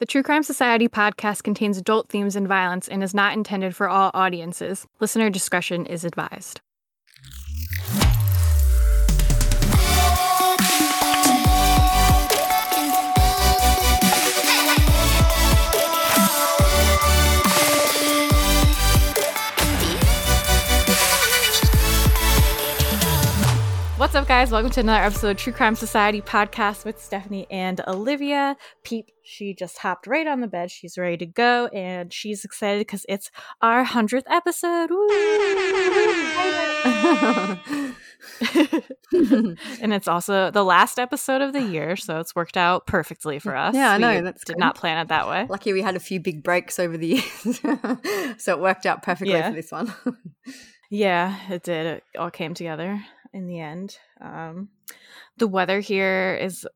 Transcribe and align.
The 0.00 0.06
True 0.06 0.22
Crime 0.22 0.42
Society 0.42 0.88
podcast 0.88 1.42
contains 1.42 1.76
adult 1.76 2.08
themes 2.08 2.34
and 2.34 2.48
violence 2.48 2.88
and 2.88 3.02
is 3.02 3.12
not 3.12 3.34
intended 3.34 3.76
for 3.76 3.86
all 3.86 4.10
audiences. 4.14 4.86
Listener 4.98 5.28
discretion 5.28 5.84
is 5.84 6.06
advised. 6.06 6.62
What's 24.00 24.14
up, 24.14 24.26
guys? 24.26 24.50
Welcome 24.50 24.70
to 24.70 24.80
another 24.80 25.04
episode 25.04 25.32
of 25.32 25.36
True 25.36 25.52
Crime 25.52 25.74
Society 25.74 26.22
podcast 26.22 26.86
with 26.86 26.98
Stephanie 27.02 27.46
and 27.50 27.82
Olivia. 27.86 28.56
Peep, 28.82 29.10
she 29.22 29.52
just 29.52 29.76
hopped 29.76 30.06
right 30.06 30.26
on 30.26 30.40
the 30.40 30.46
bed. 30.46 30.70
She's 30.70 30.96
ready 30.96 31.18
to 31.18 31.26
go, 31.26 31.66
and 31.66 32.10
she's 32.10 32.42
excited 32.42 32.78
because 32.80 33.04
it's 33.10 33.30
our 33.60 33.84
hundredth 33.84 34.26
episode. 34.30 34.88
and 39.82 39.92
it's 39.92 40.08
also 40.08 40.50
the 40.50 40.64
last 40.64 40.98
episode 40.98 41.42
of 41.42 41.52
the 41.52 41.60
year, 41.62 41.94
so 41.94 42.20
it's 42.20 42.34
worked 42.34 42.56
out 42.56 42.86
perfectly 42.86 43.38
for 43.38 43.54
us. 43.54 43.74
Yeah, 43.74 43.90
I 43.92 43.96
We 43.98 44.00
know, 44.00 44.22
that's 44.22 44.44
did 44.44 44.54
good. 44.54 44.60
not 44.60 44.76
plan 44.76 44.96
it 44.96 45.08
that 45.08 45.28
way. 45.28 45.44
Lucky 45.46 45.74
we 45.74 45.82
had 45.82 45.94
a 45.94 46.00
few 46.00 46.20
big 46.20 46.42
breaks 46.42 46.78
over 46.78 46.96
the 46.96 47.06
years. 47.06 47.60
so 48.42 48.54
it 48.56 48.60
worked 48.60 48.86
out 48.86 49.02
perfectly 49.02 49.34
Yeah. 49.34 49.50
for 49.50 49.56
this 49.56 49.70
one. 49.70 49.92
Yeah, 50.92 51.36
it 51.48 51.62
did. 51.62 51.86
It 51.86 52.02
all 52.18 52.32
came 52.32 52.52
together 52.52 53.00
in 53.32 53.46
the 53.46 53.60
end. 53.60 53.96
Um, 54.20 54.68
the 55.36 55.46
weather 55.48 55.80
here 55.80 56.38
is 56.40 56.66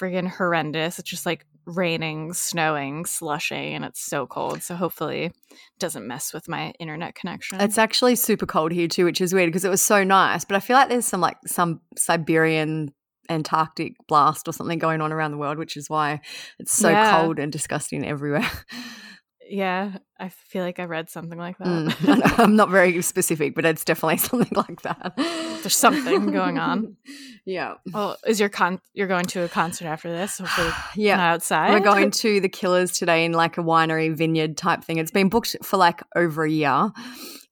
friggin' 0.00 0.28
horrendous. 0.28 0.98
It's 0.98 1.08
just 1.10 1.26
like 1.26 1.46
raining, 1.66 2.32
snowing, 2.32 3.04
slushing, 3.04 3.74
and 3.74 3.84
it's 3.84 4.00
so 4.00 4.26
cold. 4.26 4.62
So 4.62 4.74
hopefully, 4.74 5.24
it 5.26 5.34
doesn't 5.78 6.06
mess 6.06 6.32
with 6.32 6.48
my 6.48 6.72
internet 6.80 7.14
connection. 7.14 7.60
it's 7.60 7.76
actually 7.78 8.16
super 8.16 8.46
cold 8.46 8.72
here 8.72 8.88
too, 8.88 9.04
which 9.04 9.20
is 9.20 9.34
weird 9.34 9.48
because 9.48 9.64
it 9.64 9.70
was 9.70 9.82
so 9.82 10.02
nice. 10.02 10.44
But 10.44 10.56
I 10.56 10.60
feel 10.60 10.76
like 10.76 10.88
there's 10.88 11.06
some 11.06 11.20
like 11.20 11.36
some 11.46 11.80
Siberian 11.96 12.94
Antarctic 13.30 13.92
blast 14.08 14.48
or 14.48 14.52
something 14.52 14.78
going 14.78 15.02
on 15.02 15.12
around 15.12 15.32
the 15.32 15.36
world, 15.36 15.58
which 15.58 15.76
is 15.76 15.90
why 15.90 16.20
it's 16.58 16.72
so 16.72 16.88
Yeah. 16.88 17.20
cold 17.20 17.38
and 17.38 17.52
disgusting 17.52 18.06
everywhere. 18.06 18.50
yeah, 19.48 19.98
I 20.18 20.28
feel 20.28 20.62
like 20.62 20.78
I 20.78 20.84
read 20.84 21.10
something 21.10 21.38
like 21.38 21.58
that. 21.58 21.66
Mm. 21.66 22.38
I'm 22.38 22.56
not 22.56 22.70
very 22.70 23.00
specific, 23.02 23.54
but 23.54 23.64
it's 23.64 23.84
definitely 23.84 24.16
something 24.18 24.56
like 24.56 24.82
that. 24.82 25.14
There's 25.16 25.76
something 25.76 26.30
going 26.32 26.58
on. 26.58 26.96
Yeah. 27.44 27.74
Oh, 27.94 28.16
is 28.26 28.40
your 28.40 28.48
con? 28.48 28.80
You're 28.94 29.06
going 29.06 29.26
to 29.26 29.42
a 29.42 29.48
concert 29.48 29.86
after 29.86 30.10
this? 30.10 30.40
Yeah. 30.96 31.16
not 31.16 31.34
outside. 31.34 31.72
We're 31.72 31.80
going 31.80 32.10
to 32.10 32.40
the 32.40 32.48
Killers 32.48 32.92
today 32.92 33.24
in 33.24 33.32
like 33.32 33.58
a 33.58 33.62
winery 33.62 34.14
vineyard 34.14 34.56
type 34.56 34.82
thing. 34.82 34.98
It's 34.98 35.10
been 35.10 35.28
booked 35.28 35.56
for 35.62 35.76
like 35.76 36.02
over 36.16 36.44
a 36.44 36.50
year. 36.50 36.90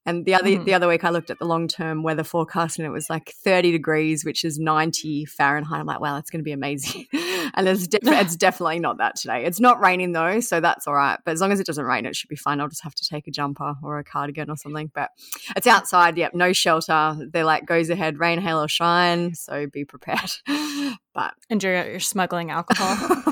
And 0.07 0.25
the 0.25 0.33
other 0.33 0.49
Mhm. 0.49 0.65
the 0.65 0.73
other 0.73 0.87
week 0.87 1.03
I 1.03 1.09
looked 1.09 1.29
at 1.29 1.37
the 1.37 1.45
long 1.45 1.67
term 1.67 2.01
weather 2.01 2.23
forecast 2.23 2.79
and 2.79 2.85
it 2.87 2.91
was 2.91 3.09
like 3.09 3.33
30 3.43 3.71
degrees, 3.71 4.23
which 4.25 4.43
is 4.45 4.57
90 4.57 5.25
Fahrenheit. 5.25 5.81
I'm 5.81 5.85
like, 5.85 5.99
wow, 5.99 6.15
that's 6.15 6.29
going 6.29 6.39
to 6.39 6.43
be 6.45 6.53
amazing. 6.53 7.05
and 7.53 7.67
it's, 7.67 7.87
def- 7.87 7.99
it's 8.03 8.35
definitely 8.47 8.79
not 8.79 8.97
that 8.99 9.17
today. 9.17 9.43
It's 9.45 9.59
not 9.59 9.79
raining 9.81 10.13
though, 10.13 10.39
so 10.39 10.59
that's 10.59 10.87
all 10.87 10.95
right. 10.95 11.19
But 11.25 11.33
as 11.33 11.41
long 11.41 11.51
as 11.51 11.59
it 11.59 11.67
doesn't 11.67 11.83
rain, 11.85 12.05
it 12.05 12.15
should 12.15 12.29
be 12.29 12.35
fine. 12.37 12.59
I'll 12.61 12.69
just 12.69 12.83
have 12.83 12.95
to 12.95 13.05
take 13.07 13.27
a 13.27 13.31
jumper 13.31 13.75
or 13.83 13.99
a 13.99 14.03
cardigan 14.03 14.49
or 14.49 14.55
something. 14.55 14.89
But 14.95 15.09
it's 15.55 15.67
outside. 15.67 16.17
Yep, 16.17 16.33
no 16.33 16.53
shelter. 16.53 17.17
They're 17.31 17.43
like 17.43 17.65
goes 17.65 17.89
ahead, 17.89 18.17
rain, 18.17 18.39
hail, 18.39 18.63
or 18.63 18.67
shine. 18.69 19.35
So 19.35 19.67
be 19.67 19.83
prepared. 19.83 20.31
But 21.17 21.33
and 21.49 21.63
you're, 21.63 21.89
you're 21.89 21.99
smuggling 21.99 22.51
alcohol. 22.51 22.95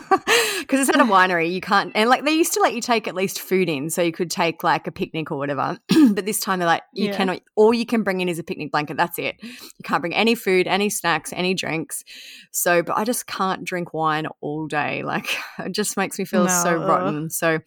because 0.60 0.80
it's 0.80 0.90
at 0.90 1.00
a 1.00 1.04
winery, 1.04 1.54
you 1.54 1.62
can't. 1.62 1.92
And 1.94 2.10
like 2.10 2.26
they 2.26 2.32
used 2.32 2.52
to 2.54 2.60
let 2.60 2.74
you 2.74 2.82
take 2.82 3.08
at 3.08 3.14
least 3.14 3.40
food 3.40 3.70
in, 3.70 3.92
so 3.92 4.02
you 4.02 4.12
could 4.12 4.32
take 4.32 4.64
like 4.64 4.88
a 4.88 4.92
picnic 4.92 5.32
or 5.32 5.38
whatever. 5.38 5.78
but 6.10 6.26
this 6.26 6.40
time 6.40 6.58
they're 6.58 6.68
like, 6.68 6.82
you 6.94 7.10
Yeah. 7.10 7.16
cannot. 7.16 7.42
All 7.56 7.76
you 7.76 7.86
can 7.86 8.02
bring 8.02 8.22
in 8.22 8.28
is 8.28 8.40
a 8.40 8.44
picnic 8.44 8.72
blanket. 8.72 8.98
That's 8.98 9.20
it. 9.20 9.36
You 9.44 9.84
can't 9.84 10.02
bring 10.02 10.16
any 10.16 10.34
food, 10.34 10.66
any 10.66 10.90
snacks, 10.90 11.32
any 11.32 11.54
drinks. 11.54 12.04
So, 12.52 12.82
but 12.82 12.98
I 12.98 13.04
just 13.04 13.28
can't 13.28 13.64
drink 13.64 13.94
wine 13.94 14.26
all 14.42 14.66
day. 14.66 15.04
Like 15.04 15.38
it 15.60 15.72
just 15.72 15.96
makes 15.96 16.18
me 16.18 16.26
feel 16.26 16.50
so 16.50 16.74
rotten. 16.74 17.30
So, 17.30 17.60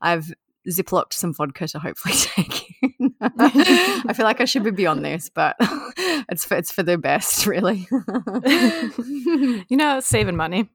I've 0.00 0.32
ziplocked 0.68 1.12
some 1.12 1.32
vodka 1.34 1.68
to 1.68 1.78
hopefully 1.78 2.14
take 2.16 2.74
in. 2.82 3.14
I 3.20 4.12
feel 4.14 4.24
like 4.24 4.40
I 4.40 4.44
should 4.44 4.64
be 4.64 4.70
beyond 4.70 5.04
this, 5.04 5.28
but 5.28 5.56
it's 5.60 6.44
for, 6.44 6.56
it's 6.56 6.70
for 6.72 6.82
the 6.82 6.98
best, 6.98 7.46
really. 7.46 7.86
you 9.68 9.76
know, 9.76 10.00
saving 10.00 10.36
money. 10.36 10.68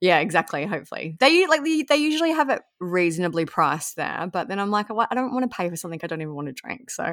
yeah, 0.00 0.18
exactly. 0.18 0.66
Hopefully, 0.66 1.16
they 1.20 1.46
like 1.46 1.64
they, 1.64 1.82
they 1.82 1.96
usually 1.96 2.32
have 2.32 2.50
it 2.50 2.62
reasonably 2.80 3.46
priced 3.46 3.96
there, 3.96 4.28
but 4.32 4.48
then 4.48 4.58
I'm 4.58 4.70
like, 4.70 4.88
"Well, 4.90 5.06
I 5.10 5.14
don't 5.14 5.32
want 5.32 5.50
to 5.50 5.56
pay 5.56 5.68
for 5.70 5.76
something 5.76 6.00
I 6.02 6.06
don't 6.06 6.20
even 6.20 6.34
want 6.34 6.48
to 6.48 6.52
drink. 6.52 6.90
So, 6.90 7.12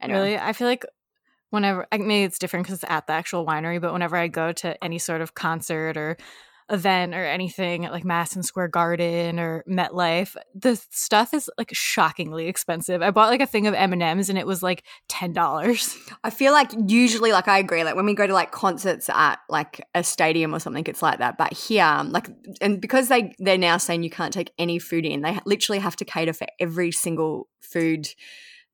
anyway, 0.00 0.18
Really, 0.18 0.38
I 0.38 0.52
feel 0.52 0.66
like 0.66 0.84
whenever 1.50 1.86
I- 1.92 1.98
maybe 1.98 2.24
it's 2.24 2.38
different 2.38 2.66
because 2.66 2.82
it's 2.82 2.90
at 2.90 3.06
the 3.06 3.12
actual 3.12 3.46
winery, 3.46 3.80
but 3.80 3.92
whenever 3.92 4.16
I 4.16 4.26
go 4.28 4.52
to 4.52 4.82
any 4.82 4.98
sort 4.98 5.20
of 5.20 5.34
concert 5.34 5.96
or 5.96 6.16
event 6.70 7.14
or 7.14 7.24
anything 7.24 7.84
at 7.84 7.92
like 7.92 8.04
Madison 8.04 8.42
Square 8.42 8.68
Garden 8.68 9.38
or 9.38 9.64
MetLife, 9.68 10.36
the 10.54 10.76
stuff 10.90 11.34
is 11.34 11.50
like 11.58 11.70
shockingly 11.74 12.46
expensive. 12.46 13.02
I 13.02 13.10
bought 13.10 13.28
like 13.28 13.40
a 13.40 13.46
thing 13.46 13.66
of 13.66 13.74
M 13.74 13.92
and 13.92 14.38
it 14.38 14.46
was 14.46 14.62
like 14.62 14.84
ten 15.08 15.32
dollars. 15.32 15.96
I 16.24 16.30
feel 16.30 16.52
like 16.52 16.70
usually, 16.86 17.32
like 17.32 17.48
I 17.48 17.58
agree, 17.58 17.84
like 17.84 17.96
when 17.96 18.06
we 18.06 18.14
go 18.14 18.26
to 18.26 18.32
like 18.32 18.50
concerts 18.50 19.08
at 19.10 19.40
like 19.48 19.80
a 19.94 20.02
stadium 20.02 20.54
or 20.54 20.58
something, 20.58 20.84
it's 20.86 21.02
like 21.02 21.18
that. 21.18 21.36
But 21.36 21.52
here, 21.52 22.02
like, 22.06 22.30
and 22.60 22.80
because 22.80 23.08
they 23.08 23.34
they're 23.38 23.58
now 23.58 23.76
saying 23.76 24.02
you 24.02 24.10
can't 24.10 24.32
take 24.32 24.52
any 24.58 24.78
food 24.78 25.04
in, 25.04 25.22
they 25.22 25.38
literally 25.44 25.78
have 25.78 25.96
to 25.96 26.04
cater 26.04 26.32
for 26.32 26.46
every 26.58 26.92
single 26.92 27.48
food 27.60 28.08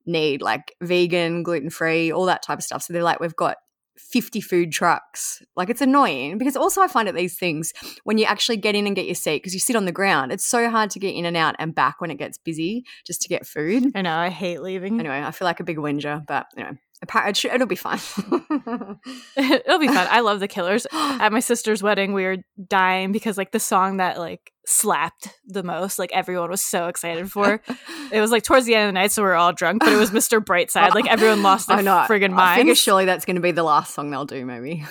need, 0.05 0.41
like 0.41 0.75
vegan, 0.81 1.43
gluten 1.43 1.69
free, 1.69 2.11
all 2.11 2.25
that 2.25 2.43
type 2.43 2.59
of 2.59 2.63
stuff. 2.63 2.83
So 2.83 2.93
they're 2.93 3.03
like, 3.03 3.19
we've 3.19 3.35
got 3.35 3.57
50 3.97 4.41
food 4.41 4.71
trucks. 4.71 5.41
Like 5.55 5.69
it's 5.69 5.81
annoying 5.81 6.37
because 6.37 6.55
also 6.55 6.81
I 6.81 6.87
find 6.87 7.07
at 7.07 7.15
these 7.15 7.37
things 7.37 7.73
when 8.03 8.17
you 8.17 8.25
actually 8.25 8.57
get 8.57 8.75
in 8.75 8.87
and 8.87 8.95
get 8.95 9.05
your 9.05 9.15
seat 9.15 9.37
because 9.37 9.53
you 9.53 9.59
sit 9.59 9.75
on 9.75 9.85
the 9.85 9.91
ground, 9.91 10.31
it's 10.31 10.45
so 10.45 10.69
hard 10.69 10.89
to 10.91 10.99
get 10.99 11.15
in 11.15 11.25
and 11.25 11.37
out 11.37 11.55
and 11.59 11.73
back 11.73 12.01
when 12.01 12.11
it 12.11 12.17
gets 12.17 12.37
busy 12.37 12.83
just 13.05 13.21
to 13.21 13.27
get 13.27 13.45
food. 13.45 13.91
I 13.95 14.01
know 14.01 14.15
I 14.15 14.29
hate 14.29 14.61
leaving. 14.61 14.99
Anyway, 14.99 15.21
I 15.21 15.31
feel 15.31 15.45
like 15.45 15.59
a 15.59 15.63
big 15.63 15.77
whinger, 15.77 16.21
but 16.27 16.47
it 16.57 17.37
should, 17.37 17.51
it'll 17.51 17.67
be 17.67 17.75
fine. 17.75 17.99
It'll 19.37 19.79
be 19.79 19.87
fun. 19.87 20.07
I 20.09 20.19
love 20.19 20.39
the 20.39 20.47
Killers. 20.47 20.85
At 20.93 21.31
my 21.31 21.39
sister's 21.39 21.81
wedding, 21.81 22.13
we 22.13 22.25
were 22.25 22.37
dying 22.67 23.11
because 23.11 23.37
like 23.37 23.51
the 23.51 23.59
song 23.59 23.97
that 23.97 24.19
like 24.19 24.50
slapped 24.65 25.29
the 25.45 25.63
most, 25.63 25.99
like 25.99 26.11
everyone 26.13 26.49
was 26.49 26.61
so 26.61 26.87
excited 26.87 27.31
for. 27.31 27.61
It 28.11 28.19
was 28.19 28.29
like 28.29 28.43
towards 28.43 28.65
the 28.65 28.75
end 28.75 28.89
of 28.89 28.89
the 28.89 28.99
night, 28.99 29.13
so 29.13 29.23
we 29.23 29.29
are 29.29 29.35
all 29.35 29.53
drunk, 29.53 29.79
but 29.79 29.93
it 29.93 29.95
was 29.95 30.11
Mr. 30.11 30.43
Brightside. 30.43 30.93
Like 30.93 31.07
everyone 31.09 31.43
lost 31.43 31.69
their 31.69 31.77
friggin' 31.77 32.37
I 32.37 32.57
figure 32.57 32.75
surely 32.75 33.05
that's 33.05 33.23
going 33.23 33.37
to 33.37 33.41
be 33.41 33.51
the 33.51 33.63
last 33.63 33.93
song 33.93 34.11
they'll 34.11 34.25
do, 34.25 34.45
maybe. 34.45 34.83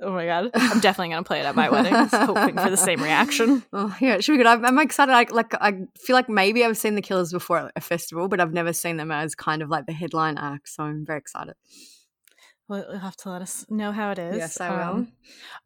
Oh 0.00 0.12
my 0.12 0.26
god, 0.26 0.50
I'm 0.54 0.80
definitely 0.80 1.10
gonna 1.10 1.24
play 1.24 1.40
it 1.40 1.46
at 1.46 1.56
my 1.56 1.68
wedding, 1.68 1.92
hoping 1.92 2.56
for 2.56 2.70
the 2.70 2.76
same 2.76 3.02
reaction. 3.02 3.62
Oh 3.72 3.94
yeah, 4.00 4.14
it 4.14 4.24
should 4.24 4.32
be 4.32 4.38
good. 4.38 4.46
I'm, 4.46 4.64
I'm 4.64 4.78
excited. 4.78 5.12
I, 5.12 5.26
like 5.30 5.54
I 5.60 5.72
feel 5.98 6.14
like 6.14 6.28
maybe 6.28 6.64
I've 6.64 6.78
seen 6.78 6.94
the 6.94 7.02
Killers 7.02 7.32
before 7.32 7.58
at 7.58 7.72
a 7.74 7.80
festival, 7.80 8.28
but 8.28 8.40
I've 8.40 8.52
never 8.52 8.72
seen 8.72 8.96
them 8.96 9.10
as 9.10 9.34
kind 9.34 9.60
of 9.60 9.68
like 9.68 9.86
the 9.86 9.92
headline 9.92 10.38
act. 10.38 10.68
So 10.68 10.84
I'm 10.84 11.04
very 11.04 11.18
excited. 11.18 11.54
Well, 12.68 12.84
you'll 12.88 12.98
have 13.00 13.16
to 13.18 13.30
let 13.30 13.42
us 13.42 13.66
know 13.68 13.92
how 13.92 14.10
it 14.12 14.18
is. 14.18 14.36
Yes, 14.36 14.60
I 14.60 14.70
will. 14.70 14.94
Um, 14.94 15.12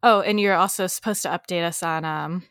oh, 0.01 0.21
and 0.21 0.39
you're 0.39 0.55
also 0.55 0.87
supposed 0.87 1.21
to 1.23 1.29
update 1.29 1.63
us 1.63 1.83
on 1.83 2.05
um, 2.05 2.43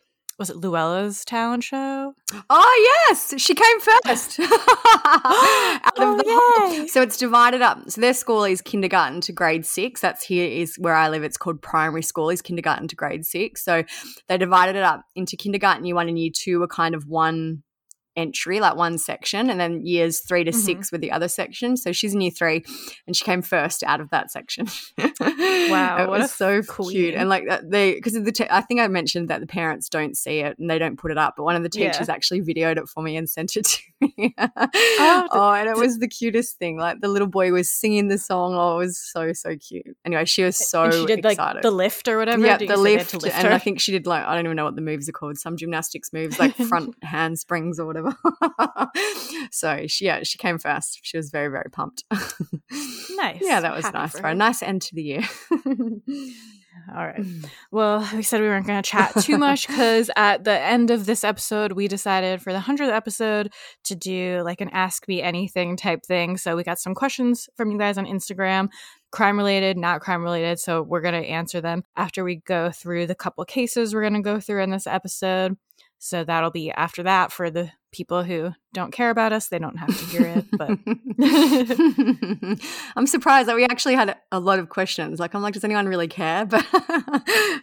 was 0.42 0.50
it 0.50 0.56
Luella's 0.56 1.25
talent 1.25 1.62
show? 1.62 2.14
Oh 2.50 3.04
yes, 3.08 3.32
she 3.41 3.54
came 3.54 3.80
first. 3.80 4.41
Out 4.41 5.92
Oh, 5.98 6.12
of 6.12 6.19
the 6.19 6.25
whole- 6.26 6.88
so 6.88 7.00
it's 7.00 7.16
divided 7.16 7.62
up. 7.62 7.88
So 7.88 8.00
their 8.00 8.12
school 8.12 8.42
is 8.44 8.60
kindergarten 8.60 9.20
to 9.22 9.32
grade 9.32 9.64
six. 9.64 10.00
That's 10.00 10.25
here 10.25 10.48
is 10.48 10.75
where 10.78 10.94
I 10.94 11.08
live. 11.10 11.22
It's 11.22 11.36
called 11.36 11.62
primary 11.62 12.02
school. 12.02 12.28
Is 12.31 12.42
kindergarten 12.42 12.88
to 12.88 12.97
grade 12.97 13.25
six. 13.25 13.64
So 13.64 13.84
they 14.28 14.36
divided 14.36 14.75
it 14.75 14.82
up 14.82 15.04
into 15.14 15.36
kindergarten 15.36 15.84
year 15.84 15.94
one 15.94 16.08
and 16.08 16.19
year 16.19 16.32
two 16.34 16.58
were 16.58 16.66
kind 16.66 16.97
of 16.97 17.06
one 17.06 17.62
entry, 18.17 18.61
like 18.61 18.76
one 18.76 18.99
section, 18.99 19.49
and 19.50 19.59
then 19.61 19.85
years 19.87 20.20
three 20.20 20.44
to 20.44 20.50
Mhm. 20.50 20.55
six 20.55 20.93
with 20.93 21.00
the 21.00 21.11
other 21.12 21.29
section. 21.29 21.76
So 21.76 21.93
she's 21.93 22.14
in 22.14 22.20
year 22.20 22.31
three, 22.31 22.64
and 23.06 23.17
she 23.17 23.25
came 23.25 23.43
first 23.43 23.82
out 23.85 24.00
of 24.00 24.11
that 24.11 24.31
section. 24.31 24.67
Wow, 25.20 26.03
it 26.03 26.09
what 26.09 26.20
was 26.20 26.32
so 26.32 26.62
queen. 26.62 26.91
cute, 26.91 27.14
and 27.14 27.29
like 27.29 27.44
they 27.62 27.94
because 27.94 28.14
of 28.17 28.25
the 28.25 28.32
te- 28.32 28.49
I 28.50 28.61
think 28.62 28.81
I 28.81 28.88
mentioned 28.88 29.29
that 29.29 29.41
the 29.41 29.47
parents 29.47 29.88
don't 29.88 30.17
see 30.17 30.41
it 30.41 30.59
and 30.59 30.69
they 30.69 30.79
don't 30.79 30.97
put 30.99 31.11
it 31.11 31.19
up, 31.19 31.35
but 31.37 31.44
one 31.44 31.55
of 31.56 31.62
the 31.62 31.70
Yeah. 31.73 31.93
teachers 31.93 32.09
actually 32.09 32.43
videoed 32.43 32.79
it 32.79 32.88
for 32.88 33.03
me 33.03 33.17
and 33.17 33.29
sent 33.31 33.56
it 33.56 33.64
to 33.67 33.79
me. 34.19 34.35
Oh, 34.38 35.29
oh, 35.31 35.53
and 35.53 35.69
it 35.69 35.76
was 35.76 35.99
the 35.99 36.09
cutest 36.09 36.59
thing. 36.59 36.79
Like 36.79 37.00
the 37.00 37.09
little 37.09 37.29
boy 37.29 37.53
was 37.53 37.70
singing 37.70 38.09
the 38.09 38.19
song. 38.19 38.55
Oh, 38.55 38.75
it 38.76 38.79
was 38.87 38.99
so 38.99 39.32
so 39.32 39.56
cute. 39.56 39.97
Anyway, 40.05 40.25
she 40.25 40.43
was 40.43 40.56
so 40.56 40.85
and 40.85 40.93
she 40.94 41.06
did 41.06 41.25
like 41.25 41.38
the 41.62 41.70
lift 41.70 42.09
or 42.09 42.19
whatever. 42.19 42.44
Yeah, 42.44 42.56
the 42.59 42.64
you 42.64 42.69
say 42.76 42.82
they 42.82 42.91
had 42.93 42.99
lift, 42.99 43.23
lift 43.23 43.37
and 43.37 43.47
her? 43.49 43.53
I 43.55 43.59
think 43.59 43.81
she 43.81 43.93
did 43.93 44.06
like 44.06 44.25
I 44.25 44.35
don't 44.35 44.44
even 44.47 44.56
know 44.56 44.64
what 44.64 44.76
the 44.76 44.82
moves 44.82 45.09
are 45.09 45.12
called. 45.12 45.38
Some 45.38 45.56
gymnastics 45.56 46.12
moves, 46.12 46.38
like 46.38 46.55
front 46.56 46.94
handsprings 47.03 47.79
or 47.79 47.87
whatever. 47.87 48.01
so 49.50 49.87
she, 49.87 50.06
yeah, 50.06 50.22
she 50.22 50.38
came 50.38 50.58
first. 50.58 51.00
She 51.02 51.16
was 51.16 51.31
very 51.31 51.49
very 51.49 51.70
pumped. 51.70 52.04
nice. 52.10 53.40
yeah, 53.40 53.60
that 53.60 53.75
was 53.75 53.84
Happy 53.84 53.99
nice 53.99 54.12
for 54.12 54.19
for 54.19 54.28
her. 54.28 54.34
Nice 54.34 54.62
end 54.62 54.82
to 54.82 54.94
the 54.94 55.02
year. 55.02 55.22
All 56.94 57.06
right. 57.06 57.25
Well, 57.70 58.08
we 58.14 58.22
said 58.22 58.40
we 58.40 58.49
weren't 58.49 58.66
going 58.66 58.82
to 58.82 58.88
chat 58.88 59.14
too 59.20 59.38
much 59.38 59.69
because 59.69 60.10
at 60.16 60.44
the 60.44 60.58
end 60.58 60.90
of 60.90 61.06
this 61.06 61.22
episode, 61.22 61.72
we 61.72 61.87
decided 61.87 62.43
for 62.43 62.52
the 62.52 62.58
100th 62.58 62.93
episode 62.93 63.52
to 63.84 63.94
do 63.94 64.43
like 64.44 64.60
an 64.60 64.70
Ask 64.70 65.06
Me 65.06 65.22
Anything 65.22 65.76
type 65.76 66.00
thing. 66.04 66.37
So 66.37 66.56
we 66.56 66.64
got 66.64 66.78
some 66.78 66.94
questions 66.94 67.49
from 67.56 67.70
you 67.70 67.78
guys 67.78 67.99
on 67.99 68.06
Instagram, 68.06 68.69
crime 69.10 69.37
related, 69.37 69.76
not 69.76 70.00
crime 70.00 70.22
related. 70.22 70.58
So 70.58 70.82
we're 70.82 71.02
going 71.02 71.22
to 71.22 71.28
answer 71.28 71.60
them 71.60 71.82
after 71.96 72.25
we 72.25 72.37
go 72.37 72.70
through 72.70 73.06
the 73.06 73.14
couple 73.14 73.44
cases 73.44 73.94
we're 73.94 74.02
going 74.02 74.14
to 74.14 74.20
go 74.20 74.40
through 74.40 74.62
in 74.62 74.70
this 74.70 74.87
episode. 74.87 75.56
So 75.99 76.25
that'll 76.25 76.50
be 76.50 76.72
after 76.72 77.04
that 77.04 77.32
for 77.32 77.50
the 77.50 77.70
people 77.92 78.24
who 78.24 78.52
don't 78.72 78.90
care 78.90 79.10
about 79.10 79.32
us. 79.32 79.48
They 79.48 79.58
don't 79.58 79.76
have 79.76 79.88
to 79.88 80.04
hear 80.06 80.26
it. 80.26 80.46
But 80.50 80.78
I'm 82.96 83.06
surprised 83.06 83.48
that 83.48 83.54
we 83.54 83.64
actually 83.64 83.94
had 83.94 84.16
a 84.32 84.40
lot 84.40 84.58
of 84.58 84.70
questions. 84.70 85.20
Like, 85.20 85.34
I'm 85.34 85.42
like, 85.42 85.54
does 85.54 85.64
anyone 85.64 85.86
really 85.86 86.08
care? 86.08 86.46
But 86.52 86.66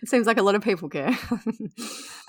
it 0.01 0.07
seems 0.07 0.25
like 0.25 0.37
a 0.37 0.43
lot 0.43 0.55
of 0.55 0.61
people 0.61 0.89
care. 0.89 1.17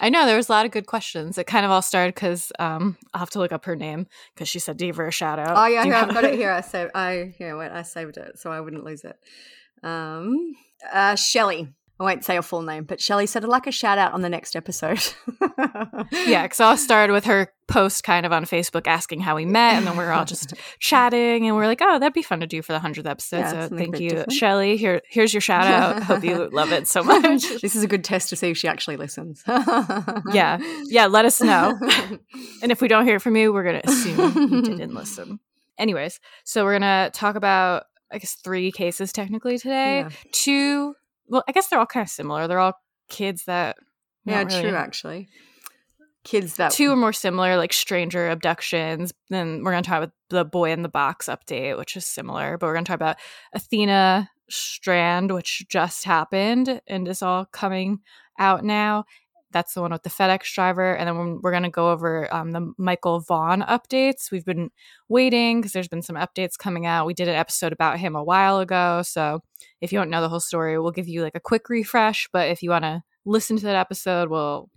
I 0.00 0.08
know 0.10 0.26
there 0.26 0.36
was 0.36 0.48
a 0.48 0.52
lot 0.52 0.66
of 0.66 0.72
good 0.72 0.86
questions. 0.86 1.38
It 1.38 1.46
kind 1.46 1.64
of 1.64 1.70
all 1.70 1.82
started 1.82 2.14
because 2.14 2.52
um, 2.58 2.96
I'll 3.14 3.20
have 3.20 3.30
to 3.30 3.38
look 3.38 3.52
up 3.52 3.64
her 3.66 3.76
name 3.76 4.06
because 4.34 4.48
she 4.48 4.58
said, 4.58 4.76
"Do 4.76 4.86
you 4.86 4.92
a 4.92 5.10
shout 5.10 5.38
out?" 5.38 5.56
Oh 5.56 5.66
yeah, 5.66 5.84
yeah 5.84 6.02
I've 6.02 6.12
got 6.12 6.24
it 6.24 6.34
here. 6.34 6.50
I 6.50 6.60
saved. 6.60 6.90
I 6.94 7.34
here. 7.38 7.56
Wait, 7.56 7.70
I 7.70 7.82
saved 7.82 8.16
it 8.16 8.38
so 8.38 8.50
I 8.50 8.60
wouldn't 8.60 8.84
lose 8.84 9.04
it. 9.04 9.16
Um, 9.82 10.54
uh, 10.92 11.14
Shelly. 11.16 11.68
I 12.00 12.04
won't 12.04 12.24
say 12.24 12.38
a 12.38 12.42
full 12.42 12.62
name, 12.62 12.84
but 12.84 12.98
Shelly 12.98 13.26
said 13.26 13.44
I'd 13.44 13.50
like 13.50 13.66
a 13.66 13.70
shout 13.70 13.98
out 13.98 14.14
on 14.14 14.22
the 14.22 14.30
next 14.30 14.56
episode. 14.56 15.06
yeah, 16.12 16.44
because 16.44 16.58
I 16.58 16.74
started 16.76 17.12
with 17.12 17.26
her 17.26 17.52
post 17.68 18.04
kind 18.04 18.24
of 18.24 18.32
on 18.32 18.46
Facebook 18.46 18.86
asking 18.86 19.20
how 19.20 19.36
we 19.36 19.44
met, 19.44 19.74
and 19.74 19.86
then 19.86 19.98
we 19.98 20.04
are 20.04 20.12
all 20.12 20.24
just 20.24 20.54
chatting, 20.78 21.46
and 21.46 21.54
we 21.54 21.62
are 21.62 21.66
like, 21.66 21.82
oh, 21.82 21.98
that'd 21.98 22.14
be 22.14 22.22
fun 22.22 22.40
to 22.40 22.46
do 22.46 22.62
for 22.62 22.72
the 22.72 22.78
hundredth 22.78 23.06
episode. 23.06 23.40
Yeah, 23.40 23.68
so 23.68 23.76
thank 23.76 24.00
you, 24.00 24.24
Shelly. 24.30 24.78
Here, 24.78 25.02
here's 25.10 25.34
your 25.34 25.42
shout 25.42 25.66
out. 25.66 26.02
Hope 26.04 26.24
you 26.24 26.48
love 26.48 26.72
it 26.72 26.88
so 26.88 27.04
much. 27.04 27.42
this 27.60 27.76
is 27.76 27.82
a 27.82 27.86
good 27.86 28.02
test 28.02 28.30
to 28.30 28.36
see 28.36 28.48
if 28.48 28.56
she 28.56 28.66
actually 28.66 28.96
listens. 28.96 29.44
yeah, 30.32 30.56
yeah. 30.86 31.04
Let 31.04 31.26
us 31.26 31.42
know, 31.42 31.78
and 32.62 32.72
if 32.72 32.80
we 32.80 32.88
don't 32.88 33.04
hear 33.04 33.20
from 33.20 33.36
you, 33.36 33.52
we're 33.52 33.64
gonna 33.64 33.82
assume 33.84 34.52
you 34.54 34.62
didn't 34.62 34.94
listen. 34.94 35.38
Anyways, 35.76 36.18
so 36.44 36.64
we're 36.64 36.78
gonna 36.78 37.10
talk 37.12 37.36
about 37.36 37.84
I 38.10 38.18
guess 38.18 38.36
three 38.42 38.72
cases 38.72 39.12
technically 39.12 39.58
today. 39.58 40.00
Yeah. 40.00 40.08
Two 40.32 40.94
well, 41.30 41.44
I 41.48 41.52
guess 41.52 41.68
they're 41.68 41.78
all 41.78 41.86
kind 41.86 42.02
of 42.02 42.10
similar. 42.10 42.46
They're 42.46 42.58
all 42.58 42.74
kids 43.08 43.44
that 43.44 43.76
yeah, 44.24 44.42
really 44.42 44.62
true 44.62 44.76
actually. 44.76 45.28
Kids 46.22 46.56
that 46.56 46.72
two 46.72 46.92
are 46.92 46.96
more 46.96 47.14
similar, 47.14 47.56
like 47.56 47.72
stranger 47.72 48.28
abductions. 48.28 49.12
Then 49.30 49.62
we're 49.64 49.70
going 49.70 49.82
to 49.82 49.88
talk 49.88 49.98
about 49.98 50.12
the 50.28 50.44
boy 50.44 50.70
in 50.70 50.82
the 50.82 50.88
box 50.88 51.26
update, 51.26 51.78
which 51.78 51.96
is 51.96 52.04
similar. 52.04 52.58
But 52.58 52.66
we're 52.66 52.74
going 52.74 52.84
to 52.84 52.88
talk 52.90 52.96
about 52.96 53.16
Athena 53.54 54.28
Strand, 54.50 55.32
which 55.32 55.64
just 55.68 56.04
happened 56.04 56.82
and 56.86 57.08
is 57.08 57.22
all 57.22 57.46
coming 57.46 58.00
out 58.38 58.64
now. 58.64 59.04
That's 59.52 59.74
the 59.74 59.82
one 59.82 59.92
with 59.92 60.02
the 60.02 60.10
FedEx 60.10 60.52
driver. 60.54 60.96
And 60.96 61.08
then 61.08 61.40
we're 61.42 61.50
going 61.50 61.64
to 61.64 61.70
go 61.70 61.90
over 61.90 62.32
um, 62.32 62.52
the 62.52 62.72
Michael 62.78 63.20
Vaughan 63.20 63.62
updates. 63.62 64.30
We've 64.30 64.44
been 64.44 64.70
waiting 65.08 65.60
because 65.60 65.72
there's 65.72 65.88
been 65.88 66.02
some 66.02 66.16
updates 66.16 66.58
coming 66.58 66.86
out. 66.86 67.06
We 67.06 67.14
did 67.14 67.28
an 67.28 67.34
episode 67.34 67.72
about 67.72 67.98
him 67.98 68.14
a 68.14 68.24
while 68.24 68.60
ago. 68.60 69.02
So 69.02 69.40
if 69.80 69.92
you 69.92 69.98
don't 69.98 70.10
know 70.10 70.20
the 70.20 70.28
whole 70.28 70.40
story, 70.40 70.78
we'll 70.78 70.92
give 70.92 71.08
you 71.08 71.22
like 71.22 71.34
a 71.34 71.40
quick 71.40 71.68
refresh. 71.68 72.28
But 72.32 72.48
if 72.48 72.62
you 72.62 72.70
want 72.70 72.84
to 72.84 73.02
listen 73.24 73.56
to 73.56 73.64
that 73.64 73.76
episode, 73.76 74.30
we'll 74.30 74.70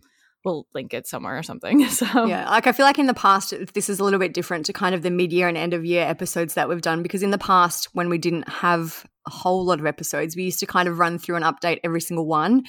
we'll 0.44 0.68
link 0.74 0.94
it 0.94 1.08
somewhere 1.08 1.38
or 1.38 1.44
something. 1.44 1.88
So 1.94 2.26
yeah, 2.26 2.50
like 2.50 2.66
I 2.66 2.72
feel 2.72 2.86
like 2.86 2.98
in 2.98 3.06
the 3.06 3.14
past 3.14 3.54
this 3.74 3.88
is 3.88 4.00
a 4.00 4.04
little 4.04 4.20
bit 4.20 4.34
different 4.34 4.66
to 4.66 4.74
kind 4.74 4.96
of 4.96 5.04
the 5.04 5.12
mid-year 5.12 5.48
and 5.48 5.58
end 5.58 5.74
of 5.74 5.86
year 5.86 6.04
episodes 6.06 6.56
that 6.56 6.68
we've 6.68 6.82
done 6.82 7.04
because 7.04 7.22
in 7.22 7.30
the 7.30 7.38
past 7.38 7.90
when 7.94 8.10
we 8.10 8.18
didn't 8.18 8.50
have 8.50 9.06
a 9.26 9.30
whole 9.30 9.64
lot 9.66 9.80
of 9.80 9.86
episodes, 9.86 10.36
we 10.36 10.44
used 10.44 10.60
to 10.60 10.66
kind 10.66 10.90
of 10.90 11.00
run 11.00 11.18
through 11.18 11.36
and 11.36 11.46
update 11.46 11.80
every 11.84 12.02
single 12.02 12.26
one. 12.26 12.64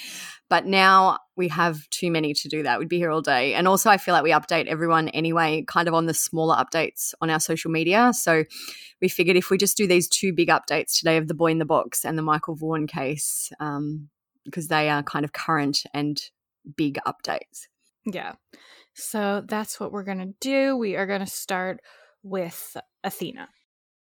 But 0.49 0.67
now 0.67 1.19
we 1.37 1.49
have 1.49 1.88
too 1.91 2.11
many 2.11 2.32
to 2.35 2.49
do 2.49 2.62
that. 2.62 2.79
We'd 2.79 2.88
be 2.88 2.99
here 2.99 3.11
all 3.11 3.23
day. 3.23 3.55
And 3.55 3.67
also 3.67 3.91
I 3.91 3.97
feel 3.97 4.15
like 4.15 4.23
we 4.23 4.31
update 4.31 4.67
everyone 4.67 5.09
anyway, 5.09 5.65
kind 5.67 5.88
of 5.88 5.94
on 5.94 6.06
the 6.06 6.15
smaller 6.15 6.55
updates 6.55 7.12
on 7.21 7.31
our 7.31 7.41
social 7.41 7.71
media. 7.71 8.12
So 8.15 8.44
we 9.00 9.09
figured 9.09 9.37
if 9.37 9.50
we 9.50 9.59
just 9.59 9.76
do 9.76 9.87
these 9.87 10.09
two 10.09 10.32
big 10.32 10.49
updates 10.49 10.99
today 10.99 11.17
of 11.17 11.29
the 11.29 11.35
boy 11.35 11.50
in 11.50 11.59
the 11.59 11.65
box 11.65 12.05
and 12.05 12.17
the 12.17 12.23
Michael 12.23 12.55
Vaughan 12.55 12.87
case, 12.87 13.50
um, 13.59 14.09
because 14.44 14.69
they 14.69 14.91
are 14.91 15.03
kind 15.03 15.25
of 15.25 15.32
current 15.32 15.82
and 15.93 16.21
big 16.76 16.99
updates. 17.06 17.66
Yeah. 18.05 18.32
So 18.94 19.43
that's 19.46 19.81
what 19.81 19.93
we're 19.93 20.05
going 20.05 20.19
to 20.19 20.34
do. 20.40 20.76
We 20.76 20.96
are 20.96 21.06
going 21.06 21.20
to 21.20 21.26
start 21.26 21.81
with 22.22 22.76
Athena. 23.02 23.49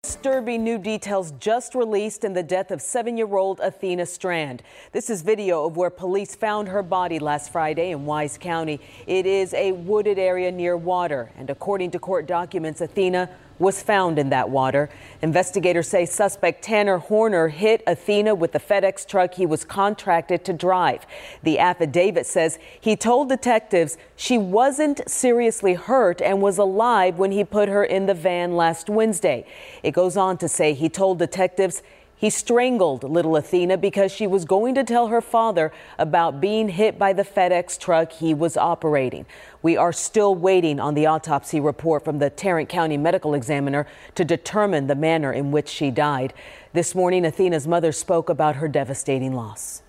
Disturbing 0.05 0.65
new 0.65 0.79
details 0.79 1.33
just 1.39 1.77
released 1.77 2.25
in 2.25 2.33
the 2.33 2.43
death 2.43 2.73
of 2.73 2.83
seven 2.83 3.17
year 3.17 3.37
old 3.37 3.61
Athena 3.61 4.05
Strand. 4.05 4.65
This 4.91 5.09
is 5.09 5.23
video 5.23 5.65
of 5.65 5.77
where 5.77 5.91
police 5.91 6.35
found 6.35 6.67
her 6.67 6.83
body 6.83 7.21
last 7.21 7.53
Friday 7.53 7.93
in 7.93 8.05
Wise 8.05 8.37
County. 8.37 8.81
It 9.07 9.27
is 9.27 9.55
a 9.55 9.71
wooded 9.71 10.19
area 10.19 10.51
near 10.51 10.77
water, 10.77 11.31
and 11.37 11.49
according 11.51 11.93
to 11.93 12.01
court 12.01 12.27
documents, 12.27 12.81
Athena 12.81 13.31
was 13.63 13.83
found 13.83 14.19
in 14.19 14.29
that 14.29 14.51
water. 14.51 14.91
Investigators 15.23 15.89
say 15.89 16.05
suspect 16.05 16.63
Tanner 16.63 16.99
Horner 16.99 17.49
hit 17.49 17.83
Athena 17.87 18.35
with 18.35 18.53
the 18.53 18.59
FedEx 18.59 19.07
truck 19.07 19.35
he 19.35 19.47
was 19.47 19.65
contracted 19.65 20.45
to 20.45 20.53
drive. 20.53 21.07
The 21.43 21.59
affidavit 21.59 22.27
says 22.27 22.59
he 22.79 22.97
told 22.97 23.31
detectives 23.31 23.97
she 24.17 24.37
wasn't 24.37 25.09
seriously 25.09 25.75
hurt 25.75 26.21
and 26.21 26.43
was 26.43 26.59
alive 26.59 27.19
when 27.19 27.33
he 27.33 27.45
put 27.45 27.69
her 27.69 27.85
in 27.85 28.07
the 28.07 28.15
van 28.15 28.57
last 28.57 28.91
Wednesday. 28.91 29.47
It 29.83 29.93
goes 29.93 30.17
on 30.17 30.37
to 30.39 30.49
say 30.49 30.75
he 30.75 30.89
told 30.89 31.19
detectives 31.19 31.83
he 32.23 32.31
strangled 32.31 33.03
little 33.03 33.35
Athena 33.35 33.77
because 33.77 34.13
she 34.13 34.29
was 34.29 34.45
going 34.45 34.77
to 34.77 34.85
tell 34.85 35.09
her 35.09 35.21
father 35.21 35.73
about 35.99 36.41
being 36.41 36.69
hit 36.69 36.97
by 36.97 37.13
the 37.13 37.25
FedEx 37.25 37.77
truck 37.77 38.13
he 38.13 38.33
was 38.33 38.57
operating. 38.57 39.27
We 39.61 39.77
are 39.77 39.93
still 39.93 40.33
waiting 40.37 40.79
on 40.79 40.95
the 40.95 41.05
autopsy 41.05 41.59
report 41.59 42.05
from 42.05 42.21
the 42.21 42.31
Tarrant 42.31 42.69
County 42.69 42.97
Medical 42.97 43.35
Examiner 43.35 43.89
to 44.15 44.25
determine 44.25 44.87
the 44.87 44.95
manner 44.95 45.33
in 45.33 45.51
which 45.51 45.69
she 45.69 45.91
died. 45.91 46.33
This 46.73 46.95
morning, 46.95 47.25
Athena's 47.25 47.67
mother 47.67 47.91
spoke 47.91 48.29
about 48.29 48.55
her 48.55 48.69
devastating 48.69 49.33
loss. 49.33 49.83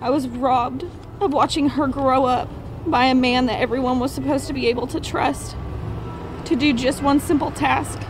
I 0.00 0.10
was 0.10 0.28
robbed 0.28 0.84
of 1.20 1.32
watching 1.32 1.70
her 1.70 1.88
grow 1.88 2.26
up 2.26 2.48
by 2.86 3.06
a 3.06 3.14
man 3.16 3.46
that 3.46 3.58
everyone 3.58 3.98
was 3.98 4.12
supposed 4.12 4.46
to 4.46 4.52
be 4.52 4.68
able 4.68 4.86
to 4.86 5.00
trust 5.00 5.56
to 6.44 6.54
do 6.54 6.72
just 6.72 7.02
one 7.02 7.18
simple 7.18 7.50
task 7.50 8.00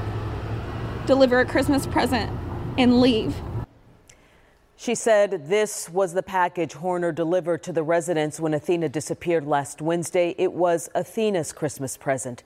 deliver 1.06 1.40
a 1.40 1.46
Christmas 1.46 1.86
present 1.86 2.30
and 2.78 3.00
leave. 3.00 3.34
She 4.76 4.94
said 4.94 5.48
this 5.48 5.88
was 5.88 6.12
the 6.12 6.22
package 6.22 6.72
Horner 6.72 7.12
delivered 7.12 7.62
to 7.64 7.72
the 7.72 7.82
residents 7.82 8.40
when 8.40 8.54
Athena 8.54 8.88
disappeared 8.88 9.46
last 9.46 9.80
Wednesday. 9.80 10.34
It 10.38 10.52
was 10.52 10.88
Athena's 10.94 11.52
Christmas 11.52 11.96
present, 11.96 12.42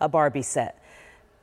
a 0.00 0.08
Barbie 0.08 0.42
set. 0.42 0.82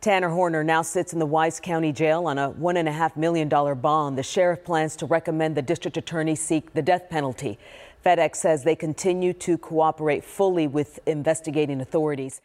Tanner 0.01 0.29
Horner 0.29 0.63
now 0.63 0.83
sits 0.83 1.13
in 1.13 1.19
the 1.19 1.25
Wise 1.25 1.59
County 1.59 1.91
Jail 1.91 2.27
on 2.27 2.37
a 2.37 2.51
$1.5 2.51 3.17
million 3.17 3.49
bond. 3.49 4.17
The 4.17 4.23
sheriff 4.23 4.63
plans 4.63 4.95
to 4.97 5.07
recommend 5.07 5.57
the 5.57 5.63
district 5.63 5.97
attorney 5.97 6.35
seek 6.35 6.73
the 6.73 6.83
death 6.83 7.09
penalty. 7.09 7.57
FedEx 8.05 8.35
says 8.35 8.63
they 8.63 8.75
continue 8.75 9.33
to 9.33 9.57
cooperate 9.57 10.23
fully 10.23 10.67
with 10.67 10.99
investigating 11.07 11.81
authorities 11.81 12.41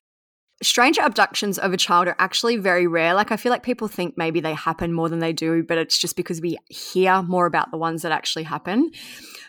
stranger 0.62 1.02
abductions 1.02 1.59
of 1.59 1.73
a 1.73 1.76
child 1.76 2.09
are 2.09 2.17
actually 2.19 2.57
very 2.57 2.87
rare. 2.87 3.14
Like 3.14 3.33
I 3.33 3.37
feel 3.37 3.50
like 3.50 3.62
people 3.62 3.88
think 3.88 4.17
maybe 4.17 4.40
they 4.40 4.55
happen 4.55 4.93
more 4.93 5.09
than 5.09 5.19
they 5.19 5.33
do, 5.33 5.62
but 5.62 5.79
it's 5.79 5.99
just 5.99 6.17
because 6.17 6.40
we 6.40 6.59
hear 6.69 7.23
more 7.23 7.47
about 7.47 7.71
the 7.71 7.79
ones 7.79 8.02
that 8.02 8.12
actually 8.12 8.45
happen. 8.45 8.90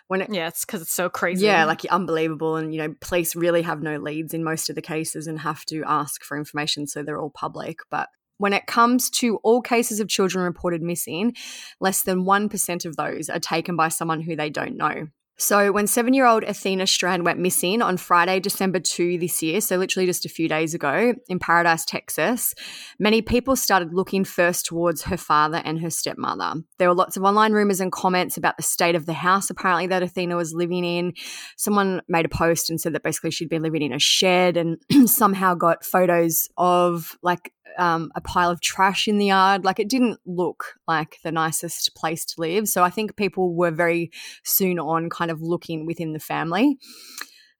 When 0.07 0.21
it, 0.21 0.33
yeah, 0.33 0.47
it's 0.47 0.65
because 0.65 0.81
it's 0.81 0.93
so 0.93 1.09
crazy. 1.09 1.45
Yeah, 1.45 1.65
like 1.65 1.85
unbelievable, 1.85 2.57
and 2.57 2.73
you 2.73 2.81
know, 2.81 2.93
police 2.99 3.35
really 3.35 3.61
have 3.61 3.81
no 3.81 3.97
leads 3.97 4.33
in 4.33 4.43
most 4.43 4.69
of 4.69 4.75
the 4.75 4.81
cases 4.81 5.25
and 5.27 5.39
have 5.39 5.63
to 5.65 5.83
ask 5.85 6.23
for 6.23 6.37
information, 6.37 6.87
so 6.87 7.01
they're 7.01 7.19
all 7.19 7.29
public. 7.29 7.79
But 7.89 8.09
when 8.37 8.53
it 8.53 8.65
comes 8.65 9.09
to 9.11 9.37
all 9.37 9.61
cases 9.61 9.99
of 9.99 10.09
children 10.09 10.43
reported 10.43 10.81
missing, 10.81 11.35
less 11.79 12.01
than 12.01 12.25
1% 12.25 12.85
of 12.85 12.95
those 12.97 13.29
are 13.29 13.39
taken 13.39 13.75
by 13.75 13.87
someone 13.87 14.19
who 14.19 14.35
they 14.35 14.49
don't 14.49 14.75
know. 14.75 15.07
So, 15.41 15.71
when 15.71 15.87
seven 15.87 16.13
year 16.13 16.27
old 16.27 16.43
Athena 16.43 16.85
Strand 16.85 17.25
went 17.25 17.39
missing 17.39 17.81
on 17.81 17.97
Friday, 17.97 18.39
December 18.39 18.79
2 18.79 19.17
this 19.17 19.41
year, 19.41 19.59
so 19.59 19.75
literally 19.75 20.05
just 20.05 20.23
a 20.23 20.29
few 20.29 20.47
days 20.47 20.75
ago 20.75 21.15
in 21.27 21.39
Paradise, 21.39 21.83
Texas, 21.83 22.53
many 22.99 23.23
people 23.23 23.55
started 23.55 23.91
looking 23.91 24.23
first 24.23 24.67
towards 24.67 25.01
her 25.01 25.17
father 25.17 25.59
and 25.65 25.79
her 25.81 25.89
stepmother. 25.89 26.61
There 26.77 26.87
were 26.87 26.93
lots 26.93 27.17
of 27.17 27.23
online 27.23 27.53
rumors 27.53 27.79
and 27.79 27.91
comments 27.91 28.37
about 28.37 28.55
the 28.57 28.61
state 28.61 28.93
of 28.93 29.07
the 29.07 29.13
house, 29.13 29.49
apparently, 29.49 29.87
that 29.87 30.03
Athena 30.03 30.35
was 30.35 30.53
living 30.53 30.85
in. 30.85 31.13
Someone 31.57 32.03
made 32.07 32.25
a 32.25 32.29
post 32.29 32.69
and 32.69 32.79
said 32.79 32.93
that 32.93 33.01
basically 33.01 33.31
she'd 33.31 33.49
been 33.49 33.63
living 33.63 33.81
in 33.81 33.93
a 33.93 33.99
shed 33.99 34.57
and 34.57 34.77
somehow 35.09 35.55
got 35.55 35.83
photos 35.83 36.49
of 36.55 37.17
like 37.23 37.51
um, 37.77 38.11
a 38.15 38.21
pile 38.21 38.49
of 38.49 38.61
trash 38.61 39.07
in 39.07 39.17
the 39.17 39.27
yard. 39.27 39.63
Like 39.63 39.79
it 39.79 39.89
didn't 39.89 40.19
look 40.25 40.75
like 40.87 41.17
the 41.23 41.31
nicest 41.31 41.95
place 41.95 42.25
to 42.25 42.41
live. 42.41 42.67
So 42.67 42.83
I 42.83 42.89
think 42.89 43.15
people 43.15 43.53
were 43.53 43.71
very 43.71 44.11
soon 44.43 44.79
on 44.79 45.09
kind 45.09 45.31
of 45.31 45.41
looking 45.41 45.85
within 45.85 46.13
the 46.13 46.19
family. 46.19 46.77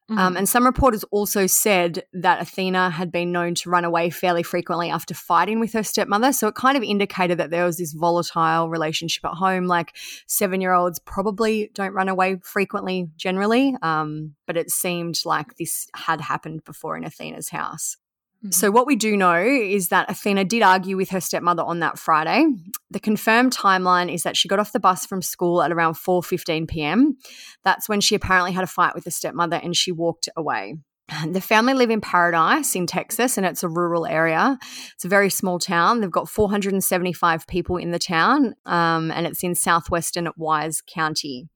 Um, 0.10 0.34
Mhm. 0.34 0.40
and 0.40 0.50
some 0.50 0.66
reporters 0.66 1.06
also 1.06 1.48
said 1.48 2.04
that 2.12 2.42
Athena 2.42 2.90
had 2.90 3.14
been 3.14 3.32
known 3.32 3.56
to 3.56 3.70
run 3.70 3.86
away 3.86 4.10
fairly 4.10 4.44
frequently 4.44 4.90
after 4.90 5.14
fighting 5.14 5.62
with 5.62 5.72
her 5.72 5.84
stepmother. 5.84 6.34
So 6.34 6.50
it 6.50 6.56
kind 6.56 6.76
of 6.76 6.84
indicated 6.84 7.38
that 7.38 7.50
there 7.50 7.64
was 7.64 7.78
this 7.78 7.94
volatile 7.94 8.70
relationship 8.70 9.24
at 9.24 9.36
home. 9.36 9.68
Like 9.68 9.96
seven 10.28 10.60
year 10.60 10.74
olds 10.74 11.00
probably 11.00 11.72
don't 11.74 11.94
run 11.94 12.10
away 12.10 12.40
frequently 12.44 13.10
generally, 13.16 13.78
um, 13.82 14.36
but 14.48 14.58
it 14.58 14.70
seemed 14.70 15.18
like 15.24 15.56
this 15.56 15.88
had 15.96 16.20
happened 16.20 16.66
before 16.66 16.98
in 16.98 17.06
Athena's 17.06 17.48
house. 17.50 17.96
So 18.50 18.72
what 18.72 18.88
we 18.88 18.96
do 18.96 19.16
know 19.16 19.36
is 19.36 19.90
that 19.90 20.10
Athena 20.10 20.46
did 20.46 20.64
argue 20.64 20.98
with 20.98 21.12
her 21.12 21.22
stepmother 21.22 21.62
on 21.62 21.80
that 21.82 22.00
Friday. 22.00 22.48
The 22.90 23.00
confirmed 23.00 23.56
timeline 23.56 24.12
is 24.12 24.24
that 24.24 24.36
she 24.36 24.48
got 24.48 24.58
off 24.58 24.72
the 24.72 24.80
bus 24.80 25.06
from 25.06 25.22
school 25.22 25.62
at 25.62 25.72
around 25.72 25.94
4:15 25.94 26.68
p.m. 26.68 27.18
That's 27.64 27.88
when 27.88 28.02
she 28.02 28.16
apparently 28.16 28.52
had 28.52 28.64
a 28.64 28.68
fight 28.68 28.96
with 28.96 29.04
the 29.04 29.12
stepmother 29.12 29.60
and 29.62 29.76
she 29.76 29.92
walked 29.92 30.28
away. 30.36 30.78
The 31.28 31.42
family 31.42 31.74
live 31.74 31.90
in 31.90 32.02
Paradise 32.02 32.76
in 32.76 32.88
Texas 32.88 33.38
and 33.38 33.46
it's 33.46 33.64
a 33.64 33.70
rural 33.70 34.06
area. 34.06 34.58
It's 34.96 35.06
a 35.06 35.10
very 35.10 35.30
small 35.30 35.60
town. 35.60 36.00
They've 36.00 36.10
got 36.10 36.30
475 36.30 37.48
people 37.48 37.78
in 37.78 37.92
the 37.92 38.00
town 38.00 38.56
um, 38.66 39.12
and 39.12 39.28
it's 39.28 39.44
in 39.44 39.54
southwestern 39.54 40.30
Wise 40.38 40.82
County. 40.82 41.50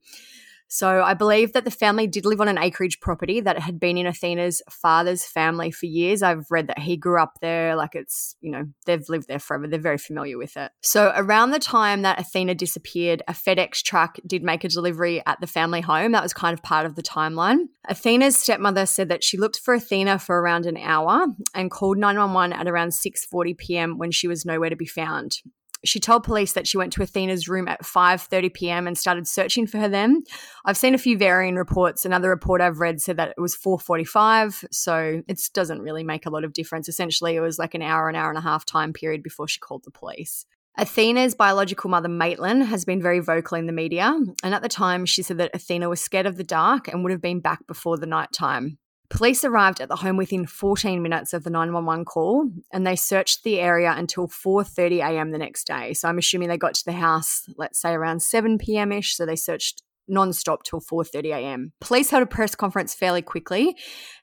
So 0.68 1.02
I 1.02 1.14
believe 1.14 1.52
that 1.52 1.64
the 1.64 1.70
family 1.70 2.06
did 2.06 2.26
live 2.26 2.40
on 2.40 2.48
an 2.48 2.58
acreage 2.58 3.00
property 3.00 3.40
that 3.40 3.58
had 3.58 3.78
been 3.78 3.96
in 3.96 4.06
Athena's 4.06 4.62
father's 4.70 5.24
family 5.24 5.70
for 5.70 5.86
years. 5.86 6.22
I've 6.22 6.46
read 6.50 6.66
that 6.68 6.80
he 6.80 6.96
grew 6.96 7.20
up 7.20 7.34
there, 7.40 7.76
like 7.76 7.94
it's, 7.94 8.36
you 8.40 8.50
know, 8.50 8.64
they've 8.84 9.08
lived 9.08 9.28
there 9.28 9.38
forever. 9.38 9.68
They're 9.68 9.78
very 9.78 9.98
familiar 9.98 10.38
with 10.38 10.56
it. 10.56 10.72
So 10.82 11.12
around 11.14 11.50
the 11.50 11.58
time 11.58 12.02
that 12.02 12.20
Athena 12.20 12.54
disappeared, 12.54 13.22
a 13.28 13.32
FedEx 13.32 13.82
truck 13.82 14.18
did 14.26 14.42
make 14.42 14.64
a 14.64 14.68
delivery 14.68 15.22
at 15.26 15.40
the 15.40 15.46
family 15.46 15.80
home. 15.80 16.12
That 16.12 16.22
was 16.22 16.34
kind 16.34 16.54
of 16.54 16.62
part 16.62 16.86
of 16.86 16.96
the 16.96 17.02
timeline. 17.02 17.66
Athena's 17.88 18.36
stepmother 18.36 18.86
said 18.86 19.08
that 19.08 19.22
she 19.22 19.36
looked 19.36 19.60
for 19.60 19.74
Athena 19.74 20.18
for 20.18 20.40
around 20.40 20.66
an 20.66 20.76
hour 20.76 21.26
and 21.54 21.70
called 21.70 21.98
911 21.98 22.52
at 22.52 22.66
around 22.66 22.90
6:40 22.90 23.56
p.m. 23.56 23.98
when 23.98 24.10
she 24.10 24.26
was 24.26 24.44
nowhere 24.44 24.70
to 24.70 24.76
be 24.76 24.86
found 24.86 25.38
she 25.84 26.00
told 26.00 26.24
police 26.24 26.52
that 26.52 26.66
she 26.66 26.76
went 26.76 26.92
to 26.94 27.02
Athena's 27.02 27.48
room 27.48 27.68
at 27.68 27.82
5:30 27.82 28.52
p.m. 28.54 28.86
and 28.86 28.96
started 28.96 29.26
searching 29.28 29.66
for 29.66 29.78
her 29.78 29.88
then. 29.88 30.22
I've 30.64 30.76
seen 30.76 30.94
a 30.94 30.98
few 30.98 31.18
varying 31.18 31.56
reports. 31.56 32.04
Another 32.04 32.30
report 32.30 32.60
I've 32.60 32.80
read 32.80 33.00
said 33.00 33.16
that 33.16 33.30
it 33.36 33.40
was 33.40 33.56
4:45, 33.56 34.64
so 34.70 35.22
it 35.28 35.40
doesn't 35.52 35.82
really 35.82 36.04
make 36.04 36.26
a 36.26 36.30
lot 36.30 36.44
of 36.44 36.52
difference. 36.52 36.88
Essentially, 36.88 37.36
it 37.36 37.40
was 37.40 37.58
like 37.58 37.74
an 37.74 37.82
hour 37.82 38.08
an 38.08 38.16
hour 38.16 38.28
and 38.28 38.38
a 38.38 38.42
half 38.42 38.64
time 38.64 38.92
period 38.92 39.22
before 39.22 39.48
she 39.48 39.60
called 39.60 39.84
the 39.84 39.90
police. 39.90 40.46
Athena's 40.78 41.34
biological 41.34 41.88
mother, 41.88 42.08
Maitland, 42.08 42.64
has 42.64 42.84
been 42.84 43.00
very 43.00 43.20
vocal 43.20 43.56
in 43.56 43.66
the 43.66 43.72
media, 43.72 44.14
and 44.42 44.54
at 44.54 44.60
the 44.60 44.68
time 44.68 45.06
she 45.06 45.22
said 45.22 45.38
that 45.38 45.54
Athena 45.54 45.88
was 45.88 46.00
scared 46.00 46.26
of 46.26 46.36
the 46.36 46.44
dark 46.44 46.88
and 46.88 47.02
would 47.02 47.12
have 47.12 47.22
been 47.22 47.40
back 47.40 47.66
before 47.66 47.96
the 47.96 48.06
night 48.06 48.32
time. 48.32 48.78
Police 49.08 49.44
arrived 49.44 49.80
at 49.80 49.88
the 49.88 49.96
home 49.96 50.16
within 50.16 50.46
14 50.46 51.02
minutes 51.02 51.32
of 51.32 51.44
the 51.44 51.50
911 51.50 52.04
call 52.04 52.50
and 52.72 52.86
they 52.86 52.96
searched 52.96 53.44
the 53.44 53.60
area 53.60 53.92
until 53.96 54.28
4:30 54.28 54.98
a.m. 54.98 55.30
the 55.30 55.38
next 55.38 55.66
day. 55.66 55.92
So 55.92 56.08
I'm 56.08 56.18
assuming 56.18 56.48
they 56.48 56.58
got 56.58 56.74
to 56.74 56.84
the 56.84 56.92
house 56.92 57.44
let's 57.56 57.80
say 57.80 57.92
around 57.92 58.20
7 58.20 58.58
p.m.ish, 58.58 59.16
so 59.16 59.26
they 59.26 59.36
searched 59.36 59.82
non-stop 60.08 60.62
till 60.64 60.80
4:30 60.80 61.34
a.m. 61.34 61.72
Police 61.80 62.10
held 62.10 62.22
a 62.22 62.26
press 62.26 62.54
conference 62.54 62.94
fairly 62.94 63.22
quickly 63.22 63.76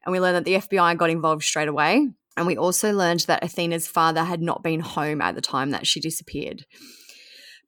and 0.05 0.11
we 0.11 0.19
learned 0.19 0.37
that 0.37 0.45
the 0.45 0.55
FBI 0.55 0.97
got 0.97 1.09
involved 1.09 1.43
straight 1.43 1.67
away. 1.67 2.09
And 2.35 2.47
we 2.47 2.57
also 2.57 2.91
learned 2.91 3.21
that 3.21 3.43
Athena's 3.43 3.87
father 3.87 4.23
had 4.23 4.41
not 4.41 4.63
been 4.63 4.79
home 4.79 5.21
at 5.21 5.35
the 5.35 5.41
time 5.41 5.69
that 5.69 5.85
she 5.85 5.99
disappeared. 5.99 6.65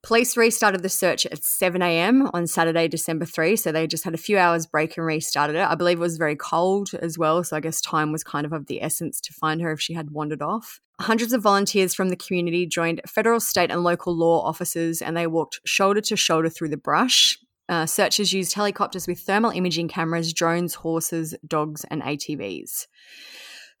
Police 0.06 0.36
restarted 0.36 0.84
the 0.84 0.88
search 0.88 1.26
at 1.26 1.42
7 1.42 1.82
a.m. 1.82 2.30
on 2.32 2.46
Saturday, 2.46 2.86
December 2.86 3.24
3. 3.24 3.56
So 3.56 3.72
they 3.72 3.88
just 3.88 4.04
had 4.04 4.14
a 4.14 4.16
few 4.16 4.38
hours 4.38 4.64
break 4.64 4.96
and 4.96 5.04
restarted 5.04 5.56
it. 5.56 5.66
I 5.66 5.74
believe 5.74 5.98
it 5.98 6.00
was 6.00 6.16
very 6.16 6.36
cold 6.36 6.90
as 7.02 7.18
well. 7.18 7.42
So 7.42 7.56
I 7.56 7.60
guess 7.60 7.80
time 7.80 8.12
was 8.12 8.22
kind 8.22 8.46
of 8.46 8.52
of 8.52 8.66
the 8.66 8.80
essence 8.80 9.20
to 9.22 9.32
find 9.32 9.60
her 9.60 9.72
if 9.72 9.80
she 9.80 9.94
had 9.94 10.12
wandered 10.12 10.42
off. 10.42 10.80
Hundreds 11.00 11.32
of 11.32 11.42
volunteers 11.42 11.92
from 11.92 12.10
the 12.10 12.14
community 12.14 12.66
joined 12.66 13.00
federal, 13.04 13.40
state, 13.40 13.72
and 13.72 13.82
local 13.82 14.16
law 14.16 14.42
officers 14.42 15.02
and 15.02 15.16
they 15.16 15.26
walked 15.26 15.58
shoulder 15.66 16.00
to 16.02 16.16
shoulder 16.16 16.48
through 16.48 16.68
the 16.68 16.76
brush. 16.76 17.36
Uh, 17.68 17.84
searchers 17.84 18.32
used 18.32 18.54
helicopters 18.54 19.08
with 19.08 19.18
thermal 19.18 19.50
imaging 19.50 19.88
cameras, 19.88 20.32
drones, 20.32 20.74
horses, 20.74 21.34
dogs, 21.48 21.84
and 21.90 22.00
ATVs. 22.02 22.86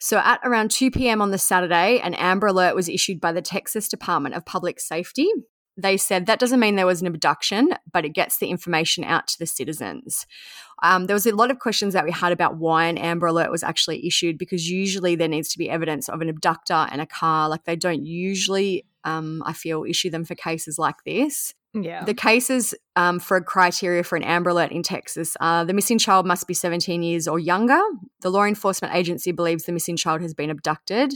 So, 0.00 0.18
at 0.18 0.40
around 0.42 0.72
2 0.72 0.90
p.m. 0.90 1.22
on 1.22 1.30
the 1.30 1.38
Saturday, 1.38 2.00
an 2.00 2.14
Amber 2.14 2.48
Alert 2.48 2.74
was 2.74 2.88
issued 2.88 3.20
by 3.20 3.30
the 3.30 3.40
Texas 3.40 3.88
Department 3.88 4.34
of 4.34 4.44
Public 4.44 4.80
Safety. 4.80 5.30
They 5.76 5.96
said 5.96 6.26
that 6.26 6.38
doesn't 6.38 6.60
mean 6.60 6.76
there 6.76 6.86
was 6.86 7.00
an 7.00 7.06
abduction, 7.06 7.70
but 7.92 8.04
it 8.04 8.10
gets 8.10 8.38
the 8.38 8.48
information 8.48 9.04
out 9.04 9.26
to 9.28 9.38
the 9.38 9.46
citizens. 9.46 10.26
Um, 10.82 11.06
there 11.06 11.14
was 11.14 11.26
a 11.26 11.34
lot 11.34 11.50
of 11.50 11.58
questions 11.58 11.94
that 11.94 12.04
we 12.04 12.10
had 12.10 12.32
about 12.32 12.56
why 12.56 12.86
an 12.86 12.98
Amber 12.98 13.26
Alert 13.26 13.50
was 13.50 13.62
actually 13.62 14.06
issued 14.06 14.38
because 14.38 14.70
usually 14.70 15.14
there 15.16 15.28
needs 15.28 15.48
to 15.50 15.58
be 15.58 15.70
evidence 15.70 16.08
of 16.08 16.20
an 16.20 16.28
abductor 16.28 16.86
and 16.90 17.00
a 17.00 17.06
car. 17.06 17.48
Like 17.48 17.64
they 17.64 17.76
don't 17.76 18.04
usually, 18.04 18.84
um, 19.04 19.42
I 19.46 19.52
feel, 19.52 19.84
issue 19.84 20.10
them 20.10 20.24
for 20.24 20.34
cases 20.34 20.78
like 20.78 21.04
this. 21.04 21.54
Yeah. 21.82 22.04
The 22.04 22.14
cases 22.14 22.74
um, 22.94 23.18
for 23.18 23.36
a 23.36 23.44
criteria 23.44 24.02
for 24.02 24.16
an 24.16 24.22
Amber 24.22 24.50
Alert 24.50 24.72
in 24.72 24.82
Texas 24.82 25.36
are 25.40 25.64
the 25.64 25.74
missing 25.74 25.98
child 25.98 26.26
must 26.26 26.46
be 26.46 26.54
17 26.54 27.02
years 27.02 27.28
or 27.28 27.38
younger. 27.38 27.80
The 28.20 28.30
law 28.30 28.44
enforcement 28.44 28.94
agency 28.94 29.32
believes 29.32 29.64
the 29.64 29.72
missing 29.72 29.96
child 29.96 30.22
has 30.22 30.34
been 30.34 30.50
abducted. 30.50 31.14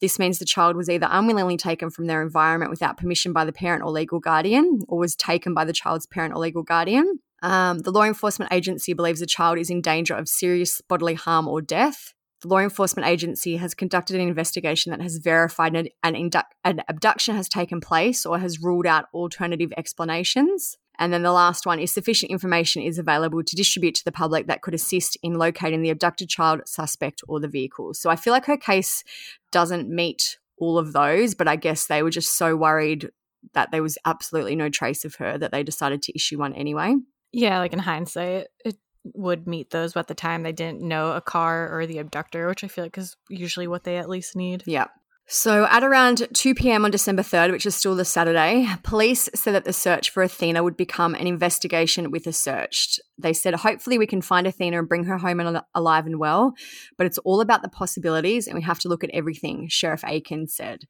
This 0.00 0.18
means 0.18 0.38
the 0.38 0.44
child 0.44 0.76
was 0.76 0.90
either 0.90 1.08
unwillingly 1.10 1.56
taken 1.56 1.90
from 1.90 2.06
their 2.06 2.20
environment 2.20 2.70
without 2.70 2.98
permission 2.98 3.32
by 3.32 3.44
the 3.44 3.52
parent 3.52 3.82
or 3.82 3.90
legal 3.90 4.20
guardian, 4.20 4.80
or 4.88 4.98
was 4.98 5.16
taken 5.16 5.54
by 5.54 5.64
the 5.64 5.72
child's 5.72 6.06
parent 6.06 6.34
or 6.34 6.38
legal 6.38 6.62
guardian. 6.62 7.20
Um, 7.42 7.78
the 7.80 7.90
law 7.90 8.02
enforcement 8.02 8.52
agency 8.52 8.92
believes 8.92 9.20
the 9.20 9.26
child 9.26 9.58
is 9.58 9.70
in 9.70 9.80
danger 9.80 10.14
of 10.14 10.28
serious 10.28 10.80
bodily 10.82 11.14
harm 11.14 11.48
or 11.48 11.62
death. 11.62 12.12
Law 12.46 12.58
enforcement 12.58 13.08
agency 13.08 13.56
has 13.56 13.74
conducted 13.74 14.16
an 14.16 14.28
investigation 14.28 14.90
that 14.90 15.00
has 15.00 15.16
verified 15.16 15.74
an, 15.74 15.88
an, 16.02 16.30
an 16.64 16.82
abduction 16.88 17.34
has 17.34 17.48
taken 17.48 17.80
place 17.80 18.24
or 18.24 18.38
has 18.38 18.62
ruled 18.62 18.86
out 18.86 19.06
alternative 19.12 19.72
explanations. 19.76 20.76
And 20.98 21.12
then 21.12 21.22
the 21.22 21.32
last 21.32 21.66
one 21.66 21.78
is 21.78 21.92
sufficient 21.92 22.30
information 22.30 22.82
is 22.82 22.98
available 22.98 23.42
to 23.42 23.56
distribute 23.56 23.94
to 23.96 24.04
the 24.04 24.12
public 24.12 24.46
that 24.46 24.62
could 24.62 24.74
assist 24.74 25.18
in 25.22 25.34
locating 25.34 25.82
the 25.82 25.90
abducted 25.90 26.28
child, 26.28 26.62
suspect, 26.66 27.22
or 27.28 27.40
the 27.40 27.48
vehicle. 27.48 27.92
So 27.94 28.08
I 28.08 28.16
feel 28.16 28.32
like 28.32 28.46
her 28.46 28.56
case 28.56 29.04
doesn't 29.50 29.88
meet 29.88 30.38
all 30.58 30.78
of 30.78 30.92
those, 30.92 31.34
but 31.34 31.48
I 31.48 31.56
guess 31.56 31.86
they 31.86 32.02
were 32.02 32.10
just 32.10 32.38
so 32.38 32.56
worried 32.56 33.10
that 33.52 33.70
there 33.72 33.82
was 33.82 33.98
absolutely 34.04 34.56
no 34.56 34.68
trace 34.68 35.04
of 35.04 35.16
her 35.16 35.36
that 35.36 35.52
they 35.52 35.62
decided 35.62 36.02
to 36.02 36.14
issue 36.14 36.38
one 36.38 36.54
anyway. 36.54 36.94
Yeah, 37.32 37.58
like 37.58 37.72
in 37.72 37.78
hindsight, 37.78 38.46
it 38.64 38.76
would 39.14 39.46
meet 39.46 39.70
those, 39.70 39.92
but 39.94 40.00
at 40.00 40.08
the 40.08 40.14
time 40.14 40.42
they 40.42 40.52
didn't 40.52 40.82
know 40.82 41.12
a 41.12 41.20
car 41.20 41.70
or 41.76 41.86
the 41.86 41.98
abductor, 41.98 42.48
which 42.48 42.64
I 42.64 42.68
feel 42.68 42.84
like 42.84 42.98
is 42.98 43.16
usually 43.28 43.66
what 43.66 43.84
they 43.84 43.98
at 43.98 44.08
least 44.08 44.36
need. 44.36 44.62
Yeah. 44.66 44.86
So 45.28 45.66
at 45.66 45.82
around 45.82 46.28
2 46.34 46.54
p.m. 46.54 46.84
on 46.84 46.92
December 46.92 47.22
3rd, 47.22 47.50
which 47.50 47.66
is 47.66 47.74
still 47.74 47.96
the 47.96 48.04
Saturday, 48.04 48.68
police 48.84 49.28
said 49.34 49.54
that 49.54 49.64
the 49.64 49.72
search 49.72 50.10
for 50.10 50.22
Athena 50.22 50.62
would 50.62 50.76
become 50.76 51.16
an 51.16 51.26
investigation 51.26 52.12
with 52.12 52.28
a 52.28 52.32
search. 52.32 53.00
They 53.18 53.32
said, 53.32 53.54
hopefully, 53.54 53.98
we 53.98 54.06
can 54.06 54.22
find 54.22 54.46
Athena 54.46 54.78
and 54.78 54.88
bring 54.88 55.04
her 55.04 55.18
home 55.18 55.40
and 55.40 55.60
alive 55.74 56.06
and 56.06 56.20
well, 56.20 56.54
but 56.96 57.08
it's 57.08 57.18
all 57.18 57.40
about 57.40 57.62
the 57.62 57.68
possibilities 57.68 58.46
and 58.46 58.54
we 58.54 58.62
have 58.62 58.78
to 58.80 58.88
look 58.88 59.02
at 59.02 59.10
everything, 59.10 59.66
Sheriff 59.68 60.04
Akin 60.04 60.46
said. 60.46 60.82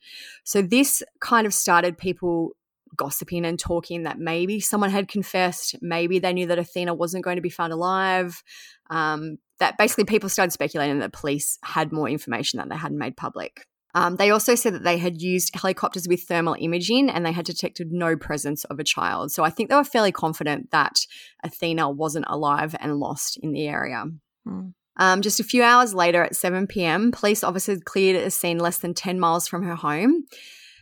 So 0.44 0.60
this 0.60 1.02
kind 1.20 1.46
of 1.46 1.54
started 1.54 1.96
people 1.96 2.52
gossiping 2.96 3.44
and 3.44 3.58
talking 3.58 4.04
that 4.04 4.18
maybe 4.18 4.60
someone 4.60 4.90
had 4.90 5.08
confessed, 5.08 5.76
maybe 5.80 6.18
they 6.18 6.32
knew 6.32 6.46
that 6.46 6.58
Athena 6.58 6.94
wasn't 6.94 7.24
going 7.24 7.36
to 7.36 7.42
be 7.42 7.50
found 7.50 7.72
alive. 7.72 8.42
Um, 8.90 9.38
that 9.58 9.78
basically 9.78 10.04
people 10.04 10.28
started 10.28 10.52
speculating 10.52 10.98
that 10.98 11.12
police 11.12 11.58
had 11.64 11.92
more 11.92 12.08
information 12.08 12.58
that 12.58 12.68
they 12.68 12.76
hadn't 12.76 12.98
made 12.98 13.16
public. 13.16 13.66
Um, 13.94 14.16
they 14.16 14.30
also 14.30 14.54
said 14.54 14.74
that 14.74 14.84
they 14.84 14.98
had 14.98 15.22
used 15.22 15.54
helicopters 15.54 16.06
with 16.06 16.24
thermal 16.24 16.54
imaging 16.58 17.08
and 17.08 17.24
they 17.24 17.32
had 17.32 17.46
detected 17.46 17.92
no 17.92 18.14
presence 18.14 18.64
of 18.64 18.78
a 18.78 18.84
child. 18.84 19.32
So 19.32 19.42
I 19.42 19.48
think 19.48 19.70
they 19.70 19.76
were 19.76 19.84
fairly 19.84 20.12
confident 20.12 20.70
that 20.70 21.06
Athena 21.42 21.88
wasn't 21.88 22.26
alive 22.28 22.76
and 22.78 23.00
lost 23.00 23.38
in 23.42 23.52
the 23.52 23.66
area. 23.66 24.04
Hmm. 24.44 24.68
Um, 24.98 25.22
just 25.22 25.40
a 25.40 25.44
few 25.44 25.62
hours 25.62 25.94
later 25.94 26.22
at 26.22 26.36
7 26.36 26.66
p.m., 26.66 27.10
police 27.10 27.42
officers 27.42 27.80
cleared 27.84 28.16
a 28.16 28.30
scene 28.30 28.58
less 28.58 28.78
than 28.78 28.92
10 28.92 29.18
miles 29.18 29.48
from 29.48 29.62
her 29.62 29.74
home. 29.74 30.24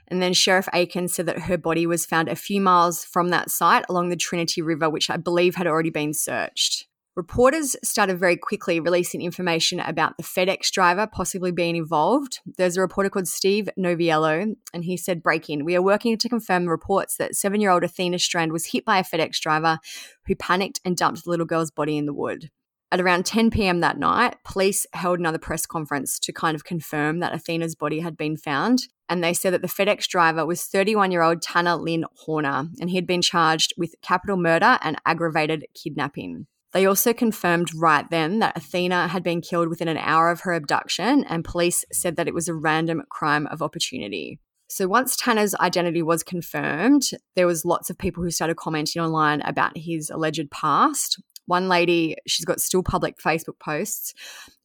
And 0.08 0.22
then 0.22 0.32
Sheriff 0.32 0.68
Akin 0.72 1.08
said 1.08 1.26
that 1.26 1.40
her 1.40 1.56
body 1.56 1.86
was 1.86 2.06
found 2.06 2.28
a 2.28 2.36
few 2.36 2.60
miles 2.60 3.04
from 3.04 3.28
that 3.28 3.50
site 3.50 3.84
along 3.88 4.08
the 4.08 4.16
Trinity 4.16 4.62
River, 4.62 4.90
which 4.90 5.10
I 5.10 5.16
believe 5.16 5.54
had 5.54 5.66
already 5.66 5.90
been 5.90 6.12
searched. 6.12 6.86
Reporters 7.16 7.76
started 7.84 8.18
very 8.18 8.36
quickly 8.36 8.80
releasing 8.80 9.22
information 9.22 9.78
about 9.78 10.16
the 10.16 10.24
FedEx 10.24 10.72
driver 10.72 11.06
possibly 11.06 11.52
being 11.52 11.76
involved. 11.76 12.40
There's 12.44 12.76
a 12.76 12.80
reporter 12.80 13.08
called 13.08 13.28
Steve 13.28 13.68
Noviello, 13.78 14.56
and 14.72 14.84
he 14.84 14.96
said, 14.96 15.22
Break 15.22 15.48
in. 15.48 15.64
We 15.64 15.76
are 15.76 15.82
working 15.82 16.18
to 16.18 16.28
confirm 16.28 16.66
reports 16.66 17.16
that 17.18 17.36
seven 17.36 17.60
year 17.60 17.70
old 17.70 17.84
Athena 17.84 18.18
Strand 18.18 18.50
was 18.52 18.66
hit 18.66 18.84
by 18.84 18.98
a 18.98 19.04
FedEx 19.04 19.38
driver 19.38 19.78
who 20.26 20.34
panicked 20.34 20.80
and 20.84 20.96
dumped 20.96 21.22
the 21.22 21.30
little 21.30 21.46
girl's 21.46 21.70
body 21.70 21.96
in 21.96 22.06
the 22.06 22.12
wood. 22.12 22.50
At 22.90 23.00
around 23.00 23.26
10 23.26 23.50
p.m. 23.50 23.78
that 23.80 23.98
night, 23.98 24.36
police 24.44 24.84
held 24.92 25.20
another 25.20 25.38
press 25.38 25.66
conference 25.66 26.18
to 26.18 26.32
kind 26.32 26.56
of 26.56 26.64
confirm 26.64 27.20
that 27.20 27.32
Athena's 27.32 27.76
body 27.76 28.00
had 28.00 28.16
been 28.16 28.36
found. 28.36 28.88
And 29.08 29.22
they 29.22 29.34
said 29.34 29.52
that 29.52 29.62
the 29.62 29.68
FedEx 29.68 30.06
driver 30.06 30.46
was 30.46 30.64
31 30.64 31.10
year 31.10 31.22
old 31.22 31.42
Tanner 31.42 31.76
Lynn 31.76 32.04
Horner, 32.24 32.68
and 32.80 32.90
he 32.90 32.96
had 32.96 33.06
been 33.06 33.22
charged 33.22 33.74
with 33.76 33.94
capital 34.02 34.36
murder 34.36 34.78
and 34.82 34.96
aggravated 35.04 35.66
kidnapping. 35.74 36.46
They 36.72 36.86
also 36.86 37.12
confirmed 37.12 37.70
right 37.74 38.04
then 38.10 38.40
that 38.40 38.56
Athena 38.56 39.08
had 39.08 39.22
been 39.22 39.40
killed 39.40 39.68
within 39.68 39.86
an 39.86 39.96
hour 39.96 40.30
of 40.30 40.40
her 40.40 40.52
abduction, 40.52 41.24
and 41.24 41.44
police 41.44 41.84
said 41.92 42.16
that 42.16 42.26
it 42.26 42.34
was 42.34 42.48
a 42.48 42.54
random 42.54 43.02
crime 43.10 43.46
of 43.46 43.62
opportunity. 43.62 44.40
So 44.68 44.88
once 44.88 45.16
Tanner's 45.16 45.54
identity 45.54 46.02
was 46.02 46.24
confirmed, 46.24 47.02
there 47.36 47.46
was 47.46 47.64
lots 47.64 47.90
of 47.90 47.98
people 47.98 48.24
who 48.24 48.30
started 48.30 48.56
commenting 48.56 49.00
online 49.00 49.40
about 49.42 49.76
his 49.76 50.10
alleged 50.10 50.50
past. 50.50 51.22
One 51.46 51.68
lady, 51.68 52.16
she's 52.26 52.44
got 52.44 52.60
still 52.60 52.82
public 52.82 53.18
Facebook 53.18 53.58
posts. 53.58 54.14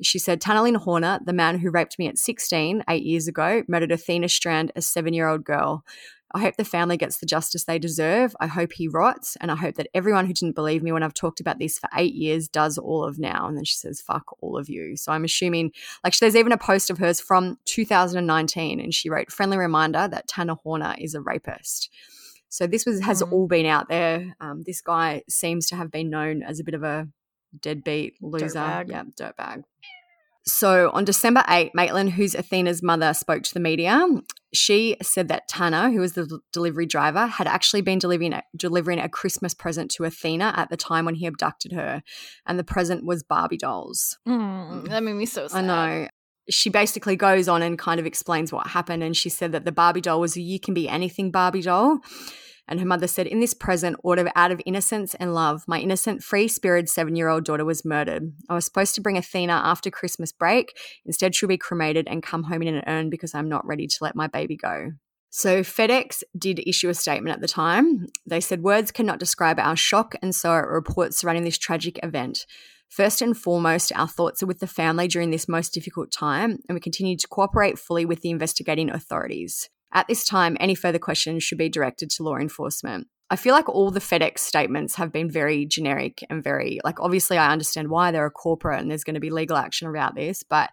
She 0.01 0.19
said, 0.19 0.41
Tanner 0.41 0.77
Horner, 0.77 1.19
the 1.23 1.33
man 1.33 1.59
who 1.59 1.71
raped 1.71 1.99
me 1.99 2.07
at 2.07 2.17
16, 2.17 2.83
eight 2.89 3.03
years 3.03 3.27
ago, 3.27 3.63
murdered 3.67 3.91
Athena 3.91 4.29
Strand, 4.29 4.71
a 4.75 4.81
seven 4.81 5.13
year 5.13 5.27
old 5.27 5.43
girl. 5.43 5.83
I 6.31 6.41
hope 6.41 6.57
the 6.57 6.63
family 6.65 6.95
gets 6.95 7.17
the 7.17 7.25
justice 7.25 7.63
they 7.63 7.79
deserve. 7.79 8.35
I 8.39 8.45
hope 8.45 8.73
he 8.73 8.87
rots. 8.87 9.35
And 9.41 9.49
I 9.51 9.55
hope 9.55 9.75
that 9.75 9.87
everyone 9.95 10.27
who 10.27 10.33
didn't 10.33 10.55
believe 10.55 10.83
me 10.83 10.91
when 10.91 11.01
I've 11.01 11.13
talked 11.13 11.39
about 11.39 11.57
this 11.57 11.79
for 11.79 11.89
eight 11.95 12.13
years 12.13 12.47
does 12.47 12.77
all 12.77 13.03
of 13.03 13.17
now. 13.17 13.47
And 13.47 13.57
then 13.57 13.65
she 13.65 13.75
says, 13.75 13.99
fuck 13.99 14.37
all 14.41 14.55
of 14.55 14.69
you. 14.69 14.95
So 14.95 15.11
I'm 15.11 15.23
assuming, 15.23 15.71
like, 16.03 16.15
there's 16.19 16.35
even 16.35 16.51
a 16.51 16.57
post 16.57 16.91
of 16.91 16.99
hers 16.99 17.19
from 17.19 17.57
2019. 17.65 18.79
And 18.79 18.93
she 18.93 19.09
wrote, 19.09 19.31
friendly 19.31 19.57
reminder 19.57 20.07
that 20.07 20.27
Tanner 20.27 20.55
Horner 20.55 20.95
is 20.99 21.15
a 21.15 21.21
rapist. 21.21 21.89
So 22.49 22.67
this 22.67 22.85
was 22.85 23.01
has 23.01 23.21
mm. 23.21 23.31
all 23.31 23.47
been 23.47 23.65
out 23.65 23.89
there. 23.89 24.35
Um, 24.41 24.63
this 24.65 24.81
guy 24.81 25.23
seems 25.29 25.67
to 25.67 25.75
have 25.75 25.91
been 25.91 26.09
known 26.09 26.43
as 26.43 26.59
a 26.59 26.63
bit 26.63 26.73
of 26.73 26.83
a 26.83 27.07
deadbeat 27.59 28.15
loser. 28.21 28.47
Dirtbag. 28.47 28.89
Yeah, 28.89 29.03
dirtbag. 29.19 29.63
So 30.45 30.89
on 30.93 31.05
December 31.05 31.43
8, 31.47 31.75
Maitland, 31.75 32.13
who's 32.13 32.33
Athena's 32.33 32.81
mother, 32.81 33.13
spoke 33.13 33.43
to 33.43 33.53
the 33.53 33.59
media. 33.59 34.03
She 34.51 34.97
said 35.01 35.27
that 35.27 35.47
Tanner, 35.47 35.91
who 35.91 35.99
was 35.99 36.13
the 36.13 36.39
delivery 36.51 36.87
driver, 36.87 37.27
had 37.27 37.45
actually 37.45 37.81
been 37.81 37.99
delivering 37.99 38.33
a, 38.33 38.43
delivering 38.55 38.99
a 38.99 39.09
Christmas 39.09 39.53
present 39.53 39.91
to 39.91 40.05
Athena 40.05 40.53
at 40.55 40.69
the 40.69 40.77
time 40.77 41.05
when 41.05 41.15
he 41.15 41.27
abducted 41.27 41.73
her, 41.73 42.01
and 42.47 42.57
the 42.57 42.63
present 42.63 43.05
was 43.05 43.21
Barbie 43.21 43.57
dolls. 43.57 44.17
Mm, 44.27 44.89
that 44.89 45.03
made 45.03 45.13
me 45.13 45.27
so 45.27 45.47
sad. 45.47 45.65
I 45.65 45.67
know. 45.67 46.07
She 46.49 46.69
basically 46.69 47.15
goes 47.15 47.47
on 47.47 47.61
and 47.61 47.77
kind 47.77 47.99
of 47.99 48.05
explains 48.05 48.51
what 48.51 48.67
happened, 48.67 49.03
and 49.03 49.15
she 49.15 49.29
said 49.29 49.51
that 49.51 49.65
the 49.65 49.71
Barbie 49.71 50.01
doll 50.01 50.19
was 50.19 50.35
a 50.35 50.41
"You 50.41 50.59
can 50.59 50.73
be 50.73 50.89
anything" 50.89 51.31
Barbie 51.31 51.61
doll, 51.61 52.01
and 52.69 52.79
her 52.79 52.85
mother 52.85 53.07
said, 53.07 53.25
In 53.25 53.39
this 53.39 53.55
present, 53.55 53.97
order 54.03 54.31
out 54.35 54.51
of 54.51 54.61
innocence 54.65 55.15
and 55.15 55.33
love, 55.33 55.63
my 55.67 55.79
innocent, 55.79 56.23
free 56.23 56.47
spirited 56.47 56.87
seven 56.87 57.15
year 57.15 57.27
old 57.27 57.43
daughter 57.43 57.65
was 57.65 57.83
murdered. 57.83 58.31
I 58.47 58.53
was 58.53 58.65
supposed 58.65 58.93
to 58.95 59.01
bring 59.01 59.17
Athena 59.17 59.53
after 59.53 59.89
Christmas 59.89 60.31
break. 60.31 60.77
Instead, 61.03 61.33
she'll 61.33 61.49
be 61.49 61.57
cremated 61.57 62.07
and 62.07 62.21
come 62.21 62.43
home 62.43 62.61
in 62.61 62.75
an 62.75 62.83
urn 62.85 63.09
because 63.09 63.33
I'm 63.33 63.49
not 63.49 63.65
ready 63.65 63.87
to 63.87 63.97
let 64.01 64.15
my 64.15 64.27
baby 64.27 64.55
go. 64.55 64.91
So, 65.31 65.61
FedEx 65.61 66.21
did 66.37 66.59
issue 66.67 66.89
a 66.89 66.93
statement 66.93 67.35
at 67.35 67.41
the 67.41 67.47
time. 67.47 68.05
They 68.27 68.39
said, 68.39 68.61
Words 68.61 68.91
cannot 68.91 69.19
describe 69.19 69.59
our 69.59 69.75
shock 69.75 70.13
and 70.21 70.33
sorrow 70.33 70.63
at 70.63 70.69
reports 70.69 71.17
surrounding 71.17 71.45
this 71.45 71.57
tragic 71.57 71.99
event. 72.03 72.45
First 72.89 73.21
and 73.21 73.37
foremost, 73.37 73.91
our 73.95 74.07
thoughts 74.07 74.41
are 74.41 74.47
with 74.47 74.59
the 74.59 74.67
family 74.67 75.07
during 75.07 75.29
this 75.29 75.47
most 75.47 75.73
difficult 75.73 76.11
time, 76.11 76.57
and 76.67 76.75
we 76.75 76.79
continue 76.79 77.15
to 77.17 77.27
cooperate 77.27 77.77
fully 77.77 78.03
with 78.03 78.21
the 78.21 78.31
investigating 78.31 78.89
authorities. 78.89 79.69
At 79.93 80.07
this 80.07 80.25
time, 80.25 80.57
any 80.59 80.75
further 80.75 80.99
questions 80.99 81.43
should 81.43 81.57
be 81.57 81.69
directed 81.69 82.09
to 82.11 82.23
law 82.23 82.37
enforcement. 82.37 83.07
I 83.29 83.35
feel 83.35 83.53
like 83.53 83.69
all 83.69 83.91
the 83.91 83.99
FedEx 83.99 84.39
statements 84.39 84.95
have 84.95 85.11
been 85.11 85.29
very 85.29 85.65
generic 85.65 86.23
and 86.31 86.43
very, 86.43 86.79
like, 86.83 86.99
obviously, 86.99 87.37
I 87.37 87.51
understand 87.51 87.89
why 87.89 88.09
they're 88.09 88.25
a 88.25 88.31
corporate 88.31 88.81
and 88.81 88.89
there's 88.89 89.03
going 89.03 89.13
to 89.13 89.19
be 89.19 89.29
legal 89.29 89.57
action 89.57 89.87
about 89.87 90.15
this, 90.15 90.41
but 90.41 90.71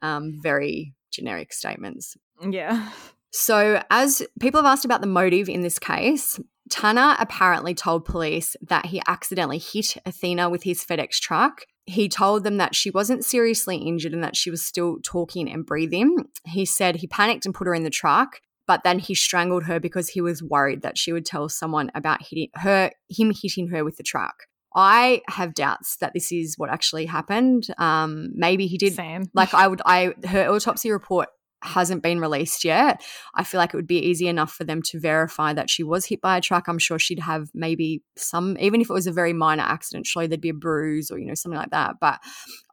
um, 0.00 0.38
very 0.40 0.94
generic 1.10 1.52
statements. 1.52 2.16
Yeah. 2.40 2.88
So, 3.30 3.82
as 3.90 4.22
people 4.40 4.62
have 4.62 4.70
asked 4.70 4.84
about 4.84 5.00
the 5.00 5.06
motive 5.06 5.48
in 5.48 5.60
this 5.62 5.78
case, 5.78 6.40
Tanner 6.70 7.16
apparently 7.18 7.74
told 7.74 8.04
police 8.04 8.56
that 8.62 8.86
he 8.86 9.02
accidentally 9.06 9.58
hit 9.58 9.96
Athena 10.06 10.48
with 10.50 10.62
his 10.62 10.84
FedEx 10.84 11.18
truck 11.20 11.62
he 11.90 12.06
told 12.06 12.44
them 12.44 12.58
that 12.58 12.74
she 12.74 12.90
wasn't 12.90 13.24
seriously 13.24 13.78
injured 13.78 14.12
and 14.12 14.22
that 14.22 14.36
she 14.36 14.50
was 14.50 14.62
still 14.62 14.98
talking 15.02 15.50
and 15.50 15.64
breathing. 15.64 16.18
He 16.44 16.66
said 16.66 16.96
he 16.96 17.06
panicked 17.06 17.46
and 17.46 17.54
put 17.54 17.66
her 17.66 17.72
in 17.72 17.82
the 17.82 17.88
truck 17.88 18.40
but 18.68 18.84
then 18.84 19.00
he 19.00 19.14
strangled 19.14 19.64
her 19.64 19.80
because 19.80 20.10
he 20.10 20.20
was 20.20 20.42
worried 20.42 20.82
that 20.82 20.98
she 20.98 21.10
would 21.10 21.26
tell 21.26 21.48
someone 21.48 21.90
about 21.94 22.22
hitting 22.22 22.50
her 22.54 22.92
him 23.08 23.32
hitting 23.34 23.68
her 23.68 23.82
with 23.82 23.96
the 23.96 24.02
truck. 24.04 24.44
I 24.76 25.22
have 25.28 25.54
doubts 25.54 25.96
that 25.96 26.12
this 26.12 26.30
is 26.30 26.56
what 26.58 26.70
actually 26.70 27.06
happened. 27.06 27.66
Um, 27.78 28.28
maybe 28.34 28.66
he 28.66 28.76
did. 28.76 28.92
Same. 28.92 29.24
Like 29.32 29.54
I 29.54 29.66
would, 29.66 29.80
I 29.84 30.12
her 30.28 30.46
autopsy 30.48 30.92
report 30.92 31.30
hasn't 31.62 32.02
been 32.02 32.20
released 32.20 32.64
yet. 32.64 33.02
I 33.34 33.44
feel 33.44 33.58
like 33.58 33.74
it 33.74 33.76
would 33.76 33.86
be 33.86 33.98
easy 33.98 34.28
enough 34.28 34.52
for 34.52 34.64
them 34.64 34.82
to 34.82 35.00
verify 35.00 35.52
that 35.52 35.70
she 35.70 35.82
was 35.82 36.06
hit 36.06 36.20
by 36.20 36.36
a 36.36 36.40
truck. 36.40 36.68
I'm 36.68 36.78
sure 36.78 36.98
she'd 36.98 37.20
have 37.20 37.48
maybe 37.54 38.02
some, 38.16 38.56
even 38.60 38.80
if 38.80 38.90
it 38.90 38.92
was 38.92 39.06
a 39.06 39.12
very 39.12 39.32
minor 39.32 39.64
accident, 39.64 40.06
surely 40.06 40.26
there'd 40.26 40.40
be 40.40 40.50
a 40.50 40.54
bruise 40.54 41.10
or 41.10 41.18
you 41.18 41.26
know 41.26 41.34
something 41.34 41.58
like 41.58 41.70
that. 41.70 41.96
But 42.00 42.20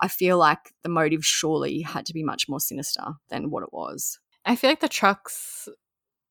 I 0.01 0.07
feel 0.07 0.37
like 0.37 0.73
the 0.83 0.89
motive 0.89 1.25
surely 1.25 1.81
had 1.81 2.05
to 2.07 2.13
be 2.13 2.23
much 2.23 2.47
more 2.47 2.59
sinister 2.59 3.03
than 3.29 3.49
what 3.49 3.63
it 3.63 3.73
was. 3.73 4.19
I 4.45 4.55
feel 4.55 4.69
like 4.69 4.81
the 4.81 4.87
trucks 4.87 5.67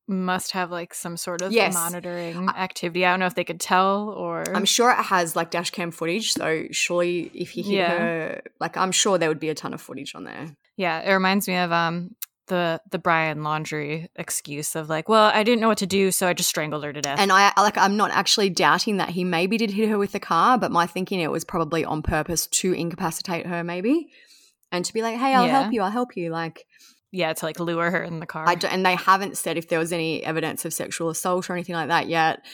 must 0.06 0.52
have 0.52 0.70
like 0.70 0.92
some 0.92 1.16
sort 1.16 1.40
of 1.40 1.52
yes. 1.52 1.74
monitoring 1.74 2.48
activity. 2.50 3.06
I 3.06 3.10
don't 3.10 3.20
know 3.20 3.26
if 3.26 3.34
they 3.34 3.44
could 3.44 3.60
tell 3.60 4.10
or 4.10 4.44
I'm 4.54 4.66
sure 4.66 4.90
it 4.90 5.02
has 5.02 5.34
like 5.34 5.50
dash 5.50 5.70
cam 5.70 5.90
footage. 5.90 6.34
So 6.34 6.64
surely 6.70 7.30
if 7.34 7.50
he 7.50 7.62
hit 7.62 7.74
yeah. 7.74 7.98
her 7.98 8.42
like 8.60 8.76
I'm 8.76 8.92
sure 8.92 9.16
there 9.16 9.30
would 9.30 9.40
be 9.40 9.48
a 9.48 9.54
ton 9.54 9.72
of 9.72 9.80
footage 9.80 10.14
on 10.14 10.24
there. 10.24 10.54
Yeah. 10.76 11.00
It 11.00 11.12
reminds 11.12 11.48
me 11.48 11.56
of 11.56 11.72
um 11.72 12.14
the 12.46 12.80
the 12.90 12.98
Brian 12.98 13.38
Laundrie 13.38 14.08
excuse 14.16 14.74
of 14.76 14.88
like, 14.88 15.08
well, 15.08 15.30
I 15.34 15.42
didn't 15.42 15.60
know 15.60 15.68
what 15.68 15.78
to 15.78 15.86
do, 15.86 16.10
so 16.10 16.26
I 16.28 16.32
just 16.32 16.48
strangled 16.48 16.84
her 16.84 16.92
to 16.92 17.00
death. 17.00 17.18
And 17.18 17.32
I 17.32 17.52
like 17.56 17.78
I'm 17.78 17.96
not 17.96 18.10
actually 18.10 18.50
doubting 18.50 18.98
that 18.98 19.10
he 19.10 19.24
maybe 19.24 19.56
did 19.56 19.70
hit 19.70 19.88
her 19.88 19.98
with 19.98 20.12
the 20.12 20.20
car, 20.20 20.58
but 20.58 20.70
my 20.70 20.86
thinking 20.86 21.20
it 21.20 21.30
was 21.30 21.44
probably 21.44 21.84
on 21.84 22.02
purpose 22.02 22.46
to 22.46 22.72
incapacitate 22.72 23.46
her, 23.46 23.64
maybe, 23.64 24.10
and 24.72 24.84
to 24.84 24.92
be 24.92 25.02
like, 25.02 25.16
hey, 25.16 25.34
I'll 25.34 25.46
yeah. 25.46 25.60
help 25.60 25.72
you, 25.72 25.82
I'll 25.82 25.90
help 25.90 26.16
you, 26.16 26.30
like 26.30 26.66
yeah, 27.14 27.32
to 27.32 27.44
like 27.44 27.60
lure 27.60 27.90
her 27.90 28.02
in 28.02 28.18
the 28.18 28.26
car. 28.26 28.44
and 28.68 28.84
they 28.84 28.96
haven't 28.96 29.36
said 29.36 29.56
if 29.56 29.68
there 29.68 29.78
was 29.78 29.92
any 29.92 30.24
evidence 30.24 30.64
of 30.64 30.74
sexual 30.74 31.10
assault 31.10 31.48
or 31.48 31.52
anything 31.52 31.76
like 31.76 31.88
that 31.88 32.08
yet. 32.08 32.44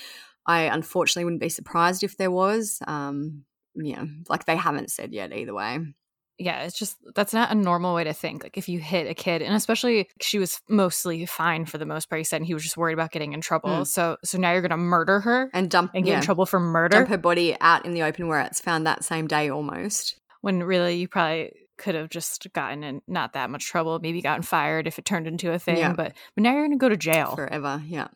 I 0.46 0.62
unfortunately 0.62 1.24
wouldn't 1.24 1.42
be 1.42 1.48
surprised 1.48 2.02
if 2.02 2.16
there 2.16 2.30
was. 2.30 2.78
Um, 2.86 3.44
yeah, 3.74 4.04
like 4.28 4.44
they 4.44 4.56
haven't 4.56 4.90
said 4.90 5.12
yet 5.12 5.32
either 5.32 5.54
way. 5.54 5.78
Yeah, 6.40 6.62
it's 6.62 6.78
just 6.78 6.96
that's 7.14 7.34
not 7.34 7.50
a 7.50 7.54
normal 7.54 7.94
way 7.94 8.04
to 8.04 8.14
think. 8.14 8.42
Like 8.42 8.56
if 8.56 8.68
you 8.68 8.78
hit 8.78 9.06
a 9.06 9.14
kid, 9.14 9.42
and 9.42 9.54
especially 9.54 10.08
she 10.20 10.38
was 10.38 10.62
mostly 10.68 11.26
fine 11.26 11.66
for 11.66 11.76
the 11.76 11.84
most 11.86 12.08
part. 12.08 12.18
He 12.18 12.24
said 12.24 12.38
and 12.38 12.46
he 12.46 12.54
was 12.54 12.62
just 12.62 12.76
worried 12.76 12.94
about 12.94 13.12
getting 13.12 13.34
in 13.34 13.40
trouble. 13.40 13.70
Mm. 13.70 13.86
So 13.86 14.16
so 14.24 14.38
now 14.38 14.52
you're 14.52 14.62
gonna 14.62 14.78
murder 14.78 15.20
her 15.20 15.50
and 15.52 15.70
dump 15.70 15.92
and 15.94 16.04
get 16.04 16.12
yeah. 16.12 16.16
in 16.18 16.22
trouble 16.24 16.46
for 16.46 16.58
murder. 16.58 16.96
Dump 16.96 17.08
her 17.10 17.18
body 17.18 17.56
out 17.60 17.84
in 17.84 17.92
the 17.92 18.02
open 18.02 18.26
where 18.26 18.40
it's 18.40 18.60
found 18.60 18.86
that 18.86 19.04
same 19.04 19.26
day 19.26 19.50
almost. 19.50 20.16
When 20.40 20.62
really 20.62 20.96
you 20.96 21.06
probably 21.06 21.52
could 21.80 21.94
have 21.94 22.10
just 22.10 22.46
gotten 22.52 22.84
in 22.84 23.02
not 23.08 23.32
that 23.32 23.50
much 23.50 23.66
trouble, 23.66 23.98
maybe 24.00 24.20
gotten 24.22 24.42
fired 24.42 24.86
if 24.86 24.98
it 24.98 25.04
turned 25.04 25.26
into 25.26 25.52
a 25.52 25.58
thing. 25.58 25.78
Yeah. 25.78 25.94
But 25.94 26.14
but 26.34 26.42
now 26.42 26.52
you're 26.52 26.66
going 26.66 26.72
to 26.72 26.76
go 26.76 26.88
to 26.88 26.96
jail 26.96 27.34
forever. 27.34 27.82
Yeah. 27.86 28.08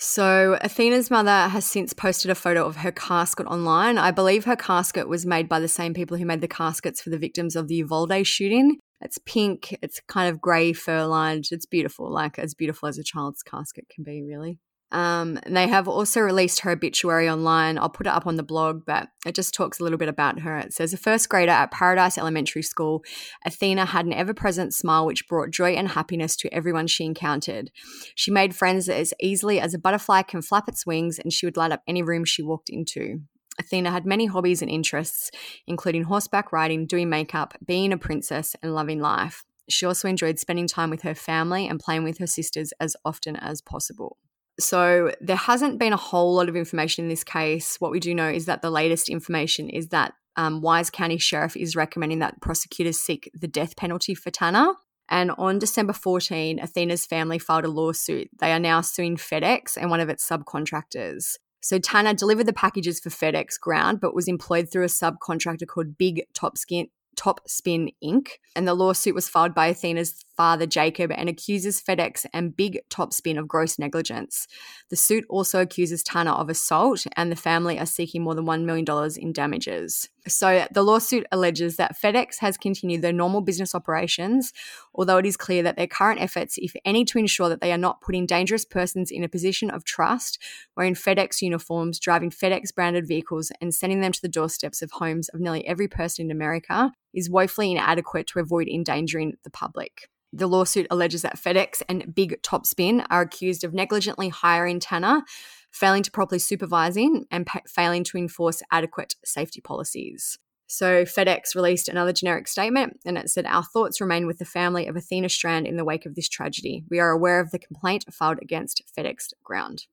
So 0.00 0.56
Athena's 0.62 1.10
mother 1.10 1.48
has 1.48 1.66
since 1.66 1.92
posted 1.92 2.30
a 2.30 2.36
photo 2.36 2.64
of 2.64 2.76
her 2.76 2.92
casket 2.92 3.48
online. 3.48 3.98
I 3.98 4.12
believe 4.12 4.44
her 4.44 4.54
casket 4.54 5.08
was 5.08 5.26
made 5.26 5.48
by 5.48 5.58
the 5.58 5.66
same 5.66 5.92
people 5.92 6.16
who 6.16 6.24
made 6.24 6.40
the 6.40 6.46
caskets 6.46 7.00
for 7.00 7.10
the 7.10 7.18
victims 7.18 7.56
of 7.56 7.66
the 7.66 7.74
Uvalde 7.74 8.24
shooting. 8.24 8.78
It's 9.00 9.18
pink. 9.18 9.76
It's 9.82 10.00
kind 10.06 10.30
of 10.32 10.40
grey 10.40 10.72
fur 10.72 11.04
lined. 11.04 11.46
It's 11.50 11.66
beautiful, 11.66 12.12
like 12.12 12.38
as 12.38 12.54
beautiful 12.54 12.88
as 12.88 12.96
a 12.96 13.02
child's 13.02 13.42
casket 13.42 13.86
can 13.92 14.04
be, 14.04 14.22
really. 14.22 14.60
Um, 14.90 15.38
they 15.46 15.68
have 15.68 15.86
also 15.86 16.20
released 16.20 16.60
her 16.60 16.70
obituary 16.70 17.28
online. 17.28 17.78
I'll 17.78 17.90
put 17.90 18.06
it 18.06 18.12
up 18.12 18.26
on 18.26 18.36
the 18.36 18.42
blog, 18.42 18.84
but 18.86 19.08
it 19.26 19.34
just 19.34 19.52
talks 19.52 19.78
a 19.78 19.82
little 19.82 19.98
bit 19.98 20.08
about 20.08 20.40
her. 20.40 20.56
It 20.58 20.72
says, 20.72 20.94
a 20.94 20.96
first 20.96 21.28
grader 21.28 21.52
at 21.52 21.70
Paradise 21.70 22.16
Elementary 22.16 22.62
School, 22.62 23.04
Athena 23.44 23.86
had 23.86 24.06
an 24.06 24.14
ever 24.14 24.32
present 24.32 24.72
smile 24.72 25.04
which 25.04 25.28
brought 25.28 25.50
joy 25.50 25.72
and 25.72 25.88
happiness 25.88 26.36
to 26.36 26.54
everyone 26.54 26.86
she 26.86 27.04
encountered. 27.04 27.70
She 28.14 28.30
made 28.30 28.56
friends 28.56 28.88
as 28.88 29.12
easily 29.20 29.60
as 29.60 29.74
a 29.74 29.78
butterfly 29.78 30.22
can 30.22 30.40
flap 30.40 30.68
its 30.68 30.86
wings, 30.86 31.18
and 31.18 31.32
she 31.32 31.46
would 31.46 31.56
light 31.56 31.72
up 31.72 31.82
any 31.86 32.02
room 32.02 32.24
she 32.24 32.42
walked 32.42 32.70
into. 32.70 33.20
Athena 33.60 33.90
had 33.90 34.06
many 34.06 34.26
hobbies 34.26 34.62
and 34.62 34.70
interests, 34.70 35.30
including 35.66 36.04
horseback 36.04 36.52
riding, 36.52 36.86
doing 36.86 37.10
makeup, 37.10 37.54
being 37.64 37.92
a 37.92 37.98
princess, 37.98 38.54
and 38.62 38.74
loving 38.74 39.00
life. 39.00 39.44
She 39.68 39.84
also 39.84 40.08
enjoyed 40.08 40.38
spending 40.38 40.66
time 40.66 40.88
with 40.88 41.02
her 41.02 41.14
family 41.14 41.66
and 41.66 41.80
playing 41.80 42.04
with 42.04 42.18
her 42.18 42.26
sisters 42.26 42.72
as 42.80 42.96
often 43.04 43.36
as 43.36 43.60
possible. 43.60 44.16
So 44.60 45.12
there 45.20 45.36
hasn't 45.36 45.78
been 45.78 45.92
a 45.92 45.98
whole 45.98 46.34
lot 46.34 46.48
of 46.48 46.56
information 46.56 47.04
in 47.04 47.08
this 47.08 47.24
case. 47.24 47.76
What 47.78 47.92
we 47.92 48.00
do 48.00 48.14
know 48.14 48.28
is 48.28 48.46
that 48.46 48.62
the 48.62 48.70
latest 48.70 49.08
information 49.08 49.68
is 49.70 49.88
that 49.88 50.14
um, 50.36 50.60
Wise 50.60 50.90
County 50.90 51.18
Sheriff 51.18 51.56
is 51.56 51.76
recommending 51.76 52.20
that 52.20 52.40
prosecutors 52.40 53.00
seek 53.00 53.30
the 53.34 53.48
death 53.48 53.76
penalty 53.76 54.14
for 54.14 54.30
Tanner. 54.30 54.74
And 55.08 55.30
on 55.32 55.58
December 55.58 55.92
14, 55.92 56.60
Athena's 56.60 57.06
family 57.06 57.38
filed 57.38 57.64
a 57.64 57.68
lawsuit. 57.68 58.28
They 58.38 58.52
are 58.52 58.58
now 58.58 58.80
suing 58.82 59.16
FedEx 59.16 59.76
and 59.76 59.90
one 59.90 60.00
of 60.00 60.08
its 60.08 60.28
subcontractors. 60.28 61.36
So 61.60 61.78
Tanner 61.78 62.14
delivered 62.14 62.46
the 62.46 62.52
packages 62.52 63.00
for 63.00 63.10
FedEx 63.10 63.58
Ground, 63.60 64.00
but 64.00 64.14
was 64.14 64.28
employed 64.28 64.70
through 64.70 64.84
a 64.84 64.88
subcontractor 64.88 65.66
called 65.66 65.98
Big 65.98 66.22
Top 66.34 66.56
Skin, 66.56 66.88
Top 67.16 67.40
Spin 67.48 67.90
Inc. 68.04 68.28
And 68.54 68.68
the 68.68 68.74
lawsuit 68.74 69.14
was 69.14 69.28
filed 69.28 69.54
by 69.54 69.68
Athena's 69.68 70.24
father, 70.38 70.66
Jacob, 70.66 71.10
and 71.10 71.28
accuses 71.28 71.82
FedEx 71.82 72.24
and 72.32 72.56
Big 72.56 72.78
Topspin 72.90 73.36
of 73.36 73.48
gross 73.48 73.76
negligence. 73.76 74.46
The 74.88 74.94
suit 74.94 75.24
also 75.28 75.60
accuses 75.60 76.04
Tanner 76.04 76.30
of 76.30 76.48
assault, 76.48 77.08
and 77.16 77.32
the 77.32 77.36
family 77.36 77.76
are 77.76 77.84
seeking 77.84 78.22
more 78.22 78.36
than 78.36 78.46
$1 78.46 78.62
million 78.62 78.86
in 79.16 79.32
damages. 79.32 80.08
So 80.28 80.64
the 80.70 80.84
lawsuit 80.84 81.26
alleges 81.32 81.74
that 81.76 81.96
FedEx 82.00 82.38
has 82.38 82.56
continued 82.56 83.02
their 83.02 83.12
normal 83.12 83.40
business 83.40 83.74
operations, 83.74 84.52
although 84.94 85.16
it 85.16 85.26
is 85.26 85.36
clear 85.36 85.64
that 85.64 85.76
their 85.76 85.88
current 85.88 86.20
efforts, 86.20 86.54
if 86.58 86.72
any, 86.84 87.04
to 87.06 87.18
ensure 87.18 87.48
that 87.48 87.60
they 87.60 87.72
are 87.72 87.78
not 87.78 88.00
putting 88.00 88.24
dangerous 88.24 88.64
persons 88.64 89.10
in 89.10 89.24
a 89.24 89.28
position 89.28 89.70
of 89.70 89.84
trust, 89.84 90.40
wearing 90.76 90.94
FedEx 90.94 91.42
uniforms, 91.42 91.98
driving 91.98 92.30
FedEx 92.30 92.72
branded 92.72 93.08
vehicles, 93.08 93.50
and 93.60 93.74
sending 93.74 94.02
them 94.02 94.12
to 94.12 94.22
the 94.22 94.28
doorsteps 94.28 94.82
of 94.82 94.92
homes 94.92 95.28
of 95.30 95.40
nearly 95.40 95.66
every 95.66 95.88
person 95.88 96.26
in 96.26 96.30
America, 96.30 96.92
is 97.12 97.28
woefully 97.28 97.72
inadequate 97.72 98.28
to 98.28 98.38
avoid 98.38 98.68
endangering 98.68 99.32
the 99.42 99.50
public. 99.50 100.08
The 100.32 100.46
lawsuit 100.46 100.86
alleges 100.90 101.22
that 101.22 101.38
FedEx 101.38 101.82
and 101.88 102.14
Big 102.14 102.42
Topspin 102.42 103.06
are 103.10 103.22
accused 103.22 103.64
of 103.64 103.72
negligently 103.72 104.28
hiring 104.28 104.78
Tanner, 104.80 105.22
failing 105.70 106.02
to 106.02 106.10
properly 106.10 106.38
supervise 106.38 106.96
him, 106.96 107.24
and 107.30 107.46
pa- 107.46 107.60
failing 107.66 108.04
to 108.04 108.18
enforce 108.18 108.62
adequate 108.70 109.14
safety 109.24 109.60
policies. 109.60 110.38
So 110.68 111.04
FedEx 111.04 111.54
released 111.54 111.88
another 111.88 112.12
generic 112.12 112.46
statement 112.46 113.00
and 113.06 113.16
it 113.16 113.30
said, 113.30 113.46
Our 113.46 113.64
thoughts 113.64 114.02
remain 114.02 114.26
with 114.26 114.38
the 114.38 114.44
family 114.44 114.86
of 114.86 114.96
Athena 114.96 115.30
Strand 115.30 115.66
in 115.66 115.78
the 115.78 115.84
wake 115.84 116.04
of 116.04 116.14
this 116.14 116.28
tragedy. 116.28 116.84
We 116.90 117.00
are 117.00 117.10
aware 117.10 117.40
of 117.40 117.50
the 117.50 117.58
complaint 117.58 118.04
filed 118.12 118.38
against 118.42 118.82
FedEx 118.96 119.32
Ground. 119.42 119.86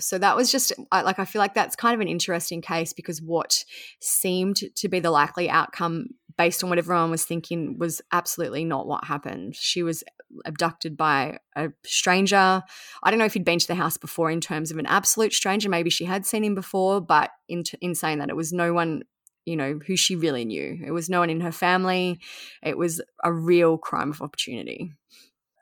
So 0.00 0.16
that 0.16 0.36
was 0.36 0.50
just 0.50 0.72
like, 0.90 1.18
I 1.18 1.26
feel 1.26 1.40
like 1.40 1.52
that's 1.52 1.76
kind 1.76 1.94
of 1.94 2.00
an 2.00 2.08
interesting 2.08 2.62
case 2.62 2.94
because 2.94 3.20
what 3.20 3.62
seemed 4.00 4.56
to 4.74 4.88
be 4.88 5.00
the 5.00 5.10
likely 5.10 5.50
outcome 5.50 6.06
based 6.36 6.62
on 6.62 6.70
what 6.70 6.78
everyone 6.78 7.10
was 7.10 7.24
thinking 7.24 7.78
was 7.78 8.00
absolutely 8.12 8.64
not 8.64 8.86
what 8.86 9.04
happened. 9.04 9.56
She 9.56 9.82
was 9.82 10.04
abducted 10.44 10.96
by 10.96 11.38
a 11.56 11.70
stranger. 11.84 12.62
I 13.02 13.10
don't 13.10 13.18
know 13.18 13.24
if 13.24 13.34
he'd 13.34 13.44
been 13.44 13.58
to 13.58 13.66
the 13.66 13.74
house 13.74 13.96
before 13.96 14.30
in 14.30 14.40
terms 14.40 14.70
of 14.70 14.78
an 14.78 14.86
absolute 14.86 15.32
stranger. 15.32 15.68
Maybe 15.68 15.90
she 15.90 16.04
had 16.04 16.24
seen 16.26 16.44
him 16.44 16.54
before, 16.54 17.00
but 17.00 17.30
in, 17.48 17.64
in 17.80 17.94
saying 17.94 18.18
that, 18.18 18.30
it 18.30 18.36
was 18.36 18.52
no 18.52 18.72
one 18.72 19.02
you 19.44 19.56
know, 19.56 19.80
who 19.86 19.96
she 19.96 20.14
really 20.14 20.44
knew. 20.44 20.78
It 20.84 20.92
was 20.92 21.10
no 21.10 21.20
one 21.20 21.30
in 21.30 21.40
her 21.40 21.52
family. 21.52 22.20
It 22.62 22.78
was 22.78 23.00
a 23.24 23.32
real 23.32 23.76
crime 23.76 24.10
of 24.10 24.22
opportunity. 24.22 24.92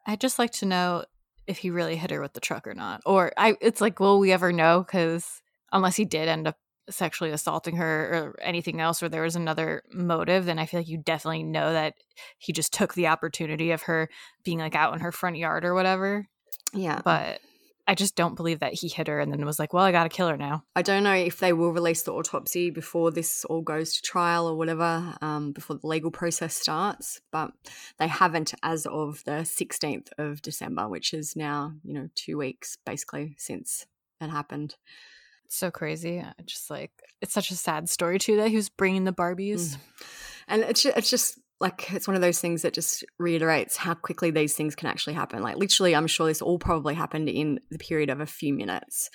I'd 0.06 0.20
just 0.20 0.38
like 0.38 0.52
to 0.52 0.66
know 0.66 1.04
if 1.46 1.58
he 1.58 1.70
really 1.70 1.96
hit 1.96 2.10
her 2.10 2.20
with 2.20 2.32
the 2.34 2.40
truck 2.40 2.66
or 2.66 2.74
not. 2.74 3.00
Or 3.06 3.32
I 3.36 3.56
it's 3.60 3.80
like, 3.80 4.00
will 4.00 4.18
we 4.18 4.32
ever 4.32 4.52
know? 4.52 4.84
Because 4.86 5.40
unless 5.72 5.96
he 5.96 6.04
did 6.04 6.28
end 6.28 6.46
up 6.46 6.58
sexually 6.90 7.30
assaulting 7.30 7.76
her 7.76 8.34
or 8.34 8.40
anything 8.42 8.80
else, 8.80 9.02
or 9.02 9.08
there 9.08 9.22
was 9.22 9.36
another 9.36 9.82
motive, 9.92 10.46
then 10.46 10.58
I 10.58 10.66
feel 10.66 10.80
like 10.80 10.88
you 10.88 10.98
definitely 10.98 11.42
know 11.42 11.72
that 11.72 11.94
he 12.38 12.52
just 12.52 12.72
took 12.72 12.94
the 12.94 13.08
opportunity 13.08 13.70
of 13.70 13.82
her 13.82 14.08
being 14.44 14.58
like 14.58 14.74
out 14.74 14.94
in 14.94 15.00
her 15.00 15.12
front 15.12 15.36
yard 15.36 15.64
or 15.64 15.74
whatever. 15.74 16.28
Yeah. 16.72 17.00
But 17.04 17.40
I 17.90 17.94
just 17.94 18.14
don't 18.14 18.36
believe 18.36 18.60
that 18.60 18.74
he 18.74 18.86
hit 18.86 19.08
her 19.08 19.18
and 19.18 19.32
then 19.32 19.44
was 19.44 19.58
like, 19.58 19.72
well, 19.72 19.82
I 19.82 19.90
got 19.90 20.04
to 20.04 20.08
kill 20.08 20.28
her 20.28 20.36
now. 20.36 20.62
I 20.76 20.82
don't 20.82 21.02
know 21.02 21.12
if 21.12 21.40
they 21.40 21.52
will 21.52 21.72
release 21.72 22.02
the 22.02 22.12
autopsy 22.12 22.70
before 22.70 23.10
this 23.10 23.44
all 23.46 23.62
goes 23.62 23.94
to 23.94 24.02
trial 24.02 24.48
or 24.48 24.54
whatever, 24.54 25.16
um, 25.20 25.50
before 25.50 25.76
the 25.76 25.88
legal 25.88 26.12
process 26.12 26.54
starts, 26.54 27.20
but 27.32 27.50
they 27.98 28.06
haven't 28.06 28.54
as 28.62 28.86
of 28.86 29.24
the 29.24 29.42
16th 29.42 30.08
of 30.18 30.40
December, 30.40 30.88
which 30.88 31.12
is 31.12 31.34
now, 31.34 31.72
you 31.82 31.92
know, 31.92 32.08
two 32.14 32.38
weeks 32.38 32.78
basically 32.86 33.34
since 33.38 33.86
it 34.20 34.30
happened. 34.30 34.76
So 35.52 35.70
crazy. 35.70 36.24
Just 36.46 36.70
like, 36.70 36.92
it's 37.20 37.34
such 37.34 37.50
a 37.50 37.56
sad 37.56 37.88
story 37.88 38.18
too 38.18 38.36
that 38.36 38.48
he 38.48 38.56
was 38.56 38.68
bringing 38.68 39.04
the 39.04 39.12
Barbies. 39.12 39.74
Mm. 39.74 39.78
And 40.48 40.62
it's 40.62 40.82
just, 40.82 40.96
it's 40.96 41.10
just 41.10 41.38
like 41.60 41.92
it's 41.92 42.08
one 42.08 42.14
of 42.14 42.22
those 42.22 42.40
things 42.40 42.62
that 42.62 42.72
just 42.72 43.04
reiterates 43.18 43.76
how 43.76 43.94
quickly 43.94 44.30
these 44.30 44.54
things 44.54 44.74
can 44.74 44.88
actually 44.88 45.12
happen. 45.14 45.42
Like 45.42 45.56
literally, 45.56 45.94
I'm 45.94 46.06
sure 46.06 46.26
this 46.26 46.40
all 46.40 46.58
probably 46.58 46.94
happened 46.94 47.28
in 47.28 47.58
the 47.70 47.78
period 47.78 48.10
of 48.10 48.20
a 48.20 48.26
few 48.26 48.54
minutes. 48.54 49.10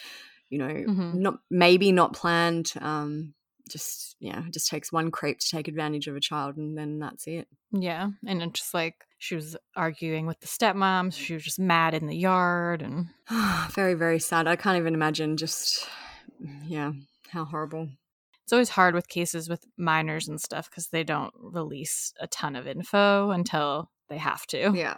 You 0.50 0.60
know, 0.60 0.68
Mhm. 0.68 1.16
not 1.16 1.36
maybe 1.50 1.92
not 1.92 2.14
planned. 2.14 2.74
Um, 2.80 3.34
just 3.68 4.16
yeah, 4.20 4.46
it 4.46 4.54
just 4.54 4.70
takes 4.70 4.92
one 4.92 5.10
creep 5.10 5.40
to 5.40 5.50
take 5.50 5.68
advantage 5.68 6.08
of 6.08 6.16
a 6.16 6.20
child, 6.20 6.56
and 6.58 6.78
then 6.78 7.00
that's 7.00 7.26
it. 7.28 7.48
Yeah. 7.72 8.10
And 8.28 8.44
it's 8.44 8.60
just 8.60 8.74
like 8.76 8.96
she 9.18 9.34
was 9.36 9.56
arguing 9.76 10.28
with 10.28 10.40
the 10.42 10.48
stepmom. 10.48 11.12
She 11.14 11.34
was 11.34 11.44
just 11.44 11.58
mad 11.60 11.96
in 11.96 12.06
the 12.06 12.16
yard. 12.16 12.84
And 12.84 13.08
very 13.72 13.96
very 13.96 14.20
sad. 14.20 14.48
I 14.48 14.56
can't 14.56 14.78
even 14.78 14.94
imagine. 14.94 15.36
Just 15.38 15.88
yeah, 16.68 16.92
how 17.30 17.46
horrible. 17.46 17.90
it's 18.44 18.54
always 18.54 18.70
hard 18.70 18.96
with 18.96 19.08
cases 19.08 19.50
with 19.50 19.66
minors 19.78 20.28
and 20.28 20.40
stuff 20.40 20.70
because 20.70 20.88
they 20.88 21.04
don't 21.04 21.34
release 21.38 22.14
a 22.20 22.28
ton 22.28 22.56
of 22.56 22.68
info 22.68 23.32
until 23.32 23.90
they 24.10 24.18
have 24.18 24.46
to. 24.48 24.72
Yeah. 24.76 24.98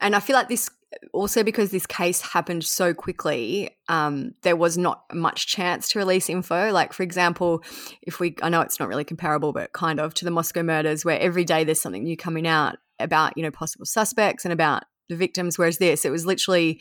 And 0.00 0.14
I 0.14 0.20
feel 0.20 0.36
like 0.36 0.48
this 0.48 0.70
also 1.12 1.42
because 1.42 1.70
this 1.70 1.86
case 1.86 2.20
happened 2.20 2.64
so 2.64 2.94
quickly, 2.94 3.76
um, 3.88 4.32
there 4.42 4.56
was 4.56 4.78
not 4.78 5.02
much 5.12 5.46
chance 5.46 5.88
to 5.90 5.98
release 5.98 6.28
info. 6.28 6.70
Like, 6.72 6.92
for 6.92 7.02
example, 7.02 7.62
if 8.02 8.20
we, 8.20 8.36
I 8.42 8.48
know 8.48 8.60
it's 8.60 8.78
not 8.78 8.88
really 8.88 9.04
comparable, 9.04 9.52
but 9.52 9.72
kind 9.72 10.00
of 10.00 10.14
to 10.14 10.24
the 10.24 10.30
Moscow 10.30 10.62
murders, 10.62 11.04
where 11.04 11.18
every 11.18 11.44
day 11.44 11.64
there's 11.64 11.80
something 11.80 12.04
new 12.04 12.16
coming 12.16 12.46
out 12.46 12.76
about, 12.98 13.36
you 13.36 13.42
know, 13.42 13.50
possible 13.50 13.86
suspects 13.86 14.44
and 14.44 14.52
about 14.52 14.84
the 15.08 15.16
victims. 15.16 15.58
Whereas 15.58 15.78
this, 15.78 16.04
it 16.04 16.10
was 16.10 16.26
literally 16.26 16.80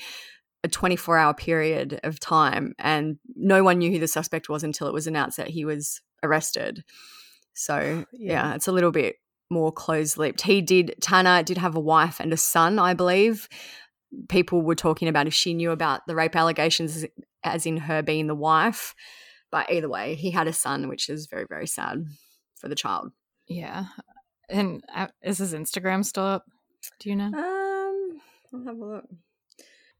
a 0.64 0.68
24 0.68 1.18
hour 1.18 1.34
period 1.34 2.00
of 2.04 2.20
time 2.20 2.74
and 2.80 3.18
no 3.36 3.64
one 3.64 3.80
knew 3.80 3.92
who 3.92 4.00
the 4.00 4.08
suspect 4.08 4.50
was 4.50 4.64
until 4.64 4.88
it 4.88 4.94
was 4.94 5.08
announced 5.08 5.38
that 5.38 5.50
he 5.50 5.66
was 5.66 6.02
arrested. 6.24 6.84
So, 7.54 8.06
yeah, 8.14 8.56
it's 8.56 8.68
a 8.68 8.72
little 8.72 8.92
bit 8.92 9.18
more 9.50 9.72
closed 9.72 10.18
lipped. 10.18 10.42
He 10.42 10.62
did, 10.62 10.96
Tanner 11.02 11.44
did 11.44 11.58
have 11.58 11.76
a 11.76 11.82
wife 11.82 12.20
and 12.20 12.32
a 12.34 12.38
son, 12.38 12.80
I 12.80 12.94
believe. 12.94 13.48
People 14.30 14.62
were 14.62 14.76
talking 14.76 15.08
about 15.08 15.28
if 15.28 15.34
she 15.34 15.54
knew 15.54 15.72
about 15.72 16.02
the 16.08 16.16
rape 16.16 16.36
allegations, 16.36 17.06
as 17.44 17.66
in 17.66 17.78
her 17.78 18.02
being 18.02 18.28
the 18.28 18.36
wife. 18.36 18.96
But 19.52 19.72
either 19.72 19.90
way, 19.90 20.16
he 20.16 20.32
had 20.32 20.48
a 20.48 20.54
son, 20.54 20.88
which 20.88 21.10
is 21.10 21.28
very, 21.28 21.46
very 21.48 21.68
sad 21.68 22.06
for 22.56 22.68
the 22.68 22.76
child. 22.76 23.12
Yeah. 23.48 23.86
And 24.50 24.84
uh, 24.94 25.08
is 25.24 25.40
his 25.40 25.54
Instagram 25.54 26.06
still 26.06 26.26
up? 26.26 26.46
Do 27.00 27.10
you 27.10 27.16
know? 27.16 27.26
Um, 27.26 28.22
I'll 28.54 28.66
have 28.66 28.78
a 28.78 28.86
look. 28.86 29.06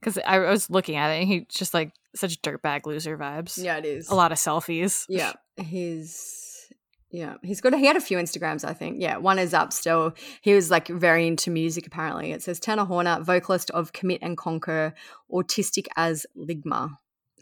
Because 0.04 0.20
I 0.26 0.40
was 0.40 0.70
looking 0.70 0.96
at 0.96 1.12
it 1.12 1.20
and 1.22 1.28
he's 1.28 1.46
just 1.50 1.74
like 1.74 1.92
such 2.16 2.42
dirtbag 2.42 2.86
loser 2.86 3.18
vibes. 3.18 3.62
Yeah, 3.62 3.78
it 3.78 3.86
is. 3.86 4.10
A 4.10 4.16
lot 4.16 4.32
of 4.32 4.38
selfies. 4.38 5.06
Yeah, 5.10 5.34
he's 5.58 6.68
yeah, 7.12 7.36
he's 7.44 7.62
got. 7.62 7.74
He 7.76 7.86
had 7.86 7.96
a 7.96 8.02
few 8.02 8.18
Instagrams, 8.18 8.66
I 8.66 8.74
think. 8.74 8.98
Yeah, 9.00 9.18
one 9.18 9.38
is 9.40 9.54
up 9.54 9.72
still. 9.72 10.14
He 10.42 10.54
was 10.54 10.72
like 10.72 10.88
very 10.88 11.28
into 11.28 11.52
music. 11.52 11.86
Apparently, 11.88 12.32
it 12.32 12.42
says 12.42 12.60
Tanner 12.60 12.86
Horner, 12.86 13.22
vocalist 13.22 13.70
of 13.72 13.94
Commit 13.94 14.20
and 14.22 14.36
Conquer, 14.38 14.94
autistic 15.32 15.88
as 15.96 16.26
Ligma. 16.38 16.90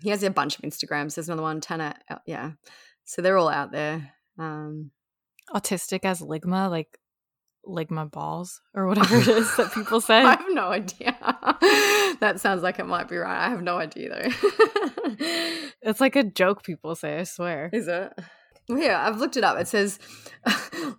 He 0.01 0.09
has 0.09 0.23
a 0.23 0.29
bunch 0.29 0.57
of 0.57 0.63
Instagrams. 0.63 1.15
There's 1.15 1.29
another 1.29 1.43
one, 1.43 1.61
Tanner. 1.61 1.93
uh, 2.09 2.17
Yeah, 2.25 2.51
so 3.05 3.21
they're 3.21 3.37
all 3.37 3.49
out 3.49 3.71
there. 3.71 4.11
Um, 4.37 4.91
Autistic 5.53 6.05
as 6.05 6.21
ligma, 6.21 6.69
like 6.69 6.97
ligma 7.67 8.09
balls 8.09 8.61
or 8.73 8.87
whatever 8.89 9.17
it 9.17 9.27
is 9.27 9.55
that 9.57 9.73
people 9.73 10.01
say. 10.09 10.21
I 10.21 10.31
have 10.31 10.45
no 10.49 10.69
idea. 10.69 11.15
that 12.19 12.39
sounds 12.39 12.63
like 12.63 12.79
it 12.79 12.85
might 12.87 13.07
be 13.07 13.17
right. 13.17 13.45
I 13.45 13.49
have 13.49 13.61
no 13.61 13.77
idea 13.77 14.09
though. 14.09 14.47
It's 15.81 16.01
like 16.01 16.15
a 16.15 16.23
joke 16.23 16.63
people 16.63 16.95
say, 16.95 17.19
I 17.19 17.23
swear. 17.23 17.69
Is 17.73 17.87
it? 17.87 18.13
Yeah, 18.69 19.05
I've 19.05 19.19
looked 19.19 19.37
it 19.37 19.43
up. 19.43 19.59
It 19.59 19.67
says 19.67 19.99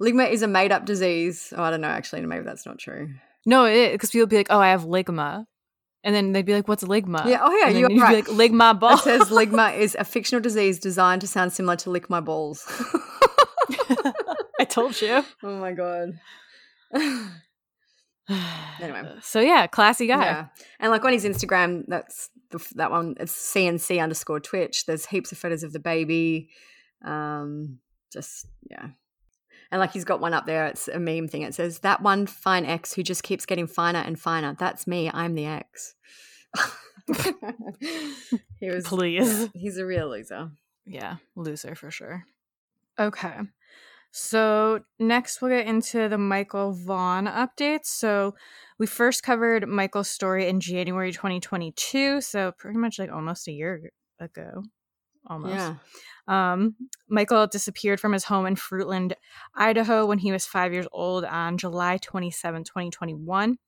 ligma 0.00 0.30
is 0.30 0.42
a 0.42 0.48
made 0.48 0.72
up 0.72 0.84
disease. 0.84 1.52
Oh, 1.56 1.62
I 1.62 1.70
don't 1.70 1.80
know, 1.80 1.88
actually. 1.88 2.20
Maybe 2.22 2.44
that's 2.44 2.66
not 2.66 2.78
true. 2.78 3.08
No, 3.46 3.64
it 3.64 3.92
because 3.92 4.10
people 4.10 4.26
be 4.26 4.36
like, 4.36 4.48
"Oh, 4.50 4.58
I 4.60 4.70
have 4.70 4.82
ligma," 4.82 5.46
and 6.04 6.14
then 6.14 6.32
they'd 6.32 6.44
be 6.44 6.54
like, 6.54 6.68
"What's 6.68 6.84
ligma?" 6.84 7.26
Yeah, 7.26 7.40
oh, 7.42 7.50
yeah, 7.56 7.68
you're 7.70 7.90
you'd 7.90 8.00
right. 8.00 8.24
Be 8.24 8.32
like 8.32 8.52
ligma 8.52 8.78
ball. 8.78 8.94
It 8.94 9.00
says 9.00 9.30
ligma 9.30 9.76
is 9.76 9.96
a 9.98 10.04
fictional 10.04 10.40
disease 10.42 10.78
designed 10.78 11.22
to 11.22 11.26
sound 11.26 11.52
similar 11.52 11.76
to 11.76 11.90
lick 11.90 12.08
my 12.10 12.20
balls. 12.20 12.64
I 14.60 14.64
told 14.68 15.00
you. 15.00 15.24
oh 15.42 15.58
my 15.58 15.72
god. 15.72 16.20
Anyway. 18.80 19.02
so 19.22 19.40
yeah, 19.40 19.66
classy 19.66 20.06
guy. 20.06 20.24
Yeah, 20.24 20.46
and 20.80 20.90
like 20.90 21.04
on 21.04 21.12
his 21.12 21.24
Instagram, 21.24 21.84
that's 21.88 22.30
the, 22.50 22.64
that 22.74 22.90
one. 22.90 23.14
It's 23.18 23.32
CNC 23.32 24.02
underscore 24.02 24.40
Twitch. 24.40 24.86
There's 24.86 25.06
heaps 25.06 25.32
of 25.32 25.38
photos 25.38 25.62
of 25.62 25.72
the 25.72 25.80
baby. 25.80 26.50
Um, 27.04 27.78
just 28.12 28.46
yeah, 28.70 28.88
and 29.70 29.80
like 29.80 29.92
he's 29.92 30.04
got 30.04 30.20
one 30.20 30.34
up 30.34 30.46
there. 30.46 30.66
It's 30.66 30.88
a 30.88 30.98
meme 30.98 31.28
thing. 31.28 31.42
It 31.42 31.54
says 31.54 31.80
that 31.80 32.02
one 32.02 32.26
fine 32.26 32.64
ex 32.64 32.92
who 32.92 33.02
just 33.02 33.22
keeps 33.22 33.46
getting 33.46 33.66
finer 33.66 34.00
and 34.00 34.18
finer. 34.18 34.54
That's 34.58 34.86
me. 34.86 35.10
I'm 35.12 35.34
the 35.34 35.46
ex. 35.46 35.94
he 38.60 38.70
was. 38.70 38.86
Please. 38.86 39.48
he's 39.54 39.78
a 39.78 39.86
real 39.86 40.08
loser. 40.08 40.50
Yeah, 40.86 41.16
loser 41.36 41.74
for 41.74 41.90
sure. 41.90 42.24
Okay. 42.98 43.34
So 44.12 44.80
next 44.98 45.40
we'll 45.40 45.50
get 45.50 45.66
into 45.66 46.08
the 46.08 46.18
Michael 46.18 46.72
Vaughan 46.72 47.26
updates. 47.26 47.86
So 47.86 48.34
we 48.78 48.86
first 48.86 49.22
covered 49.22 49.66
Michael's 49.66 50.10
story 50.10 50.48
in 50.48 50.60
January 50.60 51.12
2022, 51.12 52.20
so 52.20 52.52
pretty 52.58 52.78
much 52.78 52.98
like 52.98 53.10
almost 53.10 53.48
a 53.48 53.52
year 53.52 53.90
ago. 54.20 54.62
Almost. 55.26 55.54
Yeah. 55.54 55.74
Um, 56.28 56.76
Michael 57.08 57.46
disappeared 57.46 58.00
from 58.00 58.12
his 58.12 58.24
home 58.24 58.46
in 58.46 58.54
Fruitland, 58.54 59.14
Idaho, 59.54 60.06
when 60.06 60.18
he 60.18 60.32
was 60.32 60.46
five 60.46 60.72
years 60.72 60.86
old 60.92 61.24
on 61.24 61.58
July 61.58 61.98
27, 61.98 62.64
2021. 62.64 63.58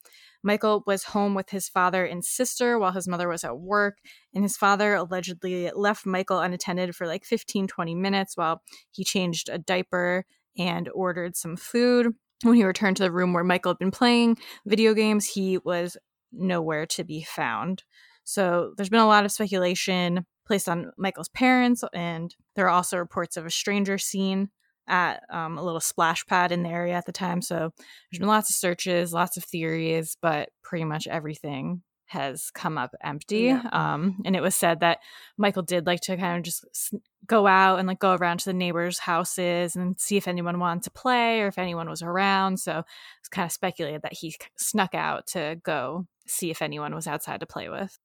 Michael 0.42 0.84
was 0.86 1.04
home 1.04 1.34
with 1.34 1.50
his 1.50 1.68
father 1.68 2.04
and 2.04 2.24
sister 2.24 2.78
while 2.78 2.92
his 2.92 3.08
mother 3.08 3.28
was 3.28 3.44
at 3.44 3.58
work, 3.58 3.98
and 4.34 4.44
his 4.44 4.56
father 4.56 4.94
allegedly 4.94 5.70
left 5.74 6.04
Michael 6.04 6.38
unattended 6.38 6.94
for 6.94 7.06
like 7.06 7.24
15, 7.24 7.66
20 7.66 7.94
minutes 7.94 8.36
while 8.36 8.62
he 8.92 9.04
changed 9.04 9.48
a 9.48 9.58
diaper 9.58 10.26
and 10.58 10.88
ordered 10.94 11.34
some 11.34 11.56
food. 11.56 12.14
When 12.42 12.56
he 12.56 12.64
returned 12.64 12.98
to 12.98 13.02
the 13.02 13.12
room 13.12 13.32
where 13.32 13.42
Michael 13.42 13.72
had 13.72 13.78
been 13.78 13.90
playing 13.90 14.36
video 14.66 14.92
games, 14.92 15.24
he 15.24 15.56
was 15.58 15.96
nowhere 16.30 16.84
to 16.86 17.04
be 17.04 17.22
found. 17.22 17.84
So 18.24 18.74
there's 18.76 18.90
been 18.90 19.00
a 19.00 19.06
lot 19.06 19.24
of 19.24 19.32
speculation 19.32 20.26
placed 20.46 20.68
on 20.68 20.92
Michael's 20.96 21.28
parents, 21.28 21.84
and 21.92 22.34
there 22.54 22.66
are 22.66 22.70
also 22.70 22.98
reports 22.98 23.36
of 23.36 23.46
a 23.46 23.50
stranger 23.50 23.98
seen 23.98 24.50
at 24.86 25.22
um, 25.30 25.56
a 25.58 25.62
little 25.62 25.80
splash 25.80 26.26
pad 26.26 26.52
in 26.52 26.62
the 26.62 26.68
area 26.68 26.94
at 26.94 27.06
the 27.06 27.12
time. 27.12 27.40
So 27.40 27.72
there's 28.10 28.18
been 28.18 28.28
lots 28.28 28.50
of 28.50 28.56
searches, 28.56 29.12
lots 29.12 29.36
of 29.36 29.44
theories, 29.44 30.16
but 30.20 30.50
pretty 30.62 30.84
much 30.84 31.06
everything 31.06 31.82
has 32.06 32.50
come 32.50 32.76
up 32.76 32.94
empty. 33.02 33.44
Yeah. 33.44 33.62
Um, 33.72 34.20
and 34.24 34.36
it 34.36 34.42
was 34.42 34.54
said 34.54 34.80
that 34.80 34.98
Michael 35.38 35.62
did 35.62 35.86
like 35.86 36.00
to 36.02 36.16
kind 36.16 36.36
of 36.36 36.44
just 36.44 36.94
go 37.26 37.46
out 37.46 37.78
and 37.78 37.88
like 37.88 37.98
go 37.98 38.14
around 38.14 38.40
to 38.40 38.44
the 38.44 38.52
neighbors' 38.52 38.98
houses 38.98 39.74
and 39.74 39.98
see 39.98 40.16
if 40.16 40.28
anyone 40.28 40.60
wanted 40.60 40.84
to 40.84 40.90
play 40.90 41.40
or 41.40 41.46
if 41.46 41.58
anyone 41.58 41.88
was 41.88 42.02
around. 42.02 42.60
So 42.60 42.84
it's 43.20 43.28
kind 43.28 43.46
of 43.46 43.52
speculated 43.52 44.02
that 44.02 44.12
he 44.12 44.34
snuck 44.56 44.94
out 44.94 45.26
to 45.28 45.58
go 45.62 46.06
see 46.26 46.50
if 46.50 46.62
anyone 46.62 46.94
was 46.94 47.06
outside 47.06 47.40
to 47.40 47.46
play 47.46 47.68
with. 47.68 47.98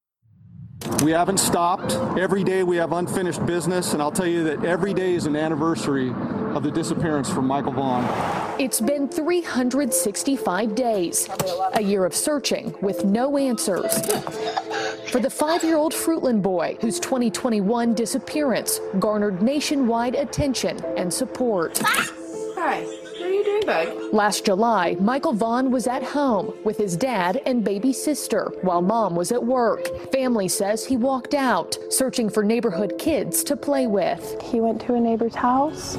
We 1.02 1.10
haven't 1.12 1.38
stopped. 1.38 1.92
Every 2.18 2.42
day 2.42 2.62
we 2.62 2.76
have 2.76 2.92
unfinished 2.92 3.44
business, 3.44 3.92
and 3.92 4.02
I'll 4.02 4.10
tell 4.10 4.26
you 4.26 4.44
that 4.44 4.64
every 4.64 4.94
day 4.94 5.14
is 5.14 5.26
an 5.26 5.36
anniversary 5.36 6.10
of 6.10 6.62
the 6.62 6.70
disappearance 6.70 7.30
from 7.30 7.46
Michael 7.46 7.72
Vaughan. 7.72 8.60
It's 8.60 8.80
been 8.80 9.08
365 9.08 10.74
days, 10.74 11.28
a 11.74 11.82
year 11.82 12.04
of 12.04 12.14
searching 12.14 12.74
with 12.80 13.04
no 13.04 13.36
answers. 13.36 13.92
For 15.10 15.20
the 15.20 15.30
five 15.30 15.64
year 15.64 15.76
old 15.76 15.92
Fruitland 15.92 16.42
boy 16.42 16.76
whose 16.80 17.00
2021 17.00 17.94
disappearance 17.94 18.80
garnered 18.98 19.42
nationwide 19.42 20.14
attention 20.14 20.82
and 20.96 21.12
support. 21.12 21.80
Hi, 21.82 22.82
what 22.82 22.98
are 22.98 22.99
you 23.40 23.44
doing, 23.44 23.66
bud? 23.66 24.12
Last 24.12 24.44
July, 24.44 24.96
Michael 25.00 25.32
Vaughan 25.32 25.70
was 25.70 25.86
at 25.86 26.02
home 26.02 26.52
with 26.64 26.76
his 26.76 26.96
dad 26.96 27.40
and 27.46 27.64
baby 27.64 27.92
sister 27.92 28.52
while 28.62 28.82
mom 28.82 29.16
was 29.16 29.32
at 29.32 29.42
work. 29.42 30.12
Family 30.12 30.48
says 30.48 30.84
he 30.84 30.96
walked 30.96 31.34
out, 31.34 31.76
searching 31.88 32.28
for 32.28 32.42
neighborhood 32.42 32.98
kids 32.98 33.42
to 33.44 33.56
play 33.56 33.86
with. 33.86 34.40
He 34.42 34.60
went 34.60 34.80
to 34.82 34.94
a 34.94 35.00
neighbor's 35.00 35.34
house. 35.34 35.94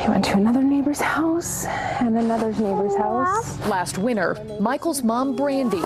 He 0.00 0.10
went 0.10 0.24
to 0.26 0.36
another 0.36 0.62
neighbor's 0.62 1.00
house 1.00 1.64
and 1.64 2.18
another 2.18 2.52
neighbor's 2.52 2.94
house. 2.96 3.58
Last 3.66 3.96
winter, 3.96 4.36
Michael's 4.60 5.02
mom, 5.02 5.34
Brandy, 5.34 5.82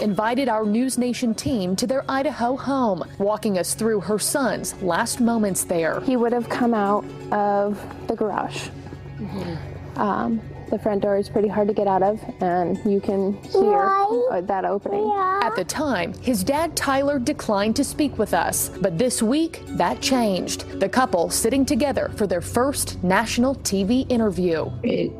invited 0.00 0.48
our 0.48 0.64
News 0.64 0.96
Nation 0.96 1.34
team 1.34 1.74
to 1.76 1.86
their 1.86 2.04
Idaho 2.08 2.56
home, 2.56 3.02
walking 3.18 3.58
us 3.58 3.74
through 3.74 4.00
her 4.00 4.18
son's 4.18 4.80
last 4.82 5.20
moments 5.20 5.64
there. 5.64 6.00
He 6.02 6.16
would 6.16 6.32
have 6.32 6.48
come 6.48 6.72
out 6.72 7.04
of 7.32 7.78
the 8.06 8.14
garage. 8.14 8.68
Um, 9.96 10.40
the 10.70 10.78
front 10.78 11.02
door 11.02 11.18
is 11.18 11.28
pretty 11.28 11.48
hard 11.48 11.68
to 11.68 11.74
get 11.74 11.86
out 11.86 12.02
of, 12.02 12.18
and 12.40 12.78
you 12.90 12.98
can 12.98 13.34
hear 13.42 13.90
uh, 14.30 14.40
that 14.40 14.64
opening. 14.64 15.12
At 15.42 15.54
the 15.54 15.64
time, 15.64 16.14
his 16.14 16.42
dad 16.42 16.74
Tyler 16.74 17.18
declined 17.18 17.76
to 17.76 17.84
speak 17.84 18.16
with 18.16 18.32
us, 18.32 18.70
but 18.80 18.96
this 18.96 19.22
week 19.22 19.62
that 19.66 20.00
changed. 20.00 20.80
The 20.80 20.88
couple 20.88 21.28
sitting 21.28 21.66
together 21.66 22.10
for 22.16 22.26
their 22.26 22.40
first 22.40 23.04
national 23.04 23.56
TV 23.56 24.10
interview. 24.10 24.70
It 24.82 25.12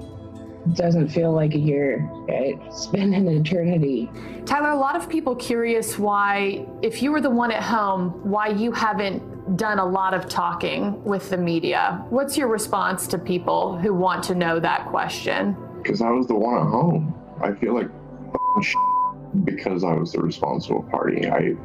doesn't 0.75 1.09
feel 1.09 1.33
like 1.33 1.55
a 1.55 1.59
year. 1.59 2.09
It's 2.29 2.87
been 2.87 3.13
an 3.13 3.29
eternity. 3.29 4.11
Tyler, 4.47 4.71
a 4.71 4.77
lot 4.77 4.97
of 4.97 5.09
people 5.09 5.37
curious 5.37 5.99
why, 5.99 6.67
if 6.81 7.03
you 7.03 7.13
were 7.13 7.21
the 7.21 7.31
one 7.31 7.51
at 7.51 7.63
home, 7.63 8.11
why 8.23 8.49
you 8.49 8.73
haven't 8.73 9.23
done 9.57 9.79
a 9.79 9.85
lot 9.85 10.15
of 10.15 10.29
talking 10.29 11.03
with 11.05 11.31
the 11.31 11.37
media. 11.37 12.05
What's 12.11 12.37
your 12.37 12.49
response 12.49 13.07
to 13.09 13.19
people 13.19 13.79
who 13.79 13.95
want 13.95 14.23
to 14.25 14.35
know 14.35 14.61
that 14.61 14.87
question? 14.89 15.57
Because 15.83 16.01
I 16.01 16.11
was 16.11 16.27
the 16.27 16.35
one 16.35 16.57
at 16.57 16.71
home. 16.71 17.15
I 17.43 17.53
feel 17.53 17.75
like 17.75 17.89
because 19.45 19.83
I 19.83 19.95
was 19.95 20.13
the 20.13 20.21
responsible 20.21 20.83
party. 20.85 21.29
I 21.29 21.57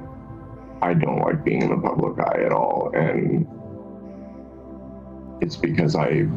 I 0.82 0.93
don't 0.93 1.19
like 1.19 1.43
being 1.43 1.63
in 1.63 1.69
the 1.69 1.78
public 1.78 2.19
eye 2.19 2.43
at 2.43 2.52
all, 2.52 2.91
and 2.93 3.47
it's 5.41 5.56
because 5.56 5.95
I, 5.95 6.28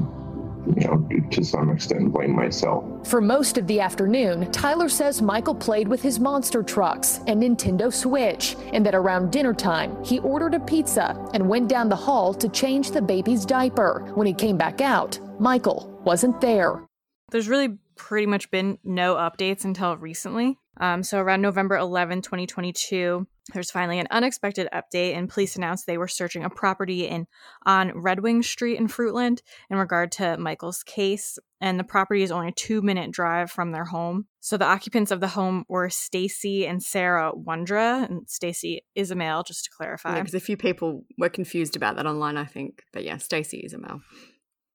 you 0.66 0.86
know, 0.86 1.08
to 1.30 1.44
some 1.44 1.70
extent 1.70 2.12
blame 2.12 2.34
myself. 2.34 2.84
For 3.06 3.20
most 3.20 3.58
of 3.58 3.66
the 3.66 3.80
afternoon, 3.80 4.50
Tyler 4.52 4.88
says 4.88 5.22
Michael 5.22 5.54
played 5.54 5.88
with 5.88 6.02
his 6.02 6.20
monster 6.20 6.62
trucks 6.62 7.20
and 7.26 7.42
Nintendo 7.42 7.92
Switch, 7.92 8.56
and 8.72 8.84
that 8.84 8.94
around 8.94 9.32
dinner 9.32 9.54
time, 9.54 10.02
he 10.04 10.18
ordered 10.20 10.54
a 10.54 10.60
pizza 10.60 11.16
and 11.34 11.48
went 11.48 11.68
down 11.68 11.88
the 11.88 11.96
hall 11.96 12.34
to 12.34 12.48
change 12.48 12.90
the 12.90 13.02
baby's 13.02 13.44
diaper. 13.44 14.10
When 14.14 14.26
he 14.26 14.34
came 14.34 14.56
back 14.56 14.80
out, 14.80 15.18
Michael 15.40 16.00
wasn't 16.04 16.40
there. 16.40 16.86
There's 17.30 17.48
really 17.48 17.78
pretty 17.96 18.26
much 18.26 18.50
been 18.50 18.78
no 18.82 19.14
updates 19.14 19.64
until 19.64 19.96
recently. 19.96 20.58
Um, 20.80 21.02
so 21.02 21.20
around 21.20 21.42
November 21.42 21.76
11, 21.76 22.22
2022, 22.22 23.26
there's 23.52 23.70
finally 23.70 23.98
an 23.98 24.06
unexpected 24.10 24.66
update, 24.72 25.14
and 25.14 25.28
police 25.28 25.54
announced 25.54 25.86
they 25.86 25.98
were 25.98 26.08
searching 26.08 26.42
a 26.42 26.50
property 26.50 27.06
in 27.06 27.26
on 27.66 27.92
Red 28.00 28.20
Wing 28.20 28.42
Street 28.42 28.78
in 28.78 28.88
Fruitland 28.88 29.42
in 29.68 29.76
regard 29.76 30.10
to 30.12 30.38
Michael's 30.38 30.82
case. 30.82 31.38
And 31.60 31.78
the 31.78 31.84
property 31.84 32.22
is 32.22 32.30
only 32.30 32.48
a 32.48 32.52
two 32.52 32.80
minute 32.80 33.10
drive 33.10 33.50
from 33.50 33.72
their 33.72 33.84
home. 33.84 34.26
So 34.40 34.56
the 34.56 34.64
occupants 34.64 35.10
of 35.10 35.20
the 35.20 35.28
home 35.28 35.64
were 35.68 35.90
Stacey 35.90 36.66
and 36.66 36.82
Sarah 36.82 37.32
Wondra, 37.36 38.08
and 38.08 38.28
Stacey 38.30 38.82
is 38.94 39.10
a 39.10 39.14
male, 39.14 39.42
just 39.42 39.64
to 39.64 39.70
clarify. 39.76 40.18
Because 40.18 40.34
a 40.34 40.40
few 40.40 40.56
people 40.56 41.04
were 41.18 41.28
confused 41.28 41.76
about 41.76 41.96
that 41.96 42.06
online, 42.06 42.38
I 42.38 42.46
think. 42.46 42.82
But 42.92 43.04
yeah, 43.04 43.18
Stacey 43.18 43.58
is 43.58 43.74
a 43.74 43.78
male. 43.78 44.00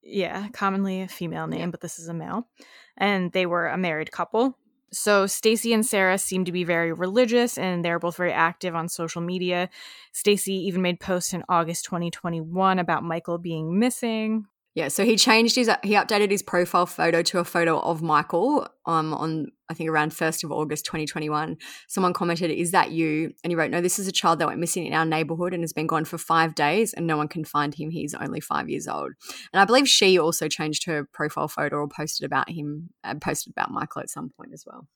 yeah, 0.03 0.49
commonly 0.49 1.01
a 1.01 1.07
female 1.07 1.47
name, 1.47 1.71
but 1.71 1.81
this 1.81 1.97
is 1.97 2.09
a 2.09 2.13
male. 2.13 2.47
And 2.95 3.31
they 3.31 3.47
were 3.47 3.67
a 3.67 3.77
married 3.77 4.11
couple. 4.11 4.59
So 4.91 5.27
Stacey 5.27 5.73
and 5.73 5.85
Sarah 5.85 6.17
seem 6.17 6.45
to 6.45 6.51
be 6.51 6.63
very 6.63 6.93
religious 6.93 7.57
and 7.57 7.83
they're 7.83 7.99
both 7.99 8.17
very 8.17 8.31
active 8.31 8.75
on 8.75 8.87
social 8.87 9.21
media. 9.21 9.69
Stacey 10.13 10.53
even 10.53 10.81
made 10.81 10.99
posts 10.99 11.33
in 11.33 11.43
August 11.49 11.85
2021 11.85 12.79
about 12.79 13.03
Michael 13.03 13.37
being 13.37 13.77
missing. 13.77 14.45
Yeah, 14.75 14.89
so 14.89 15.05
he 15.05 15.15
changed 15.15 15.55
his 15.55 15.69
he 15.83 15.93
updated 15.93 16.31
his 16.31 16.43
profile 16.43 16.85
photo 16.85 17.21
to 17.23 17.39
a 17.39 17.45
photo 17.45 17.79
of 17.79 18.01
Michael 18.01 18.67
um 18.85 19.13
on 19.13 19.51
I 19.69 19.73
think 19.73 19.89
around 19.89 20.11
1st 20.11 20.43
of 20.43 20.51
August 20.51 20.85
2021. 20.85 21.57
Someone 21.87 22.13
commented, 22.13 22.51
"Is 22.51 22.71
that 22.71 22.91
you?" 22.91 23.33
And 23.43 23.51
he 23.51 23.55
wrote, 23.55 23.71
"No, 23.71 23.81
this 23.81 23.99
is 23.99 24.07
a 24.07 24.11
child 24.11 24.39
that 24.39 24.47
went 24.47 24.59
missing 24.59 24.85
in 24.85 24.93
our 24.93 25.05
neighborhood 25.05 25.53
and 25.53 25.63
has 25.63 25.73
been 25.73 25.87
gone 25.87 26.05
for 26.05 26.17
5 26.17 26.55
days 26.55 26.93
and 26.93 27.07
no 27.07 27.17
one 27.17 27.27
can 27.27 27.45
find 27.45 27.73
him. 27.73 27.89
He's 27.89 28.13
only 28.13 28.39
5 28.39 28.69
years 28.69 28.87
old." 28.87 29.13
And 29.53 29.59
I 29.61 29.65
believe 29.65 29.87
she 29.87 30.17
also 30.17 30.47
changed 30.47 30.85
her 30.85 31.07
profile 31.11 31.47
photo 31.47 31.77
or 31.77 31.87
posted 31.87 32.25
about 32.25 32.49
him 32.49 32.89
uh, 33.03 33.15
posted 33.15 33.51
about 33.51 33.71
Michael 33.71 34.01
at 34.01 34.09
some 34.09 34.29
point 34.29 34.51
as 34.53 34.65
well. 34.65 34.87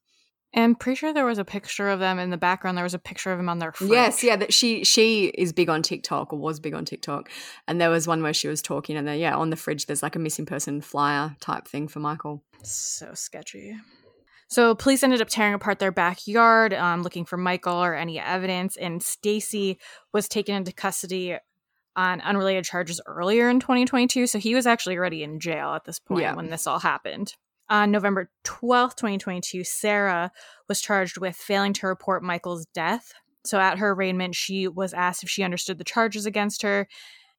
And 0.52 0.80
pretty 0.80 0.96
sure 0.96 1.14
there 1.14 1.26
was 1.26 1.38
a 1.38 1.46
picture 1.46 1.90
of 1.90 2.00
them 2.00 2.18
in 2.18 2.32
the 2.32 2.38
background. 2.38 2.76
There 2.76 2.84
was 2.84 2.96
a 2.96 3.00
picture 3.00 3.32
of 3.32 3.40
him 3.40 3.50
on 3.50 3.60
their 3.60 3.72
fridge. 3.72 3.92
Yes, 3.92 4.24
yeah, 4.24 4.36
that 4.36 4.52
she 4.52 4.84
she 4.84 5.26
is 5.26 5.54
big 5.54 5.70
on 5.70 5.84
TikTok 5.84 6.34
or 6.34 6.40
was 6.40 6.60
big 6.60 6.74
on 6.74 6.86
TikTok. 6.86 7.30
And 7.68 7.80
there 7.80 7.92
was 7.92 8.08
one 8.08 8.24
where 8.24 8.34
she 8.34 8.48
was 8.48 8.62
talking 8.62 8.98
and 8.98 9.08
then 9.08 9.20
yeah, 9.20 9.36
on 9.36 9.52
the 9.52 9.56
fridge 9.56 9.86
there's 9.86 10.02
like 10.02 10.16
a 10.16 10.20
missing 10.20 10.48
person 10.48 10.82
flyer 10.82 11.36
type 11.40 11.68
thing 11.68 11.88
for 11.88 12.00
Michael. 12.00 12.44
So 12.64 13.14
sketchy. 13.14 13.76
So 14.50 14.74
police 14.74 15.04
ended 15.04 15.22
up 15.22 15.30
tearing 15.30 15.54
apart 15.54 15.78
their 15.78 15.92
backyard, 15.92 16.74
um, 16.74 17.04
looking 17.04 17.24
for 17.24 17.38
Michael 17.38 17.76
or 17.84 17.94
any 17.94 18.20
evidence, 18.20 18.76
and 18.78 19.02
Stacey 19.02 19.80
was 20.12 20.28
taken 20.28 20.56
into 20.56 20.72
custody 20.72 21.38
on 21.96 22.20
unrelated 22.22 22.66
charges 22.66 23.00
earlier 23.06 23.48
in 23.50 23.60
2022. 23.60 24.26
So 24.26 24.40
he 24.40 24.56
was 24.56 24.66
actually 24.66 24.98
already 24.98 25.22
in 25.24 25.40
jail 25.40 25.74
at 25.74 25.86
this 25.86 26.00
point 26.00 26.22
Yeah. 26.24 26.34
when 26.34 26.50
this 26.50 26.66
all 26.66 26.80
happened. 26.80 27.36
On 27.70 27.92
November 27.92 28.32
12th, 28.44 28.96
2022, 28.96 29.64
Sarah 29.64 30.32
was 30.68 30.82
charged 30.82 31.20
with 31.20 31.36
failing 31.36 31.74
to 31.74 31.88
report 31.88 32.24
Michael's 32.24 32.66
death. 32.74 33.14
So 33.46 33.60
at 33.60 33.78
her 33.78 33.92
arraignment, 33.92 34.34
she 34.34 34.68
was 34.68 34.94
asked 34.96 35.24
if 35.24 35.30
she 35.30 35.44
understood 35.44 35.78
the 35.78 35.84
charges 35.84 36.26
against 36.26 36.64
her. 36.64 36.88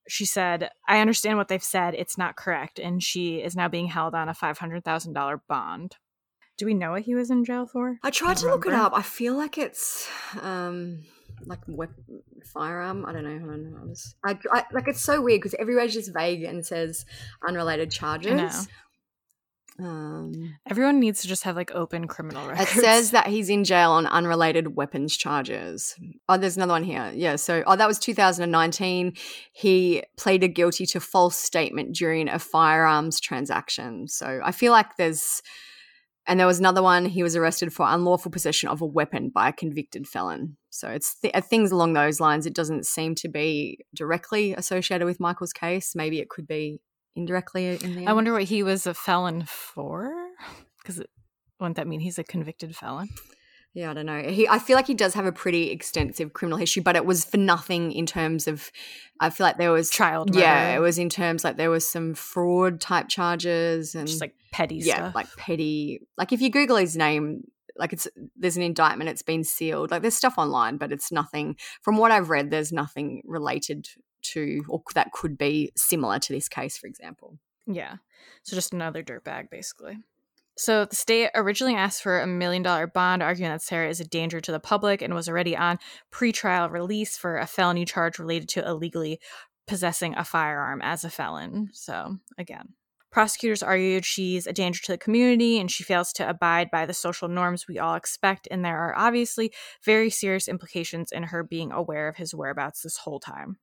She 0.09 0.25
said, 0.25 0.71
I 0.87 1.01
understand 1.01 1.39
what 1.39 1.49
they've 1.49 1.63
said. 1.63 1.95
It's 1.95 2.17
not 2.17 2.37
correct. 2.37 2.79
And 2.79 3.03
she 3.03 3.39
is 3.43 3.57
now 3.57 3.69
being 3.69 3.89
held 3.89 4.15
on 4.15 4.29
a 4.29 4.35
$500,000 4.35 5.41
bond. 5.49 5.97
Do 6.61 6.67
we 6.67 6.75
know 6.75 6.91
what 6.91 7.01
he 7.01 7.15
was 7.15 7.31
in 7.31 7.43
jail 7.43 7.65
for? 7.65 7.99
I 8.03 8.11
tried 8.11 8.37
Do 8.37 8.43
to 8.43 8.51
look 8.51 8.67
it 8.67 8.75
up. 8.75 8.93
I 8.95 9.01
feel 9.01 9.35
like 9.35 9.57
it's 9.57 10.07
um 10.43 10.99
like 11.47 11.61
firearm. 12.53 13.07
I 13.07 13.13
don't 13.13 13.25
know. 13.25 13.31
I 13.31 13.57
don't 13.57 13.73
know. 13.73 13.79
I, 13.83 13.89
just, 14.35 14.45
I, 14.53 14.59
I 14.59 14.65
like 14.71 14.87
it's 14.87 15.01
so 15.01 15.23
weird 15.23 15.41
because 15.41 15.55
everywhere's 15.59 15.95
just 15.95 16.13
vague 16.13 16.43
and 16.43 16.67
says 16.67 17.07
unrelated 17.49 17.91
charges. 17.91 18.69
Um, 19.79 20.59
Everyone 20.69 21.01
needs 21.01 21.23
to 21.23 21.29
just 21.29 21.45
have 21.45 21.57
like 21.57 21.71
open 21.75 22.07
criminal 22.07 22.51
it 22.51 22.69
says 22.69 23.13
that 23.13 23.29
he's 23.29 23.49
in 23.49 23.65
jail 23.65 23.93
on 23.93 24.07
unrelated 24.07 24.77
weapons 24.77 25.17
charges. 25.17 25.97
Oh, 26.29 26.37
there's 26.37 26.57
another 26.57 26.73
one 26.73 26.85
here. 26.85 27.11
Yeah, 27.15 27.37
so 27.37 27.63
oh, 27.67 27.77
that 27.77 27.89
was 27.89 27.99
2019. 27.99 29.15
He 29.53 30.03
pleaded 30.19 30.49
guilty 30.49 30.85
to 30.85 31.01
false 31.01 31.37
statement 31.37 31.95
during 31.95 32.29
a 32.29 32.39
firearms 32.39 33.19
transaction. 33.19 34.09
So 34.09 34.43
I 34.45 34.53
feel 34.53 34.73
like 34.73 34.97
there's, 34.97 35.41
and 36.31 36.39
there 36.39 36.47
was 36.47 36.61
another 36.61 36.81
one. 36.81 37.07
He 37.07 37.25
was 37.25 37.35
arrested 37.35 37.73
for 37.73 37.85
unlawful 37.89 38.31
possession 38.31 38.69
of 38.69 38.81
a 38.81 38.87
weapon 38.87 39.31
by 39.31 39.49
a 39.49 39.53
convicted 39.53 40.07
felon. 40.07 40.57
So 40.71 40.89
it's 40.89 41.17
th- 41.17 41.35
uh, 41.35 41.41
things 41.41 41.73
along 41.73 41.95
those 41.95 42.21
lines. 42.21 42.47
It 42.47 42.55
doesn't 42.55 42.87
seem 42.87 43.17
to 43.17 43.29
be 43.29 43.85
directly 43.97 44.55
associated 44.55 45.07
with 45.07 45.19
Michael's 45.19 45.53
case. 45.53 45.97
Maybe 45.97 46.21
it 46.21 46.29
could 46.29 46.47
be 46.47 46.81
indirectly 47.17 47.77
in 47.83 47.97
the. 47.97 48.07
I 48.07 48.13
wonder 48.13 48.33
what 48.33 48.45
he 48.45 48.63
was 48.63 48.87
a 48.87 48.95
felon 48.95 49.45
for, 49.45 50.15
because 50.79 51.03
wouldn't 51.59 51.77
that 51.77 51.89
mean 51.89 51.99
he's 51.99 52.19
a 52.19 52.23
convicted 52.25 52.77
felon? 52.77 53.09
Yeah, 53.73 53.93
I 53.93 53.95
don't 53.95 54.07
know. 54.07 54.23
He, 54.23 54.49
I 54.49 54.59
feel 54.59 54.75
like 54.75 54.89
he 54.89 54.95
does 54.95 55.15
have 55.15 55.27
a 55.27 55.33
pretty 55.33 55.71
extensive 55.71 56.33
criminal 56.33 56.59
history, 56.59 56.83
but 56.83 56.97
it 56.97 57.07
was 57.07 57.25
for 57.25 57.37
nothing 57.37 57.93
in 57.93 58.05
terms 58.07 58.49
of. 58.49 58.71
I 59.21 59.31
feel 59.31 59.47
like 59.47 59.59
there 59.59 59.71
was 59.71 59.91
Child 59.91 60.35
Yeah, 60.35 60.75
it 60.75 60.79
was 60.79 60.99
in 60.99 61.11
terms 61.11 61.45
like 61.45 61.57
there 61.57 61.71
was 61.71 61.87
some 61.87 62.15
fraud 62.15 62.81
type 62.81 63.09
charges 63.09 63.95
and 63.95 64.09
Just 64.09 64.21
like 64.21 64.35
petty 64.51 64.77
yeah, 64.77 64.97
stuff. 64.97 65.15
like 65.15 65.29
petty. 65.37 66.01
Like 66.17 66.33
if 66.33 66.41
you 66.41 66.51
Google 66.51 66.77
his 66.79 66.97
name, 66.97 67.43
like 67.77 67.93
it's 67.93 68.09
there's 68.37 68.57
an 68.57 68.63
indictment. 68.63 69.11
It's 69.11 69.23
been 69.23 69.45
sealed. 69.45 69.91
Like 69.91 70.03
there's 70.03 70.17
stuff 70.17 70.35
online, 70.39 70.77
but 70.79 70.91
it's 70.91 71.13
nothing. 71.13 71.57
From 71.83 71.97
what 71.97 72.11
I've 72.11 72.31
read, 72.31 72.51
there's 72.51 72.73
nothing 72.73 73.23
related 73.25 73.87
to 74.23 74.65
or 74.69 74.83
that 74.95 75.13
could 75.13 75.39
be 75.39 75.71
similar 75.77 76.19
to 76.19 76.33
this 76.33 76.49
case, 76.49 76.77
for 76.77 76.87
example. 76.87 77.39
Yeah. 77.67 77.97
So 78.43 78.57
just 78.57 78.73
another 78.73 79.03
dirtbag, 79.03 79.51
basically. 79.51 79.99
So 80.57 80.85
the 80.85 80.97
state 80.97 81.31
originally 81.35 81.75
asked 81.75 82.03
for 82.03 82.21
a 82.21 82.27
million 82.27 82.63
dollar 82.63 82.87
bond, 82.87 83.23
arguing 83.23 83.51
that 83.51 83.63
Sarah 83.63 83.89
is 83.89 84.01
a 84.01 84.05
danger 84.05 84.41
to 84.41 84.53
the 84.53 84.61
public 84.61 85.01
and 85.01 85.15
was 85.15 85.29
already 85.29 85.57
on 85.57 85.79
pretrial 86.13 86.71
release 86.71 87.17
for 87.17 87.39
a 87.39 87.47
felony 87.47 87.85
charge 87.85 88.19
related 88.19 88.49
to 88.51 88.67
illegally 88.67 89.21
possessing 89.67 90.15
a 90.17 90.25
firearm 90.25 90.83
as 90.83 91.05
a 91.05 91.11
felon. 91.11 91.71
So 91.73 92.17
again, 92.37 92.75
prosecutors 93.11 93.63
argued 93.63 94.05
she's 94.05 94.47
a 94.47 94.53
danger 94.53 94.83
to 94.83 94.93
the 94.93 94.99
community 94.99 95.59
and 95.59 95.71
she 95.71 95.85
fails 95.85 96.13
to 96.15 96.29
abide 96.29 96.71
by 96.71 96.87
the 96.87 96.95
social 96.95 97.29
norms 97.29 97.67
we 97.69 97.79
all 97.79 97.95
expect, 97.95 98.49
and 98.51 98.65
there 98.65 98.79
are 98.79 98.97
obviously 98.97 99.53
very 99.85 100.11
serious 100.11 100.49
implications 100.49 101.13
in 101.13 101.25
her 101.25 101.43
being 101.43 101.73
aware 101.73 102.09
of 102.09 102.17
his 102.17 102.35
whereabouts 102.35 102.83
this 102.83 102.99
whole 102.99 103.21
time. 103.21 103.59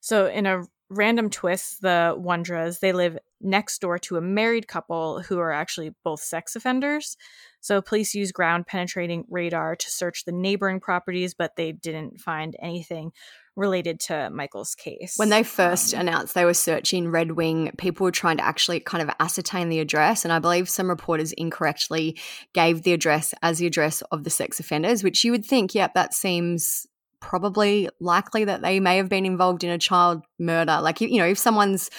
So, 0.00 0.26
in 0.26 0.46
a 0.46 0.62
random 0.90 1.30
twists, 1.30 1.78
the 1.78 2.14
Wondras, 2.18 2.80
they 2.80 2.92
live 2.92 3.16
next 3.40 3.80
door 3.80 3.98
to 3.98 4.16
a 4.16 4.20
married 4.20 4.68
couple 4.68 5.22
who 5.22 5.38
are 5.38 5.52
actually 5.52 5.94
both 6.04 6.20
sex 6.20 6.56
offenders. 6.56 7.16
So, 7.60 7.80
police 7.80 8.14
use 8.14 8.32
ground 8.32 8.66
penetrating 8.66 9.24
radar 9.30 9.76
to 9.76 9.90
search 9.90 10.24
the 10.24 10.32
neighboring 10.32 10.80
properties, 10.80 11.34
but 11.34 11.56
they 11.56 11.72
didn't 11.72 12.20
find 12.20 12.56
anything 12.60 13.12
related 13.56 14.00
to 14.00 14.30
Michael's 14.30 14.74
case. 14.74 15.14
When 15.16 15.28
they 15.28 15.42
first 15.42 15.94
Um, 15.94 16.00
announced 16.00 16.34
they 16.34 16.44
were 16.44 16.54
searching 16.54 17.10
Red 17.10 17.32
Wing, 17.32 17.72
people 17.76 18.04
were 18.04 18.12
trying 18.12 18.38
to 18.38 18.44
actually 18.44 18.80
kind 18.80 19.02
of 19.02 19.14
ascertain 19.20 19.68
the 19.68 19.80
address. 19.80 20.24
And 20.24 20.32
I 20.32 20.38
believe 20.38 20.68
some 20.68 20.88
reporters 20.88 21.32
incorrectly 21.32 22.18
gave 22.54 22.82
the 22.82 22.92
address 22.92 23.34
as 23.42 23.58
the 23.58 23.66
address 23.66 24.02
of 24.12 24.24
the 24.24 24.30
sex 24.30 24.60
offenders, 24.60 25.04
which 25.04 25.24
you 25.24 25.32
would 25.32 25.44
think, 25.44 25.74
yep, 25.74 25.94
that 25.94 26.14
seems 26.14 26.86
probably 27.20 27.88
likely 28.00 28.44
that 28.44 28.62
they 28.62 28.80
may 28.80 28.96
have 28.96 29.08
been 29.08 29.26
involved 29.26 29.62
in 29.64 29.70
a 29.70 29.78
child 29.78 30.22
murder. 30.38 30.80
Like, 30.80 31.00
you 31.00 31.18
know, 31.18 31.26
if 31.26 31.38
someone's 31.38 31.90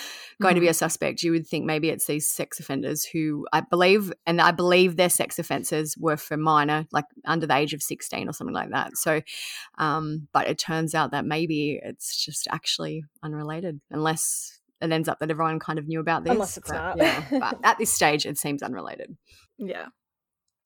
going 0.42 0.56
to 0.56 0.62
be 0.62 0.68
a 0.68 0.74
suspect, 0.74 1.22
you 1.22 1.32
would 1.32 1.46
think 1.46 1.66
maybe 1.66 1.90
it's 1.90 2.08
these 2.08 2.28
sex 2.28 2.60
offenders 2.60 3.06
who 3.06 3.46
I 3.54 3.62
believe, 3.62 4.12
and 4.26 4.42
I 4.42 4.52
believe 4.52 4.96
their 4.96 5.10
sex 5.10 5.38
offenses 5.38 5.96
were 6.00 6.18
for 6.18 6.36
minor, 6.38 6.88
like 6.92 7.06
under 7.26 7.46
the 7.46 7.56
age 7.56 7.74
of 7.76 7.84
16 7.84 8.28
or 8.28 8.34
something 8.34 8.56
like 8.56 8.72
that. 8.72 8.98
So, 8.98 9.22
um, 9.78 10.28
but 10.34 10.48
it 10.48 10.58
turns 10.58 10.96
out 10.96 11.12
that 11.12 11.26
maybe 11.26 11.80
it's 11.84 12.24
just 12.26 12.48
actually 12.52 13.04
unrelated, 13.22 13.80
unless 13.92 14.60
it 14.82 14.92
ends 14.92 15.08
up 15.08 15.20
that 15.20 15.30
everyone 15.30 15.60
kind 15.60 15.78
of 15.78 15.88
knew 15.88 16.00
about 16.00 16.24
this. 16.24 16.32
Unless 16.32 16.58
it's 16.58 16.72
But, 16.72 16.76
not. 16.76 16.98
yeah, 16.98 17.24
but 17.30 17.60
at 17.64 17.78
this 17.78 17.94
stage, 17.94 18.26
it 18.26 18.40
seems 18.40 18.64
unrelated. 18.64 19.16
Yeah. 19.60 19.86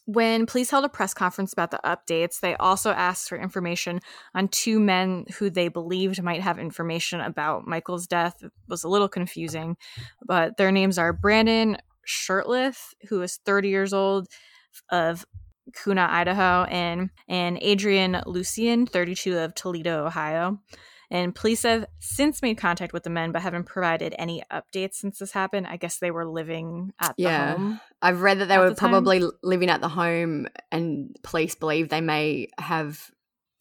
When 0.05 0.45
police 0.45 0.69
held 0.69 0.85
a 0.85 0.89
press 0.89 1.15
conference 1.15 1.51
about 1.51 1.71
the 1.71 1.79
updates, 1.83 2.39
they 2.39 2.55
also 2.55 2.91
asked 2.91 3.27
for 3.27 3.37
information 3.37 4.01
on 4.35 4.49
two 4.49 4.79
men 4.79 5.25
who 5.37 5.49
they 5.49 5.67
believed 5.67 6.21
might 6.21 6.41
have 6.41 6.59
information 6.59 7.21
about 7.21 7.65
Michael's 7.65 8.05
death. 8.05 8.35
It 8.43 8.51
was 8.67 8.83
a 8.83 8.87
little 8.87 9.09
confusing, 9.09 9.77
but 10.23 10.57
their 10.57 10.71
names 10.71 10.99
are 10.99 11.11
Brandon 11.11 11.77
Shurtleff, 12.07 12.93
who 13.09 13.21
is 13.23 13.39
30 13.45 13.69
years 13.69 13.93
old, 13.93 14.27
of 14.91 15.25
Kuna, 15.83 16.07
Idaho, 16.09 16.65
and 16.65 17.09
and 17.27 17.57
Adrian 17.61 18.21
Lucian, 18.27 18.85
32 18.85 19.39
of 19.39 19.55
Toledo, 19.55 20.05
Ohio. 20.05 20.59
And 21.11 21.35
police 21.35 21.63
have 21.63 21.85
since 21.99 22.41
made 22.41 22.57
contact 22.57 22.93
with 22.93 23.03
the 23.03 23.09
men, 23.09 23.31
but 23.31 23.41
haven't 23.41 23.65
provided 23.65 24.15
any 24.17 24.43
updates 24.51 24.95
since 24.95 25.19
this 25.19 25.31
happened. 25.31 25.67
I 25.67 25.77
guess 25.77 25.97
they 25.97 26.11
were 26.11 26.25
living 26.25 26.93
at 26.99 27.15
the 27.17 27.29
home. 27.29 27.79
I've 28.01 28.21
read 28.21 28.39
that 28.39 28.47
they 28.47 28.57
were 28.57 28.71
the 28.71 28.75
probably 28.75 29.21
l- 29.21 29.33
living 29.43 29.69
at 29.69 29.81
the 29.81 29.89
home, 29.89 30.47
and 30.71 31.15
police 31.23 31.55
believe 31.55 31.89
they 31.89 32.01
may 32.01 32.49
have 32.57 33.11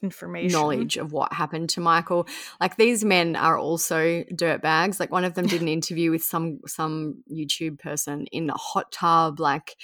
Information. 0.02 0.52
knowledge 0.52 0.96
of 0.98 1.12
what 1.12 1.32
happened 1.32 1.70
to 1.70 1.80
Michael. 1.80 2.26
Like 2.60 2.76
these 2.76 3.04
men 3.04 3.36
are 3.36 3.58
also 3.58 4.22
dirtbags. 4.32 5.00
Like 5.00 5.10
one 5.10 5.24
of 5.24 5.34
them 5.34 5.46
did 5.46 5.62
an 5.62 5.68
interview 5.78 6.10
with 6.10 6.22
some 6.22 6.60
some 6.66 7.22
YouTube 7.32 7.78
person 7.78 8.26
in 8.26 8.50
a 8.50 8.56
hot 8.56 8.92
tub. 8.92 9.40
Like, 9.40 9.76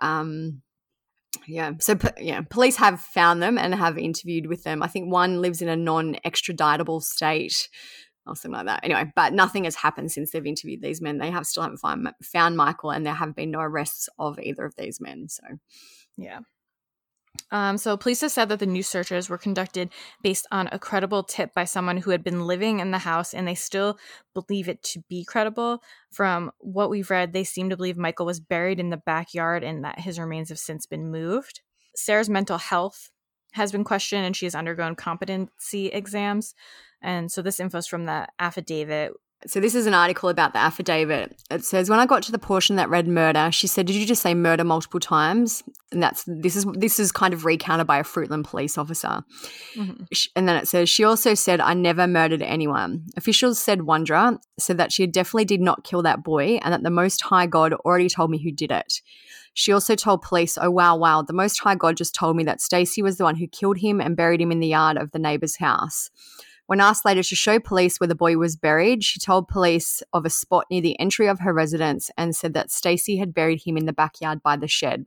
um, 0.00 0.62
yeah. 1.46 1.72
So 1.80 1.96
yeah, 2.18 2.42
police 2.42 2.76
have 2.76 3.00
found 3.00 3.42
them 3.42 3.58
and 3.58 3.74
have 3.74 3.98
interviewed 3.98 4.46
with 4.46 4.64
them. 4.64 4.82
I 4.82 4.88
think 4.88 5.10
one 5.10 5.40
lives 5.40 5.62
in 5.62 5.68
a 5.68 5.76
non-extraditable 5.76 7.02
state. 7.02 7.68
Or 8.28 8.34
something 8.34 8.56
like 8.56 8.66
that. 8.66 8.80
Anyway, 8.82 9.12
but 9.14 9.34
nothing 9.34 9.62
has 9.62 9.76
happened 9.76 10.10
since 10.10 10.32
they've 10.32 10.44
interviewed 10.44 10.82
these 10.82 11.00
men. 11.00 11.18
They 11.18 11.30
have 11.30 11.46
still 11.46 11.62
haven't 11.62 11.78
find, 11.78 12.08
found 12.24 12.56
Michael, 12.56 12.90
and 12.90 13.06
there 13.06 13.14
have 13.14 13.36
been 13.36 13.52
no 13.52 13.60
arrests 13.60 14.08
of 14.18 14.40
either 14.40 14.64
of 14.64 14.74
these 14.74 15.00
men. 15.00 15.28
So 15.28 15.44
Yeah. 16.16 16.40
Um, 17.50 17.78
so 17.78 17.96
police 17.96 18.20
have 18.22 18.32
said 18.32 18.48
that 18.48 18.58
the 18.58 18.66
new 18.66 18.82
searches 18.82 19.28
were 19.28 19.38
conducted 19.38 19.90
based 20.22 20.46
on 20.50 20.68
a 20.72 20.78
credible 20.78 21.22
tip 21.22 21.54
by 21.54 21.64
someone 21.64 21.98
who 21.98 22.10
had 22.10 22.24
been 22.24 22.46
living 22.46 22.80
in 22.80 22.90
the 22.90 22.98
house, 22.98 23.34
and 23.34 23.46
they 23.46 23.54
still 23.54 23.98
believe 24.34 24.68
it 24.68 24.82
to 24.84 25.02
be 25.08 25.24
credible. 25.24 25.82
From 26.10 26.50
what 26.58 26.90
we've 26.90 27.10
read, 27.10 27.32
they 27.32 27.44
seem 27.44 27.70
to 27.70 27.76
believe 27.76 27.96
Michael 27.96 28.26
was 28.26 28.40
buried 28.40 28.80
in 28.80 28.90
the 28.90 28.96
backyard 28.96 29.62
and 29.62 29.84
that 29.84 30.00
his 30.00 30.18
remains 30.18 30.48
have 30.48 30.58
since 30.58 30.86
been 30.86 31.10
moved. 31.10 31.60
Sarah's 31.94 32.28
mental 32.28 32.58
health 32.58 33.10
has 33.52 33.72
been 33.72 33.84
questioned, 33.84 34.26
and 34.26 34.36
she 34.36 34.46
has 34.46 34.54
undergone 34.54 34.94
competency 34.96 35.86
exams. 35.86 36.54
And 37.00 37.30
so 37.30 37.42
this 37.42 37.60
info 37.60 37.78
is 37.78 37.86
from 37.86 38.04
the 38.06 38.26
affidavit, 38.38 39.12
So 39.44 39.60
this 39.60 39.74
is 39.74 39.86
an 39.86 39.94
article 39.94 40.28
about 40.28 40.54
the 40.54 40.58
affidavit. 40.58 41.40
It 41.50 41.64
says 41.64 41.90
when 41.90 41.98
I 41.98 42.06
got 42.06 42.22
to 42.24 42.32
the 42.32 42.38
portion 42.38 42.76
that 42.76 42.88
read 42.88 43.06
murder, 43.06 43.50
she 43.52 43.66
said, 43.66 43.86
"Did 43.86 43.96
you 43.96 44.06
just 44.06 44.22
say 44.22 44.34
murder 44.34 44.64
multiple 44.64 44.98
times?" 44.98 45.62
And 45.92 46.02
that's 46.02 46.24
this 46.26 46.56
is 46.56 46.64
this 46.72 46.98
is 46.98 47.12
kind 47.12 47.34
of 47.34 47.44
recounted 47.44 47.86
by 47.86 47.98
a 47.98 48.02
Fruitland 48.02 48.44
police 48.44 48.78
officer. 48.78 49.22
Mm-hmm. 49.74 50.04
Sh- 50.12 50.28
And 50.34 50.48
then 50.48 50.56
it 50.56 50.66
says 50.66 50.88
she 50.88 51.04
also 51.04 51.34
said, 51.34 51.60
"I 51.60 51.74
never 51.74 52.06
murdered 52.06 52.42
anyone." 52.42 53.04
Officials 53.16 53.58
said 53.58 53.80
Wondra 53.80 54.38
said 54.58 54.78
that 54.78 54.90
she 54.90 55.06
definitely 55.06 55.44
did 55.44 55.60
not 55.60 55.84
kill 55.84 56.02
that 56.02 56.24
boy, 56.24 56.58
and 56.62 56.72
that 56.72 56.82
the 56.82 56.90
Most 56.90 57.22
High 57.22 57.46
God 57.46 57.74
already 57.74 58.08
told 58.08 58.30
me 58.30 58.42
who 58.42 58.50
did 58.50 58.72
it. 58.72 59.00
She 59.52 59.70
also 59.70 59.94
told 59.94 60.22
police, 60.22 60.58
"Oh 60.60 60.70
wow, 60.70 60.96
wow, 60.96 61.22
the 61.22 61.32
Most 61.32 61.60
High 61.60 61.76
God 61.76 61.96
just 61.96 62.14
told 62.14 62.36
me 62.36 62.44
that 62.44 62.60
Stacey 62.62 63.02
was 63.02 63.18
the 63.18 63.24
one 63.24 63.36
who 63.36 63.46
killed 63.46 63.78
him 63.78 64.00
and 64.00 64.16
buried 64.16 64.40
him 64.40 64.50
in 64.50 64.60
the 64.60 64.68
yard 64.68 64.96
of 64.96 65.12
the 65.12 65.18
neighbor's 65.18 65.56
house." 65.56 66.10
When 66.66 66.80
asked 66.80 67.04
later 67.04 67.22
to 67.22 67.36
show 67.36 67.60
police 67.60 68.00
where 68.00 68.08
the 68.08 68.16
boy 68.16 68.36
was 68.36 68.56
buried, 68.56 69.04
she 69.04 69.20
told 69.20 69.46
police 69.46 70.02
of 70.12 70.24
a 70.24 70.30
spot 70.30 70.66
near 70.70 70.80
the 70.80 70.98
entry 70.98 71.28
of 71.28 71.40
her 71.40 71.52
residence 71.52 72.10
and 72.18 72.34
said 72.34 72.54
that 72.54 72.72
Stacey 72.72 73.18
had 73.18 73.34
buried 73.34 73.62
him 73.64 73.76
in 73.76 73.86
the 73.86 73.92
backyard 73.92 74.42
by 74.42 74.56
the 74.56 74.66
shed. 74.66 75.06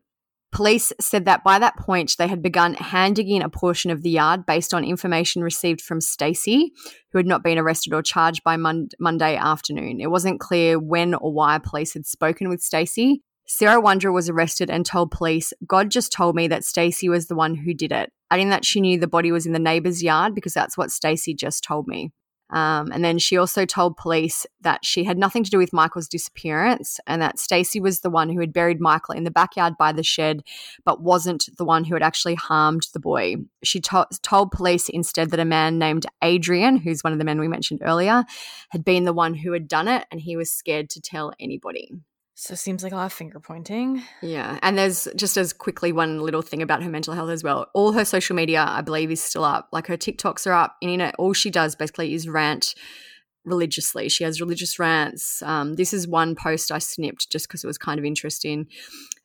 Police 0.52 0.92
said 1.00 1.26
that 1.26 1.44
by 1.44 1.60
that 1.60 1.78
point 1.78 2.16
they 2.18 2.28
had 2.28 2.42
begun 2.42 2.74
hand 2.74 3.18
digging 3.18 3.44
a 3.44 3.50
portion 3.50 3.92
of 3.92 4.02
the 4.02 4.10
yard 4.10 4.46
based 4.48 4.74
on 4.74 4.84
information 4.84 5.44
received 5.44 5.80
from 5.80 6.02
Stacey, 6.02 6.72
who 7.12 7.20
had 7.20 7.28
not 7.28 7.44
been 7.44 7.60
arrested 7.60 7.94
or 7.94 8.02
charged 8.02 8.44
by 8.44 8.58
Mon- 8.58 8.90
Monday 9.00 9.36
afternoon. 9.36 10.00
It 10.02 10.10
wasn't 10.10 10.40
clear 10.40 10.80
when 10.80 11.14
or 11.14 11.32
why 11.32 11.60
police 11.60 11.94
had 11.94 12.08
spoken 12.08 12.50
with 12.50 12.62
Stacey. 12.62 13.22
Sarah 13.52 13.82
Wondra 13.82 14.14
was 14.14 14.30
arrested 14.30 14.70
and 14.70 14.86
told 14.86 15.10
police, 15.10 15.54
God 15.66 15.90
just 15.90 16.12
told 16.12 16.36
me 16.36 16.48
that 16.50 16.64
Stacey 16.64 17.10
was 17.10 17.26
the 17.26 17.36
one 17.36 17.56
who 17.56 17.74
did 17.74 17.92
it, 17.92 18.14
adding 18.30 18.50
that 18.50 18.64
she 18.64 18.80
knew 18.80 19.00
the 19.00 19.08
body 19.08 19.32
was 19.32 19.48
in 19.48 19.54
the 19.54 19.60
neighbor's 19.60 20.04
yard 20.04 20.36
because 20.36 20.54
that's 20.54 20.78
what 20.78 20.92
Stacey 20.92 21.34
just 21.34 21.64
told 21.64 21.88
me. 21.88 22.12
Um, 22.52 22.92
and 22.92 23.04
then 23.04 23.18
she 23.18 23.38
also 23.38 23.66
told 23.66 23.98
police 23.98 24.46
that 24.62 24.86
she 24.86 25.04
had 25.04 25.18
nothing 25.18 25.44
to 25.44 25.50
do 25.50 25.58
with 25.58 25.74
Michael's 25.74 26.08
disappearance 26.08 27.00
and 27.08 27.24
that 27.24 27.40
Stacy 27.40 27.80
was 27.80 28.02
the 28.02 28.12
one 28.12 28.30
who 28.30 28.40
had 28.40 28.54
buried 28.54 28.80
Michael 28.80 29.16
in 29.16 29.24
the 29.24 29.32
backyard 29.32 29.74
by 29.80 29.94
the 29.94 30.04
shed, 30.04 30.44
but 30.86 31.02
wasn't 31.02 31.50
the 31.58 31.66
one 31.66 31.86
who 31.86 31.96
had 31.96 32.04
actually 32.04 32.36
harmed 32.36 32.88
the 32.94 33.00
boy. 33.00 33.38
She 33.64 33.80
to- 33.82 34.08
told 34.22 34.52
police 34.52 34.90
instead 34.90 35.32
that 35.32 35.40
a 35.40 35.46
man 35.46 35.80
named 35.80 36.06
Adrian, 36.24 36.78
who's 36.78 37.04
one 37.04 37.14
of 37.14 37.20
the 37.20 37.26
men 37.26 37.40
we 37.40 37.48
mentioned 37.48 37.82
earlier, 37.84 38.26
had 38.70 38.86
been 38.86 39.06
the 39.06 39.14
one 39.14 39.34
who 39.34 39.54
had 39.54 39.68
done 39.68 39.88
it 39.88 40.06
and 40.12 40.22
he 40.22 40.36
was 40.36 40.52
scared 40.52 40.92
to 40.92 41.02
tell 41.02 41.34
anybody. 41.40 41.94
So 42.42 42.56
seems 42.56 42.84
like 42.84 42.94
a 42.94 42.96
lot 42.96 43.08
of 43.08 43.12
finger 43.12 43.38
pointing. 43.42 44.02
Yeah. 44.22 44.60
And 44.62 44.78
there's 44.78 45.10
just 45.14 45.36
as 45.36 45.52
quickly 45.52 45.92
one 45.92 46.22
little 46.22 46.42
thing 46.42 46.62
about 46.62 46.82
her 46.82 46.90
mental 46.90 47.14
health 47.14 47.32
as 47.32 47.44
well. 47.44 47.70
All 47.74 47.92
her 47.92 48.06
social 48.06 48.34
media, 48.34 48.64
I 48.66 48.80
believe, 48.80 49.12
is 49.12 49.22
still 49.22 49.44
up. 49.44 49.68
Like 49.74 49.88
her 49.88 49.98
TikToks 49.98 50.48
are 50.48 50.54
up. 50.54 50.78
Internet, 50.80 51.16
all 51.20 51.34
she 51.34 51.50
does 51.50 51.76
basically 51.76 52.14
is 52.14 52.30
rant 52.30 52.76
religiously. 53.50 54.08
She 54.10 54.24
has 54.24 54.40
religious 54.40 54.80
rants. 54.80 55.42
Um, 55.42 55.76
this 55.76 55.94
is 55.94 56.08
one 56.08 56.36
post 56.36 56.72
I 56.72 56.80
snipped 56.80 57.30
just 57.30 57.48
because 57.48 57.64
it 57.64 57.68
was 57.68 57.78
kind 57.78 58.00
of 58.00 58.06
interesting. 58.06 58.68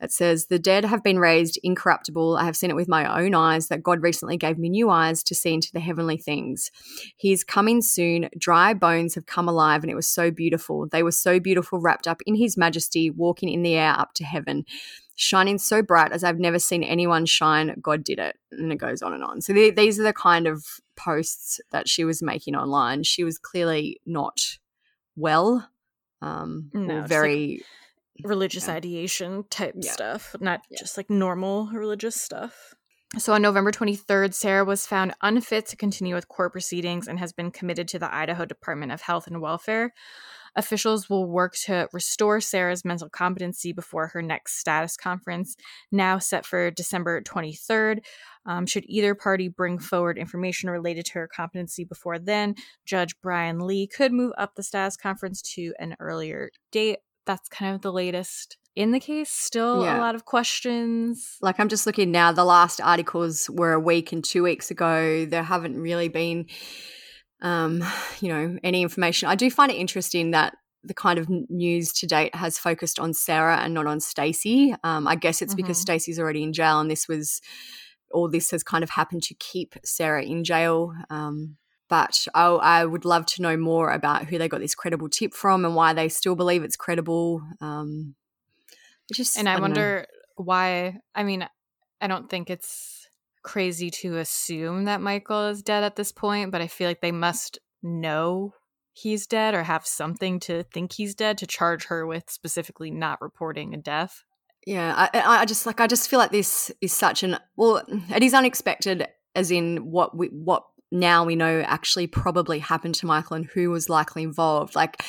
It 0.00 0.12
says, 0.12 0.46
The 0.46 0.58
dead 0.58 0.84
have 0.84 1.02
been 1.02 1.18
raised 1.18 1.58
incorruptible. 1.62 2.36
I 2.36 2.44
have 2.44 2.56
seen 2.56 2.70
it 2.70 2.76
with 2.76 2.88
my 2.88 3.22
own 3.22 3.34
eyes 3.34 3.68
that 3.68 3.82
God 3.82 4.02
recently 4.02 4.36
gave 4.36 4.58
me 4.58 4.68
new 4.68 4.90
eyes 4.90 5.22
to 5.24 5.34
see 5.34 5.54
into 5.54 5.72
the 5.72 5.80
heavenly 5.80 6.16
things. 6.16 6.70
He 7.16 7.32
is 7.32 7.44
coming 7.44 7.82
soon. 7.82 8.28
Dry 8.36 8.74
bones 8.74 9.14
have 9.14 9.26
come 9.26 9.48
alive, 9.48 9.82
and 9.82 9.90
it 9.90 9.96
was 9.96 10.08
so 10.08 10.30
beautiful. 10.30 10.88
They 10.88 11.02
were 11.02 11.12
so 11.12 11.38
beautiful, 11.38 11.80
wrapped 11.80 12.08
up 12.08 12.20
in 12.26 12.34
His 12.34 12.56
majesty, 12.56 13.10
walking 13.10 13.48
in 13.48 13.62
the 13.62 13.74
air 13.74 13.92
up 13.92 14.14
to 14.14 14.24
heaven. 14.24 14.64
Shining 15.16 15.58
so 15.58 15.80
bright 15.80 16.10
as 16.10 16.24
I've 16.24 16.40
never 16.40 16.58
seen 16.58 16.82
anyone 16.82 17.24
shine. 17.24 17.76
God 17.80 18.02
did 18.02 18.18
it. 18.18 18.36
And 18.50 18.72
it 18.72 18.78
goes 18.78 19.00
on 19.00 19.12
and 19.12 19.22
on. 19.22 19.40
So 19.40 19.52
th- 19.52 19.76
these 19.76 20.00
are 20.00 20.02
the 20.02 20.12
kind 20.12 20.48
of 20.48 20.66
posts 20.96 21.60
that 21.70 21.88
she 21.88 22.04
was 22.04 22.22
making 22.22 22.54
online. 22.56 23.02
She 23.02 23.24
was 23.24 23.38
clearly 23.38 24.00
not 24.06 24.58
well. 25.16 25.68
Um, 26.22 26.70
No, 26.72 26.94
or 26.96 27.00
just, 27.00 27.08
very 27.08 27.62
religious 28.22 28.66
Yeah. 28.68 28.74
ideation 28.74 29.44
type 29.50 29.74
Yeah. 29.78 29.92
stuff, 29.92 30.34
not 30.40 30.62
Yeah. 30.70 30.78
just 30.80 30.96
like 30.96 31.10
normal 31.10 31.66
religious 31.72 32.20
stuff. 32.20 32.74
So 33.18 33.32
on 33.32 33.42
November 33.42 33.70
23rd, 33.70 34.34
Sarah 34.34 34.64
was 34.64 34.86
found 34.86 35.14
unfit 35.20 35.66
to 35.66 35.76
continue 35.76 36.14
with 36.14 36.26
court 36.28 36.52
proceedings 36.52 37.06
and 37.06 37.18
has 37.20 37.32
been 37.32 37.50
committed 37.52 37.86
to 37.88 37.98
the 37.98 38.12
Idaho 38.12 38.44
Department 38.44 38.90
of 38.90 39.02
Health 39.02 39.26
and 39.28 39.40
Welfare. 39.40 39.92
Officials 40.56 41.10
will 41.10 41.26
work 41.26 41.54
to 41.64 41.88
restore 41.92 42.40
Sarah's 42.40 42.84
mental 42.84 43.08
competency 43.08 43.72
before 43.72 44.08
her 44.08 44.22
next 44.22 44.58
status 44.58 44.96
conference, 44.96 45.56
now 45.90 46.18
set 46.18 46.46
for 46.46 46.70
December 46.70 47.20
23rd. 47.22 48.00
Um, 48.46 48.66
should 48.66 48.84
either 48.86 49.14
party 49.14 49.48
bring 49.48 49.78
forward 49.78 50.18
information 50.18 50.68
related 50.70 51.06
to 51.06 51.12
her 51.14 51.28
competency 51.28 51.84
before 51.84 52.18
then, 52.18 52.54
Judge 52.84 53.18
Brian 53.22 53.60
Lee 53.66 53.86
could 53.86 54.12
move 54.12 54.32
up 54.36 54.54
the 54.54 54.62
status 54.62 54.96
conference 54.96 55.40
to 55.54 55.72
an 55.78 55.96
earlier 55.98 56.50
date. 56.70 56.98
That's 57.26 57.48
kind 57.48 57.74
of 57.74 57.80
the 57.80 57.92
latest 57.92 58.58
in 58.76 58.90
the 58.90 59.00
case. 59.00 59.30
Still 59.30 59.82
Yeah. 59.84 59.98
a 59.98 60.00
lot 60.00 60.14
of 60.14 60.24
questions. 60.24 61.38
like 61.40 61.58
I'm 61.58 61.68
just 61.68 61.86
looking 61.86 62.10
now. 62.10 62.32
The 62.32 62.44
last 62.44 62.80
articles 62.80 63.48
were 63.48 63.72
a 63.72 63.80
week 63.80 64.12
and 64.12 64.22
two 64.22 64.42
weeks 64.42 64.70
ago. 64.70 65.24
There 65.24 65.42
haven't 65.44 65.80
really 65.80 66.08
been, 66.08 66.46
um, 67.44 67.84
you 68.20 68.28
know, 68.28 68.58
any 68.64 68.82
information. 68.82 69.28
I 69.28 69.36
do 69.36 69.48
find 69.50 69.70
it 69.70 69.76
interesting 69.76 70.32
that 70.32 70.56
the 70.82 70.94
kind 70.94 71.18
of 71.18 71.28
news 71.48 71.92
to 71.92 72.06
date 72.06 72.34
has 72.34 72.58
focused 72.58 72.98
on 72.98 73.14
Sarah 73.14 73.58
and 73.58 73.72
not 73.72 73.86
on 73.86 74.00
Stacey. 74.00 74.74
Um, 74.82 75.06
I 75.06 75.14
guess 75.14 75.40
it's 75.40 75.54
because 75.54 75.78
Mhm. 75.78 75.82
Stacey's 75.82 76.18
already 76.18 76.42
in 76.42 76.52
jail, 76.52 76.80
and 76.80 76.90
this 76.90 77.06
was 77.06 77.40
all 78.10 78.28
this 78.28 78.50
has 78.50 78.62
kind 78.62 78.82
of 78.84 78.90
happened 78.90 79.22
to 79.24 79.34
keep 79.34 79.74
Sarah 79.84 80.22
in 80.24 80.44
jail. 80.44 80.92
Um, 81.10 81.56
but 81.88 82.26
I, 82.34 82.46
I 82.46 82.84
would 82.84 83.04
love 83.04 83.26
to 83.26 83.42
know 83.42 83.56
more 83.56 83.90
about 83.92 84.26
who 84.26 84.38
they 84.38 84.48
got 84.48 84.60
this 84.60 84.74
credible 84.74 85.08
tip 85.08 85.34
from 85.34 85.64
and 85.64 85.74
why 85.74 85.92
they 85.92 86.08
still 86.08 86.34
believe 86.34 86.64
it's 86.64 86.76
credible. 86.76 87.42
Um, 87.60 88.14
just 89.12 89.36
And 89.38 89.48
I, 89.48 89.56
know. 89.56 89.62
wonder 89.62 90.06
why. 90.36 90.98
I 91.14 91.24
mean, 91.24 91.46
I 92.00 92.06
don't 92.06 92.28
think 92.30 92.50
it's 92.50 93.03
crazy 93.44 93.90
to 93.90 94.18
assume 94.18 94.84
that 94.84 95.00
Michael 95.00 95.46
is 95.46 95.62
dead 95.62 95.84
at 95.84 95.94
this 95.94 96.10
point, 96.10 96.50
but 96.50 96.60
I 96.60 96.66
feel 96.66 96.88
like 96.88 97.00
they 97.00 97.12
must 97.12 97.58
know 97.82 98.54
he's 98.92 99.26
dead 99.26 99.54
or 99.54 99.62
have 99.62 99.86
something 99.86 100.40
to 100.40 100.64
think 100.72 100.92
he's 100.92 101.14
dead 101.14 101.38
to 101.38 101.46
charge 101.46 101.86
her 101.86 102.06
with 102.06 102.30
specifically 102.30 102.90
not 102.90 103.20
reporting 103.20 103.74
a 103.74 103.76
death. 103.76 104.24
Yeah, 104.66 104.94
I, 104.96 105.40
I 105.42 105.44
just 105.44 105.66
like 105.66 105.80
I 105.80 105.86
just 105.86 106.08
feel 106.08 106.18
like 106.18 106.30
this 106.30 106.72
is 106.80 106.92
such 106.92 107.22
an 107.22 107.38
well, 107.56 107.82
it 108.08 108.22
is 108.22 108.32
unexpected, 108.32 109.06
as 109.34 109.50
in 109.50 109.90
what 109.90 110.16
we 110.16 110.28
what 110.28 110.64
now 110.90 111.24
we 111.24 111.36
know 111.36 111.60
actually 111.66 112.06
probably 112.06 112.60
happened 112.60 112.94
to 112.94 113.06
Michael 113.06 113.36
and 113.36 113.46
who 113.46 113.70
was 113.70 113.90
likely 113.90 114.22
involved. 114.22 114.74
Like 114.74 115.04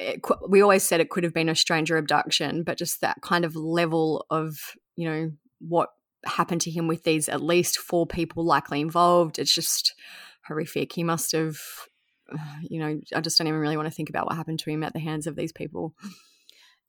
it, 0.00 0.20
we 0.48 0.62
always 0.62 0.82
said, 0.82 1.00
it 1.00 1.10
could 1.10 1.22
have 1.22 1.34
been 1.34 1.48
a 1.48 1.54
stranger 1.54 1.96
abduction, 1.96 2.64
but 2.64 2.78
just 2.78 3.00
that 3.02 3.20
kind 3.22 3.44
of 3.44 3.54
level 3.54 4.26
of 4.30 4.58
you 4.96 5.08
know 5.08 5.30
what 5.60 5.90
happened 6.24 6.60
to 6.62 6.70
him 6.70 6.88
with 6.88 7.04
these 7.04 7.28
at 7.28 7.42
least 7.42 7.78
four 7.78 8.06
people 8.06 8.44
likely 8.44 8.80
involved. 8.80 9.38
It's 9.38 9.54
just 9.54 9.94
horrific. 10.46 10.92
He 10.92 11.04
must 11.04 11.32
have. 11.32 11.58
Uh, 12.30 12.58
you 12.60 12.78
know, 12.78 13.00
I 13.14 13.22
just 13.22 13.38
don't 13.38 13.46
even 13.46 13.60
really 13.60 13.78
want 13.78 13.88
to 13.88 13.94
think 13.94 14.10
about 14.10 14.26
what 14.26 14.36
happened 14.36 14.58
to 14.58 14.70
him 14.70 14.82
at 14.82 14.92
the 14.92 14.98
hands 14.98 15.26
of 15.26 15.34
these 15.34 15.52
people. 15.52 15.94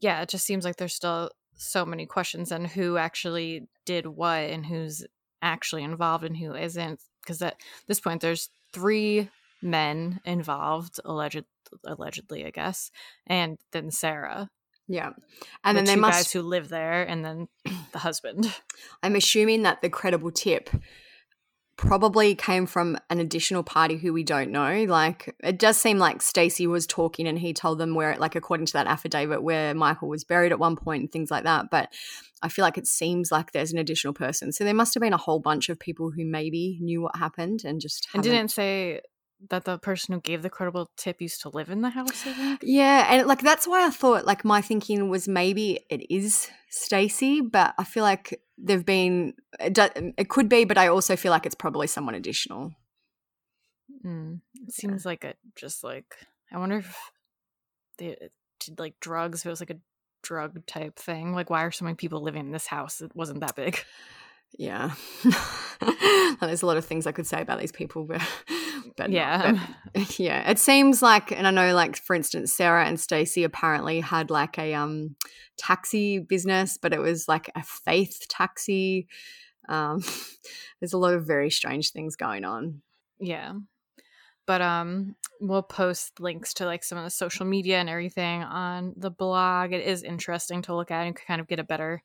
Yeah, 0.02 0.22
it 0.22 0.30
just 0.30 0.46
seems 0.46 0.66
like 0.66 0.76
there's 0.78 0.94
still 0.94 1.30
so 1.56 1.86
many 1.86 2.06
questions 2.06 2.52
on 2.52 2.66
who 2.66 2.98
actually 2.98 3.68
did 3.86 4.06
what 4.06 4.50
and 4.50 4.66
who's 4.66 5.06
actually 5.42 5.84
involved 5.84 6.24
and 6.24 6.38
who 6.38 6.56
isn't. 6.56 7.00
Because 7.22 7.42
at 7.42 7.56
this 7.88 8.00
point, 8.00 8.22
there's 8.22 8.50
three 8.74 9.30
men 9.62 10.20
involved, 10.26 11.00
alleged, 11.04 11.44
allegedly, 11.86 12.46
I 12.46 12.50
guess, 12.50 12.92
and 13.28 13.58
then 13.72 13.92
Sarah. 13.92 14.50
Yeah, 14.90 15.12
and 15.64 15.78
the 15.78 15.84
then 15.84 15.86
they 15.86 15.96
must 15.96 16.18
guys 16.18 16.32
who 16.32 16.42
live 16.42 16.68
there, 16.68 17.04
and 17.04 17.24
then 17.24 17.48
the 17.94 18.00
husband. 18.00 18.52
I'm 19.04 19.16
assuming 19.16 19.62
that 19.64 19.82
the 19.82 19.90
credible 19.90 20.32
tip 20.32 20.70
probably 21.78 22.36
came 22.36 22.66
from 22.66 22.98
an 23.10 23.20
additional 23.20 23.64
party 23.64 23.96
who 23.96 24.12
we 24.12 24.24
don't 24.24 24.52
know. 24.52 24.84
Like 24.84 25.34
it 25.42 25.58
does 25.58 25.78
seem 25.78 25.98
like 25.98 26.22
Stacey 26.22 26.68
was 26.68 26.86
talking 26.86 27.26
and 27.26 27.40
he 27.40 27.54
told 27.54 27.78
them 27.78 27.96
where 27.96 28.18
like 28.18 28.36
according 28.36 28.66
to 28.66 28.74
that 28.74 28.88
affidavit 28.88 29.42
where 29.42 29.74
Michael 29.74 30.10
was 30.10 30.26
buried 30.26 30.52
at 30.52 30.60
one 30.60 30.76
point 30.76 31.04
and 31.04 31.12
things 31.12 31.32
like 31.32 31.46
that, 31.46 31.68
but 31.72 31.94
I 32.42 32.50
feel 32.50 32.64
like 32.64 32.78
it 32.78 32.86
seems 32.86 33.32
like 33.32 33.54
there's 33.54 33.72
an 33.72 33.78
additional 33.78 34.14
person. 34.14 34.52
So 34.52 34.66
there 34.66 34.74
must 34.74 34.94
have 34.94 35.00
been 35.00 35.14
a 35.14 35.18
whole 35.18 35.40
bunch 35.40 35.70
of 35.70 35.80
people 35.80 36.12
who 36.12 36.26
maybe 36.26 36.80
knew 36.82 37.02
what 37.02 37.16
happened 37.16 37.64
and 37.64 37.80
just 37.80 38.10
And 38.14 38.24
didn't 38.24 38.50
say 38.50 39.00
that 39.50 39.66
the 39.66 39.78
person 39.78 40.14
who 40.14 40.22
gave 40.22 40.42
the 40.42 40.50
credible 40.50 40.92
tip 40.98 41.22
used 41.22 41.42
to 41.42 41.50
live 41.50 41.70
in 41.70 41.82
the 41.82 41.90
house. 41.90 42.26
Yeah, 42.62 43.08
and 43.10 43.28
like 43.28 43.42
that's 43.42 43.68
why 43.68 43.86
I 43.86 43.90
thought 43.90 44.26
like 44.26 44.44
my 44.44 44.62
thinking 44.62 45.10
was 45.10 45.28
maybe 45.28 45.80
it 45.90 46.10
is 46.10 46.50
Stacey, 46.70 47.42
but 47.42 47.74
I 47.78 47.84
feel 47.84 48.04
like 48.04 48.42
there've 48.58 48.86
been 48.86 49.34
it, 49.60 49.78
it 50.18 50.30
could 50.30 50.50
be, 50.50 50.66
but 50.66 50.78
I 50.78 50.88
also 50.88 51.16
feel 51.16 51.32
like 51.32 51.46
it's 51.46 51.56
probably 51.56 51.88
someone 51.88 52.16
additional. 52.16 52.74
Mm, 54.06 54.42
it 54.56 54.74
seems 54.74 55.06
like 55.06 55.24
it 55.24 55.38
just 55.56 55.84
like 55.84 56.16
I 56.52 56.58
wonder 56.58 56.78
if 56.78 56.98
they 57.98 58.18
did 58.60 58.80
like 58.80 59.00
drugs. 59.00 59.42
If 59.42 59.46
it 59.46 59.50
was 59.50 59.62
like 59.62 59.72
a 59.72 59.80
drug 60.22 60.66
type 60.66 60.98
thing. 60.98 61.34
Like, 61.34 61.50
why 61.50 61.64
are 61.64 61.72
so 61.72 61.86
many 61.86 61.96
people 61.96 62.22
living 62.22 62.46
in 62.46 62.52
this 62.52 62.68
house? 62.68 63.02
It 63.02 63.16
wasn't 63.16 63.42
that 63.42 63.56
big. 63.56 63.84
Yeah, 64.58 64.94
there's 66.42 66.64
a 66.64 66.66
lot 66.66 66.78
of 66.78 66.86
things 66.86 67.06
I 67.06 67.12
could 67.12 67.28
say 67.28 67.40
about 67.40 67.60
these 67.60 67.72
people, 67.72 68.06
but 68.06 68.22
but 68.98 69.10
Yeah. 69.12 69.52
not. 69.54 69.70
But, 69.94 70.20
yeah. 70.20 70.50
It 70.50 70.60
seems 70.60 71.02
like, 71.02 71.32
and 71.32 71.48
I 71.48 71.52
know, 71.52 71.74
like 71.74 71.98
for 71.98 72.16
instance, 72.16 72.54
Sarah 72.54 72.86
and 72.86 73.00
Stacey 73.00 73.44
apparently 73.44 74.00
had 74.02 74.30
like 74.30 74.58
a 74.58 74.74
um 74.74 75.16
taxi 75.58 76.20
business, 76.20 76.78
but 76.78 76.94
it 76.94 77.00
was 77.00 77.28
like 77.28 77.50
a 77.56 77.64
faith 77.64 78.26
taxi. 78.30 79.08
Um, 79.68 80.02
there's 80.80 80.94
a 80.94 80.98
lot 80.98 81.14
of 81.14 81.26
very 81.28 81.50
strange 81.50 81.92
things 81.92 82.16
going 82.16 82.46
on. 82.46 82.82
Yeah. 83.20 83.54
But 84.46 84.62
um 84.62 85.16
we'll 85.42 85.62
post 85.64 86.20
links 86.20 86.54
to 86.56 86.66
like 86.66 86.84
some 86.84 86.98
of 86.98 87.04
the 87.04 87.10
social 87.12 87.46
media 87.46 87.78
and 87.78 87.90
everything 87.90 88.44
on 88.44 88.94
the 88.98 89.12
blog. 89.12 89.74
It 89.74 89.86
is 89.86 90.04
interesting 90.04 90.62
to 90.64 90.76
look 90.76 90.92
at 90.92 91.06
and 91.06 91.16
kind 91.16 91.40
of 91.40 91.48
get 91.48 91.60
a 91.60 91.64
better 91.64 92.02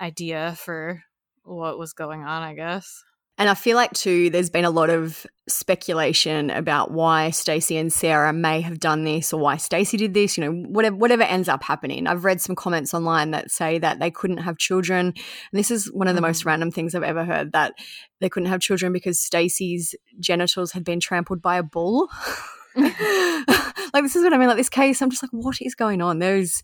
idea 0.00 0.54
for 0.58 1.02
what 1.42 1.78
was 1.78 1.92
going 1.92 2.22
on, 2.22 2.42
I 2.42 2.54
guess. 2.54 3.02
And 3.38 3.48
I 3.48 3.54
feel 3.54 3.76
like 3.76 3.92
too, 3.92 4.30
there's 4.30 4.50
been 4.50 4.64
a 4.64 4.70
lot 4.70 4.90
of 4.90 5.24
speculation 5.48 6.50
about 6.50 6.90
why 6.90 7.30
Stacey 7.30 7.76
and 7.76 7.92
Sarah 7.92 8.32
may 8.32 8.60
have 8.60 8.80
done 8.80 9.04
this 9.04 9.32
or 9.32 9.40
why 9.40 9.56
Stacey 9.56 9.96
did 9.96 10.12
this. 10.12 10.36
You 10.36 10.44
know, 10.44 10.68
whatever 10.68 10.96
whatever 10.96 11.22
ends 11.22 11.48
up 11.48 11.62
happening. 11.62 12.06
I've 12.06 12.24
read 12.24 12.40
some 12.40 12.56
comments 12.56 12.92
online 12.92 13.30
that 13.30 13.50
say 13.50 13.78
that 13.78 14.00
they 14.00 14.10
couldn't 14.10 14.38
have 14.38 14.58
children. 14.58 15.06
And 15.06 15.14
this 15.52 15.70
is 15.70 15.90
one 15.92 16.08
of 16.08 16.16
the 16.16 16.20
most 16.20 16.42
mm. 16.42 16.46
random 16.46 16.72
things 16.72 16.94
I've 16.94 17.02
ever 17.04 17.24
heard 17.24 17.52
that 17.52 17.74
they 18.20 18.28
couldn't 18.28 18.48
have 18.48 18.60
children 18.60 18.92
because 18.92 19.20
Stacey's 19.20 19.94
genitals 20.18 20.72
had 20.72 20.84
been 20.84 21.00
trampled 21.00 21.40
by 21.40 21.58
a 21.58 21.62
bull. 21.62 22.08
like 22.78 24.04
this 24.04 24.14
is 24.14 24.22
what 24.22 24.32
I 24.32 24.38
mean. 24.38 24.48
Like 24.48 24.56
this 24.56 24.68
case, 24.68 25.02
I'm 25.02 25.10
just 25.10 25.22
like, 25.22 25.32
what 25.32 25.56
is 25.60 25.74
going 25.74 26.00
on? 26.02 26.18
There's 26.18 26.62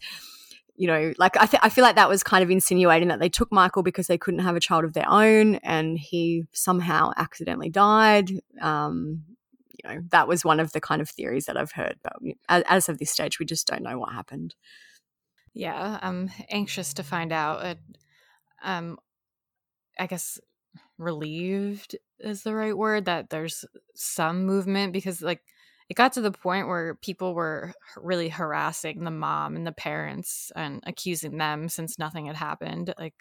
you 0.76 0.86
know, 0.88 1.12
like 1.18 1.36
I, 1.36 1.46
th- 1.46 1.60
I 1.62 1.68
feel 1.68 1.84
like 1.84 1.96
that 1.96 2.08
was 2.08 2.22
kind 2.22 2.42
of 2.42 2.50
insinuating 2.50 3.08
that 3.08 3.20
they 3.20 3.28
took 3.28 3.52
Michael 3.52 3.82
because 3.82 4.06
they 4.06 4.18
couldn't 4.18 4.40
have 4.40 4.56
a 4.56 4.60
child 4.60 4.84
of 4.84 4.92
their 4.92 5.08
own, 5.08 5.56
and 5.56 5.98
he 5.98 6.44
somehow 6.52 7.12
accidentally 7.16 7.70
died. 7.70 8.30
Um, 8.60 9.22
you 9.72 9.88
know, 9.88 10.02
that 10.10 10.26
was 10.26 10.44
one 10.44 10.60
of 10.60 10.72
the 10.72 10.80
kind 10.80 11.00
of 11.00 11.08
theories 11.08 11.46
that 11.46 11.56
I've 11.56 11.72
heard. 11.72 11.96
But 12.02 12.14
as, 12.48 12.64
as 12.66 12.88
of 12.88 12.98
this 12.98 13.10
stage, 13.10 13.38
we 13.38 13.46
just 13.46 13.66
don't 13.66 13.82
know 13.82 13.98
what 13.98 14.12
happened. 14.12 14.54
Yeah, 15.52 15.98
I'm 16.02 16.30
anxious 16.50 16.94
to 16.94 17.04
find 17.04 17.32
out. 17.32 17.64
It, 17.64 17.78
um, 18.64 18.98
I 19.98 20.06
guess 20.06 20.40
relieved 20.98 21.96
is 22.18 22.42
the 22.42 22.54
right 22.54 22.76
word 22.76 23.04
that 23.04 23.30
there's 23.30 23.64
some 23.94 24.44
movement 24.44 24.92
because, 24.92 25.22
like, 25.22 25.42
it 25.88 25.94
got 25.94 26.14
to 26.14 26.20
the 26.20 26.32
point 26.32 26.68
where 26.68 26.94
people 26.94 27.34
were 27.34 27.72
really 27.96 28.28
harassing 28.28 29.04
the 29.04 29.10
mom 29.10 29.56
and 29.56 29.66
the 29.66 29.72
parents 29.72 30.50
and 30.56 30.82
accusing 30.86 31.36
them 31.36 31.68
since 31.68 31.98
nothing 31.98 32.26
had 32.26 32.36
happened. 32.36 32.94
Like 32.98 33.14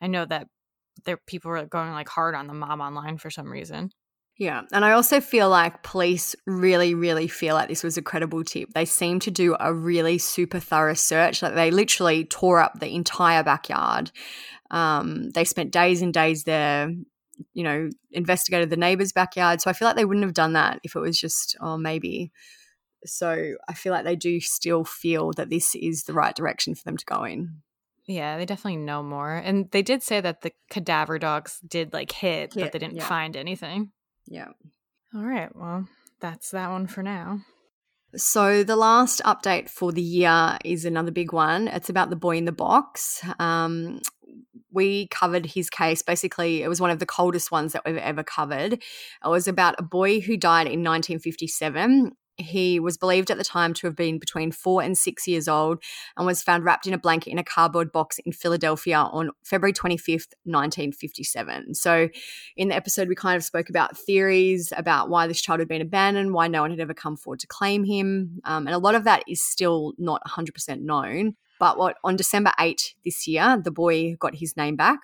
I 0.00 0.06
know 0.06 0.24
that 0.24 0.46
there 1.04 1.18
people 1.26 1.50
were 1.50 1.66
going 1.66 1.90
like 1.90 2.08
hard 2.08 2.34
on 2.34 2.46
the 2.46 2.54
mom 2.54 2.80
online 2.80 3.18
for 3.18 3.30
some 3.30 3.50
reason. 3.50 3.90
Yeah. 4.36 4.62
And 4.72 4.84
I 4.84 4.92
also 4.92 5.20
feel 5.20 5.48
like 5.48 5.84
police 5.84 6.34
really, 6.44 6.94
really 6.94 7.28
feel 7.28 7.54
like 7.54 7.68
this 7.68 7.84
was 7.84 7.96
a 7.96 8.02
credible 8.02 8.42
tip. 8.42 8.72
They 8.74 8.84
seem 8.84 9.20
to 9.20 9.30
do 9.30 9.56
a 9.60 9.72
really 9.72 10.18
super 10.18 10.58
thorough 10.58 10.94
search. 10.94 11.40
Like 11.40 11.54
they 11.54 11.70
literally 11.70 12.24
tore 12.24 12.58
up 12.58 12.80
the 12.80 12.92
entire 12.94 13.44
backyard. 13.44 14.10
Um, 14.72 15.30
they 15.30 15.44
spent 15.44 15.70
days 15.70 16.02
and 16.02 16.12
days 16.12 16.44
there, 16.44 16.92
you 17.52 17.62
know, 17.64 17.90
investigated 18.10 18.70
the 18.70 18.76
neighbor's 18.76 19.12
backyard. 19.12 19.60
So 19.60 19.70
I 19.70 19.72
feel 19.72 19.86
like 19.86 19.96
they 19.96 20.04
wouldn't 20.04 20.24
have 20.24 20.34
done 20.34 20.54
that 20.54 20.80
if 20.82 20.96
it 20.96 21.00
was 21.00 21.18
just, 21.18 21.56
oh, 21.60 21.76
maybe. 21.76 22.32
So 23.04 23.54
I 23.68 23.74
feel 23.74 23.92
like 23.92 24.04
they 24.04 24.16
do 24.16 24.40
still 24.40 24.84
feel 24.84 25.32
that 25.32 25.50
this 25.50 25.74
is 25.74 26.04
the 26.04 26.14
right 26.14 26.34
direction 26.34 26.74
for 26.74 26.84
them 26.84 26.96
to 26.96 27.04
go 27.04 27.24
in. 27.24 27.62
Yeah, 28.06 28.36
they 28.36 28.44
definitely 28.44 28.78
know 28.78 29.02
more. 29.02 29.34
And 29.34 29.70
they 29.70 29.82
did 29.82 30.02
say 30.02 30.20
that 30.20 30.42
the 30.42 30.52
cadaver 30.70 31.18
dogs 31.18 31.58
did 31.66 31.92
like 31.92 32.12
hit, 32.12 32.54
Hit, 32.54 32.62
but 32.62 32.72
they 32.72 32.78
didn't 32.78 32.96
yeah. 32.96 33.08
find 33.08 33.36
anything. 33.36 33.92
Yeah. 34.26 34.48
All 35.14 35.22
right. 35.22 35.54
Well, 35.54 35.86
that's 36.20 36.50
that 36.50 36.70
one 36.70 36.86
for 36.86 37.02
now. 37.02 37.40
So, 38.16 38.62
the 38.62 38.76
last 38.76 39.20
update 39.24 39.68
for 39.68 39.90
the 39.90 40.02
year 40.02 40.56
is 40.64 40.84
another 40.84 41.10
big 41.10 41.32
one. 41.32 41.66
It's 41.66 41.88
about 41.88 42.10
the 42.10 42.16
boy 42.16 42.36
in 42.36 42.44
the 42.44 42.52
box. 42.52 43.20
Um, 43.40 44.00
we 44.74 45.06
covered 45.08 45.46
his 45.46 45.70
case. 45.70 46.02
Basically, 46.02 46.62
it 46.62 46.68
was 46.68 46.80
one 46.80 46.90
of 46.90 46.98
the 46.98 47.06
coldest 47.06 47.50
ones 47.50 47.72
that 47.72 47.82
we've 47.86 47.96
ever 47.96 48.22
covered. 48.22 48.74
It 48.74 48.82
was 49.24 49.48
about 49.48 49.76
a 49.78 49.82
boy 49.82 50.20
who 50.20 50.36
died 50.36 50.66
in 50.66 50.82
1957. 50.82 52.12
He 52.36 52.80
was 52.80 52.96
believed 52.96 53.30
at 53.30 53.38
the 53.38 53.44
time 53.44 53.74
to 53.74 53.86
have 53.86 53.94
been 53.94 54.18
between 54.18 54.50
four 54.50 54.82
and 54.82 54.98
six 54.98 55.28
years 55.28 55.46
old 55.46 55.80
and 56.16 56.26
was 56.26 56.42
found 56.42 56.64
wrapped 56.64 56.84
in 56.84 56.92
a 56.92 56.98
blanket 56.98 57.30
in 57.30 57.38
a 57.38 57.44
cardboard 57.44 57.92
box 57.92 58.18
in 58.26 58.32
Philadelphia 58.32 58.98
on 58.98 59.30
February 59.44 59.72
25th, 59.72 60.34
1957. 60.42 61.74
So, 61.74 62.08
in 62.56 62.68
the 62.68 62.74
episode, 62.74 63.08
we 63.08 63.14
kind 63.14 63.36
of 63.36 63.44
spoke 63.44 63.70
about 63.70 63.96
theories 63.96 64.72
about 64.76 65.10
why 65.10 65.28
this 65.28 65.40
child 65.40 65.60
had 65.60 65.68
been 65.68 65.80
abandoned, 65.80 66.34
why 66.34 66.48
no 66.48 66.62
one 66.62 66.72
had 66.72 66.80
ever 66.80 66.94
come 66.94 67.16
forward 67.16 67.38
to 67.40 67.46
claim 67.46 67.84
him. 67.84 68.40
Um, 68.44 68.66
and 68.66 68.74
a 68.74 68.78
lot 68.78 68.96
of 68.96 69.04
that 69.04 69.22
is 69.28 69.40
still 69.40 69.92
not 69.96 70.20
100% 70.26 70.80
known. 70.80 71.36
But 71.58 71.78
what 71.78 71.96
on 72.04 72.16
December 72.16 72.52
8 72.58 72.94
this 73.04 73.26
year, 73.26 73.60
the 73.62 73.70
boy 73.70 74.16
got 74.16 74.36
his 74.36 74.56
name 74.56 74.76
back. 74.76 75.00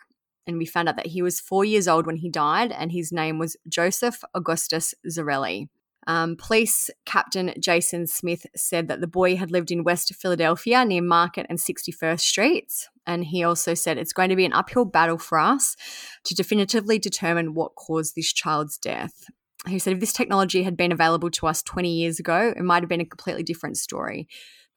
And 0.46 0.59
we 0.59 0.66
found 0.66 0.88
out 0.88 0.96
that 0.96 1.09
he 1.09 1.22
was 1.22 1.38
four 1.38 1.64
years 1.64 1.86
old 1.86 2.07
when 2.07 2.16
he 2.16 2.28
died, 2.28 2.72
and 2.72 2.90
his 2.90 3.12
name 3.12 3.38
was 3.38 3.57
Joseph 3.68 4.24
Augustus 4.34 4.94
Zarelli. 5.09 5.68
Um, 6.07 6.36
police 6.36 6.90
Captain 7.05 7.53
Jason 7.61 8.07
Smith 8.07 8.46
said 8.57 8.88
that 8.88 9.01
the 9.01 9.07
boy 9.07 9.36
had 9.36 9.51
lived 9.51 9.70
in 9.70 9.84
West 9.84 10.14
Philadelphia 10.14 10.84
near 10.84 11.03
Market 11.03 11.46
and 11.48 11.59
61st 11.59 12.20
Streets. 12.20 12.88
And 13.07 13.24
he 13.24 13.44
also 13.44 13.74
said 13.74 13.98
it's 13.98 14.12
going 14.12 14.30
to 14.30 14.36
be 14.36 14.46
an 14.46 14.53
uphill 14.53 14.86
battle 14.86 15.18
for 15.18 15.38
us 15.38 15.76
to 16.24 16.34
definitively 16.34 16.98
determine 16.98 17.55
what 17.55 17.74
caused 17.74 18.14
this 18.16 18.32
child's 18.32 18.78
death. 18.78 19.24
He 19.68 19.78
said 19.78 19.92
if 19.92 20.01
this 20.01 20.14
technology 20.14 20.62
had 20.62 20.76
been 20.76 20.92
available 20.92 21.30
to 21.32 21.46
us 21.46 21.62
20 21.62 21.92
years 21.92 22.18
ago, 22.18 22.55
it 22.57 22.62
might 22.62 22.82
have 22.82 22.88
been 22.88 23.03
a 23.03 23.07
completely 23.07 23.42
different 23.42 23.76
story. 23.76 24.26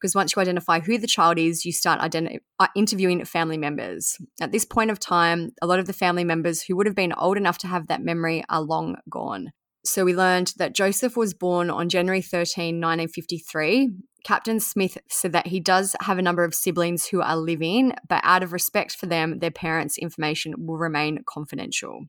Because 0.03 0.15
once 0.15 0.35
you 0.35 0.41
identify 0.41 0.81
who 0.81 0.97
the 0.97 1.07
child 1.07 1.39
is, 1.39 1.63
you 1.63 1.71
start 1.71 2.01
identi- 2.01 2.39
uh, 2.59 2.67
interviewing 2.75 3.23
family 3.23 3.57
members. 3.57 4.17
At 4.41 4.51
this 4.51 4.65
point 4.65 4.91
of 4.91 4.99
time, 4.99 5.51
a 5.61 5.65
lot 5.65 5.79
of 5.79 5.87
the 5.87 5.93
family 5.93 6.25
members 6.25 6.61
who 6.61 6.75
would 6.75 6.87
have 6.87 6.95
been 6.95 7.13
old 7.13 7.37
enough 7.37 7.57
to 7.59 7.67
have 7.67 7.87
that 7.87 8.03
memory 8.03 8.43
are 8.49 8.59
long 8.59 8.97
gone. 9.09 9.53
So 9.85 10.03
we 10.03 10.13
learned 10.13 10.55
that 10.57 10.75
Joseph 10.75 11.15
was 11.15 11.33
born 11.33 11.69
on 11.69 11.87
January 11.87 12.21
13, 12.21 12.81
1953. 12.81 13.91
Captain 14.25 14.59
Smith 14.59 14.97
said 15.07 15.31
that 15.31 15.47
he 15.47 15.61
does 15.61 15.95
have 16.01 16.17
a 16.17 16.21
number 16.21 16.43
of 16.43 16.53
siblings 16.53 17.05
who 17.05 17.21
are 17.21 17.37
living, 17.37 17.93
but 18.09 18.19
out 18.25 18.43
of 18.43 18.51
respect 18.51 18.97
for 18.97 19.05
them, 19.05 19.39
their 19.39 19.51
parents' 19.51 19.97
information 19.97 20.53
will 20.57 20.77
remain 20.77 21.23
confidential. 21.25 22.07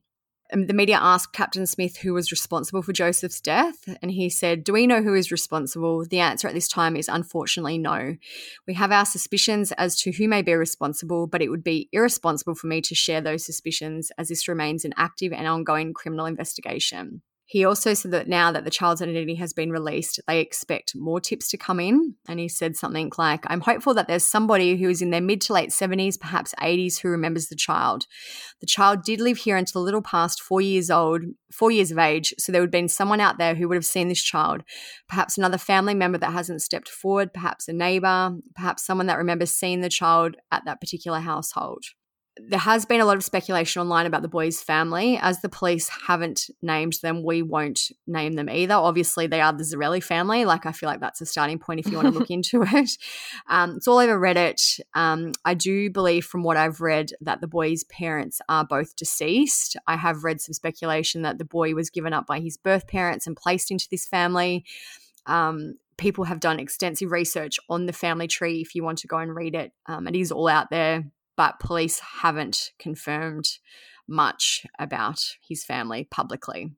And 0.55 0.69
the 0.69 0.73
media 0.73 0.97
asked 1.01 1.33
Captain 1.33 1.67
Smith 1.67 1.97
who 1.97 2.13
was 2.13 2.31
responsible 2.31 2.81
for 2.81 2.93
Joseph's 2.93 3.41
death, 3.41 3.89
and 4.01 4.09
he 4.09 4.29
said, 4.29 4.63
Do 4.63 4.71
we 4.71 4.87
know 4.87 5.01
who 5.01 5.13
is 5.13 5.29
responsible? 5.29 6.05
The 6.05 6.21
answer 6.21 6.47
at 6.47 6.53
this 6.53 6.69
time 6.69 6.95
is 6.95 7.09
unfortunately 7.09 7.77
no. 7.77 8.15
We 8.65 8.73
have 8.75 8.89
our 8.89 9.03
suspicions 9.03 9.73
as 9.73 9.97
to 9.97 10.13
who 10.13 10.29
may 10.29 10.43
be 10.43 10.53
responsible, 10.53 11.27
but 11.27 11.41
it 11.41 11.49
would 11.49 11.61
be 11.61 11.89
irresponsible 11.91 12.55
for 12.55 12.67
me 12.67 12.79
to 12.83 12.95
share 12.95 13.19
those 13.19 13.45
suspicions 13.45 14.13
as 14.17 14.29
this 14.29 14.47
remains 14.47 14.85
an 14.85 14.93
active 14.95 15.33
and 15.33 15.45
ongoing 15.45 15.93
criminal 15.93 16.25
investigation. 16.25 17.21
He 17.47 17.63
also 17.63 17.93
said 17.93 18.09
that 18.09 18.27
now 18.27 18.51
that 18.51 18.63
the 18.63 18.71
child's 18.71 19.03
identity 19.03 19.35
has 19.35 19.53
been 19.53 19.71
released, 19.71 20.19
they 20.27 20.39
expect 20.39 20.95
more 20.95 21.19
tips 21.19 21.47
to 21.49 21.57
come 21.57 21.79
in. 21.79 22.15
And 22.27 22.39
he 22.39 22.49
said 22.49 22.75
something 22.75 23.11
like, 23.19 23.43
I'm 23.47 23.61
hopeful 23.61 23.93
that 23.93 24.07
there's 24.07 24.23
somebody 24.23 24.77
who 24.77 24.89
is 24.89 25.01
in 25.01 25.11
their 25.11 25.21
mid 25.21 25.41
to 25.41 25.53
late 25.53 25.69
70s, 25.69 26.19
perhaps 26.19 26.55
80s, 26.59 26.99
who 26.99 27.09
remembers 27.09 27.47
the 27.47 27.55
child. 27.55 28.07
The 28.61 28.67
child 28.67 29.03
did 29.03 29.21
live 29.21 29.37
here 29.37 29.57
until 29.57 29.81
a 29.81 29.85
little 29.85 30.01
past 30.01 30.41
four 30.41 30.59
years 30.59 30.89
old, 30.89 31.21
four 31.51 31.69
years 31.69 31.91
of 31.91 31.99
age. 31.99 32.33
So 32.39 32.51
there 32.51 32.61
would 32.61 32.69
have 32.69 32.71
been 32.71 32.89
someone 32.89 33.21
out 33.21 33.37
there 33.37 33.53
who 33.53 33.67
would 33.67 33.75
have 33.75 33.85
seen 33.85 34.07
this 34.07 34.23
child. 34.23 34.63
Perhaps 35.07 35.37
another 35.37 35.59
family 35.59 35.93
member 35.93 36.17
that 36.17 36.33
hasn't 36.33 36.63
stepped 36.63 36.89
forward, 36.89 37.31
perhaps 37.31 37.67
a 37.67 37.73
neighbor, 37.73 38.31
perhaps 38.55 38.83
someone 38.83 39.05
that 39.05 39.19
remembers 39.19 39.51
seeing 39.51 39.81
the 39.81 39.89
child 39.89 40.35
at 40.51 40.65
that 40.65 40.81
particular 40.81 41.19
household 41.19 41.83
there 42.37 42.59
has 42.59 42.85
been 42.85 42.99
a 42.99 43.05
lot 43.05 43.15
of 43.15 43.23
speculation 43.23 43.81
online 43.81 44.05
about 44.05 44.21
the 44.21 44.27
boys' 44.27 44.61
family. 44.61 45.17
As 45.21 45.41
the 45.41 45.49
police 45.49 45.89
haven't 46.07 46.49
named 46.61 46.93
them, 47.01 47.23
we 47.23 47.41
won't 47.41 47.91
name 48.07 48.33
them 48.33 48.49
either. 48.49 48.73
Obviously, 48.73 49.25
they 49.25 49.39
are 49.39 49.53
the 49.53 49.63
Zarelli 49.63 50.03
family. 50.03 50.43
Like, 50.43 50.65
I 50.65 50.73
feel 50.73 50.89
like 50.89 50.99
that's 50.99 51.21
a 51.21 51.25
starting 51.25 51.59
point 51.59 51.79
if 51.79 51.87
you 51.87 51.95
want 51.95 52.13
to 52.13 52.19
look 52.19 52.29
into 52.29 52.63
it. 52.63 52.97
Um, 53.47 53.75
it's 53.77 53.87
all 53.87 53.99
over 53.99 54.19
Reddit. 54.19 54.81
Um, 54.93 55.31
I 55.45 55.53
do 55.53 55.89
believe, 55.89 56.25
from 56.25 56.43
what 56.43 56.57
I've 56.57 56.81
read, 56.81 57.11
that 57.21 57.39
the 57.39 57.47
boys' 57.47 57.85
parents 57.85 58.41
are 58.49 58.65
both 58.65 58.95
deceased. 58.97 59.77
I 59.87 59.95
have 59.95 60.25
read 60.25 60.41
some 60.41 60.53
speculation 60.53 61.21
that 61.21 61.37
the 61.37 61.45
boy 61.45 61.73
was 61.73 61.89
given 61.89 62.11
up 62.11 62.27
by 62.27 62.41
his 62.41 62.57
birth 62.57 62.87
parents 62.87 63.27
and 63.27 63.37
placed 63.37 63.71
into 63.71 63.87
this 63.89 64.05
family. 64.05 64.65
Um, 65.25 65.75
people 65.97 66.25
have 66.25 66.41
done 66.41 66.59
extensive 66.59 67.11
research 67.11 67.57
on 67.69 67.85
the 67.85 67.93
family 67.93 68.27
tree 68.27 68.59
if 68.59 68.75
you 68.75 68.83
want 68.83 68.97
to 68.99 69.07
go 69.07 69.17
and 69.17 69.33
read 69.33 69.55
it. 69.55 69.71
Um, 69.85 70.07
it 70.07 70.15
is 70.15 70.31
all 70.31 70.49
out 70.49 70.69
there 70.69 71.05
but 71.35 71.59
police 71.59 71.99
haven't 72.21 72.71
confirmed 72.79 73.59
much 74.07 74.65
about 74.79 75.21
his 75.47 75.63
family 75.63 76.07
publicly. 76.09 76.71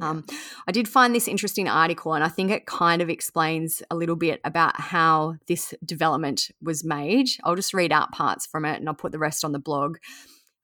Um, 0.00 0.24
I 0.66 0.72
did 0.72 0.88
find 0.88 1.14
this 1.14 1.28
interesting 1.28 1.68
article, 1.68 2.14
and 2.14 2.24
I 2.24 2.28
think 2.28 2.50
it 2.50 2.64
kind 2.64 3.02
of 3.02 3.10
explains 3.10 3.82
a 3.90 3.94
little 3.94 4.16
bit 4.16 4.40
about 4.44 4.80
how 4.80 5.36
this 5.46 5.74
development 5.84 6.50
was 6.62 6.84
made. 6.84 7.28
I'll 7.44 7.54
just 7.54 7.74
read 7.74 7.92
out 7.92 8.12
parts 8.12 8.46
from 8.46 8.64
it 8.64 8.78
and 8.78 8.88
I'll 8.88 8.94
put 8.94 9.12
the 9.12 9.18
rest 9.18 9.44
on 9.44 9.52
the 9.52 9.58
blog. 9.58 9.98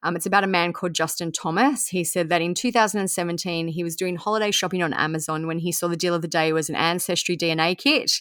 Um, 0.03 0.17
it's 0.17 0.27
about 0.27 0.45
a 0.45 0.49
man 0.49 0.73
called 0.73 0.95
Justin 0.95 1.31
Thomas. 1.31 1.89
He 1.89 2.05
said 2.05 2.31
that 2.31 2.41
in 2.41 2.55
2017, 2.55 3.69
he 3.69 3.85
was 3.85 3.97
doing 3.97 4.17
holiday 4.17 4.51
shopping 4.51 4.83
on 4.83 4.95
Amazon 4.95 5.47
when 5.47 5.59
he 5.59 5.73
saw 5.73 5.89
the 5.89 5.97
deal 5.97 6.15
of 6.15 6.23
the 6.23 6.29
day 6.29 6.53
was 6.53 6.71
an 6.71 6.77
Ancestry 6.77 7.37
DNA 7.37 7.77
kit. 7.77 8.21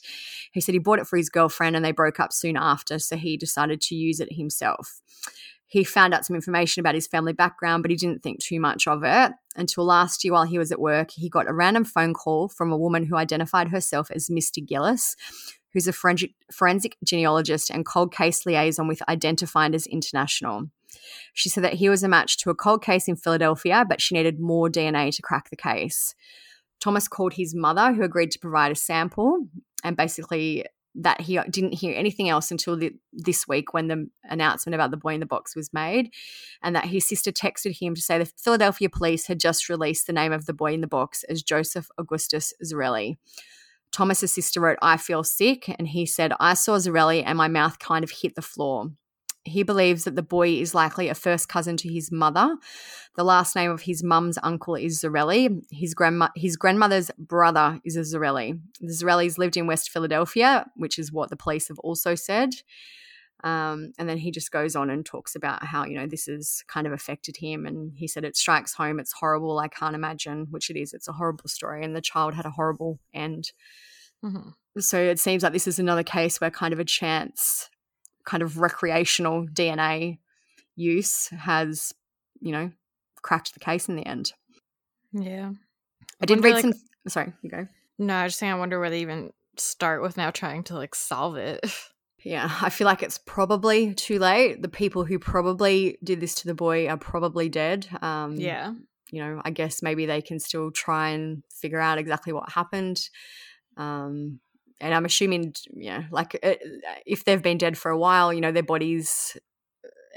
He 0.51 0.59
said 0.59 0.73
he 0.73 0.79
bought 0.79 0.99
it 0.99 1.07
for 1.07 1.17
his 1.17 1.29
girlfriend 1.29 1.75
and 1.75 1.85
they 1.85 1.91
broke 1.91 2.19
up 2.19 2.33
soon 2.33 2.57
after, 2.57 2.99
so 2.99 3.15
he 3.15 3.37
decided 3.37 3.79
to 3.81 3.95
use 3.95 4.19
it 4.19 4.33
himself. 4.33 5.01
He 5.67 5.83
found 5.83 6.15
out 6.15 6.25
some 6.25 6.35
information 6.35 6.79
about 6.79 6.95
his 6.95 7.05
family 7.05 7.31
background, 7.31 7.83
but 7.83 7.91
he 7.91 7.97
didn't 7.97 8.23
think 8.23 8.39
too 8.39 8.59
much 8.59 8.87
of 8.87 9.03
it 9.03 9.31
until 9.55 9.85
last 9.85 10.23
year 10.23 10.33
while 10.33 10.45
he 10.45 10.57
was 10.57 10.71
at 10.71 10.81
work. 10.81 11.11
He 11.11 11.29
got 11.29 11.47
a 11.47 11.53
random 11.53 11.85
phone 11.85 12.15
call 12.15 12.49
from 12.49 12.71
a 12.71 12.77
woman 12.77 13.05
who 13.05 13.15
identified 13.15 13.67
herself 13.67 14.09
as 14.09 14.29
Mr. 14.29 14.65
Gillis, 14.65 15.15
who's 15.73 15.87
a 15.87 15.93
forensic, 15.93 16.97
genealogist 17.03 17.69
and 17.69 17.85
cold 17.85 18.13
case 18.13 18.45
liaison 18.45 18.87
with 18.87 19.01
Identifinders 19.07 19.87
International. 19.87 20.69
She 21.33 21.49
said 21.49 21.63
that 21.63 21.75
he 21.75 21.89
was 21.89 22.03
a 22.03 22.07
match 22.07 22.37
to 22.39 22.49
a 22.49 22.55
cold 22.55 22.83
case 22.83 23.07
in 23.07 23.15
Philadelphia, 23.15 23.85
but 23.87 24.01
she 24.01 24.15
needed 24.15 24.39
more 24.39 24.69
DNA 24.69 25.15
to 25.15 25.21
crack 25.21 25.49
the 25.49 25.55
case. 25.55 26.15
Thomas 26.79 27.07
called 27.07 27.33
his 27.33 27.53
mother, 27.53 27.93
who 27.93 28.03
agreed 28.03 28.31
to 28.31 28.39
provide 28.39 28.71
a 28.71 28.75
sample, 28.75 29.47
and 29.83 29.95
basically 29.97 30.65
that 30.95 31.21
he 31.21 31.39
didn't 31.49 31.75
hear 31.75 31.93
anything 31.95 32.29
else 32.29 32.49
until 32.51 32.75
the, 32.75 32.91
this 33.13 33.47
week 33.47 33.73
when 33.73 33.87
the 33.87 34.09
announcement 34.23 34.73
about 34.73 34.91
the 34.91 34.97
boy 34.97 35.13
in 35.13 35.19
the 35.19 35.25
box 35.25 35.55
was 35.55 35.71
made, 35.71 36.11
and 36.63 36.75
that 36.75 36.85
his 36.85 37.07
sister 37.07 37.31
texted 37.31 37.79
him 37.79 37.93
to 37.95 38.01
say 38.01 38.17
the 38.17 38.25
Philadelphia 38.25 38.89
police 38.89 39.27
had 39.27 39.39
just 39.39 39.69
released 39.69 40.07
the 40.07 40.13
name 40.13 40.31
of 40.31 40.45
the 40.45 40.53
boy 40.53 40.73
in 40.73 40.81
the 40.81 40.87
box 40.87 41.23
as 41.25 41.43
Joseph 41.43 41.89
Augustus 41.97 42.53
Zarelli. 42.63 43.17
Thomas's 43.91 44.31
sister 44.31 44.61
wrote, 44.61 44.77
I 44.81 44.97
feel 44.97 45.23
sick, 45.23 45.73
and 45.77 45.87
he 45.87 46.05
said, 46.05 46.33
I 46.39 46.53
saw 46.53 46.77
Zarelli 46.77 47.23
and 47.25 47.37
my 47.37 47.47
mouth 47.47 47.79
kind 47.79 48.03
of 48.03 48.11
hit 48.11 48.35
the 48.35 48.41
floor. 48.41 48.91
He 49.45 49.63
believes 49.63 50.03
that 50.03 50.15
the 50.15 50.21
boy 50.21 50.49
is 50.49 50.75
likely 50.75 51.07
a 51.07 51.15
first 51.15 51.49
cousin 51.49 51.77
to 51.77 51.91
his 51.91 52.11
mother. 52.11 52.55
The 53.15 53.23
last 53.23 53.55
name 53.55 53.71
of 53.71 53.81
his 53.81 54.03
mum's 54.03 54.37
uncle 54.43 54.75
is 54.75 55.01
Zarelli. 55.01 55.61
His 55.71 55.93
grandma, 55.93 56.27
his 56.35 56.55
grandmother's 56.55 57.09
brother 57.17 57.79
is 57.83 57.95
a 57.95 58.01
Zarelli. 58.01 58.59
The 58.79 58.93
Zarellis 58.93 59.37
lived 59.37 59.57
in 59.57 59.65
West 59.65 59.89
Philadelphia, 59.89 60.65
which 60.75 60.99
is 60.99 61.11
what 61.11 61.29
the 61.29 61.37
police 61.37 61.69
have 61.69 61.79
also 61.79 62.15
said. 62.15 62.49
Um, 63.43 63.93
and 63.97 64.09
then 64.09 64.17
he 64.17 64.31
just 64.31 64.51
goes 64.51 64.75
on 64.75 64.89
and 64.89 65.05
talks 65.05 65.35
about 65.35 65.63
how, 65.63 65.85
you 65.85 65.95
know, 65.95 66.07
this 66.07 66.25
has 66.25 66.63
kind 66.67 66.85
of 66.85 66.93
affected 66.93 67.37
him. 67.37 67.65
And 67.65 67.93
he 67.95 68.07
said, 68.07 68.25
it 68.25 68.35
strikes 68.35 68.73
home. 68.73 68.99
It's 68.99 69.13
horrible. 69.13 69.59
I 69.59 69.69
can't 69.69 69.95
imagine, 69.95 70.47
which 70.49 70.69
it 70.69 70.77
is. 70.77 70.93
It's 70.93 71.07
a 71.07 71.13
horrible 71.13 71.47
story. 71.47 71.83
And 71.83 71.95
the 71.95 72.01
child 72.01 72.33
had 72.33 72.45
a 72.45 72.51
horrible 72.51 72.99
end. 73.13 73.51
Mm-hmm. 74.23 74.49
So 74.79 74.99
it 74.99 75.19
seems 75.19 75.43
like 75.43 75.53
this 75.53 75.67
is 75.67 75.79
another 75.79 76.03
case 76.03 76.41
where 76.41 76.51
kind 76.51 76.73
of 76.73 76.79
a 76.79 76.85
chance, 76.85 77.69
kind 78.25 78.43
of 78.43 78.57
recreational 78.57 79.47
DNA 79.47 80.19
use 80.75 81.27
has, 81.27 81.93
you 82.41 82.51
know, 82.51 82.71
cracked 83.21 83.53
the 83.53 83.59
case 83.59 83.87
in 83.87 83.95
the 83.95 84.05
end. 84.05 84.33
Yeah. 85.13 85.51
I 86.21 86.25
did 86.25 86.37
wonder, 86.37 86.47
read 86.47 86.53
like- 86.55 86.61
some. 86.61 86.73
Sorry, 87.07 87.33
you 87.41 87.49
go. 87.49 87.67
No, 87.97 88.15
I 88.15 88.27
just 88.27 88.39
think 88.39 88.53
I 88.53 88.57
wonder 88.57 88.79
where 88.79 88.89
they 88.89 89.01
even 89.01 89.31
start 89.57 90.01
with 90.01 90.17
now 90.17 90.31
trying 90.31 90.63
to 90.65 90.75
like 90.75 90.95
solve 90.95 91.37
it. 91.37 91.65
Yeah, 92.23 92.49
I 92.61 92.69
feel 92.69 92.85
like 92.85 93.03
it's 93.03 93.17
probably 93.17 93.93
too 93.93 94.19
late. 94.19 94.61
The 94.61 94.69
people 94.69 95.05
who 95.05 95.19
probably 95.19 95.97
did 96.03 96.19
this 96.19 96.35
to 96.35 96.47
the 96.47 96.53
boy 96.53 96.87
are 96.87 96.97
probably 96.97 97.49
dead. 97.49 97.87
Um, 98.01 98.35
yeah. 98.35 98.73
you 99.11 99.21
know, 99.21 99.41
I 99.45 99.51
guess 99.51 99.81
maybe 99.81 100.05
they 100.05 100.21
can 100.21 100.39
still 100.39 100.71
try 100.71 101.09
and 101.09 101.43
figure 101.49 101.79
out 101.79 101.97
exactly 101.97 102.33
what 102.33 102.51
happened. 102.51 103.09
Um, 103.77 104.39
and 104.81 104.93
I'm 104.93 105.05
assuming, 105.05 105.53
you 105.73 105.91
know, 105.91 106.03
like 106.11 106.35
it, 106.41 106.61
if 107.05 107.23
they've 107.23 107.41
been 107.41 107.57
dead 107.57 107.77
for 107.77 107.91
a 107.91 107.97
while, 107.97 108.33
you 108.33 108.41
know, 108.41 108.51
their 108.51 108.63
bodies, 108.63 109.37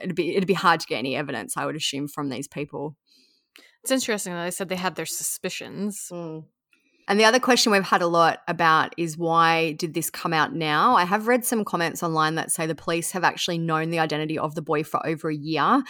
it'd 0.03 0.17
be 0.17 0.37
it'd 0.37 0.47
be 0.47 0.55
hard 0.55 0.81
to 0.81 0.87
get 0.87 0.99
any 0.99 1.17
evidence. 1.17 1.57
I 1.57 1.67
would 1.67 1.77
assume 1.77 2.09
from 2.09 2.29
these 2.29 2.49
people. 2.49 2.97
It's 3.83 3.91
interesting 3.91 4.33
that 4.33 4.45
they 4.45 4.51
said 4.51 4.69
they 4.69 4.77
had 4.77 4.95
their 4.95 5.07
suspicions. 5.07 6.09
And 7.09 7.19
the 7.19 7.25
other 7.25 7.41
question 7.41 7.73
we've 7.73 7.83
had 7.83 8.03
a 8.03 8.07
lot 8.07 8.41
about 8.47 8.95
is 8.97 9.19
why 9.19 9.73
did 9.73 9.95
this 9.95 10.09
come 10.09 10.33
out 10.33 10.55
now? 10.55 10.95
I 10.95 11.05
have 11.05 11.27
read 11.27 11.45
some 11.45 11.65
comments 11.65 12.03
online 12.03 12.37
that 12.37 12.53
say 12.53 12.67
the 12.67 12.75
police 12.75 13.11
have 13.13 13.25
actually 13.25 13.59
known 13.59 13.91
the 13.91 13.99
identity 13.99 14.39
of 14.39 14.55
the 14.55 14.63
boy 14.63 14.85
for 14.85 15.05
over 15.07 15.29
a 15.29 15.35
year, 15.35 15.83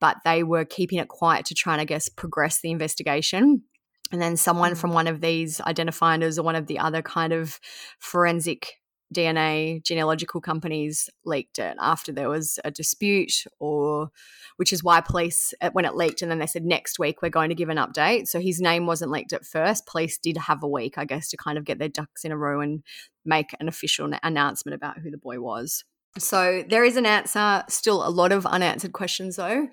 but 0.00 0.16
they 0.24 0.42
were 0.42 0.64
keeping 0.64 0.98
it 0.98 1.08
quiet 1.08 1.44
to 1.46 1.54
try 1.54 1.74
and, 1.74 1.80
I 1.80 1.84
guess, 1.84 2.08
progress 2.08 2.60
the 2.60 2.70
investigation. 2.70 3.62
And 4.10 4.22
then 4.22 4.36
someone 4.36 4.70
hmm. 4.70 4.76
from 4.76 4.92
one 4.92 5.06
of 5.06 5.20
these 5.20 5.58
identifiers 5.58 6.38
or 6.38 6.42
one 6.42 6.56
of 6.56 6.66
the 6.66 6.78
other 6.78 7.02
kind 7.02 7.32
of 7.32 7.58
forensic 7.98 8.74
DNA 9.14 9.82
genealogical 9.82 10.40
companies 10.40 11.08
leaked 11.24 11.58
it 11.58 11.76
after 11.80 12.12
there 12.12 12.28
was 12.28 12.58
a 12.64 12.70
dispute, 12.70 13.44
or 13.58 14.10
which 14.56 14.72
is 14.72 14.84
why 14.84 15.00
police, 15.00 15.54
uh, 15.60 15.70
when 15.72 15.84
it 15.84 15.94
leaked, 15.94 16.22
and 16.22 16.30
then 16.30 16.38
they 16.38 16.46
said 16.46 16.64
next 16.64 16.98
week 16.98 17.22
we're 17.22 17.30
going 17.30 17.48
to 17.48 17.54
give 17.54 17.68
an 17.68 17.76
update. 17.78 18.28
So 18.28 18.40
his 18.40 18.60
name 18.60 18.86
wasn't 18.86 19.10
leaked 19.10 19.32
at 19.32 19.46
first. 19.46 19.86
Police 19.86 20.18
did 20.18 20.36
have 20.36 20.62
a 20.62 20.68
week, 20.68 20.98
I 20.98 21.04
guess, 21.04 21.30
to 21.30 21.36
kind 21.36 21.56
of 21.56 21.64
get 21.64 21.78
their 21.78 21.88
ducks 21.88 22.24
in 22.24 22.32
a 22.32 22.36
row 22.36 22.60
and 22.60 22.82
make 23.24 23.54
an 23.60 23.68
official 23.68 24.10
announcement 24.22 24.74
about 24.74 24.98
who 24.98 25.10
the 25.10 25.18
boy 25.18 25.40
was. 25.40 25.84
So 26.18 26.62
there 26.68 26.84
is 26.84 26.96
an 26.96 27.06
answer. 27.06 27.64
Still 27.68 28.06
a 28.06 28.10
lot 28.10 28.32
of 28.32 28.46
unanswered 28.46 28.92
questions, 28.92 29.36
though. 29.36 29.68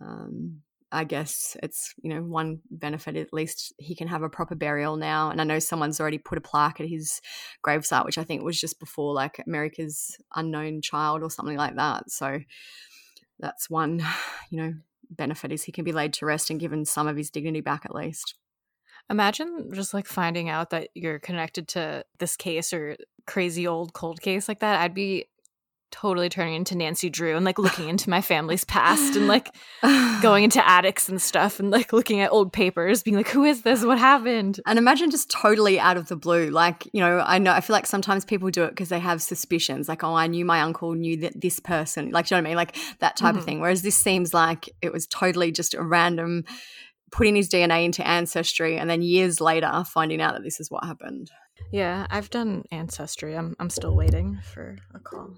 Um, 0.00 0.62
I 0.92 1.04
guess 1.04 1.56
it's 1.62 1.94
you 2.02 2.12
know 2.12 2.22
one 2.22 2.60
benefit 2.70 3.16
at 3.16 3.32
least 3.32 3.72
he 3.78 3.94
can 3.94 4.08
have 4.08 4.22
a 4.22 4.28
proper 4.28 4.54
burial 4.54 4.96
now, 4.96 5.30
and 5.30 5.40
I 5.40 5.44
know 5.44 5.58
someone's 5.58 6.00
already 6.00 6.18
put 6.18 6.38
a 6.38 6.40
plaque 6.40 6.80
at 6.80 6.88
his 6.88 7.20
gravesite, 7.64 8.04
which 8.04 8.18
I 8.18 8.24
think 8.24 8.42
was 8.42 8.60
just 8.60 8.80
before 8.80 9.14
like 9.14 9.40
America's 9.46 10.16
unknown 10.34 10.82
child 10.82 11.22
or 11.22 11.30
something 11.30 11.56
like 11.56 11.76
that. 11.76 12.10
So 12.10 12.40
that's 13.38 13.70
one 13.70 14.02
you 14.50 14.62
know 14.62 14.74
benefit 15.10 15.52
is 15.52 15.64
he 15.64 15.72
can 15.72 15.84
be 15.84 15.92
laid 15.92 16.12
to 16.14 16.26
rest 16.26 16.50
and 16.50 16.60
given 16.60 16.84
some 16.84 17.08
of 17.08 17.16
his 17.16 17.30
dignity 17.30 17.60
back 17.60 17.84
at 17.84 17.94
least. 17.94 18.34
Imagine 19.08 19.70
just 19.74 19.92
like 19.92 20.06
finding 20.06 20.48
out 20.48 20.70
that 20.70 20.88
you're 20.94 21.18
connected 21.18 21.66
to 21.68 22.04
this 22.18 22.36
case 22.36 22.72
or 22.72 22.96
crazy 23.26 23.66
old 23.66 23.92
cold 23.92 24.20
case 24.20 24.48
like 24.48 24.60
that. 24.60 24.80
I'd 24.80 24.94
be 24.94 25.26
totally 25.90 26.28
turning 26.28 26.54
into 26.54 26.76
Nancy 26.76 27.10
Drew 27.10 27.36
and 27.36 27.44
like 27.44 27.58
looking 27.58 27.88
into 27.88 28.08
my 28.10 28.20
family's 28.20 28.64
past 28.64 29.16
and 29.16 29.26
like 29.26 29.54
going 30.22 30.44
into 30.44 30.66
attics 30.68 31.08
and 31.08 31.20
stuff 31.20 31.60
and 31.60 31.70
like 31.70 31.92
looking 31.92 32.20
at 32.20 32.30
old 32.32 32.52
papers, 32.52 33.02
being 33.02 33.16
like, 33.16 33.28
who 33.28 33.44
is 33.44 33.62
this? 33.62 33.84
What 33.84 33.98
happened? 33.98 34.60
And 34.66 34.78
imagine 34.78 35.10
just 35.10 35.30
totally 35.30 35.78
out 35.80 35.96
of 35.96 36.08
the 36.08 36.16
blue. 36.16 36.50
Like, 36.50 36.88
you 36.92 37.00
know, 37.00 37.22
I 37.26 37.38
know, 37.38 37.52
I 37.52 37.60
feel 37.60 37.74
like 37.74 37.86
sometimes 37.86 38.24
people 38.24 38.50
do 38.50 38.64
it 38.64 38.70
because 38.70 38.88
they 38.88 38.98
have 39.00 39.20
suspicions. 39.22 39.88
Like, 39.88 40.04
oh, 40.04 40.14
I 40.14 40.26
knew 40.26 40.44
my 40.44 40.60
uncle 40.62 40.94
knew 40.94 41.16
that 41.18 41.40
this 41.40 41.60
person. 41.60 42.10
Like, 42.10 42.30
you 42.30 42.36
know 42.36 42.42
what 42.42 42.46
I 42.46 42.50
mean? 42.50 42.56
Like 42.56 42.76
that 43.00 43.16
type 43.16 43.34
of 43.34 43.42
Mhm. 43.42 43.44
thing. 43.44 43.60
Whereas 43.60 43.82
this 43.82 43.96
seems 43.96 44.32
like 44.32 44.68
it 44.82 44.92
was 44.92 45.06
totally 45.06 45.52
just 45.52 45.74
a 45.74 45.82
random 45.82 46.44
putting 47.12 47.34
his 47.34 47.48
DNA 47.48 47.84
into 47.84 48.06
Ancestry 48.06 48.78
and 48.78 48.88
then 48.88 49.02
years 49.02 49.40
later 49.40 49.82
finding 49.86 50.20
out 50.20 50.34
that 50.34 50.44
this 50.44 50.60
is 50.60 50.70
what 50.70 50.84
happened. 50.84 51.30
Yeah, 51.72 52.06
I've 52.10 52.30
done 52.30 52.64
Ancestry. 52.70 53.36
I'm, 53.36 53.54
I'm 53.58 53.70
still 53.70 53.94
waiting 53.94 54.38
for 54.54 54.76
a 54.94 54.98
call. 54.98 55.34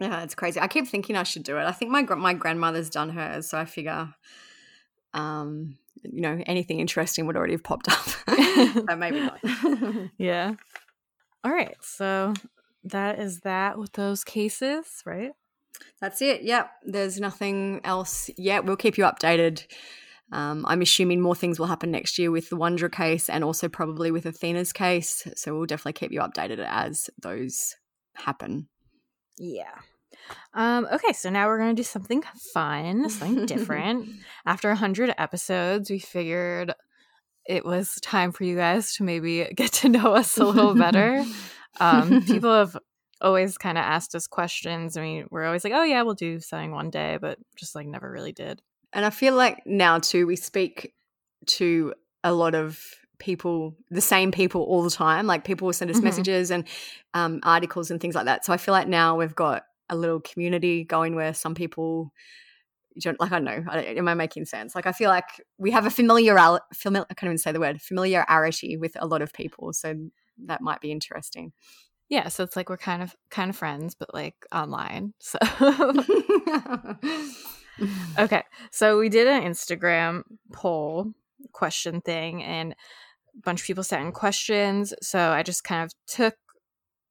Yeah, 0.00 0.22
it's 0.22 0.34
crazy. 0.34 0.60
I 0.60 0.68
keep 0.68 0.86
thinking 0.86 1.16
I 1.16 1.22
should 1.22 1.42
do 1.42 1.56
it. 1.56 1.64
I 1.64 1.72
think 1.72 1.90
my 1.90 2.02
my 2.02 2.34
grandmother's 2.34 2.90
done 2.90 3.10
hers, 3.10 3.48
so 3.48 3.58
I 3.58 3.64
figure, 3.64 4.14
um, 5.14 5.76
you 6.02 6.20
know, 6.20 6.42
anything 6.46 6.80
interesting 6.80 7.26
would 7.26 7.36
already 7.36 7.54
have 7.54 7.64
popped 7.64 7.88
up. 7.88 8.06
but 8.86 8.98
maybe 8.98 9.20
not. 9.20 9.38
Yeah. 10.18 10.54
All 11.44 11.52
right. 11.52 11.76
So 11.80 12.34
that 12.84 13.18
is 13.18 13.40
that 13.40 13.78
with 13.78 13.92
those 13.92 14.24
cases, 14.24 15.02
right? 15.06 15.32
That's 16.00 16.20
it. 16.20 16.42
Yep. 16.42 16.70
There's 16.84 17.20
nothing 17.20 17.80
else 17.84 18.30
yet. 18.36 18.64
We'll 18.64 18.76
keep 18.76 18.98
you 18.98 19.04
updated. 19.04 19.64
Um, 20.32 20.66
I'm 20.66 20.82
assuming 20.82 21.20
more 21.20 21.36
things 21.36 21.58
will 21.58 21.66
happen 21.66 21.90
next 21.90 22.18
year 22.18 22.30
with 22.30 22.50
the 22.50 22.56
Wondra 22.56 22.90
case 22.90 23.28
and 23.28 23.44
also 23.44 23.68
probably 23.68 24.10
with 24.10 24.26
Athena's 24.26 24.72
case. 24.72 25.26
So 25.36 25.56
we'll 25.56 25.66
definitely 25.66 25.92
keep 25.92 26.10
you 26.10 26.20
updated 26.20 26.64
as 26.68 27.08
those 27.22 27.76
happen. 28.14 28.68
Yeah. 29.38 29.74
Um, 30.54 30.86
okay, 30.90 31.12
so 31.12 31.30
now 31.30 31.46
we're 31.46 31.58
going 31.58 31.74
to 31.74 31.80
do 31.80 31.84
something 31.84 32.22
fun, 32.52 33.08
something 33.10 33.46
different. 33.46 34.08
After 34.44 34.68
100 34.68 35.14
episodes, 35.18 35.90
we 35.90 35.98
figured 35.98 36.74
it 37.46 37.64
was 37.64 37.96
time 38.02 38.32
for 38.32 38.44
you 38.44 38.56
guys 38.56 38.94
to 38.96 39.04
maybe 39.04 39.44
get 39.54 39.72
to 39.72 39.88
know 39.88 40.14
us 40.14 40.36
a 40.38 40.44
little 40.44 40.74
better. 40.74 41.24
Um, 41.80 42.24
people 42.24 42.52
have 42.58 42.76
always 43.20 43.56
kind 43.58 43.78
of 43.78 43.82
asked 43.82 44.14
us 44.14 44.26
questions. 44.26 44.96
I 44.96 45.02
mean, 45.02 45.26
we're 45.30 45.44
always 45.44 45.64
like, 45.64 45.72
oh, 45.72 45.84
yeah, 45.84 46.02
we'll 46.02 46.14
do 46.14 46.40
something 46.40 46.72
one 46.72 46.90
day, 46.90 47.18
but 47.20 47.38
just 47.56 47.74
like 47.74 47.86
never 47.86 48.10
really 48.10 48.32
did. 48.32 48.60
And 48.92 49.04
I 49.04 49.10
feel 49.10 49.34
like 49.34 49.62
now 49.66 49.98
too, 49.98 50.26
we 50.26 50.36
speak 50.36 50.94
to 51.46 51.94
a 52.24 52.32
lot 52.32 52.54
of 52.54 52.82
people, 53.18 53.74
the 53.90 54.00
same 54.00 54.30
people 54.32 54.62
all 54.62 54.82
the 54.82 54.90
time. 54.90 55.26
Like 55.26 55.44
people 55.44 55.66
will 55.66 55.72
send 55.72 55.90
us 55.90 55.98
Mhm. 55.98 56.04
messages 56.04 56.50
and 56.50 56.64
um, 57.14 57.40
articles 57.42 57.90
and 57.90 58.00
things 58.00 58.14
like 58.14 58.26
that. 58.26 58.44
So 58.44 58.52
I 58.52 58.56
feel 58.56 58.72
like 58.72 58.88
now 58.88 59.16
we've 59.16 59.34
got 59.34 59.64
a 59.88 59.96
little 59.96 60.20
community 60.20 60.84
going 60.84 61.14
where 61.14 61.32
some 61.34 61.54
people 61.54 62.12
don't 63.00 63.20
like. 63.20 63.30
I 63.30 63.38
don't 63.38 63.44
know. 63.44 63.64
I, 63.70 63.78
am 63.82 64.08
I 64.08 64.14
making 64.14 64.46
sense? 64.46 64.74
Like 64.74 64.86
I 64.86 64.92
feel 64.92 65.10
like 65.10 65.28
we 65.58 65.70
have 65.70 65.86
a 65.86 65.90
familiar, 65.90 66.34
famili- 66.34 67.06
I 67.10 67.14
can't 67.14 67.24
even 67.24 67.38
say 67.38 67.52
the 67.52 67.60
word 67.60 67.80
familiarity 67.82 68.76
with 68.76 68.96
a 68.98 69.06
lot 69.06 69.22
of 69.22 69.32
people. 69.32 69.72
So 69.72 69.94
that 70.46 70.60
might 70.60 70.80
be 70.80 70.90
interesting. 70.90 71.52
Yeah, 72.08 72.28
so 72.28 72.44
it's 72.44 72.54
like 72.56 72.68
we're 72.68 72.76
kind 72.76 73.02
of 73.02 73.16
kind 73.30 73.50
of 73.50 73.56
friends, 73.56 73.94
but 73.94 74.14
like 74.14 74.46
online. 74.52 75.12
So 75.20 75.38
okay, 78.18 78.42
so 78.70 78.98
we 78.98 79.08
did 79.08 79.26
an 79.26 79.42
Instagram 79.42 80.22
poll 80.52 81.12
question 81.52 82.00
thing, 82.00 82.42
and 82.42 82.74
bunch 83.44 83.60
of 83.60 83.66
people 83.66 83.84
sent 83.84 84.04
in 84.04 84.12
questions. 84.12 84.94
So 85.02 85.18
I 85.30 85.42
just 85.42 85.64
kind 85.64 85.84
of 85.84 85.92
took 86.06 86.34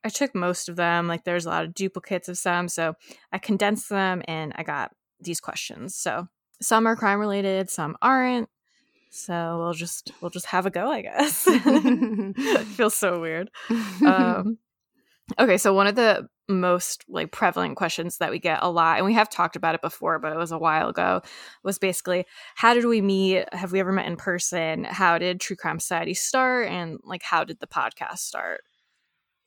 I 0.03 0.09
took 0.09 0.35
most 0.35 0.69
of 0.69 0.75
them. 0.75 1.07
Like 1.07 1.23
there's 1.23 1.47
a 1.47 1.49
lot 1.49 1.65
of 1.65 1.73
duplicates 1.73 2.29
of 2.29 2.37
some, 2.37 2.67
so 2.67 2.93
I 3.31 3.39
condensed 3.39 3.89
them, 3.89 4.21
and 4.27 4.53
I 4.55 4.61
got 4.61 4.91
these 5.19 5.39
questions. 5.39 5.95
So 5.95 6.27
some 6.61 6.85
are 6.85 6.95
crime 6.95 7.19
related, 7.19 7.71
some 7.71 7.97
aren't. 8.01 8.47
So 9.09 9.57
we'll 9.59 9.73
just 9.73 10.11
we'll 10.21 10.29
just 10.29 10.45
have 10.47 10.65
a 10.65 10.69
go, 10.69 10.91
I 10.91 11.01
guess. 11.01 11.45
it 11.47 12.65
feels 12.67 12.95
so 12.95 13.19
weird. 13.19 13.49
Um, 14.05 14.59
okay, 15.39 15.57
so 15.57 15.73
one 15.73 15.87
of 15.87 15.95
the 15.95 16.27
most 16.47 17.03
like 17.07 17.31
prevalent 17.31 17.75
questions 17.75 18.17
that 18.17 18.29
we 18.29 18.39
get 18.39 18.59
a 18.61 18.69
lot, 18.69 18.97
and 18.97 19.05
we 19.05 19.13
have 19.13 19.29
talked 19.29 19.55
about 19.55 19.75
it 19.75 19.81
before, 19.81 20.19
but 20.19 20.31
it 20.31 20.37
was 20.37 20.51
a 20.51 20.57
while 20.57 20.89
ago, 20.89 21.21
was 21.63 21.79
basically 21.79 22.25
how 22.55 22.73
did 22.73 22.85
we 22.85 23.01
meet? 23.01 23.51
Have 23.53 23.71
we 23.71 23.79
ever 23.79 23.91
met 23.91 24.05
in 24.05 24.15
person? 24.15 24.83
How 24.83 25.17
did 25.17 25.39
True 25.39 25.55
Crime 25.55 25.79
Society 25.79 26.13
start? 26.13 26.69
And 26.69 26.99
like 27.03 27.23
how 27.23 27.43
did 27.43 27.59
the 27.59 27.67
podcast 27.67 28.19
start? 28.19 28.61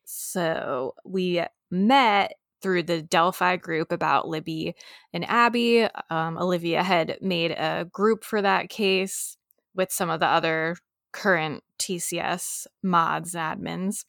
So 0.05 0.95
we 1.05 1.45
met 1.71 2.33
through 2.61 2.83
the 2.83 3.03
Delphi 3.03 3.57
group 3.57 3.93
about 3.93 4.29
Libby 4.29 4.75
and 5.13 5.25
Abby. 5.29 5.87
Um, 6.11 6.39
Olivia 6.39 6.83
had 6.83 7.19
made 7.21 7.53
a 7.53 7.87
group 7.93 8.25
for 8.25 8.43
that 8.43 8.69
case 8.69 9.37
with 9.75 9.93
some 9.93 10.11
of 10.11 10.19
the 10.19 10.27
other 10.27 10.77
current 11.13 11.63
TCS 11.79 12.67
mods 12.83 13.35
admins. 13.35 14.05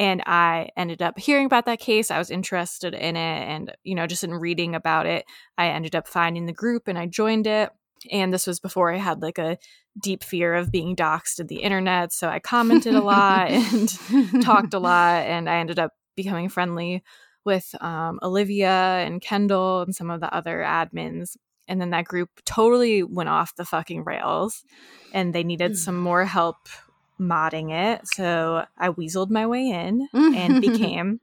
And 0.00 0.22
I 0.24 0.70
ended 0.78 1.02
up 1.02 1.18
hearing 1.18 1.44
about 1.44 1.66
that 1.66 1.78
case. 1.78 2.10
I 2.10 2.16
was 2.16 2.30
interested 2.30 2.94
in 2.94 3.16
it. 3.16 3.48
And, 3.48 3.70
you 3.84 3.94
know, 3.94 4.06
just 4.06 4.24
in 4.24 4.32
reading 4.32 4.74
about 4.74 5.04
it, 5.04 5.26
I 5.58 5.68
ended 5.68 5.94
up 5.94 6.08
finding 6.08 6.46
the 6.46 6.54
group 6.54 6.88
and 6.88 6.96
I 6.96 7.04
joined 7.04 7.46
it. 7.46 7.68
And 8.10 8.32
this 8.32 8.46
was 8.46 8.60
before 8.60 8.90
I 8.90 8.96
had 8.96 9.20
like 9.20 9.36
a 9.36 9.58
deep 10.02 10.24
fear 10.24 10.54
of 10.54 10.72
being 10.72 10.96
doxxed 10.96 11.38
in 11.38 11.48
the 11.48 11.60
internet. 11.60 12.14
So 12.14 12.30
I 12.30 12.38
commented 12.38 12.94
a 12.94 13.02
lot 13.02 13.50
and 13.50 14.42
talked 14.42 14.72
a 14.72 14.78
lot. 14.78 15.26
And 15.26 15.50
I 15.50 15.56
ended 15.56 15.78
up 15.78 15.92
becoming 16.16 16.48
friendly 16.48 17.02
with 17.44 17.74
um, 17.82 18.18
Olivia 18.22 18.70
and 19.04 19.20
Kendall 19.20 19.82
and 19.82 19.94
some 19.94 20.08
of 20.08 20.22
the 20.22 20.34
other 20.34 20.64
admins. 20.66 21.36
And 21.68 21.78
then 21.78 21.90
that 21.90 22.06
group 22.06 22.30
totally 22.46 23.02
went 23.02 23.28
off 23.28 23.54
the 23.54 23.66
fucking 23.66 24.04
rails 24.04 24.64
and 25.12 25.34
they 25.34 25.44
needed 25.44 25.76
some 25.76 25.98
more 26.00 26.24
help 26.24 26.56
modding 27.20 27.70
it. 27.70 28.06
So 28.06 28.64
I 28.78 28.88
weaseled 28.88 29.30
my 29.30 29.46
way 29.46 29.68
in 29.68 30.08
and 30.14 30.60
became 30.60 31.20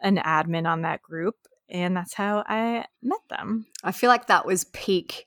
an 0.00 0.16
admin 0.16 0.66
on 0.68 0.82
that 0.82 1.02
group. 1.02 1.36
And 1.68 1.96
that's 1.96 2.14
how 2.14 2.44
I 2.46 2.86
met 3.02 3.20
them. 3.30 3.66
I 3.82 3.92
feel 3.92 4.08
like 4.08 4.26
that 4.26 4.46
was 4.46 4.64
peak 4.64 5.26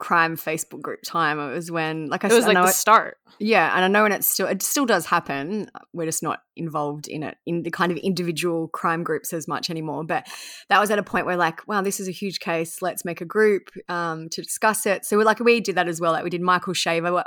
crime 0.00 0.36
Facebook 0.36 0.80
group 0.82 1.00
time. 1.06 1.38
It 1.38 1.54
was 1.54 1.70
when, 1.70 2.08
like 2.08 2.24
I 2.24 2.28
It 2.28 2.32
was 2.32 2.46
like 2.46 2.56
the 2.56 2.64
it- 2.64 2.74
start. 2.74 3.18
Yeah, 3.38 3.74
and 3.74 3.84
I 3.84 3.88
know, 3.88 4.04
and 4.04 4.12
it 4.12 4.24
still 4.24 4.48
it 4.48 4.62
still 4.62 4.84
does 4.84 5.06
happen. 5.06 5.70
We're 5.94 6.06
just 6.06 6.22
not 6.22 6.40
involved 6.56 7.06
in 7.06 7.22
it 7.22 7.36
in 7.46 7.62
the 7.62 7.70
kind 7.70 7.92
of 7.92 7.96
individual 7.98 8.68
crime 8.68 9.02
groups 9.04 9.32
as 9.32 9.46
much 9.46 9.70
anymore. 9.70 10.04
But 10.04 10.26
that 10.68 10.80
was 10.80 10.90
at 10.90 10.98
a 10.98 11.02
point 11.02 11.24
where, 11.24 11.36
like, 11.36 11.66
wow, 11.68 11.80
this 11.80 12.00
is 12.00 12.08
a 12.08 12.10
huge 12.12 12.40
case. 12.40 12.82
Let's 12.82 13.04
make 13.04 13.20
a 13.20 13.24
group 13.24 13.70
um, 13.88 14.28
to 14.30 14.42
discuss 14.42 14.84
it. 14.84 15.04
So, 15.06 15.16
we're 15.16 15.24
like, 15.24 15.40
we 15.40 15.60
did 15.60 15.76
that 15.76 15.88
as 15.88 16.00
well. 16.00 16.12
Like, 16.12 16.24
we 16.24 16.30
did 16.30 16.42
Michael 16.42 16.74
Shaver. 16.74 17.22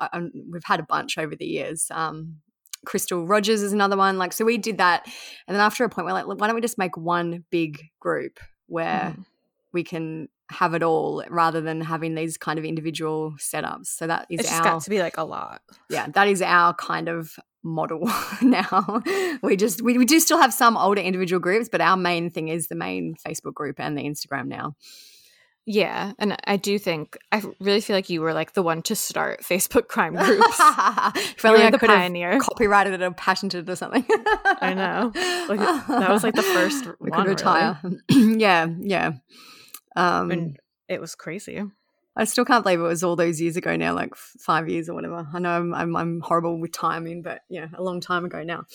We've 0.52 0.64
had 0.66 0.80
a 0.80 0.84
bunch 0.84 1.18
over 1.18 1.36
the 1.36 1.46
years. 1.46 1.88
Um, 1.90 2.38
Crystal 2.86 3.26
Rogers 3.26 3.62
is 3.62 3.74
another 3.74 3.98
one. 3.98 4.18
Like, 4.18 4.34
so 4.34 4.46
we 4.46 4.58
did 4.58 4.78
that, 4.80 5.06
and 5.48 5.56
then 5.56 5.62
after 5.62 5.84
a 5.84 5.90
point, 5.90 6.06
we're 6.06 6.14
like, 6.14 6.28
why 6.28 6.48
don't 6.48 6.56
we 6.56 6.62
just 6.62 6.78
make 6.78 6.98
one 6.98 7.46
big 7.50 7.82
group 8.00 8.40
where 8.68 9.16
we 9.72 9.84
can 9.84 10.28
have 10.54 10.74
it 10.74 10.84
all 10.84 11.24
rather 11.30 11.62
than 11.62 11.82
having 11.82 12.16
these 12.16 12.38
kind 12.38 12.58
of 12.60 12.66
individual 12.66 13.34
setups. 13.39 13.88
So 13.88 14.08
that 14.08 14.28
is 14.30 14.39
It 14.39 14.43
just 14.43 14.56
our 14.56 14.64
got 14.64 14.84
to 14.84 14.89
be 14.89 14.99
like 14.99 15.18
a 15.18 15.24
lot. 15.24 15.62
yeah, 15.89 16.08
that 16.14 16.28
is 16.28 16.41
our 16.41 16.74
kind 16.74 17.10
of 17.10 17.36
model 17.64 18.10
now. 18.41 19.01
we 19.41 19.56
just 19.56 19.82
we, 19.82 19.97
we 19.97 20.06
do 20.06 20.20
still 20.20 20.38
have 20.39 20.54
some 20.54 20.78
older 20.78 21.01
individual 21.01 21.39
groups, 21.39 21.70
but 21.70 21.82
our 21.82 21.97
main 21.97 22.30
thing 22.30 22.47
is 22.49 22.68
the 22.68 22.76
main 22.76 23.16
Facebook 23.26 23.54
group 23.54 23.80
and 23.80 23.97
the 23.97 24.04
Instagram 24.04 24.47
now. 24.47 24.76
Yeah, 25.66 26.12
and 26.20 26.36
I 26.45 26.58
do 26.58 26.78
think 26.78 27.18
I 27.32 27.41
really 27.62 27.80
feel 27.80 27.95
like 27.95 28.10
you 28.10 28.20
were 28.20 28.34
like 28.34 28.51
the 28.51 28.62
one 28.62 28.82
to 28.82 28.97
start 28.97 29.43
Facebook 29.43 29.88
crime 29.88 30.14
groups. 30.14 30.60
only 31.51 31.62
were 31.62 31.68
I 31.68 31.72
the 31.72 31.78
could 31.80 31.89
have 31.89 31.99
pioneer. 31.99 32.38
copyrighted 32.38 32.93
it 32.95 33.01
or 33.01 33.12
patented 33.12 33.70
it 33.70 33.72
or 33.72 33.78
something. 33.78 34.04
I 34.60 34.74
know. 34.74 35.14
Like, 35.47 35.60
that 35.88 36.10
was 36.10 36.22
like 36.22 36.36
the 36.36 36.43
first 36.54 36.88
we 36.99 37.10
one, 37.12 37.26
could 37.26 37.38
really. 37.38 37.78
yeah, 38.10 38.68
yeah. 38.78 39.14
Um, 39.96 40.32
And 40.32 40.58
it 40.88 41.02
was 41.02 41.16
crazy. 41.16 41.62
I 42.16 42.26
still 42.26 42.46
can't 42.46 42.64
believe 42.64 42.80
it 42.80 42.84
was 42.84 43.04
all 43.04 43.16
those 43.16 43.41
years 43.41 43.58
ago 43.58 43.76
now, 43.76 43.96
like 43.96 44.16
five 44.16 44.70
years 44.70 44.88
or 44.88 44.94
whatever. 44.94 45.28
I 45.34 45.39
know 45.39 45.50
I'm, 45.50 45.74
I'm, 45.74 45.96
I'm 45.96 46.22
horrible 46.22 46.60
with 46.60 46.72
timing, 46.72 47.24
but 47.24 47.41
yeah, 47.50 47.68
a 47.74 47.82
long 47.82 48.02
time 48.02 48.24
ago 48.26 48.44
now. 48.44 48.66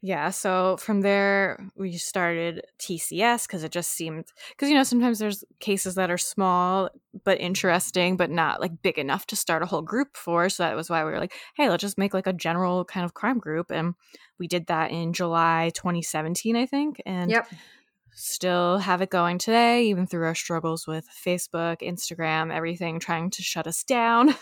Yeah, 0.00 0.30
so 0.30 0.76
from 0.76 1.00
there 1.00 1.70
we 1.76 1.96
started 1.96 2.62
TCS 2.78 3.46
because 3.46 3.64
it 3.64 3.72
just 3.72 3.90
seemed 3.90 4.26
because 4.50 4.68
you 4.68 4.74
know 4.74 4.82
sometimes 4.82 5.18
there's 5.18 5.44
cases 5.60 5.94
that 5.94 6.10
are 6.10 6.18
small 6.18 6.90
but 7.24 7.40
interesting 7.40 8.18
but 8.18 8.30
not 8.30 8.60
like 8.60 8.82
big 8.82 8.98
enough 8.98 9.26
to 9.28 9.36
start 9.36 9.62
a 9.62 9.66
whole 9.66 9.80
group 9.80 10.14
for. 10.14 10.50
So 10.50 10.62
that 10.62 10.76
was 10.76 10.90
why 10.90 11.02
we 11.04 11.10
were 11.10 11.18
like, 11.18 11.32
hey, 11.56 11.70
let's 11.70 11.80
just 11.80 11.96
make 11.96 12.12
like 12.12 12.26
a 12.26 12.34
general 12.34 12.84
kind 12.84 13.06
of 13.06 13.14
crime 13.14 13.38
group, 13.38 13.70
and 13.70 13.94
we 14.38 14.46
did 14.46 14.66
that 14.66 14.90
in 14.90 15.14
July 15.14 15.70
2017, 15.74 16.54
I 16.54 16.66
think, 16.66 17.00
and 17.06 17.30
Yep. 17.30 17.48
Still 18.14 18.78
have 18.78 19.02
it 19.02 19.10
going 19.10 19.38
today, 19.38 19.86
even 19.86 20.06
through 20.06 20.24
our 20.24 20.34
struggles 20.34 20.86
with 20.86 21.06
Facebook, 21.08 21.80
Instagram, 21.82 22.52
everything 22.52 22.98
trying 22.98 23.30
to 23.30 23.42
shut 23.42 23.66
us 23.66 23.84
down. 23.84 24.34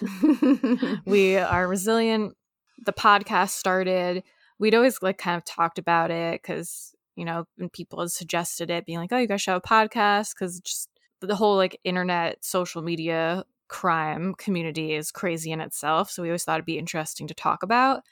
we 1.07 1.37
are 1.37 1.67
resilient. 1.67 2.37
The 2.85 2.93
podcast 2.93 3.51
started. 3.51 4.23
We'd 4.59 4.75
always 4.75 5.03
like 5.03 5.19
kind 5.19 5.37
of 5.37 5.45
talked 5.45 5.79
about 5.79 6.11
it 6.11 6.43
because 6.43 6.95
you 7.17 7.25
know 7.25 7.45
when 7.57 7.69
people 7.69 8.01
had 8.01 8.11
suggested 8.11 8.71
it, 8.71 8.87
being 8.87 8.99
like, 8.99 9.13
"Oh, 9.13 9.19
you 9.19 9.27
guys 9.27 9.43
should 9.43 9.53
have 9.53 9.63
a 9.65 9.69
podcast," 9.69 10.35
because 10.35 10.61
just 10.61 10.89
the 11.21 11.37
whole 11.37 11.57
like 11.57 11.81
internet, 11.85 12.45
social 12.45 12.83
media 12.83 13.45
crime 13.69 14.35
community 14.35 14.93
is 14.95 15.11
crazy 15.11 15.51
in 15.51 15.61
itself. 15.61 16.11
So 16.11 16.23
we 16.23 16.29
always 16.29 16.45
thought 16.45 16.57
it'd 16.57 16.67
be 16.67 16.79
interesting 16.79 17.27
to 17.29 17.35
talk 17.35 17.63
about. 17.63 18.03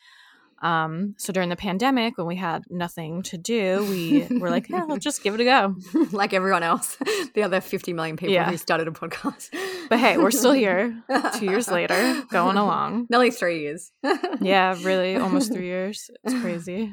Um, 0.63 1.15
so 1.17 1.33
during 1.33 1.49
the 1.49 1.57
pandemic, 1.57 2.19
when 2.19 2.27
we 2.27 2.37
had 2.37 2.65
nothing 2.69 3.23
to 3.25 3.39
do, 3.39 3.87
we 3.89 4.27
were 4.39 4.51
like, 4.51 4.69
"Yeah, 4.69 4.85
let's 4.85 5.03
just 5.11 5.23
give 5.23 5.35
it 5.35 5.41
a 5.41 5.45
go." 5.45 5.77
like 6.13 6.35
everyone 6.35 6.63
else, 6.63 6.97
the 7.35 7.43
other 7.43 7.61
50 7.61 7.93
million 7.95 8.17
people 8.17 8.35
Yeah. 8.35 8.51
who 8.51 8.57
started 8.57 8.87
a 8.87 8.91
podcast. 8.91 9.49
But 9.89 9.99
hey, 9.99 10.19
we're 10.19 10.31
still 10.31 10.53
here 10.53 11.03
two 11.39 11.47
years 11.47 11.69
later, 11.71 12.23
going 12.31 12.57
along. 12.59 13.07
Nearly 13.11 13.31
three 13.31 13.61
years. 13.61 13.91
yeah, 14.41 14.77
really, 14.83 15.17
almost 15.17 15.53
three 15.53 15.67
years. 15.67 16.11
It's 16.25 16.41
crazy. 16.41 16.93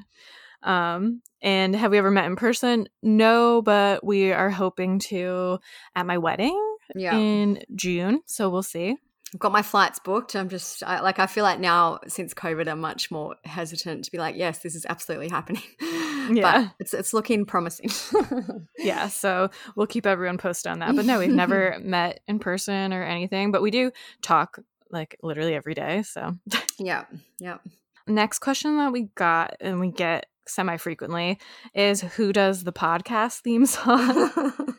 Um, 0.64 1.22
and 1.42 1.76
have 1.76 1.92
we 1.92 1.98
ever 1.98 2.10
met 2.10 2.26
in 2.26 2.36
person? 2.36 2.88
No, 3.04 3.62
but 3.62 4.04
we 4.04 4.32
are 4.32 4.50
hoping 4.50 5.00
to 5.00 5.60
at 5.96 6.06
my 6.06 6.18
wedding 6.18 6.58
Yeah. 6.96 7.16
in 7.16 7.60
June. 7.76 8.22
So 8.26 8.50
we'll 8.50 8.64
see. 8.64 8.98
I've 9.34 9.40
got 9.40 9.52
my 9.52 9.62
flights 9.62 10.00
booked. 10.00 10.36
I'm 10.36 10.50
just 10.50 10.84
I, 10.84 11.02
like 11.02 11.20
I 11.20 11.28
feel 11.28 11.44
like 11.44 11.60
now 11.60 12.00
since 12.08 12.34
COVID, 12.34 12.68
I'm 12.68 12.80
much 12.80 13.12
more 13.12 13.36
hesitant 13.44 14.06
to 14.06 14.12
be 14.12 14.18
like, 14.18 14.36
yes, 14.36 14.60
this 14.60 14.76
is 14.76 14.86
absolutely 14.88 15.30
happening. 15.30 15.64
Yeah. 16.30 16.42
but 16.42 16.76
it's 16.82 16.94
it's 16.94 17.14
looking 17.14 17.46
promising. 17.46 17.90
Yeah, 18.78 19.08
so 19.08 19.50
we'll 19.78 19.88
keep 19.88 20.06
everyone 20.06 20.38
posted 20.38 20.70
on 20.70 20.80
that. 20.80 20.94
But 20.94 21.06
no, 21.06 21.20
we've 21.20 21.30
never 21.34 21.78
met 21.82 22.20
in 22.28 22.40
person 22.40 22.92
or 22.92 23.02
anything, 23.02 23.54
but 23.54 23.62
we 23.62 23.72
do 23.72 23.92
talk 24.22 24.60
like 24.92 25.18
literally 25.24 25.56
every 25.56 25.74
day. 25.74 26.04
So 26.04 26.34
yeah, 26.80 27.06
yeah. 27.40 27.60
next 28.08 28.40
question 28.40 28.76
that 28.76 28.92
we 28.92 29.04
got 29.16 29.56
and 29.62 29.80
we 29.80 29.90
get 29.90 30.26
semi 30.46 30.76
frequently 30.76 31.40
is 31.74 32.02
who 32.02 32.34
does 32.34 32.66
the 32.66 32.74
podcast 32.74 33.40
theme 33.40 33.66
song? 33.66 34.76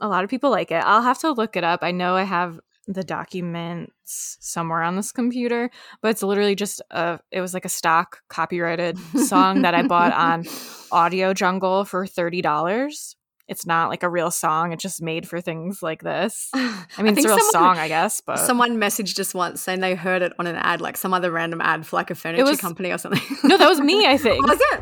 a 0.00 0.08
lot 0.08 0.24
of 0.24 0.30
people 0.30 0.50
like 0.50 0.70
it. 0.70 0.82
I'll 0.84 1.02
have 1.02 1.20
to 1.20 1.32
look 1.32 1.56
it 1.56 1.64
up. 1.64 1.80
I 1.82 1.92
know 1.92 2.16
I 2.16 2.24
have 2.24 2.58
the 2.86 3.02
documents 3.04 4.36
somewhere 4.40 4.82
on 4.82 4.96
this 4.96 5.12
computer, 5.12 5.70
but 6.02 6.08
it's 6.10 6.22
literally 6.22 6.54
just 6.54 6.80
a 6.90 7.18
it 7.30 7.40
was 7.40 7.52
like 7.54 7.64
a 7.64 7.68
stock 7.68 8.18
copyrighted 8.28 8.98
song 9.26 9.62
that 9.62 9.74
I 9.74 9.82
bought 9.82 10.12
on 10.28 10.44
Audio 10.92 11.34
Jungle 11.34 11.84
for 11.84 12.06
$30. 12.06 13.14
It's 13.48 13.64
not 13.66 13.90
like 13.90 14.02
a 14.02 14.08
real 14.08 14.30
song. 14.32 14.72
It's 14.72 14.82
just 14.82 15.00
made 15.00 15.28
for 15.28 15.40
things 15.40 15.80
like 15.82 16.02
this. 16.02 16.48
I 16.54 16.84
mean, 16.98 17.16
it's 17.16 17.24
a 17.24 17.28
real 17.28 17.38
someone- 17.38 17.52
song, 17.52 17.78
I 17.78 17.86
guess, 17.88 18.20
but 18.20 18.38
Someone 18.40 18.78
messaged 18.78 19.18
us 19.20 19.32
once 19.34 19.60
saying 19.62 19.80
they 19.80 19.94
heard 19.94 20.22
it 20.22 20.32
on 20.38 20.46
an 20.48 20.56
ad, 20.56 20.80
like 20.80 20.96
some 20.96 21.14
other 21.14 21.30
random 21.30 21.60
ad 21.60 21.86
for 21.86 21.94
like 21.96 22.10
a 22.10 22.14
furniture 22.16 22.44
was- 22.44 22.60
company 22.60 22.90
or 22.90 22.98
something. 22.98 23.22
no, 23.44 23.56
that 23.56 23.68
was 23.68 23.80
me, 23.80 24.06
I 24.06 24.16
think. 24.24 24.44
was 24.46 24.58
it? 24.60 24.80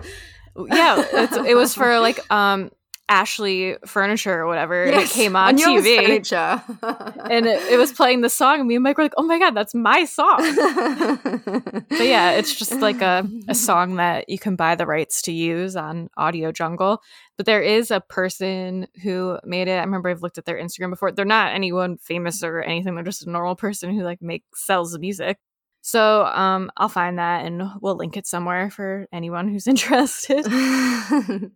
yeah, 0.68 1.04
it's, 1.12 1.36
it 1.36 1.56
was 1.56 1.74
for 1.74 1.98
like 2.00 2.20
um 2.30 2.70
Ashley 3.08 3.76
Furniture 3.86 4.40
or 4.40 4.46
whatever. 4.46 4.84
and 4.84 4.96
it 4.96 5.10
came 5.10 5.36
on 5.36 5.56
TV. 5.56 5.96
furniture. 5.96 6.62
and 7.30 7.46
it, 7.46 7.72
it 7.72 7.76
was 7.76 7.92
playing 7.92 8.22
the 8.22 8.30
song, 8.30 8.60
and 8.60 8.68
me 8.68 8.76
and 8.76 8.82
Mike 8.82 8.96
were 8.96 9.04
like, 9.04 9.14
"Oh 9.16 9.22
my 9.22 9.38
god, 9.38 9.54
that's 9.54 9.74
my 9.74 10.04
song!" 10.04 10.38
but 11.88 12.06
yeah, 12.06 12.32
it's 12.32 12.54
just 12.54 12.72
like 12.80 13.02
a, 13.02 13.28
a 13.48 13.54
song 13.54 13.96
that 13.96 14.28
you 14.28 14.38
can 14.38 14.56
buy 14.56 14.74
the 14.74 14.86
rights 14.86 15.22
to 15.22 15.32
use 15.32 15.76
on 15.76 16.08
Audio 16.16 16.50
Jungle. 16.50 17.02
But 17.36 17.46
there 17.46 17.62
is 17.62 17.90
a 17.90 18.00
person 18.00 18.86
who 19.02 19.38
made 19.44 19.68
it. 19.68 19.72
I 19.72 19.80
remember 19.84 20.08
I've 20.08 20.22
looked 20.22 20.38
at 20.38 20.44
their 20.44 20.56
Instagram 20.58 20.90
before. 20.90 21.12
They're 21.12 21.24
not 21.24 21.52
anyone 21.54 21.98
famous 21.98 22.42
or 22.42 22.62
anything. 22.62 22.94
They're 22.94 23.04
just 23.04 23.26
a 23.26 23.30
normal 23.30 23.56
person 23.56 23.94
who 23.94 24.02
like 24.02 24.22
makes 24.22 24.64
sells 24.64 24.98
music. 24.98 25.38
So 25.82 26.24
um, 26.24 26.70
I'll 26.78 26.88
find 26.88 27.18
that 27.18 27.44
and 27.44 27.62
we'll 27.82 27.96
link 27.96 28.16
it 28.16 28.26
somewhere 28.26 28.70
for 28.70 29.06
anyone 29.12 29.48
who's 29.48 29.66
interested. 29.68 30.46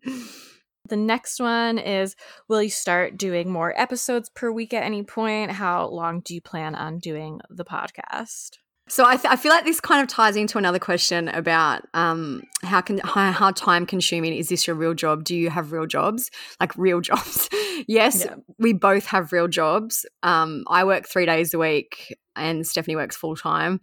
The 0.89 0.97
next 0.97 1.41
one 1.41 1.79
is 1.79 2.17
Will 2.49 2.63
you 2.63 2.71
start 2.71 3.17
doing 3.17 3.51
more 3.51 3.79
episodes 3.81 4.29
per 4.31 4.51
week 4.51 4.73
at 4.75 4.83
any 4.83 5.03
point? 5.03 5.51
How 5.53 5.87
long 5.89 6.21
do 6.21 6.35
you 6.35 6.41
plan 6.41 6.75
on 6.75 6.99
doing 6.99 7.41
the 7.51 7.65
podcast? 7.65 8.59
So 8.91 9.05
I, 9.05 9.17
th- 9.17 9.31
I 9.31 9.37
feel 9.37 9.53
like 9.53 9.67
this 9.67 9.81
kind 9.83 10.01
of 10.01 10.09
ties 10.09 10.35
into 10.35 10.57
another 10.57 10.79
question 10.79 11.29
about 11.29 11.83
um, 11.93 12.43
how 12.63 12.81
can 12.81 12.97
how, 13.05 13.33
how 13.33 13.51
time 13.51 13.85
consuming 13.85 14.33
is 14.33 14.49
this 14.49 14.67
your 14.67 14.77
real 14.77 14.95
job? 14.95 15.25
Do 15.25 15.37
you 15.37 15.51
have 15.51 15.73
real 15.73 15.85
jobs, 15.85 16.31
like 16.59 16.75
real 16.77 17.01
jobs? 17.03 17.51
yes, 17.87 18.25
Yeah. 18.25 18.37
we 18.59 18.73
both 18.73 19.05
have 19.07 19.31
real 19.31 19.47
jobs. 19.47 20.07
Um, 20.23 20.65
I 20.69 20.85
work 20.85 21.07
three 21.07 21.27
days 21.27 21.53
a 21.53 21.59
week, 21.59 22.17
and 22.35 22.67
Stephanie 22.67 22.97
works 22.97 23.15
full 23.15 23.37
time 23.37 23.81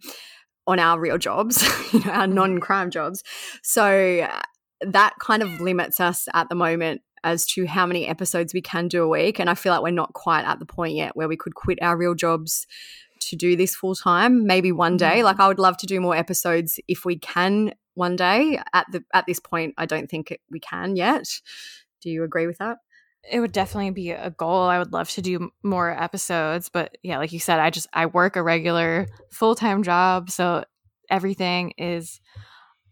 on 0.66 0.80
our 0.80 0.98
real 0.98 1.18
jobs, 1.18 1.62
you 1.92 2.00
know, 2.00 2.10
our 2.10 2.26
non 2.26 2.58
crime 2.58 2.90
jobs. 2.90 3.22
So 3.62 4.20
uh, 4.22 4.40
that 4.80 5.14
kind 5.20 5.42
of 5.42 5.60
limits 5.60 6.00
us 6.00 6.28
at 6.34 6.48
the 6.48 6.54
moment 6.54 7.02
as 7.24 7.46
to 7.46 7.66
how 7.66 7.86
many 7.86 8.06
episodes 8.06 8.54
we 8.54 8.60
can 8.60 8.88
do 8.88 9.02
a 9.02 9.08
week. 9.08 9.38
And 9.40 9.50
I 9.50 9.54
feel 9.54 9.72
like 9.72 9.82
we're 9.82 9.90
not 9.90 10.12
quite 10.12 10.44
at 10.44 10.58
the 10.58 10.66
point 10.66 10.94
yet 10.94 11.16
where 11.16 11.28
we 11.28 11.36
could 11.36 11.54
quit 11.54 11.78
our 11.82 11.96
real 11.96 12.14
jobs 12.14 12.66
to 13.20 13.36
do 13.36 13.56
this 13.56 13.74
full 13.74 13.94
time. 13.94 14.46
Maybe 14.46 14.72
one 14.72 14.96
day. 14.96 15.22
Like 15.22 15.40
I 15.40 15.48
would 15.48 15.58
love 15.58 15.76
to 15.78 15.86
do 15.86 16.00
more 16.00 16.16
episodes 16.16 16.78
if 16.86 17.04
we 17.04 17.18
can 17.18 17.72
one 17.94 18.16
day. 18.16 18.60
At 18.72 18.86
the 18.92 19.04
at 19.12 19.26
this 19.26 19.40
point, 19.40 19.74
I 19.76 19.86
don't 19.86 20.08
think 20.08 20.38
we 20.50 20.60
can 20.60 20.96
yet. 20.96 21.26
Do 22.00 22.10
you 22.10 22.22
agree 22.22 22.46
with 22.46 22.58
that? 22.58 22.78
It 23.28 23.40
would 23.40 23.52
definitely 23.52 23.90
be 23.90 24.12
a 24.12 24.30
goal. 24.30 24.62
I 24.62 24.78
would 24.78 24.92
love 24.92 25.10
to 25.10 25.22
do 25.22 25.50
more 25.64 25.90
episodes, 25.90 26.68
but 26.68 26.96
yeah, 27.02 27.18
like 27.18 27.32
you 27.32 27.40
said, 27.40 27.58
I 27.58 27.70
just 27.70 27.88
I 27.92 28.06
work 28.06 28.36
a 28.36 28.42
regular 28.42 29.08
full-time 29.32 29.82
job, 29.82 30.30
so 30.30 30.62
everything 31.10 31.72
is 31.76 32.20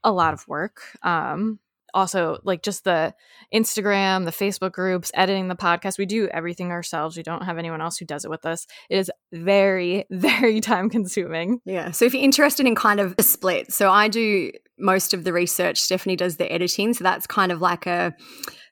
a 0.02 0.10
lot 0.10 0.34
of 0.34 0.48
work. 0.48 0.80
Um 1.02 1.60
also 1.94 2.38
like 2.44 2.62
just 2.62 2.84
the 2.84 3.14
Instagram, 3.54 4.24
the 4.24 4.30
Facebook 4.30 4.72
groups, 4.72 5.10
editing 5.14 5.48
the 5.48 5.54
podcast. 5.54 5.96
We 5.96 6.06
do 6.06 6.28
everything 6.28 6.72
ourselves. 6.72 7.16
We 7.16 7.22
don't 7.22 7.44
have 7.44 7.56
anyone 7.56 7.80
else 7.80 7.96
who 7.96 8.04
does 8.04 8.24
it 8.24 8.30
with 8.30 8.44
us. 8.44 8.66
It 8.90 8.98
is 8.98 9.10
very, 9.32 10.04
very 10.10 10.60
time 10.60 10.90
consuming. 10.90 11.60
Yeah. 11.64 11.92
So 11.92 12.04
if 12.04 12.12
you're 12.12 12.22
interested 12.22 12.66
in 12.66 12.74
kind 12.74 13.00
of 13.00 13.14
a 13.16 13.22
split, 13.22 13.72
so 13.72 13.90
I 13.90 14.08
do 14.08 14.50
most 14.78 15.14
of 15.14 15.24
the 15.24 15.32
research, 15.32 15.80
Stephanie 15.80 16.16
does 16.16 16.36
the 16.36 16.50
editing. 16.52 16.92
So 16.92 17.04
that's 17.04 17.26
kind 17.26 17.52
of 17.52 17.60
like 17.60 17.86
a 17.86 18.12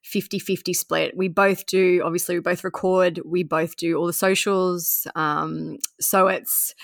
50 0.05 0.41
50 0.41 0.75
split. 0.75 1.17
We 1.17 1.29
both 1.29 1.65
do, 1.67 2.03
obviously, 2.05 2.35
we 2.35 2.41
both 2.41 2.65
record, 2.65 3.21
we 3.25 3.45
both 3.45 3.77
do 3.77 3.97
all 3.97 4.07
the 4.07 4.13
socials. 4.13 5.07
Um, 5.15 5.79
so 6.01 6.27
it's, 6.27 6.75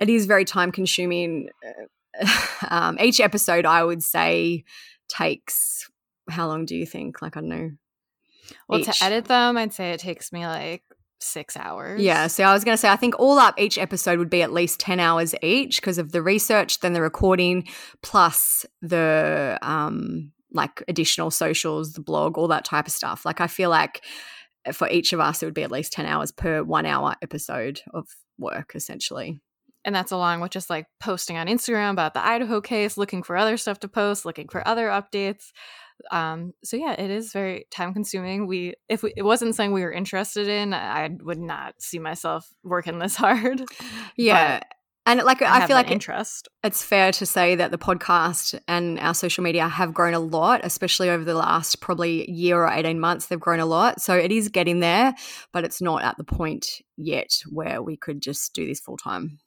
it 0.00 0.08
is 0.08 0.26
very 0.26 0.44
time 0.44 0.72
consuming. 0.72 1.48
um, 2.68 2.98
each 3.00 3.20
episode, 3.20 3.64
I 3.64 3.84
would 3.84 4.02
say, 4.02 4.64
takes 5.08 5.90
how 6.30 6.46
long 6.46 6.64
do 6.64 6.76
you 6.76 6.86
think? 6.86 7.22
Like, 7.22 7.36
I 7.36 7.40
don't 7.40 7.48
know. 7.48 7.70
Well, 8.68 8.80
each. 8.80 8.98
to 8.98 9.04
edit 9.04 9.26
them, 9.26 9.56
I'd 9.56 9.72
say 9.72 9.92
it 9.92 10.00
takes 10.00 10.32
me 10.32 10.46
like 10.46 10.82
six 11.20 11.56
hours. 11.56 12.00
Yeah. 12.00 12.26
So 12.28 12.44
I 12.44 12.52
was 12.52 12.64
going 12.64 12.74
to 12.74 12.80
say, 12.80 12.88
I 12.88 12.96
think 12.96 13.18
all 13.18 13.38
up, 13.38 13.58
each 13.58 13.78
episode 13.78 14.18
would 14.18 14.30
be 14.30 14.42
at 14.42 14.52
least 14.52 14.80
10 14.80 15.00
hours 15.00 15.34
each 15.42 15.80
because 15.80 15.98
of 15.98 16.12
the 16.12 16.22
research, 16.22 16.80
then 16.80 16.92
the 16.92 17.02
recording, 17.02 17.66
plus 18.02 18.64
the, 18.82 19.58
um, 19.62 20.32
like 20.52 20.82
additional 20.88 21.30
socials, 21.30 21.92
the 21.92 22.00
blog, 22.00 22.38
all 22.38 22.48
that 22.48 22.64
type 22.64 22.86
of 22.86 22.92
stuff. 22.92 23.24
Like, 23.24 23.40
I 23.40 23.48
feel 23.48 23.70
like 23.70 24.02
for 24.72 24.88
each 24.88 25.12
of 25.12 25.20
us, 25.20 25.42
it 25.42 25.46
would 25.46 25.54
be 25.54 25.62
at 25.62 25.72
least 25.72 25.92
10 25.92 26.06
hours 26.06 26.32
per 26.32 26.62
one 26.62 26.86
hour 26.86 27.14
episode 27.20 27.80
of 27.92 28.08
work, 28.38 28.72
essentially. 28.74 29.40
And 29.84 29.94
that's 29.94 30.12
along 30.12 30.40
with 30.40 30.50
just 30.50 30.68
like 30.68 30.86
posting 31.00 31.36
on 31.36 31.46
Instagram 31.46 31.92
about 31.92 32.14
the 32.14 32.24
Idaho 32.24 32.60
case, 32.60 32.96
looking 32.96 33.22
for 33.22 33.36
other 33.36 33.56
stuff 33.56 33.80
to 33.80 33.88
post, 33.88 34.24
looking 34.24 34.48
for 34.48 34.66
other 34.66 34.88
updates. 34.88 35.52
Um, 36.10 36.52
so 36.62 36.76
yeah, 36.76 36.92
it 36.92 37.10
is 37.10 37.32
very 37.32 37.66
time 37.70 37.92
consuming. 37.92 38.46
We 38.46 38.74
if 38.88 39.02
we, 39.02 39.12
it 39.16 39.22
wasn't 39.22 39.54
something 39.54 39.72
we 39.72 39.82
were 39.82 39.92
interested 39.92 40.48
in, 40.48 40.74
I 40.74 41.10
would 41.22 41.38
not 41.38 41.74
see 41.80 41.98
myself 41.98 42.48
working 42.62 42.98
this 42.98 43.16
hard. 43.16 43.62
Yeah. 44.16 44.58
But 44.58 44.66
and 45.08 45.22
like 45.22 45.40
I, 45.40 45.62
I 45.62 45.66
feel 45.66 45.74
like 45.74 45.90
interest. 45.90 46.48
It, 46.62 46.66
it's 46.66 46.82
fair 46.82 47.12
to 47.12 47.24
say 47.24 47.54
that 47.54 47.70
the 47.70 47.78
podcast 47.78 48.60
and 48.68 48.98
our 48.98 49.14
social 49.14 49.42
media 49.42 49.66
have 49.66 49.94
grown 49.94 50.12
a 50.12 50.20
lot, 50.20 50.60
especially 50.64 51.08
over 51.08 51.24
the 51.24 51.34
last 51.34 51.80
probably 51.80 52.30
year 52.30 52.62
or 52.62 52.70
18 52.70 53.00
months. 53.00 53.26
They've 53.26 53.40
grown 53.40 53.60
a 53.60 53.66
lot. 53.66 54.02
So 54.02 54.14
it 54.14 54.30
is 54.30 54.48
getting 54.50 54.80
there, 54.80 55.14
but 55.52 55.64
it's 55.64 55.80
not 55.80 56.02
at 56.02 56.18
the 56.18 56.24
point 56.24 56.82
yet 56.98 57.30
where 57.48 57.82
we 57.82 57.96
could 57.96 58.20
just 58.20 58.52
do 58.54 58.66
this 58.66 58.80
full 58.80 58.98
time. 58.98 59.38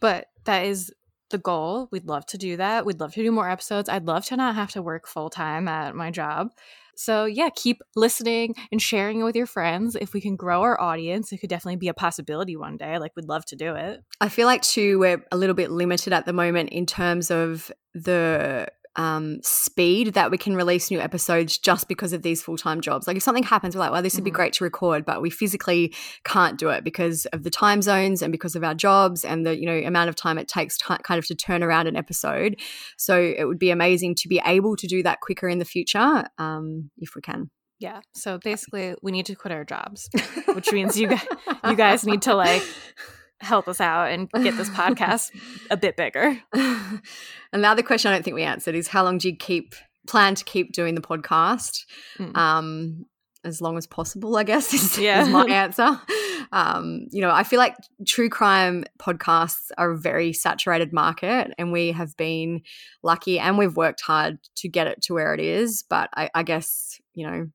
But 0.00 0.26
that 0.44 0.64
is 0.64 0.92
the 1.30 1.38
goal. 1.38 1.88
We'd 1.90 2.06
love 2.06 2.26
to 2.26 2.38
do 2.38 2.56
that. 2.56 2.86
We'd 2.86 3.00
love 3.00 3.14
to 3.14 3.22
do 3.22 3.32
more 3.32 3.50
episodes. 3.50 3.88
I'd 3.88 4.06
love 4.06 4.24
to 4.26 4.36
not 4.36 4.54
have 4.54 4.70
to 4.72 4.82
work 4.82 5.06
full 5.06 5.30
time 5.30 5.68
at 5.68 5.94
my 5.94 6.10
job. 6.10 6.50
So, 6.98 7.26
yeah, 7.26 7.50
keep 7.54 7.82
listening 7.94 8.54
and 8.72 8.80
sharing 8.80 9.20
it 9.20 9.24
with 9.24 9.36
your 9.36 9.46
friends. 9.46 9.96
If 10.00 10.14
we 10.14 10.20
can 10.20 10.34
grow 10.34 10.62
our 10.62 10.80
audience, 10.80 11.30
it 11.30 11.38
could 11.38 11.50
definitely 11.50 11.76
be 11.76 11.88
a 11.88 11.94
possibility 11.94 12.56
one 12.56 12.78
day. 12.78 12.98
Like, 12.98 13.12
we'd 13.14 13.28
love 13.28 13.44
to 13.46 13.56
do 13.56 13.74
it. 13.74 14.00
I 14.20 14.30
feel 14.30 14.46
like, 14.46 14.62
too, 14.62 14.98
we're 14.98 15.22
a 15.30 15.36
little 15.36 15.54
bit 15.54 15.70
limited 15.70 16.14
at 16.14 16.24
the 16.24 16.32
moment 16.32 16.70
in 16.70 16.86
terms 16.86 17.30
of 17.30 17.70
the 17.92 18.68
um, 18.96 19.38
speed 19.42 20.14
that 20.14 20.30
we 20.30 20.38
can 20.38 20.56
release 20.56 20.90
new 20.90 21.00
episodes 21.00 21.58
just 21.58 21.88
because 21.88 22.12
of 22.12 22.22
these 22.22 22.42
full 22.42 22.56
time 22.56 22.80
jobs. 22.80 23.06
Like 23.06 23.16
if 23.16 23.22
something 23.22 23.42
happens, 23.42 23.74
we're 23.74 23.80
like, 23.80 23.92
well, 23.92 24.02
this 24.02 24.14
would 24.14 24.24
be 24.24 24.30
mm-hmm. 24.30 24.36
great 24.36 24.52
to 24.54 24.64
record, 24.64 25.04
but 25.04 25.22
we 25.22 25.30
physically 25.30 25.94
can't 26.24 26.58
do 26.58 26.70
it 26.70 26.84
because 26.84 27.26
of 27.26 27.42
the 27.42 27.50
time 27.50 27.82
zones 27.82 28.22
and 28.22 28.32
because 28.32 28.56
of 28.56 28.64
our 28.64 28.74
jobs 28.74 29.24
and 29.24 29.46
the 29.46 29.58
you 29.58 29.66
know 29.66 29.78
amount 29.86 30.08
of 30.08 30.16
time 30.16 30.38
it 30.38 30.48
takes 30.48 30.78
to 30.78 30.98
kind 31.02 31.18
of 31.18 31.26
to 31.26 31.34
turn 31.34 31.62
around 31.62 31.86
an 31.86 31.96
episode. 31.96 32.56
So 32.96 33.20
it 33.20 33.44
would 33.44 33.58
be 33.58 33.70
amazing 33.70 34.14
to 34.16 34.28
be 34.28 34.40
able 34.44 34.76
to 34.76 34.86
do 34.86 35.02
that 35.02 35.20
quicker 35.20 35.48
in 35.48 35.58
the 35.58 35.64
future 35.64 36.24
um, 36.38 36.90
if 36.98 37.14
we 37.14 37.22
can. 37.22 37.50
Yeah. 37.78 38.00
So 38.14 38.38
basically, 38.38 38.94
we 39.02 39.12
need 39.12 39.26
to 39.26 39.34
quit 39.34 39.52
our 39.52 39.64
jobs, 39.64 40.08
which 40.54 40.72
means 40.72 40.98
you 40.98 41.08
guys, 41.08 41.26
you 41.68 41.76
guys 41.76 42.06
need 42.06 42.22
to 42.22 42.34
like 42.34 42.62
help 43.40 43.68
us 43.68 43.80
out 43.80 44.10
and 44.10 44.30
get 44.30 44.56
this 44.56 44.70
podcast 44.70 45.30
a 45.70 45.76
bit 45.76 45.96
bigger. 45.96 46.38
and 46.52 47.02
the 47.52 47.68
other 47.68 47.82
question 47.82 48.10
I 48.10 48.14
don't 48.14 48.22
think 48.22 48.36
we 48.36 48.42
answered 48.42 48.74
is 48.74 48.88
how 48.88 49.04
long 49.04 49.18
do 49.18 49.28
you 49.28 49.36
keep 49.36 49.74
plan 50.06 50.34
to 50.36 50.44
keep 50.44 50.72
doing 50.72 50.94
the 50.94 51.00
podcast? 51.00 51.84
Mm. 52.18 52.36
Um, 52.36 53.06
as 53.44 53.60
long 53.60 53.78
as 53.78 53.86
possible, 53.86 54.36
I 54.36 54.42
guess 54.42 54.74
is, 54.74 54.98
yeah. 54.98 55.22
is 55.22 55.28
my 55.28 55.46
answer. 55.46 56.00
Um, 56.52 57.06
you 57.10 57.20
know, 57.20 57.30
I 57.30 57.44
feel 57.44 57.58
like 57.58 57.76
true 58.06 58.28
crime 58.28 58.84
podcasts 58.98 59.70
are 59.78 59.92
a 59.92 59.98
very 59.98 60.32
saturated 60.32 60.92
market, 60.92 61.52
and 61.56 61.70
we 61.72 61.92
have 61.92 62.16
been 62.16 62.62
lucky 63.02 63.38
and 63.38 63.56
we've 63.56 63.76
worked 63.76 64.00
hard 64.00 64.38
to 64.56 64.68
get 64.68 64.86
it 64.88 65.02
to 65.02 65.14
where 65.14 65.32
it 65.32 65.40
is. 65.40 65.84
But 65.88 66.10
I, 66.14 66.30
I 66.34 66.42
guess 66.42 67.00
you 67.14 67.26
know, 67.26 67.48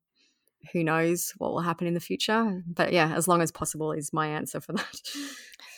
who 0.74 0.84
knows 0.84 1.34
what 1.38 1.52
will 1.52 1.62
happen 1.62 1.88
in 1.88 1.94
the 1.94 2.00
future. 2.00 2.64
But 2.68 2.94
yeah, 2.94 3.14
as 3.16 3.28
long 3.28 3.42
as 3.42 3.52
possible 3.52 3.92
is 3.92 4.14
my 4.14 4.28
answer 4.28 4.60
for 4.60 4.74
that 4.74 5.02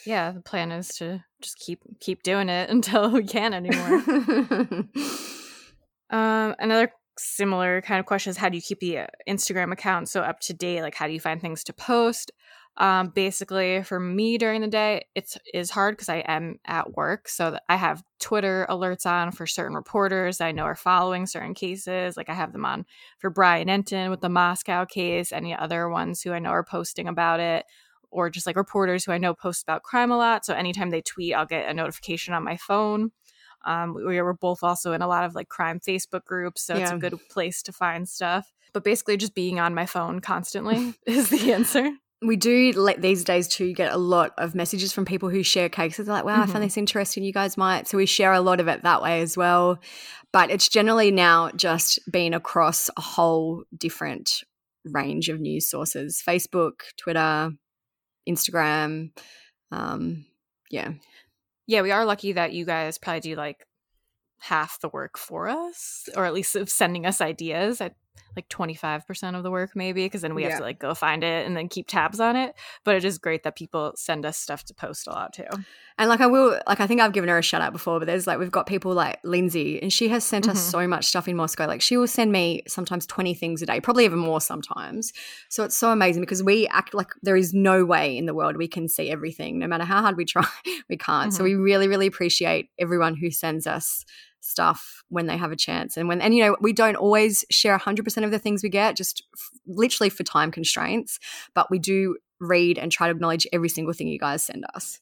yeah, 0.05 0.31
the 0.31 0.41
plan 0.41 0.71
is 0.71 0.89
to 0.95 1.23
just 1.41 1.57
keep 1.57 1.81
keep 1.99 2.23
doing 2.23 2.49
it 2.49 2.69
until 2.71 3.11
we 3.11 3.23
can't 3.23 3.53
anymore. 3.53 4.03
um, 6.09 6.55
another 6.59 6.91
similar 7.17 7.81
kind 7.81 7.99
of 7.99 8.05
question 8.05 8.31
is 8.31 8.37
how 8.37 8.49
do 8.49 8.57
you 8.57 8.61
keep 8.61 8.79
the 8.79 8.99
uh, 8.99 9.07
Instagram 9.29 9.71
account 9.71 10.09
so 10.09 10.21
up 10.21 10.39
to 10.41 10.53
date? 10.53 10.81
Like, 10.81 10.95
how 10.95 11.07
do 11.07 11.13
you 11.13 11.19
find 11.19 11.39
things 11.39 11.63
to 11.65 11.73
post? 11.73 12.31
Um, 12.77 13.09
basically, 13.09 13.83
for 13.83 13.99
me 13.99 14.39
during 14.39 14.61
the 14.61 14.67
day, 14.67 15.05
it's 15.13 15.37
is 15.53 15.69
hard 15.69 15.95
because 15.95 16.09
I 16.09 16.23
am 16.27 16.59
at 16.65 16.95
work, 16.95 17.29
so 17.29 17.55
I 17.69 17.75
have 17.75 18.03
Twitter 18.19 18.65
alerts 18.67 19.05
on 19.05 19.31
for 19.31 19.45
certain 19.45 19.75
reporters 19.75 20.41
I 20.41 20.53
know 20.53 20.63
are 20.63 20.75
following 20.75 21.27
certain 21.27 21.53
cases. 21.53 22.17
Like 22.17 22.29
I 22.29 22.33
have 22.33 22.51
them 22.51 22.65
on 22.65 22.85
for 23.19 23.29
Brian 23.29 23.67
Entin 23.67 24.09
with 24.09 24.21
the 24.21 24.29
Moscow 24.29 24.85
case, 24.85 25.31
any 25.31 25.55
other 25.55 25.87
ones 25.87 26.23
who 26.23 26.31
I 26.31 26.39
know 26.39 26.49
are 26.49 26.63
posting 26.63 27.07
about 27.07 27.39
it 27.39 27.65
or 28.13 28.29
just 28.29 28.45
like 28.45 28.55
reporters 28.55 29.03
who 29.03 29.11
I 29.11 29.17
know 29.17 29.33
post 29.33 29.63
about 29.63 29.83
crime 29.83 30.11
a 30.11 30.17
lot. 30.17 30.45
So 30.45 30.53
anytime 30.53 30.91
they 30.91 31.01
tweet, 31.01 31.33
I'll 31.33 31.45
get 31.45 31.67
a 31.67 31.73
notification 31.73 32.33
on 32.33 32.43
my 32.43 32.57
phone. 32.57 33.11
Um, 33.65 33.93
we 33.93 34.21
were 34.21 34.33
both 34.33 34.63
also 34.63 34.93
in 34.93 35.01
a 35.01 35.07
lot 35.07 35.23
of 35.23 35.35
like 35.35 35.49
crime 35.49 35.79
Facebook 35.79 36.25
groups, 36.25 36.61
so 36.63 36.75
yeah. 36.75 36.83
it's 36.83 36.91
a 36.91 36.97
good 36.97 37.17
place 37.29 37.61
to 37.63 37.71
find 37.71 38.07
stuff. 38.07 38.51
But 38.73 38.83
basically, 38.83 39.17
just 39.17 39.35
being 39.35 39.59
on 39.59 39.73
my 39.73 39.85
phone 39.85 40.19
constantly 40.19 40.95
is 41.07 41.29
the 41.29 41.53
answer. 41.53 41.91
We 42.21 42.35
do 42.37 42.71
let 42.73 43.01
these 43.01 43.23
days 43.23 43.49
too 43.49 43.73
get 43.73 43.91
a 43.91 43.97
lot 43.97 44.31
of 44.37 44.55
messages 44.55 44.93
from 44.93 45.03
people 45.05 45.29
who 45.29 45.43
share 45.43 45.67
cases. 45.67 46.05
They're 46.05 46.15
like, 46.15 46.23
wow, 46.23 46.35
mm-hmm. 46.35 46.49
I 46.49 46.53
found 46.53 46.63
this 46.63 46.77
interesting. 46.77 47.23
You 47.23 47.33
guys 47.33 47.57
might. 47.57 47.87
So 47.87 47.97
we 47.97 48.05
share 48.05 48.31
a 48.31 48.39
lot 48.39 48.59
of 48.59 48.67
it 48.67 48.83
that 48.83 49.01
way 49.01 49.21
as 49.21 49.35
well. 49.35 49.79
But 50.31 50.49
it's 50.49 50.69
generally 50.69 51.11
now 51.11 51.51
just 51.51 51.99
been 52.09 52.33
across 52.33 52.89
a 52.97 53.01
whole 53.01 53.65
different 53.77 54.43
range 54.85 55.29
of 55.29 55.39
news 55.39 55.69
sources 55.69 56.21
Facebook, 56.25 56.81
Twitter, 56.97 57.51
Instagram. 58.27 59.11
Um, 59.71 60.25
yeah. 60.69 60.93
Yeah, 61.65 61.81
we 61.81 61.91
are 61.91 62.05
lucky 62.05 62.33
that 62.33 62.53
you 62.53 62.65
guys 62.65 62.97
probably 62.97 63.21
do 63.21 63.35
like 63.35 63.65
half 64.39 64.79
the 64.81 64.89
work 64.89 65.17
for 65.17 65.47
us, 65.47 66.09
or 66.15 66.25
at 66.25 66.33
least 66.33 66.55
of 66.55 66.69
sending 66.69 67.05
us 67.05 67.21
ideas. 67.21 67.79
I 67.79 67.91
like 68.35 68.49
25% 68.49 69.35
of 69.35 69.43
the 69.43 69.51
work 69.51 69.71
maybe 69.75 70.05
because 70.05 70.21
then 70.21 70.35
we 70.35 70.43
yeah. 70.43 70.49
have 70.49 70.57
to 70.59 70.63
like 70.63 70.79
go 70.79 70.93
find 70.93 71.23
it 71.23 71.45
and 71.45 71.55
then 71.55 71.69
keep 71.69 71.87
tabs 71.87 72.19
on 72.19 72.35
it 72.35 72.55
but 72.83 72.95
it 72.95 73.03
is 73.03 73.17
great 73.17 73.43
that 73.43 73.55
people 73.55 73.93
send 73.95 74.25
us 74.25 74.37
stuff 74.37 74.63
to 74.65 74.73
post 74.73 75.07
a 75.07 75.11
lot 75.11 75.33
too 75.33 75.45
and 75.97 76.09
like 76.09 76.21
i 76.21 76.27
will 76.27 76.59
like 76.67 76.79
i 76.79 76.87
think 76.87 77.01
i've 77.01 77.13
given 77.13 77.29
her 77.29 77.37
a 77.37 77.41
shout 77.41 77.61
out 77.61 77.71
before 77.71 77.99
but 77.99 78.05
there's 78.05 78.27
like 78.27 78.39
we've 78.39 78.51
got 78.51 78.65
people 78.65 78.93
like 78.93 79.19
lindsay 79.23 79.81
and 79.81 79.91
she 79.93 80.07
has 80.07 80.23
sent 80.23 80.45
mm-hmm. 80.45 80.51
us 80.51 80.61
so 80.61 80.87
much 80.87 81.05
stuff 81.05 81.27
in 81.27 81.35
moscow 81.35 81.67
like 81.67 81.81
she 81.81 81.97
will 81.97 82.07
send 82.07 82.31
me 82.31 82.63
sometimes 82.67 83.05
20 83.05 83.33
things 83.33 83.61
a 83.61 83.65
day 83.65 83.79
probably 83.79 84.05
even 84.05 84.19
more 84.19 84.41
sometimes 84.41 85.13
so 85.49 85.63
it's 85.63 85.77
so 85.77 85.91
amazing 85.91 86.21
because 86.21 86.43
we 86.43 86.67
act 86.67 86.93
like 86.93 87.09
there 87.21 87.35
is 87.35 87.53
no 87.53 87.85
way 87.85 88.17
in 88.17 88.25
the 88.25 88.33
world 88.33 88.57
we 88.57 88.67
can 88.67 88.87
see 88.87 89.09
everything 89.09 89.59
no 89.59 89.67
matter 89.67 89.85
how 89.85 90.01
hard 90.01 90.17
we 90.17 90.25
try 90.25 90.45
we 90.89 90.97
can't 90.97 91.29
mm-hmm. 91.29 91.37
so 91.37 91.43
we 91.43 91.55
really 91.55 91.87
really 91.87 92.07
appreciate 92.07 92.69
everyone 92.79 93.15
who 93.15 93.29
sends 93.29 93.67
us 93.67 94.05
stuff 94.43 95.03
when 95.09 95.25
they 95.27 95.37
have 95.37 95.51
a 95.51 95.55
chance 95.55 95.97
and 95.97 96.07
when 96.07 96.21
and 96.21 96.35
you 96.35 96.43
know 96.43 96.55
we 96.59 96.73
don't 96.73 96.95
always 96.95 97.45
share 97.49 97.77
100% 97.77 98.23
of 98.23 98.31
the 98.31 98.39
things 98.39 98.61
we 98.61 98.69
get 98.69 98.97
just 98.97 99.23
f- 99.33 99.59
literally 99.65 100.09
for 100.09 100.23
time 100.23 100.51
constraints 100.51 101.19
but 101.53 101.71
we 101.71 101.79
do 101.79 102.17
read 102.39 102.77
and 102.77 102.91
try 102.91 103.07
to 103.07 103.13
acknowledge 103.13 103.47
every 103.53 103.69
single 103.69 103.93
thing 103.93 104.07
you 104.07 104.19
guys 104.19 104.45
send 104.45 104.65
us 104.73 104.99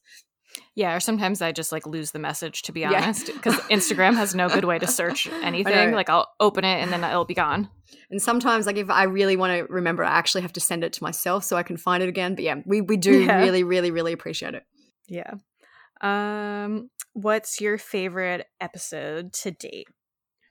yeah, 0.74 0.94
or 0.94 1.00
sometimes 1.00 1.42
I 1.42 1.52
just 1.52 1.72
like 1.72 1.86
lose 1.86 2.10
the 2.10 2.18
message 2.18 2.62
to 2.62 2.72
be 2.72 2.84
honest 2.84 3.26
because 3.26 3.54
yeah. 3.54 3.60
Instagram 3.76 4.14
has 4.14 4.34
no 4.34 4.48
good 4.48 4.64
way 4.64 4.78
to 4.78 4.86
search 4.86 5.28
anything. 5.42 5.92
Like 5.92 6.08
I'll 6.08 6.28
open 6.40 6.64
it 6.64 6.82
and 6.82 6.92
then 6.92 7.04
it'll 7.04 7.24
be 7.24 7.34
gone. 7.34 7.68
And 8.10 8.20
sometimes 8.20 8.66
like 8.66 8.76
if 8.76 8.90
I 8.90 9.04
really 9.04 9.36
want 9.36 9.52
to 9.52 9.72
remember, 9.72 10.04
I 10.04 10.10
actually 10.10 10.42
have 10.42 10.52
to 10.54 10.60
send 10.60 10.84
it 10.84 10.92
to 10.94 11.02
myself 11.02 11.44
so 11.44 11.56
I 11.56 11.62
can 11.62 11.76
find 11.76 12.02
it 12.02 12.08
again. 12.08 12.34
But 12.34 12.44
yeah, 12.44 12.56
we 12.64 12.80
we 12.80 12.96
do 12.96 13.22
yeah. 13.22 13.38
really 13.38 13.64
really 13.64 13.90
really 13.90 14.12
appreciate 14.12 14.54
it. 14.54 14.64
Yeah. 15.08 15.34
Um 16.00 16.90
what's 17.12 17.60
your 17.60 17.78
favorite 17.78 18.46
episode 18.60 19.32
to 19.32 19.50
date? 19.50 19.88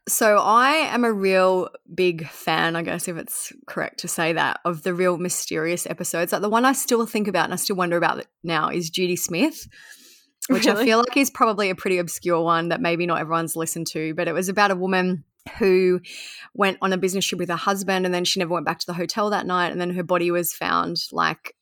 So 0.10 0.38
I 0.40 0.72
am 0.72 1.04
a 1.04 1.14
real 1.14 1.70
big 1.94 2.28
fan, 2.28 2.76
I 2.76 2.82
guess 2.82 3.08
if 3.08 3.18
it's 3.18 3.54
correct 3.68 4.00
to 4.00 4.08
say 4.08 4.34
that, 4.34 4.60
of 4.66 4.84
the 4.84 4.94
real 4.94 5.18
mysterious 5.18 5.86
episodes. 5.86 6.32
Like 6.32 6.42
the 6.42 6.50
one 6.50 6.66
I 6.66 6.74
still 6.74 7.06
think 7.06 7.28
about 7.28 7.46
and 7.46 7.54
I 7.54 7.58
still 7.58 7.76
wonder 7.76 7.98
about 7.98 8.26
now 8.44 8.70
is 8.70 8.90
Judy 8.90 9.16
Smith, 9.16 9.68
which 10.50 10.66
really? 10.66 10.82
I 10.82 10.86
feel 10.86 10.98
like 10.98 11.16
is 11.16 11.30
probably 11.30 11.70
a 11.70 11.76
pretty 11.76 12.00
obscure 12.00 12.42
one 12.42 12.70
that 12.70 12.82
maybe 12.82 13.06
not 13.06 13.20
everyone's 13.20 13.56
listened 13.56 13.88
to, 13.88 14.16
but 14.16 14.28
it 14.28 14.34
was 14.34 14.50
about 14.50 14.72
a 14.72 14.76
woman 14.76 15.24
who 15.58 16.02
went 16.54 16.78
on 16.82 16.94
a 16.94 16.98
business 16.98 17.26
trip 17.26 17.40
with 17.40 17.50
her 17.50 17.56
husband 17.56 18.06
and 18.06 18.14
then 18.14 18.26
she 18.26 18.40
never 18.40 18.54
went 18.54 18.66
back 18.66 18.80
to 18.80 18.86
the 18.86 18.94
hotel 18.94 19.30
that 19.30 19.46
night 19.46 19.72
and 19.72 19.82
then 19.82 19.92
her 19.92 20.04
body 20.04 20.30
was 20.30 20.54
found 20.54 20.98
like 21.12 21.56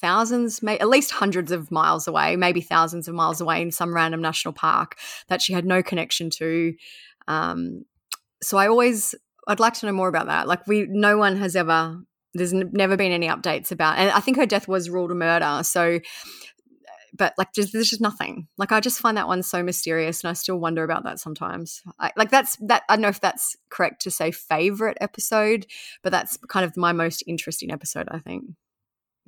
thousands 0.00 0.62
may, 0.62 0.78
at 0.78 0.88
least 0.88 1.10
hundreds 1.10 1.52
of 1.52 1.70
miles 1.70 2.06
away 2.06 2.36
maybe 2.36 2.60
thousands 2.60 3.08
of 3.08 3.14
miles 3.14 3.40
away 3.40 3.62
in 3.62 3.70
some 3.70 3.94
random 3.94 4.20
national 4.20 4.54
park 4.54 4.96
that 5.28 5.42
she 5.42 5.52
had 5.52 5.64
no 5.64 5.82
connection 5.82 6.30
to. 6.30 6.74
Um, 7.28 7.84
so 8.42 8.58
i 8.58 8.68
always 8.68 9.14
i'd 9.48 9.60
like 9.60 9.74
to 9.74 9.86
know 9.86 9.92
more 9.92 10.08
about 10.08 10.26
that. 10.26 10.46
Like 10.46 10.66
we 10.66 10.86
no 10.88 11.18
one 11.18 11.36
has 11.36 11.56
ever 11.56 11.98
there's 12.34 12.52
n- 12.52 12.70
never 12.72 12.96
been 12.96 13.12
any 13.12 13.28
updates 13.28 13.72
about 13.72 13.98
and 13.98 14.10
i 14.10 14.20
think 14.20 14.36
her 14.36 14.46
death 14.46 14.68
was 14.68 14.90
ruled 14.90 15.10
a 15.10 15.14
murder 15.14 15.62
so 15.62 16.00
but 17.16 17.32
like 17.38 17.54
just 17.54 17.72
there's 17.72 17.88
just 17.88 18.02
nothing. 18.02 18.46
Like 18.58 18.72
i 18.72 18.80
just 18.80 19.00
find 19.00 19.16
that 19.16 19.26
one 19.26 19.42
so 19.42 19.62
mysterious 19.62 20.22
and 20.22 20.30
i 20.30 20.34
still 20.34 20.58
wonder 20.58 20.84
about 20.84 21.04
that 21.04 21.18
sometimes. 21.18 21.82
I, 21.98 22.12
like 22.16 22.30
that's 22.30 22.56
that 22.56 22.82
i 22.88 22.96
don't 22.96 23.02
know 23.02 23.08
if 23.08 23.20
that's 23.20 23.56
correct 23.70 24.02
to 24.02 24.10
say 24.10 24.30
favorite 24.30 24.98
episode 25.00 25.66
but 26.02 26.10
that's 26.12 26.36
kind 26.48 26.64
of 26.64 26.76
my 26.76 26.92
most 26.92 27.22
interesting 27.26 27.70
episode 27.70 28.08
i 28.10 28.18
think 28.18 28.44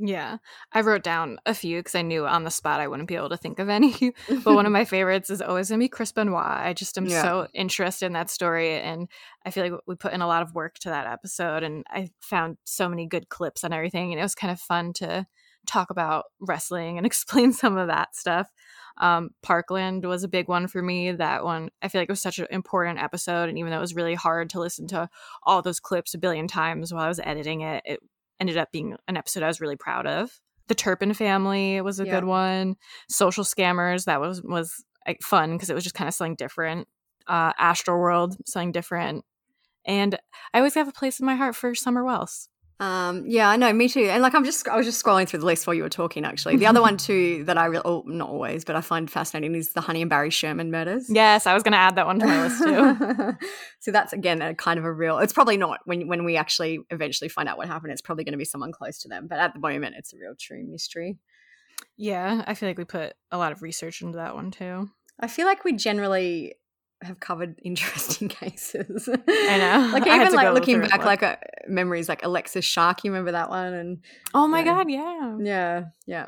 Yeah, 0.01 0.39
I 0.73 0.83
wrote 0.83 1.03
down 1.03 1.39
a 1.45 1.53
few 1.55 1.81
because 1.81 1.97
I 1.97 2.03
knew 2.03 2.25
on 2.27 2.45
the 2.45 2.51
spot 2.51 2.79
I 2.81 2.87
wouldn't 2.87 3.09
be 3.09 3.17
able 3.17 3.31
to 3.31 3.37
think 3.37 3.59
of 3.59 3.69
any. 3.69 4.15
but 4.45 4.55
one 4.55 4.65
of 4.65 4.73
my 4.81 4.85
favorites 4.85 5.29
is 5.29 5.43
always 5.43 5.69
going 5.69 5.81
to 5.81 5.85
be 5.85 5.89
Chris 5.89 6.13
Benoit. 6.13 6.45
I 6.45 6.73
just 6.73 6.97
am 6.97 7.07
Yeah. 7.07 7.23
so 7.23 7.49
interested 7.53 8.07
in 8.07 8.13
that 8.13 8.31
story. 8.31 8.75
And 8.75 9.09
I 9.45 9.51
feel 9.51 9.65
like 9.65 9.81
we 9.87 9.97
put 9.97 10.13
in 10.13 10.23
a 10.23 10.27
lot 10.29 10.43
of 10.43 10.55
work 10.55 10.79
to 10.81 10.91
that 10.91 11.09
episode. 11.09 11.65
And 11.65 11.85
I 11.91 12.11
found 12.21 12.59
so 12.65 12.89
many 12.89 13.07
good 13.07 13.29
clips 13.29 13.65
and 13.65 13.75
everything. 13.75 14.13
And 14.13 14.21
it 14.21 14.23
was 14.23 14.37
kind 14.37 14.53
of 14.53 14.61
fun 14.61 14.93
to 14.95 15.27
talk 15.67 15.91
about 15.91 16.27
wrestling 16.41 16.97
and 16.97 17.07
explain 17.07 17.53
some 17.53 17.77
of 17.77 17.89
that 17.89 18.15
stuff. 18.15 18.49
Um, 19.01 19.31
Parkland 19.43 20.05
was 20.05 20.23
a 20.23 20.29
big 20.29 20.47
one 20.49 20.69
for 20.69 20.81
me. 20.81 21.11
That 21.13 21.45
one, 21.45 21.71
I 21.83 21.89
feel 21.89 22.01
like 22.01 22.09
it 22.09 22.13
was 22.13 22.23
such 22.23 22.39
an 22.39 22.47
important 22.51 23.01
episode. 23.01 23.49
And 23.49 23.59
even 23.59 23.71
though 23.73 23.79
it 23.79 23.81
was 23.81 23.95
really 23.97 24.15
hard 24.15 24.51
to 24.51 24.61
listen 24.61 24.87
to 24.89 25.09
all 25.43 25.61
those 25.61 25.81
clips 25.81 26.15
a 26.15 26.19
billion 26.19 26.47
times 26.47 26.93
while 26.95 27.05
I 27.05 27.09
was 27.09 27.21
editing 27.21 27.63
it, 27.63 27.83
it 27.85 28.01
ended 28.41 28.57
up 28.57 28.71
being 28.73 28.97
an 29.09 29.17
episode 29.17 29.43
I 29.43 29.49
was 29.49 29.61
really 29.61 29.77
proud 29.77 30.07
of. 30.07 30.39
The 30.69 30.75
Turpin 30.75 31.15
family 31.15 31.81
was 31.81 31.99
a 32.01 32.05
Yeah. 32.07 32.17
good 32.17 32.25
one. 32.25 32.77
Social 33.09 33.45
scammers 33.45 34.05
that 34.05 34.21
was 34.21 34.43
was 34.43 34.85
like, 35.07 35.23
fun 35.23 35.53
because 35.53 35.71
it 35.71 35.75
was 35.75 35.85
just 35.85 35.95
kind 35.95 36.09
of 36.09 36.15
something 36.15 36.35
different. 36.37 36.89
Uh, 37.27 37.53
Astro 37.59 37.97
World 37.99 38.37
something 38.47 38.73
different, 38.73 39.25
and 39.85 40.19
I 40.55 40.59
always 40.59 40.75
have 40.75 40.89
a 40.89 40.93
place 40.93 41.21
in 41.21 41.27
my 41.27 41.35
heart 41.35 41.55
for 41.57 41.75
Summer 41.75 42.05
Wells. 42.05 42.49
Um, 42.81 43.25
yeah, 43.27 43.49
I 43.49 43.57
know, 43.57 43.73
me 43.73 43.89
too. 43.89 44.05
And 44.05 44.23
like, 44.23 44.35
I'm 44.35 44.45
just, 44.45 44.69
I 44.69 44.77
was 44.77 44.87
just 44.87 45.05
scrolling 45.05 45.29
through 45.29 45.41
the 45.41 45.47
list 45.47 45.67
while 45.67 45.75
you 45.75 45.83
were 45.83 45.89
talking. 45.89 46.25
Actually, 46.25 46.57
the 46.57 46.67
other 46.67 46.81
one 46.81 46.97
too 47.09 47.43
that 47.45 47.59
I 47.59 47.67
really, 47.67 47.83
oh, 47.85 48.05
not 48.07 48.29
always, 48.29 48.65
but 48.65 48.77
I 48.77 48.81
find 48.81 49.11
fascinating 49.11 49.55
is 49.57 49.73
the 49.73 49.81
Honey 49.81 50.01
and 50.01 50.09
Barry 50.09 50.31
Sherman 50.31 50.71
murders. 50.71 51.11
Yes, 51.11 51.47
I 51.47 51.55
was 51.55 51.65
going 51.65 51.73
to 51.73 51.79
add 51.79 51.97
that 51.97 52.07
one 52.07 52.21
to 52.21 52.27
my 52.27 52.43
list 52.47 52.63
too. 52.63 53.37
so 53.81 53.91
that's 53.91 54.13
again 54.13 54.41
a 54.43 54.55
kind 54.55 54.79
of 54.79 54.85
a 54.85 54.93
real. 54.93 55.19
It's 55.19 55.33
probably 55.33 55.57
not 55.57 55.81
when 55.87 56.07
when 56.07 56.25
we 56.25 56.37
actually 56.37 56.79
eventually 56.91 57.29
find 57.29 57.49
out 57.49 57.59
what 57.59 57.67
happened. 57.67 57.93
It's 57.93 58.03
probably 58.03 58.25
going 58.25 58.33
to 58.33 58.39
be 58.39 58.45
someone 58.45 58.71
close 58.71 58.99
to 59.01 59.09
them. 59.09 59.27
But 59.29 59.41
at 59.41 59.55
the 59.55 59.61
moment, 59.61 59.97
it's 59.99 60.13
a 60.13 60.17
real 60.17 60.35
true 60.39 60.65
mystery. 60.65 61.19
yeah, 61.97 62.45
I 62.47 62.55
feel 62.55 62.69
like 62.69 62.79
we 62.79 62.85
put 62.85 63.15
a 63.33 63.39
lot 63.39 63.51
of 63.53 63.63
research 63.63 64.03
into 64.03 64.19
that 64.19 64.35
one 64.37 64.53
too. 64.53 64.89
I 65.19 65.27
feel 65.27 65.47
like 65.47 65.65
we 65.65 65.73
generally 65.73 66.55
have 67.03 67.21
covered 67.21 67.59
interesting 67.65 68.29
cases. 68.29 69.09
I 69.09 69.59
know. 69.59 69.91
like 69.93 70.07
even 70.07 70.33
like 70.35 70.53
looking 70.55 70.81
back, 70.81 71.05
like 71.05 71.23
uh, 71.23 71.37
memories 71.69 72.09
like 72.09 72.25
Alexis 72.25 72.65
Shark. 72.65 73.05
You 73.05 73.11
remember 73.11 73.33
that 73.33 73.51
one? 73.51 73.73
And 73.73 73.99
Oh 74.35 74.49
my 74.49 74.63
Yeah. 74.63 74.75
god, 74.75 74.91
yeah. 74.91 75.37
yeah, 75.41 75.85
yeah. 76.07 76.27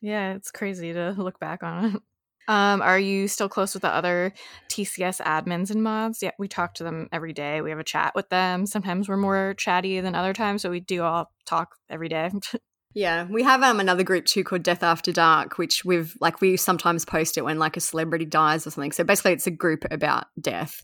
Yeah, 0.00 0.34
it's 0.34 0.50
crazy 0.50 0.92
to 0.92 1.14
look 1.16 1.40
back 1.40 1.62
on 1.62 1.84
it. 1.96 2.02
Um, 2.46 2.82
are 2.82 2.98
you 2.98 3.26
still 3.26 3.48
close 3.48 3.72
with 3.72 3.82
the 3.82 3.88
other 3.88 4.34
TCS 4.68 5.22
admins 5.22 5.70
and 5.70 5.82
mods? 5.82 6.22
Yeah, 6.22 6.32
we 6.38 6.46
talk 6.46 6.74
to 6.74 6.84
them 6.84 7.08
every 7.10 7.32
day. 7.32 7.62
We 7.62 7.70
have 7.70 7.78
a 7.78 7.84
chat 7.84 8.12
with 8.14 8.28
them. 8.28 8.66
Sometimes 8.66 9.08
we're 9.08 9.16
more 9.16 9.54
chatty 9.56 9.98
than 10.00 10.14
other 10.14 10.34
times, 10.34 10.60
so 10.60 10.70
we 10.70 10.80
do 10.80 11.02
all 11.02 11.32
talk 11.46 11.76
every 11.88 12.10
day. 12.10 12.30
Yeah, 12.96 13.26
we 13.28 13.42
have 13.42 13.60
um 13.64 13.80
another 13.80 14.04
group 14.04 14.24
too 14.24 14.44
called 14.44 14.62
Death 14.62 14.84
After 14.84 15.12
Dark, 15.12 15.58
which 15.58 15.84
we've 15.84 16.16
like 16.20 16.40
we 16.40 16.56
sometimes 16.56 17.04
post 17.04 17.36
it 17.36 17.44
when 17.44 17.58
like 17.58 17.76
a 17.76 17.80
celebrity 17.80 18.24
dies 18.24 18.66
or 18.66 18.70
something. 18.70 18.92
So 18.92 19.02
basically, 19.02 19.32
it's 19.32 19.48
a 19.48 19.50
group 19.50 19.84
about 19.90 20.26
death. 20.40 20.80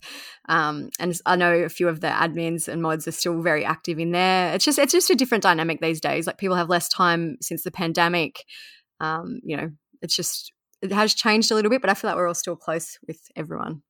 Um, 0.48 0.90
and 0.98 1.16
I 1.24 1.36
know 1.36 1.52
a 1.52 1.68
few 1.68 1.88
of 1.88 2.00
the 2.00 2.08
admins 2.08 2.66
and 2.66 2.82
mods 2.82 3.06
are 3.06 3.12
still 3.12 3.40
very 3.42 3.64
active 3.64 4.00
in 4.00 4.10
there. 4.10 4.52
It's 4.52 4.64
just 4.64 4.78
it's 4.80 4.92
just 4.92 5.10
a 5.10 5.14
different 5.14 5.44
dynamic 5.44 5.80
these 5.80 6.00
days. 6.00 6.26
Like 6.26 6.38
people 6.38 6.56
have 6.56 6.68
less 6.68 6.88
time 6.88 7.36
since 7.40 7.62
the 7.62 7.70
pandemic. 7.70 8.44
Um, 8.98 9.38
you 9.44 9.56
know, 9.56 9.70
it's 10.02 10.16
just 10.16 10.52
it 10.82 10.90
has 10.90 11.14
changed 11.14 11.52
a 11.52 11.54
little 11.54 11.70
bit, 11.70 11.80
but 11.80 11.90
I 11.90 11.94
feel 11.94 12.10
like 12.10 12.16
we're 12.16 12.26
all 12.26 12.34
still 12.34 12.56
close 12.56 12.98
with 13.06 13.20
everyone. 13.36 13.82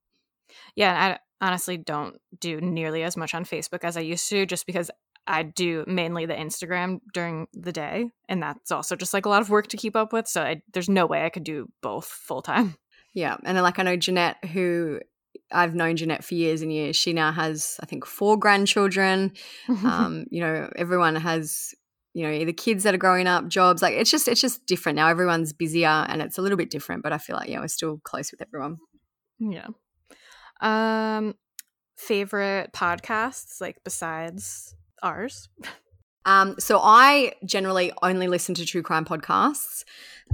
yeah, 0.77 1.19
I 1.41 1.47
honestly 1.47 1.79
don't 1.79 2.17
do 2.39 2.61
nearly 2.61 3.03
as 3.03 3.17
much 3.17 3.35
on 3.35 3.45
Facebook 3.45 3.85
as 3.85 3.97
I 3.97 4.01
used 4.01 4.29
to, 4.31 4.45
just 4.45 4.67
because 4.67 4.91
I 5.31 5.45
do 5.45 5.85
mainly 5.87 6.27
the 6.27 6.35
Instagram 6.35 7.01
during 7.15 7.47
the 7.53 7.71
day, 7.71 8.11
and 8.29 8.43
that's 8.43 8.73
also 8.73 8.97
just 8.97 9.15
like 9.15 9.27
a 9.27 9.29
lot 9.29 9.43
of 9.43 9.49
work 9.49 9.69
to 9.69 9.77
keep 9.77 9.95
up 9.95 10.13
with. 10.13 10.27
So 10.27 10.43
I, 10.43 10.63
there's 10.73 10.89
no 10.89 11.07
way 11.07 11.25
I 11.25 11.29
could 11.31 11.45
do 11.45 11.69
both 11.81 12.07
full 12.07 12.43
time. 12.43 12.77
Yeah, 13.13 13.39
and 13.43 13.61
like 13.61 13.81
I 13.81 13.83
know 13.83 13.97
Jeanette, 13.97 14.37
who 14.53 15.01
I've 15.51 15.75
known 15.75 15.97
Jeanette 15.97 16.23
for 16.23 16.35
years 16.35 16.63
and 16.63 16.73
years. 16.73 16.95
She 16.95 17.13
now 17.13 17.33
has, 17.33 17.77
I 17.83 17.87
think, 17.87 18.07
four 18.07 18.39
grandchildren. 18.39 19.33
um, 19.69 20.27
you 20.31 20.41
know, 20.41 20.71
everyone 20.77 21.17
has, 21.17 21.75
you 22.15 22.25
know, 22.25 22.33
either 22.33 22.53
kids 22.53 22.85
that 22.85 22.95
are 22.95 22.99
growing 22.99 23.27
up, 23.27 23.49
jobs. 23.49 23.83
Like 23.83 23.95
it's 23.95 24.13
just, 24.13 24.29
it's 24.29 24.41
just 24.41 24.65
different 24.65 24.95
now. 24.95 25.09
Everyone's 25.09 25.53
busier, 25.53 25.89
and 25.89 26.23
it's 26.23 26.39
a 26.39 26.43
little 26.43 26.57
bit 26.57 26.71
different. 26.71 27.03
But 27.03 27.13
I 27.13 27.19
feel 27.19 27.35
like 27.35 27.49
yeah, 27.49 27.59
we're 27.59 27.67
still 27.67 28.01
close 28.05 28.31
with 28.31 28.43
everyone. 28.43 28.77
yeah. 29.41 29.67
Um, 30.61 31.35
favorite 31.97 32.73
podcasts 32.73 33.61
like 33.61 33.79
besides 33.83 34.77
ours. 35.03 35.49
Um, 36.27 36.57
so 36.59 36.79
I 36.83 37.33
generally 37.45 37.93
only 38.03 38.29
listen 38.29 38.55
to 38.57 38.67
true 38.67 38.83
crime 38.83 39.05
podcasts. 39.05 39.85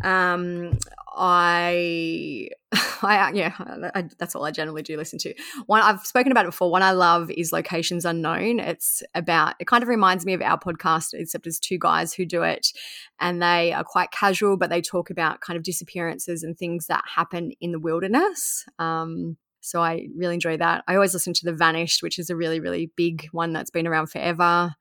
Um, 0.03 0.79
I, 1.17 2.49
I 3.03 3.31
yeah, 3.33 3.55
I, 3.95 4.05
that's 4.19 4.35
all 4.35 4.45
I 4.45 4.51
generally 4.51 4.83
do 4.83 4.97
listen 4.97 5.19
to. 5.21 5.35
One 5.67 5.81
I've 5.81 6.01
spoken 6.01 6.33
about 6.33 6.45
it 6.45 6.49
before. 6.49 6.71
One 6.71 6.83
I 6.83 6.91
love 6.93 7.31
is 7.31 7.53
Locations 7.53 8.05
Unknown. 8.05 8.61
It's 8.61 9.03
about 9.15 9.55
it 9.59 9.67
kind 9.67 9.83
of 9.83 9.89
reminds 9.89 10.27
me 10.27 10.35
of 10.35 10.43
our 10.43 10.59
podcast, 10.59 11.15
except 11.15 11.47
it's 11.47 11.59
two 11.59 11.79
guys 11.79 12.13
who 12.13 12.27
do 12.27 12.43
it, 12.43 12.73
and 13.21 13.41
they 13.41 13.73
are 13.73 13.85
quite 13.85 14.11
casual, 14.11 14.57
but 14.57 14.69
they 14.69 14.83
talk 14.83 15.09
about 15.09 15.41
kind 15.41 15.57
of 15.57 15.63
disappearances 15.63 16.43
and 16.43 16.59
things 16.59 16.87
that 16.89 17.05
happen 17.15 17.53
in 17.61 17.73
the 17.73 17.81
wilderness. 17.81 18.67
Um, 18.79 19.39
so 19.67 19.81
I 19.81 20.09
really 20.17 20.35
enjoy 20.35 20.57
that. 20.59 20.85
I 20.87 20.95
always 20.95 21.15
listen 21.15 21.33
to 21.35 21.45
The 21.45 21.53
Vanished, 21.53 22.03
which 22.03 22.19
is 22.19 22.31
a 22.31 22.37
really 22.37 22.61
really 22.61 22.91
big 22.97 23.29
one 23.33 23.53
that's 23.53 23.71
been 23.71 23.87
around 23.87 24.07
forever. 24.09 24.75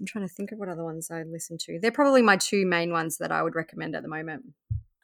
I'm 0.00 0.06
trying 0.06 0.26
to 0.26 0.34
think 0.34 0.50
of 0.50 0.58
what 0.58 0.68
other 0.68 0.82
ones 0.82 1.10
I 1.10 1.22
listen 1.22 1.56
to. 1.58 1.78
They're 1.80 1.92
probably 1.92 2.22
my 2.22 2.36
two 2.36 2.66
main 2.66 2.90
ones 2.90 3.18
that 3.18 3.30
I 3.30 3.42
would 3.42 3.54
recommend 3.54 3.94
at 3.94 4.02
the 4.02 4.08
moment. 4.08 4.44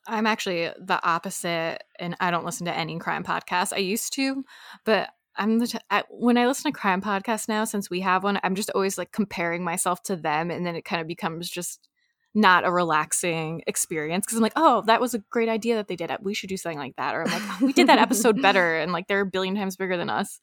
I'm 0.07 0.27
actually 0.27 0.71
the 0.79 0.99
opposite, 1.05 1.83
and 1.99 2.17
I 2.19 2.31
don't 2.31 2.45
listen 2.45 2.67
to 2.67 2.77
any 2.77 2.99
crime 2.99 3.23
podcasts. 3.23 3.73
I 3.73 3.79
used 3.79 4.13
to, 4.15 4.45
but 4.85 5.11
I'm 5.37 5.59
the 5.59 5.69
t- 5.69 5.79
I, 5.91 6.03
when 6.11 6.37
I 6.37 6.47
listen 6.47 6.73
to 6.73 6.79
crime 6.79 7.01
podcasts 7.01 7.49
now, 7.49 7.65
since 7.65 7.89
we 7.89 8.01
have 8.01 8.25
one, 8.25 8.41
I'm 8.43 8.55
just 8.55 8.71
always 8.71 8.99
like 8.99 9.13
comparing 9.13 9.63
myself 9.63 10.03
to 10.05 10.17
them, 10.17 10.51
and 10.51 10.67
then 10.67 10.75
it 10.75 10.85
kind 10.85 11.01
of 11.01 11.07
becomes 11.07 11.49
just 11.49 11.89
not 12.35 12.65
a 12.65 12.71
relaxing 12.71 13.63
experience 13.67 14.25
because 14.25 14.37
I'm 14.37 14.43
like, 14.43 14.53
oh, 14.57 14.83
that 14.87 15.01
was 15.01 15.15
a 15.15 15.23
great 15.31 15.49
idea 15.49 15.77
that 15.77 15.89
they 15.89 15.97
did. 15.97 16.11
it. 16.11 16.23
We 16.23 16.35
should 16.35 16.49
do 16.49 16.57
something 16.57 16.79
like 16.79 16.97
that, 16.97 17.15
or 17.15 17.23
I'm 17.23 17.33
like, 17.33 17.43
oh, 17.45 17.67
we 17.67 17.73
did 17.73 17.89
that 17.89 17.99
episode 17.99 18.41
better, 18.43 18.77
and 18.77 18.93
like 18.93 19.09
they're 19.09 19.23
a 19.23 19.27
billion 19.27 19.55
times 19.55 19.77
bigger 19.77 19.97
than 19.97 20.11
us. 20.11 20.41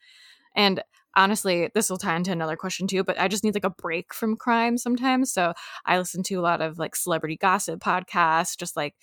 And 0.56 0.82
honestly, 1.16 1.70
this 1.74 1.90
will 1.90 1.98
tie 1.98 2.16
into 2.16 2.32
another 2.32 2.56
question 2.56 2.88
too, 2.88 3.04
but 3.04 3.20
I 3.20 3.28
just 3.28 3.44
need 3.44 3.54
like 3.54 3.64
a 3.64 3.70
break 3.70 4.14
from 4.14 4.36
crime 4.36 4.78
sometimes. 4.78 5.32
So 5.32 5.54
I 5.86 5.98
listen 5.98 6.24
to 6.24 6.36
a 6.36 6.42
lot 6.42 6.62
of 6.62 6.78
like 6.78 6.96
celebrity 6.96 7.38
gossip 7.38 7.80
podcasts, 7.80 8.58
just 8.58 8.76
like 8.76 8.96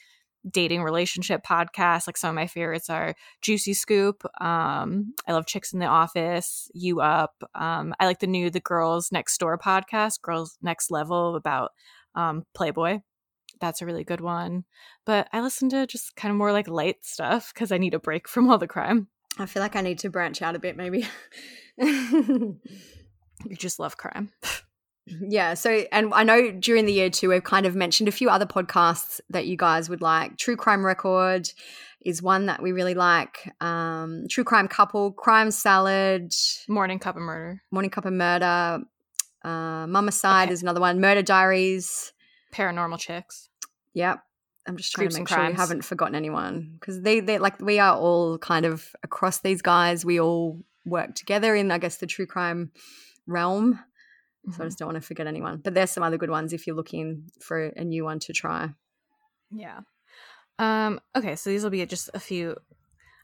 dating 0.49 0.82
relationship 0.82 1.43
podcasts. 1.45 2.07
Like 2.07 2.16
some 2.16 2.30
of 2.30 2.35
my 2.35 2.47
favorites 2.47 2.91
are 2.91 3.14
Juicy 3.41 3.74
Scoop. 3.74 4.24
Um, 4.41 5.14
I 5.26 5.32
love 5.32 5.47
Chicks 5.47 5.72
in 5.72 5.78
the 5.78 5.87
Office, 5.87 6.70
You 6.74 7.01
Up. 7.01 7.35
Um, 7.55 7.95
I 7.99 8.07
like 8.07 8.20
the 8.20 8.26
new 8.26 8.51
The 8.51 8.61
Girls 8.61 9.11
Next 9.11 9.39
Door 9.39 9.59
podcast, 9.59 10.20
Girls 10.22 10.59
Next 10.62 10.91
Level 10.91 11.37
about 11.37 11.70
um, 12.14 12.44
Playboy. 12.54 13.00
That's 13.60 13.82
a 13.82 13.86
really 13.86 14.04
good 14.04 14.20
one. 14.20 14.64
But 15.06 15.28
I 15.32 15.40
listen 15.40 15.68
to 15.70 15.86
just 15.86 16.16
kind 16.16 16.30
of 16.30 16.36
more 16.36 16.52
like 16.52 16.68
light 16.68 17.04
stuff 17.04 17.52
because 17.54 17.72
I 17.72 17.78
need 17.78 17.94
a 17.94 18.00
break 18.00 18.28
from 18.28 18.50
all 18.50 18.58
the 18.58 18.66
crime. 18.66 19.08
I 19.38 19.46
feel 19.46 19.62
like 19.62 19.76
I 19.76 19.80
need 19.80 19.98
to 20.00 20.10
branch 20.10 20.42
out 20.42 20.56
a 20.56 20.60
bit, 20.60 20.76
maybe. 20.76 21.06
You 23.44 23.56
just 23.56 23.78
love 23.78 23.96
crime. 23.96 24.30
yeah. 25.06 25.54
So, 25.54 25.84
and 25.92 26.12
I 26.14 26.22
know 26.22 26.50
during 26.52 26.86
the 26.86 26.92
year 26.92 27.10
too, 27.10 27.30
we've 27.30 27.44
kind 27.44 27.66
of 27.66 27.74
mentioned 27.74 28.08
a 28.08 28.12
few 28.12 28.28
other 28.28 28.46
podcasts 28.46 29.20
that 29.30 29.46
you 29.46 29.56
guys 29.56 29.88
would 29.88 30.00
like. 30.00 30.36
True 30.38 30.56
Crime 30.56 30.84
Record 30.84 31.48
is 32.04 32.22
one 32.22 32.46
that 32.46 32.62
we 32.62 32.72
really 32.72 32.94
like. 32.94 33.50
Um, 33.60 34.26
True 34.30 34.44
Crime 34.44 34.68
Couple, 34.68 35.12
Crime 35.12 35.50
Salad, 35.50 36.32
Morning 36.68 36.98
Cup 36.98 37.16
of 37.16 37.22
Murder, 37.22 37.62
Morning 37.70 37.90
Cup 37.90 38.04
of 38.04 38.12
Murder, 38.12 38.80
uh, 39.45 39.86
Mamacide 39.86 40.51
is 40.51 40.62
another 40.62 40.80
one. 40.80 41.01
Murder 41.01 41.22
Diaries. 41.22 42.12
Paranormal 42.53 42.99
Chicks. 42.99 43.49
Yep. 43.92 44.20
I'm 44.66 44.76
just 44.76 44.92
trying 44.92 45.05
Creeps 45.09 45.14
to 45.16 45.20
make 45.20 45.28
sure 45.28 45.47
we 45.47 45.53
haven't 45.53 45.84
forgotten 45.84 46.14
anyone 46.14 46.76
because 46.80 47.03
they 47.03 47.20
they 47.20 47.38
like 47.38 47.61
we 47.61 47.78
are 47.78 47.97
all 47.97 48.38
kind 48.38 48.64
of 48.64 48.97
across 49.03 49.40
these 49.40 49.61
guys. 49.61 50.07
We 50.07 50.18
all 50.18 50.62
work 50.86 51.14
together 51.14 51.55
in, 51.55 51.70
I 51.70 51.78
guess, 51.78 51.99
the 51.99 52.07
true 52.07 52.26
crime 52.26 52.72
realm. 53.26 53.74
Mm-hmm. 53.74 54.53
So 54.53 54.62
I 54.62 54.66
just 54.66 54.78
don't 54.78 54.88
want 54.88 54.97
to 54.97 55.07
forget 55.07 55.26
anyone. 55.26 55.61
But 55.62 55.74
there's 55.74 55.90
some 55.90 56.03
other 56.03 56.16
good 56.16 56.30
ones 56.30 56.53
if 56.53 56.66
you're 56.66 56.76
looking 56.76 57.24
for 57.40 57.66
a 57.66 57.84
new 57.84 58.05
one 58.05 58.20
to 58.20 58.32
try. 58.32 58.70
Yeah. 59.51 59.80
Um, 60.59 61.01
okay, 61.16 61.36
so 61.36 61.51
these 61.51 61.62
will 61.62 61.70
be 61.70 61.84
just 61.84 62.09
a 62.14 62.20
few 62.20 62.57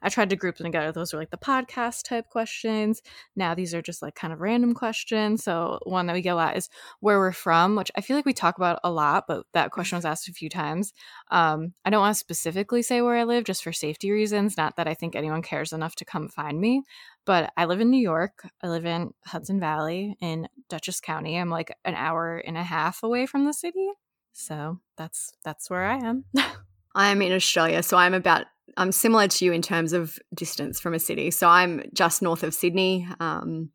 I 0.03 0.09
tried 0.09 0.31
to 0.31 0.37
group 0.37 0.57
them 0.57 0.67
together. 0.67 0.93
Those 0.93 1.13
were 1.13 1.19
like 1.19 1.31
the 1.31 1.37
podcast 1.37 2.05
type 2.05 2.29
questions. 2.29 3.03
Now 3.37 3.55
these 3.55 3.75
are 3.75 3.83
just 3.83 4.03
like 4.03 4.15
kind 4.15 4.33
of 4.33 4.41
random 4.41 4.75
questions. 4.75 5.45
So 5.45 5.79
one 5.85 6.07
that 6.07 6.15
we 6.15 6.23
get 6.23 6.35
a 6.35 6.37
lot 6.37 6.57
is 6.57 6.69
where 7.01 7.19
we're 7.19 7.33
from, 7.33 7.77
which 7.77 7.91
I 7.97 8.01
feel 8.01 8.17
like 8.17 8.27
we 8.27 8.33
talk 8.33 8.57
about 8.57 8.81
a 8.83 8.91
lot, 8.91 9.25
but 9.27 9.47
that 9.53 9.71
question 9.71 9.97
was 9.97 10.05
asked 10.05 10.29
a 10.29 10.33
few 10.33 10.49
times. 10.49 10.93
Um, 11.31 11.75
I 11.85 11.91
don't 11.91 12.01
want 12.01 12.15
to 12.15 12.19
specifically 12.19 12.83
say 12.83 13.03
where 13.03 13.17
I 13.17 13.25
live 13.25 13.45
just 13.45 13.63
for 13.63 13.73
safety 13.73 14.11
reasons. 14.11 14.57
Not 14.57 14.77
that 14.77 14.89
I 14.89 14.95
think 14.95 15.15
anyone 15.15 15.43
cares 15.43 15.73
enough 15.73 15.97
to 15.97 16.05
come 16.05 16.29
find 16.29 16.61
me, 16.61 16.83
but 17.25 17.53
I 17.57 17.67
live 17.67 17.81
in 17.81 17.91
New 17.91 18.01
York. 18.01 18.49
I 18.63 18.69
live 18.69 18.87
in 18.87 19.13
Hudson 19.27 19.61
Valley 19.61 20.17
in 20.21 20.49
Dutchess 20.69 21.01
County. 21.01 21.37
I'm 21.37 21.51
like 21.51 21.77
an 21.85 21.95
hour 21.95 22.39
and 22.39 22.57
a 22.57 22.63
half 22.63 23.03
away 23.03 23.27
from 23.27 23.45
the 23.45 23.53
city. 23.53 23.89
So 24.33 24.81
that's 24.97 25.33
that's 25.45 25.69
where 25.69 25.85
I 25.85 25.97
am. 25.99 26.25
I'm 26.95 27.23
in 27.23 27.33
Australia, 27.33 27.83
so 27.83 27.97
I'm 27.97 28.15
about 28.15 28.47
I'm 28.77 28.93
similar 28.93 29.29
to 29.29 29.45
you 29.45 29.53
in 29.53 29.63
terms 29.63 29.93
of 29.93 30.19
distance 30.35 30.81
from 30.81 30.95
a 30.95 30.99
city. 30.99 31.31
So 31.31 31.49
I'm 31.49 31.83
just 31.93 32.23
north 32.23 32.43
of 32.43 32.55
Sydney. 32.55 33.09
Um, 33.19 33.71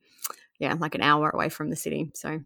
yeah, 0.59 0.75
like 0.79 0.95
an 0.95 1.01
hour 1.01 1.29
away 1.29 1.49
from 1.49 1.69
the 1.69 1.75
city. 1.75 2.11
So 2.15 2.41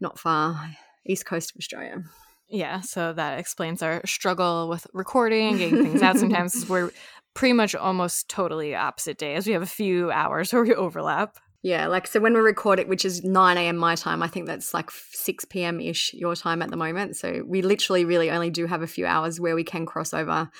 not 0.00 0.18
far, 0.18 0.70
east 1.06 1.26
coast 1.26 1.50
of 1.50 1.58
Australia. 1.58 2.02
Yeah, 2.48 2.80
so 2.80 3.12
that 3.12 3.38
explains 3.38 3.82
our 3.82 4.00
struggle 4.06 4.68
with 4.68 4.86
recording, 4.92 5.58
getting 5.58 5.82
things 5.82 6.02
out. 6.02 6.18
Sometimes 6.18 6.68
we're 6.68 6.90
pretty 7.34 7.52
much 7.52 7.74
almost 7.74 8.28
totally 8.28 8.74
opposite 8.74 9.18
days. 9.18 9.46
We 9.46 9.52
have 9.52 9.62
a 9.62 9.66
few 9.66 10.10
hours 10.10 10.52
where 10.52 10.62
we 10.62 10.74
overlap. 10.74 11.36
Yeah, 11.64 11.86
like 11.86 12.06
so 12.06 12.20
when 12.20 12.34
we 12.34 12.40
record 12.40 12.78
it, 12.78 12.88
which 12.88 13.06
is 13.06 13.24
9 13.24 13.56
a.m. 13.56 13.78
my 13.78 13.94
time, 13.94 14.22
I 14.22 14.28
think 14.28 14.44
that's 14.46 14.74
like 14.74 14.90
6 14.90 15.46
p.m. 15.46 15.80
ish 15.80 16.12
your 16.12 16.36
time 16.36 16.60
at 16.60 16.68
the 16.68 16.76
moment. 16.76 17.16
So 17.16 17.42
we 17.46 17.62
literally 17.62 18.04
really 18.04 18.30
only 18.30 18.50
do 18.50 18.66
have 18.66 18.82
a 18.82 18.86
few 18.86 19.06
hours 19.06 19.40
where 19.40 19.54
we 19.54 19.64
can 19.64 19.86
cross 19.86 20.12
over. 20.12 20.50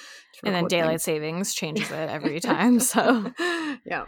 And 0.42 0.54
then 0.54 0.66
daylight 0.66 0.92
things. 0.92 1.04
savings 1.04 1.52
changes 1.52 1.90
it 1.90 2.08
every 2.08 2.40
time. 2.40 2.80
So, 2.80 3.30
yeah. 3.84 4.06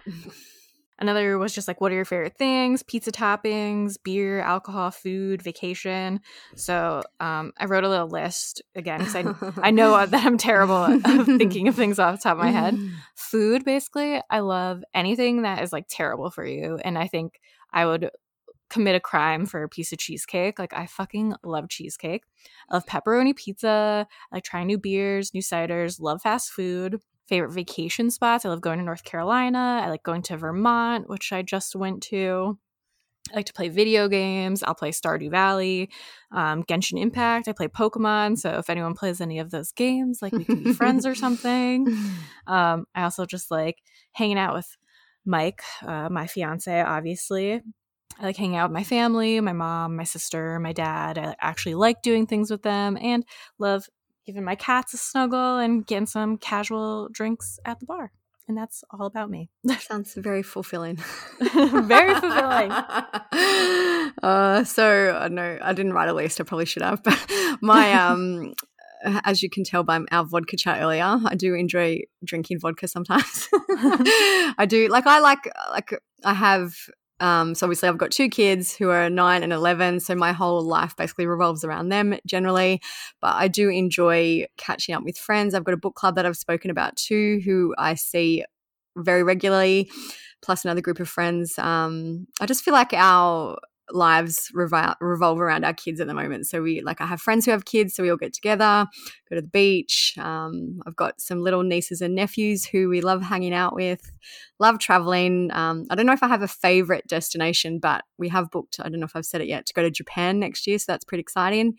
Another 0.99 1.37
was 1.37 1.55
just 1.55 1.69
like, 1.69 1.81
what 1.81 1.93
are 1.93 1.95
your 1.95 2.05
favorite 2.05 2.39
things? 2.39 2.83
Pizza 2.83 3.13
toppings, 3.13 3.97
beer, 4.03 4.41
alcohol, 4.41 4.91
food, 4.91 5.43
vacation. 5.43 6.21
So 6.55 7.03
um, 7.21 7.53
I 7.59 7.67
wrote 7.67 7.85
a 7.85 7.89
little 7.89 8.09
list 8.09 8.63
again 8.75 9.01
because 9.01 9.15
I, 9.17 9.69
I 9.69 9.71
know 9.71 10.07
that 10.07 10.25
I'm 10.25 10.39
terrible 10.39 10.77
at 10.77 11.03
thinking 11.27 11.69
of 11.69 11.75
things 11.77 11.99
off 11.99 12.17
the 12.17 12.23
top 12.23 12.39
of 12.39 12.43
my 12.43 12.51
head. 12.51 12.79
Food, 13.15 13.65
basically, 13.65 14.21
I 14.31 14.41
love 14.41 14.83
anything 14.95 15.43
that 15.43 15.63
is 15.63 15.73
like 15.73 15.87
terrible 15.89 16.31
for 16.31 16.47
you. 16.47 16.79
And 16.83 16.97
I 16.97 17.09
think 17.09 17.41
I 17.73 17.85
would 17.85 18.11
commit 18.71 18.97
a 18.97 19.01
crime 19.01 19.47
for 19.47 19.63
a 19.63 19.69
piece 19.69 19.93
of 19.93 19.99
cheesecake. 19.99 20.59
Like 20.59 20.73
I 20.73 20.87
fucking 20.87 21.35
love 21.45 21.69
cheesecake. 21.69 22.25
I 22.71 22.77
love 22.77 22.87
pepperoni 22.87 23.37
pizza. 23.37 24.07
I 24.33 24.37
like 24.37 24.45
trying 24.45 24.67
new 24.67 24.79
beers, 24.79 25.35
new 25.35 25.43
ciders, 25.43 26.01
love 26.01 26.23
fast 26.23 26.51
food 26.51 27.01
favorite 27.29 27.53
vacation 27.53 28.11
spots. 28.11 28.45
I 28.45 28.49
love 28.49 28.61
going 28.61 28.79
to 28.79 28.85
North 28.85 29.05
Carolina. 29.05 29.83
I 29.85 29.91
like 29.91 30.03
going 30.03 30.23
to 30.23 30.37
Vermont, 30.37 31.09
which 31.09 31.33
I 31.33 31.43
just 31.43 31.75
went 31.75 32.03
to. 32.05 32.59
I 33.33 33.37
like 33.37 33.47
to 33.47 33.53
play 33.53 33.69
video 33.69 34.09
games. 34.09 34.63
I'll 34.63 34.75
play 34.75 34.93
Stardew 34.93 35.31
Valley, 35.31 35.91
um, 36.31 36.63
Genshin 36.63 37.01
Impact. 37.01 37.49
I 37.49 37.53
play 37.53 37.67
Pokemon. 37.67 38.39
So 38.39 38.51
if 38.59 38.71
anyone 38.71 38.95
plays 38.95 39.21
any 39.21 39.41
of 39.41 39.51
those 39.51 39.73
games, 39.73 40.21
like 40.23 40.33
we 40.33 40.45
can 40.45 40.63
be 40.63 40.73
friends 40.73 41.07
or 41.07 41.15
something. 41.15 41.87
Um, 42.49 42.87
I 42.95 43.03
also 43.03 43.27
just 43.27 43.51
like 43.51 43.79
hanging 44.13 44.39
out 44.39 44.55
with 44.55 44.77
Mike, 45.25 45.63
uh, 45.85 46.09
my 46.09 46.29
fiance, 46.29 46.81
obviously. 46.81 47.61
I 48.19 48.23
like 48.23 48.37
hanging 48.37 48.57
out 48.57 48.71
with 48.71 48.75
my 48.75 48.85
family, 48.85 49.41
my 49.41 49.53
mom, 49.53 49.97
my 49.97 50.05
sister, 50.05 50.61
my 50.61 50.73
dad. 50.73 51.19
I 51.19 51.35
actually 51.41 51.75
like 51.75 52.03
doing 52.03 52.27
things 52.27 52.51
with 52.51 52.63
them 52.63 52.97
and 53.01 53.25
love 53.59 53.89
giving 54.27 54.45
my 54.45 54.57
cats 54.57 54.93
a 54.93 54.97
snuggle 54.97 55.59
and 55.59 55.87
getting 55.87 56.07
some 56.07 56.37
casual 56.37 57.09
drinks 57.13 57.59
at 57.65 57.79
the 57.81 57.87
bar. 57.87 58.11
And 58.49 58.57
that's 58.57 58.85
all 58.91 59.07
about 59.07 59.31
me. 59.31 59.51
That 59.65 59.83
sounds 59.83 60.15
very 60.15 60.43
fulfilling. 60.43 60.97
very 61.41 62.15
fulfilling. 62.15 62.73
Uh, 64.23 64.65
so 64.65 65.19
I 65.21 65.29
know 65.29 65.59
I 65.61 65.73
didn't 65.73 65.93
write 65.93 66.09
a 66.09 66.15
list. 66.15 66.41
I 66.41 66.45
probably 66.45 66.65
should 66.65 66.83
have. 66.83 67.03
But 67.03 67.19
my 67.61 67.93
um, 67.93 68.55
as 69.25 69.43
you 69.43 69.51
can 69.51 69.63
tell 69.63 69.83
by 69.83 70.01
our 70.11 70.25
vodka 70.25 70.57
chat 70.57 70.81
earlier, 70.81 71.19
I 71.25 71.35
do 71.35 71.55
enjoy 71.55 72.01
drinking 72.25 72.61
vodka 72.61 72.89
sometimes. 72.89 73.49
I 73.53 74.65
do 74.67 74.89
like 74.89 75.07
I 75.07 75.19
like 75.19 75.51
like 75.71 75.91
I 76.25 76.35
have 76.35 76.75
um, 77.21 77.55
so 77.55 77.67
obviously, 77.67 77.89
I've 77.89 77.99
got 77.99 78.11
two 78.11 78.29
kids 78.29 78.77
who 78.77 78.91
are 78.91 79.09
nine 79.09 79.43
and 79.43 79.53
11. 79.53 80.01
So 80.01 80.15
my 80.15 80.33
whole 80.33 80.63
life 80.63 80.95
basically 80.97 81.27
revolves 81.27 81.65
around 81.65 81.89
them 81.89 82.17
generally. 82.27 82.81
But 83.21 83.37
I 83.37 83.49
do 83.49 83.69
enjoy 83.69 84.47
catching 84.57 84.95
up 84.95 85.03
with 85.03 85.17
friends. 85.17 85.55
I've 85.55 85.65
got 85.65 85.75
a 85.75 85.79
book 85.79 85.95
club 85.95 86.17
that 86.17 86.27
I've 86.27 86.37
spoken 86.37 86.71
about 86.71 86.97
too, 86.97 87.41
who 87.45 87.75
I 87.79 87.95
see 87.95 88.45
very 88.97 89.23
regularly, 89.23 89.91
plus 90.43 90.65
another 90.65 90.81
group 90.81 91.01
of 91.01 91.09
friends. 91.09 91.59
Um, 91.59 92.27
I 92.41 92.47
just 92.47 92.63
feel 92.63 92.75
like 92.75 92.93
our 92.93 93.59
lives 93.91 94.51
revol- 94.55 94.97
revolve 95.01 95.41
around 95.41 95.65
our 95.65 95.75
kids 95.75 96.01
at 96.01 96.07
the 96.07 96.15
moment. 96.15 96.47
So 96.47 96.63
we 96.63 96.81
like 96.83 97.01
I 97.01 97.07
have 97.07 97.21
friends 97.21 97.45
who 97.45 97.51
have 97.53 97.65
kids, 97.65 97.95
so 97.95 98.03
we 98.03 98.11
all 98.11 98.17
get 98.17 98.33
together, 98.33 98.87
go 99.29 99.37
to 99.37 99.43
the 99.43 99.49
beach. 99.49 100.15
Um, 100.19 100.81
I've 100.87 100.97
got 100.97 101.21
some 101.21 101.41
little 101.41 101.63
nieces 101.63 102.01
and 102.01 102.15
nephews 102.15 102.65
who 102.65 102.89
we 102.89 103.01
love 103.01 103.23
hanging 103.23 103.55
out 103.55 103.75
with, 103.75 104.11
love 104.59 104.79
traveling. 104.79 105.51
Um, 105.53 105.87
I 105.91 105.95
don't 105.95 106.07
know 106.07 106.13
if 106.13 106.23
I 106.23 106.29
have 106.29 106.43
a 106.43 106.49
favorite 106.49 107.07
destination, 107.07 107.79
but 107.79 108.05
we 108.19 108.29
have 108.29 108.51
booked. 108.51 108.81
I 108.81 108.89
don't 108.89 109.01
know 109.01 109.07
if 109.07 109.17
I've 109.17 109.27
said 109.27 109.41
it 109.41 109.49
yet 109.49 109.67
to 109.67 109.75
go 109.75 109.83
to 109.83 109.91
Japan 109.91 110.39
next 110.39 110.67
year, 110.67 110.79
so 110.79 110.87
that's 110.89 111.05
pretty 111.05 111.23
exciting. 111.23 111.75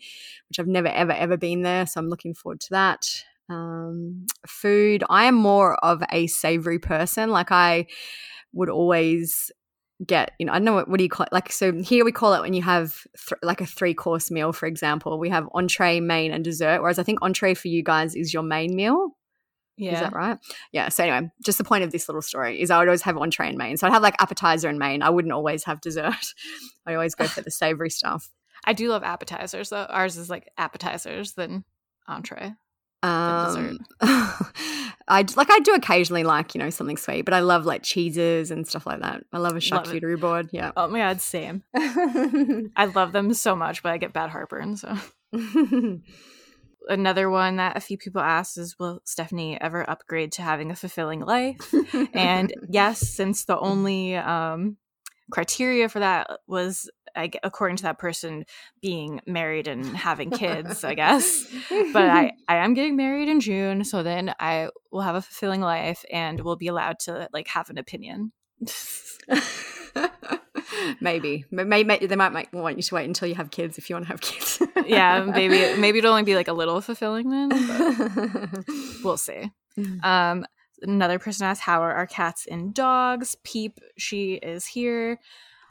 Which 0.48 0.58
I've 0.58 0.66
never 0.66 0.88
ever 0.88 1.12
ever 1.12 1.36
been 1.36 1.62
there, 1.62 1.86
so 1.86 2.00
I'm 2.00 2.08
looking 2.08 2.34
forward 2.34 2.60
to 2.60 2.70
that. 2.70 3.06
Um, 3.50 4.26
food. 4.46 5.04
I 5.08 5.24
am 5.24 5.34
more 5.34 5.76
of 5.82 6.02
a 6.12 6.26
savory 6.26 6.78
person. 6.78 7.30
Like 7.30 7.50
I 7.50 7.86
would 8.52 8.68
always 8.68 9.50
get 10.06 10.32
you 10.38 10.46
know 10.46 10.52
i 10.52 10.56
don't 10.56 10.64
know 10.64 10.74
what, 10.74 10.88
what 10.88 10.98
do 10.98 11.04
you 11.04 11.10
call 11.10 11.26
it 11.26 11.32
like 11.32 11.50
so 11.50 11.72
here 11.72 12.04
we 12.04 12.12
call 12.12 12.32
it 12.34 12.40
when 12.40 12.54
you 12.54 12.62
have 12.62 13.04
th- 13.28 13.38
like 13.42 13.60
a 13.60 13.66
three 13.66 13.94
course 13.94 14.30
meal 14.30 14.52
for 14.52 14.66
example 14.66 15.18
we 15.18 15.28
have 15.28 15.48
entree 15.54 15.98
main 15.98 16.30
and 16.30 16.44
dessert 16.44 16.80
whereas 16.80 16.98
i 16.98 17.02
think 17.02 17.18
entree 17.20 17.52
for 17.52 17.68
you 17.68 17.82
guys 17.82 18.14
is 18.14 18.32
your 18.32 18.42
main 18.42 18.76
meal 18.76 19.10
yeah. 19.78 19.94
Is 19.94 20.00
that 20.00 20.12
right? 20.12 20.38
Yeah. 20.72 20.88
So 20.88 21.04
anyway, 21.04 21.30
just 21.44 21.56
the 21.56 21.62
point 21.62 21.84
of 21.84 21.92
this 21.92 22.08
little 22.08 22.20
story 22.20 22.60
is 22.60 22.68
I 22.70 22.78
would 22.78 22.88
always 22.88 23.02
have 23.02 23.16
entree 23.16 23.48
and 23.48 23.56
main. 23.56 23.76
So 23.76 23.86
I'd 23.86 23.92
have 23.92 24.02
like 24.02 24.20
appetizer 24.20 24.68
and 24.68 24.78
main. 24.78 25.02
I 25.02 25.10
wouldn't 25.10 25.32
always 25.32 25.64
have 25.64 25.80
dessert. 25.80 26.14
I 26.86 26.94
always 26.94 27.14
go 27.14 27.26
for 27.26 27.42
the 27.42 27.50
savory 27.52 27.90
stuff. 27.90 28.28
I 28.64 28.72
do 28.72 28.88
love 28.88 29.04
appetizers 29.04 29.70
though. 29.70 29.84
Ours 29.84 30.16
is 30.16 30.28
like 30.28 30.50
appetizers 30.58 31.34
than 31.34 31.64
entree. 32.08 32.54
Um, 33.02 33.78
I 34.00 35.24
like 35.36 35.50
I 35.50 35.60
do 35.60 35.74
occasionally 35.74 36.24
like 36.24 36.54
you 36.54 36.58
know 36.58 36.70
something 36.70 36.96
sweet, 36.96 37.22
but 37.22 37.34
I 37.34 37.40
love 37.40 37.64
like 37.64 37.82
cheeses 37.82 38.50
and 38.50 38.66
stuff 38.66 38.86
like 38.86 39.00
that. 39.00 39.24
I 39.32 39.38
love 39.38 39.56
a 39.56 39.60
charcuterie 39.60 40.12
love 40.12 40.20
board. 40.20 40.50
Yeah. 40.52 40.72
Oh 40.76 40.88
my 40.88 40.98
god, 40.98 41.20
same. 41.20 41.62
I 41.76 42.90
love 42.94 43.12
them 43.12 43.32
so 43.34 43.54
much, 43.54 43.82
but 43.82 43.92
I 43.92 43.98
get 43.98 44.12
bad 44.12 44.30
heartburn. 44.30 44.76
So 44.76 44.96
another 46.88 47.30
one 47.30 47.56
that 47.56 47.76
a 47.76 47.80
few 47.80 47.98
people 47.98 48.20
asked 48.20 48.58
is, 48.58 48.78
"Will 48.78 49.00
Stephanie 49.04 49.60
ever 49.60 49.88
upgrade 49.88 50.32
to 50.32 50.42
having 50.42 50.70
a 50.70 50.76
fulfilling 50.76 51.20
life?" 51.20 51.72
and 52.12 52.52
yes, 52.68 53.00
since 53.00 53.44
the 53.44 53.58
only 53.58 54.16
um, 54.16 54.76
criteria 55.30 55.88
for 55.88 56.00
that 56.00 56.30
was 56.46 56.90
I, 57.16 57.30
according 57.42 57.78
to 57.78 57.82
that 57.84 57.98
person 57.98 58.44
being 58.80 59.20
married 59.26 59.66
and 59.66 59.84
having 59.96 60.30
kids 60.30 60.84
i 60.84 60.94
guess. 60.94 61.46
But 61.92 62.08
i 62.08 62.32
i 62.48 62.56
am 62.56 62.74
getting 62.74 62.96
married 62.96 63.28
in 63.28 63.40
june 63.40 63.84
so 63.84 64.02
then 64.02 64.34
i 64.38 64.68
will 64.90 65.02
have 65.02 65.14
a 65.14 65.22
fulfilling 65.22 65.60
life 65.60 66.04
and 66.12 66.40
will 66.40 66.56
be 66.56 66.68
allowed 66.68 66.98
to 67.00 67.28
like 67.32 67.48
have 67.48 67.70
an 67.70 67.78
opinion. 67.78 68.32
Maybe. 71.00 71.44
Maybe 71.50 72.06
they 72.06 72.16
might 72.16 72.52
want 72.52 72.76
you 72.76 72.82
to 72.82 72.94
wait 72.94 73.06
until 73.06 73.28
you 73.28 73.34
have 73.34 73.50
kids 73.50 73.78
if 73.78 73.88
you 73.88 73.96
want 73.96 74.06
to 74.06 74.12
have 74.12 74.20
kids. 74.20 74.62
Yeah 74.86 75.24
maybe 75.24 75.76
maybe 75.80 75.98
it'll 75.98 76.12
only 76.12 76.22
be 76.22 76.34
like 76.34 76.48
a 76.48 76.52
little 76.52 76.80
fulfilling 76.80 77.30
then 77.30 77.48
we'll 79.02 79.16
see. 79.16 79.50
Mm. 79.78 80.04
um 80.04 80.46
another 80.82 81.18
person 81.18 81.46
asked 81.46 81.62
how 81.62 81.82
are 81.82 81.94
our 81.94 82.06
cats 82.06 82.46
and 82.50 82.74
dogs 82.74 83.36
peep 83.44 83.78
she 83.96 84.34
is 84.34 84.66
here 84.66 85.18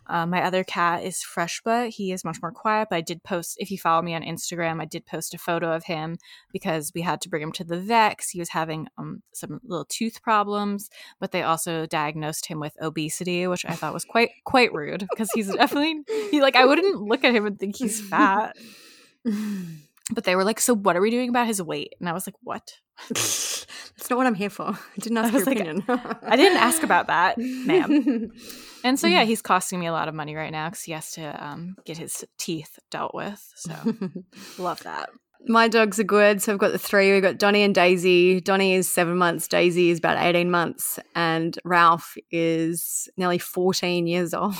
uh, 0.09 0.25
my 0.25 0.41
other 0.43 0.63
cat 0.63 1.03
is 1.03 1.23
Freshbutt. 1.23 1.89
He 1.89 2.11
is 2.11 2.23
much 2.23 2.41
more 2.41 2.51
quiet, 2.51 2.87
but 2.89 2.95
I 2.95 3.01
did 3.01 3.23
post, 3.23 3.57
if 3.59 3.69
you 3.69 3.77
follow 3.77 4.01
me 4.01 4.15
on 4.15 4.23
Instagram, 4.23 4.81
I 4.81 4.85
did 4.85 5.05
post 5.05 5.33
a 5.33 5.37
photo 5.37 5.73
of 5.73 5.83
him 5.83 6.17
because 6.53 6.91
we 6.95 7.01
had 7.01 7.19
to 7.21 7.29
bring 7.29 7.43
him 7.43 7.51
to 7.53 7.63
the 7.63 7.79
vet 7.79 8.21
he 8.31 8.39
was 8.39 8.49
having 8.49 8.87
um, 8.97 9.21
some 9.33 9.59
little 9.63 9.85
tooth 9.85 10.21
problems. 10.21 10.89
But 11.19 11.31
they 11.31 11.43
also 11.43 11.85
diagnosed 11.85 12.45
him 12.45 12.59
with 12.59 12.73
obesity, 12.81 13.47
which 13.47 13.65
I 13.65 13.73
thought 13.73 13.93
was 13.93 14.05
quite 14.05 14.29
quite 14.45 14.73
rude 14.73 15.05
because 15.09 15.29
he's 15.33 15.53
definitely 15.55 16.01
he 16.31 16.41
like 16.41 16.55
I 16.55 16.65
wouldn't 16.65 17.01
look 17.01 17.23
at 17.23 17.35
him 17.35 17.45
and 17.45 17.59
think 17.59 17.75
he's 17.75 17.99
fat. 18.01 18.55
But 20.13 20.23
they 20.23 20.35
were 20.35 20.43
like, 20.43 20.59
"So 20.59 20.73
what 20.73 20.95
are 20.95 21.01
we 21.01 21.11
doing 21.11 21.29
about 21.29 21.47
his 21.47 21.61
weight?" 21.61 21.93
And 21.99 22.07
I 22.07 22.13
was 22.13 22.27
like, 22.27 22.35
"What?" 22.41 22.73
That's 23.09 24.09
not 24.09 24.17
what 24.17 24.27
I'm 24.27 24.35
here 24.35 24.49
for. 24.49 24.67
I 24.67 24.99
didn't 24.99 25.17
ask 25.17 25.33
I 25.33 25.37
your 25.37 25.45
like, 25.45 25.59
opinion. 25.59 25.83
I 25.87 26.35
didn't 26.37 26.59
ask 26.59 26.83
about 26.83 27.07
that, 27.07 27.37
ma'am. 27.37 28.31
And 28.83 28.97
so 28.97 29.07
yeah, 29.07 29.23
he's 29.25 29.41
costing 29.41 29.79
me 29.79 29.87
a 29.87 29.91
lot 29.91 30.07
of 30.07 30.13
money 30.13 30.35
right 30.35 30.51
now 30.51 30.69
because 30.69 30.83
he 30.83 30.91
has 30.93 31.11
to 31.13 31.45
um, 31.45 31.75
get 31.83 31.97
his 31.97 32.23
teeth 32.37 32.79
dealt 32.89 33.13
with. 33.13 33.43
So 33.55 33.73
love 34.59 34.81
that. 34.83 35.09
My 35.45 35.67
dogs 35.67 35.99
are 35.99 36.03
good. 36.03 36.41
So 36.41 36.51
I've 36.51 36.59
got 36.59 36.71
the 36.71 36.77
three. 36.79 37.13
We've 37.13 37.21
got 37.21 37.37
Donnie 37.37 37.63
and 37.63 37.73
Daisy. 37.73 38.41
Donnie 38.41 38.73
is 38.73 38.89
seven 38.89 39.17
months. 39.17 39.47
Daisy 39.47 39.91
is 39.91 39.99
about 39.99 40.17
18 40.21 40.51
months. 40.51 40.99
And 41.15 41.57
Ralph 41.63 42.17
is 42.31 43.07
nearly 43.17 43.37
14 43.37 44.07
years 44.07 44.33
old. 44.33 44.55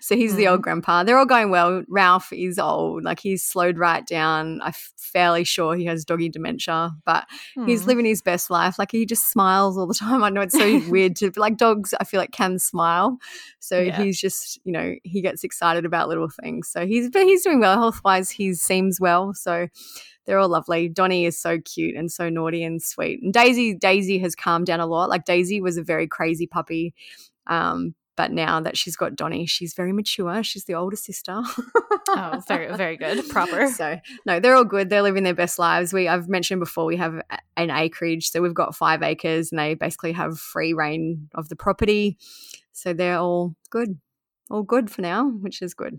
so 0.00 0.16
he's 0.16 0.34
the 0.36 0.48
old 0.48 0.62
grandpa. 0.62 1.04
They're 1.04 1.16
all 1.18 1.24
going 1.26 1.50
well. 1.50 1.82
Ralph 1.88 2.32
is 2.32 2.58
old. 2.58 3.02
Like 3.04 3.20
he's 3.20 3.42
slowed 3.44 3.78
right 3.78 4.06
down. 4.06 4.60
I'm 4.62 4.74
fairly 4.98 5.44
sure 5.44 5.74
he 5.74 5.86
has 5.86 6.04
doggy 6.04 6.28
dementia, 6.28 6.90
but 7.04 7.26
he's 7.66 7.82
Hmm. 7.82 7.88
living 7.88 8.04
his 8.04 8.20
best 8.22 8.50
life. 8.50 8.78
Like 8.78 8.92
he 8.92 9.06
just 9.06 9.30
smiles 9.30 9.78
all 9.78 9.86
the 9.86 9.94
time. 9.94 10.22
I 10.24 10.28
know 10.28 10.42
it's 10.42 10.56
so 10.58 10.80
weird 10.90 11.16
to 11.16 11.32
like 11.36 11.56
dogs, 11.56 11.94
I 11.98 12.04
feel 12.04 12.20
like 12.20 12.32
can 12.32 12.58
smile. 12.58 13.18
So 13.58 13.78
Yeah. 13.90 14.02
he's 14.02 14.20
just, 14.20 14.60
you 14.64 14.72
know, 14.72 14.94
he 15.02 15.22
gets 15.22 15.44
excited 15.44 15.84
about 15.86 16.08
little 16.08 16.28
things. 16.28 16.68
So 16.68 16.86
he's 16.86 17.08
but 17.10 17.22
he's 17.22 17.42
doing 17.42 17.60
well 17.60 17.78
health 17.78 18.02
wise. 18.04 18.30
He 18.30 18.52
seems 18.54 19.00
well. 19.00 19.32
So 19.34 19.68
they're 20.26 20.38
all 20.38 20.48
lovely. 20.48 20.88
Donnie 20.88 21.24
is 21.24 21.40
so 21.40 21.58
cute 21.58 21.96
and 21.96 22.10
so 22.10 22.28
naughty 22.28 22.62
and 22.62 22.82
sweet. 22.82 23.22
And 23.22 23.32
Daisy, 23.32 23.74
Daisy 23.74 24.18
has 24.18 24.34
calmed 24.34 24.66
down 24.66 24.80
a 24.80 24.86
lot. 24.86 25.08
Like 25.08 25.24
Daisy 25.24 25.60
was 25.60 25.76
a 25.76 25.82
very 25.82 26.06
crazy 26.06 26.46
puppy. 26.46 26.94
Um, 27.46 27.94
but 28.20 28.32
now 28.32 28.60
that 28.60 28.76
she's 28.76 28.96
got 28.96 29.16
Donnie, 29.16 29.46
she's 29.46 29.72
very 29.72 29.94
mature. 29.94 30.42
She's 30.42 30.64
the 30.64 30.74
older 30.74 30.96
sister. 30.96 31.40
Oh, 32.10 32.42
very 32.46 32.74
very 32.76 32.98
good, 32.98 33.26
proper. 33.30 33.68
So 33.68 33.98
no, 34.26 34.40
they're 34.40 34.54
all 34.54 34.64
good. 34.64 34.90
They're 34.90 35.00
living 35.00 35.22
their 35.22 35.34
best 35.34 35.58
lives. 35.58 35.92
We 35.92 36.06
I've 36.06 36.28
mentioned 36.28 36.60
before 36.60 36.84
we 36.84 36.98
have 36.98 37.22
an 37.56 37.70
acreage, 37.70 38.30
so 38.30 38.42
we've 38.42 38.52
got 38.52 38.76
five 38.76 39.02
acres, 39.02 39.52
and 39.52 39.58
they 39.58 39.74
basically 39.74 40.12
have 40.12 40.38
free 40.38 40.74
reign 40.74 41.28
of 41.34 41.48
the 41.48 41.56
property. 41.56 42.18
So 42.72 42.92
they're 42.92 43.16
all 43.16 43.54
good, 43.70 43.98
all 44.50 44.64
good 44.64 44.90
for 44.90 45.00
now, 45.00 45.28
which 45.28 45.62
is 45.62 45.72
good. 45.72 45.98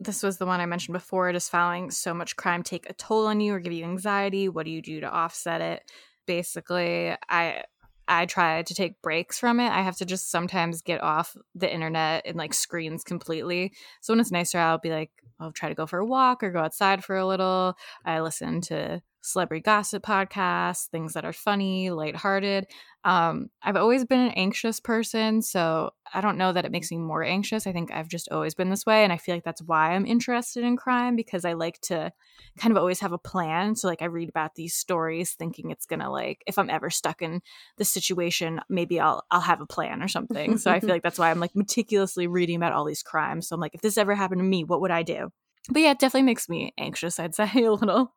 This 0.00 0.22
was 0.22 0.38
the 0.38 0.46
one 0.46 0.60
I 0.60 0.66
mentioned 0.66 0.94
before. 0.94 1.30
Does 1.30 1.48
following 1.48 1.90
so 1.90 2.14
much 2.14 2.34
crime 2.36 2.62
take 2.62 2.88
a 2.88 2.94
toll 2.94 3.26
on 3.26 3.38
you 3.40 3.54
or 3.54 3.60
give 3.60 3.74
you 3.74 3.84
anxiety? 3.84 4.48
What 4.48 4.64
do 4.64 4.72
you 4.72 4.80
do 4.80 5.00
to 5.00 5.10
offset 5.10 5.60
it? 5.60 5.90
Basically, 6.26 7.14
I 7.28 7.64
I 8.08 8.26
try 8.26 8.62
to 8.62 8.74
take 8.74 9.00
breaks 9.02 9.38
from 9.38 9.60
it. 9.60 9.70
I 9.70 9.82
have 9.82 9.96
to 9.98 10.06
just 10.06 10.30
sometimes 10.30 10.82
get 10.82 11.02
off 11.02 11.36
the 11.54 11.72
internet 11.72 12.22
and 12.24 12.36
like 12.36 12.54
screens 12.54 13.04
completely. 13.04 13.72
So 14.00 14.12
when 14.12 14.20
it's 14.20 14.32
nicer, 14.32 14.58
I'll 14.58 14.78
be 14.78 14.90
like, 14.90 15.10
I'll 15.38 15.52
try 15.52 15.68
to 15.68 15.74
go 15.74 15.86
for 15.86 15.98
a 15.98 16.06
walk 16.06 16.42
or 16.42 16.50
go 16.50 16.60
outside 16.60 17.04
for 17.04 17.16
a 17.16 17.26
little. 17.26 17.74
I 18.04 18.20
listen 18.20 18.62
to 18.62 19.02
celebrity 19.22 19.62
gossip 19.62 20.02
podcasts, 20.02 20.88
things 20.88 21.12
that 21.12 21.24
are 21.24 21.32
funny, 21.32 21.90
lighthearted. 21.90 22.66
Um, 23.04 23.48
I've 23.62 23.76
always 23.76 24.04
been 24.04 24.20
an 24.20 24.32
anxious 24.32 24.80
person, 24.80 25.40
so 25.42 25.90
I 26.12 26.20
don't 26.20 26.36
know 26.36 26.52
that 26.52 26.64
it 26.64 26.72
makes 26.72 26.90
me 26.90 26.98
more 26.98 27.22
anxious. 27.22 27.66
I 27.66 27.72
think 27.72 27.90
I've 27.90 28.08
just 28.08 28.28
always 28.30 28.54
been 28.54 28.70
this 28.70 28.84
way, 28.84 29.04
and 29.04 29.12
I 29.12 29.16
feel 29.16 29.34
like 29.34 29.44
that's 29.44 29.62
why 29.62 29.92
I'm 29.92 30.04
interested 30.06 30.64
in 30.64 30.76
crime 30.76 31.16
because 31.16 31.44
I 31.44 31.54
like 31.54 31.80
to 31.82 32.12
kind 32.58 32.72
of 32.72 32.78
always 32.78 33.00
have 33.00 33.12
a 33.12 33.18
plan. 33.18 33.74
So 33.76 33.88
like 33.88 34.02
I 34.02 34.06
read 34.06 34.28
about 34.28 34.54
these 34.54 34.74
stories 34.74 35.32
thinking 35.32 35.70
it's 35.70 35.86
gonna 35.86 36.10
like 36.10 36.42
if 36.46 36.58
I'm 36.58 36.70
ever 36.70 36.90
stuck 36.90 37.22
in 37.22 37.40
the 37.78 37.84
situation, 37.84 38.60
maybe 38.68 39.00
I'll 39.00 39.24
I'll 39.30 39.40
have 39.40 39.60
a 39.60 39.66
plan 39.66 40.02
or 40.02 40.08
something. 40.08 40.58
so 40.58 40.70
I 40.70 40.80
feel 40.80 40.90
like 40.90 41.02
that's 41.02 41.18
why 41.18 41.30
I'm 41.30 41.40
like 41.40 41.56
meticulously 41.56 42.26
reading 42.26 42.56
about 42.56 42.72
all 42.72 42.84
these 42.84 43.02
crimes. 43.02 43.48
So 43.48 43.54
I'm 43.54 43.60
like, 43.60 43.74
if 43.74 43.80
this 43.80 43.98
ever 43.98 44.14
happened 44.14 44.40
to 44.40 44.44
me, 44.44 44.64
what 44.64 44.80
would 44.80 44.90
I 44.90 45.02
do? 45.02 45.30
But 45.70 45.82
yeah, 45.82 45.90
it 45.90 45.98
definitely 45.98 46.22
makes 46.22 46.48
me 46.48 46.72
anxious, 46.78 47.18
I'd 47.18 47.34
say 47.34 47.50
a 47.64 47.72
little. 47.72 48.14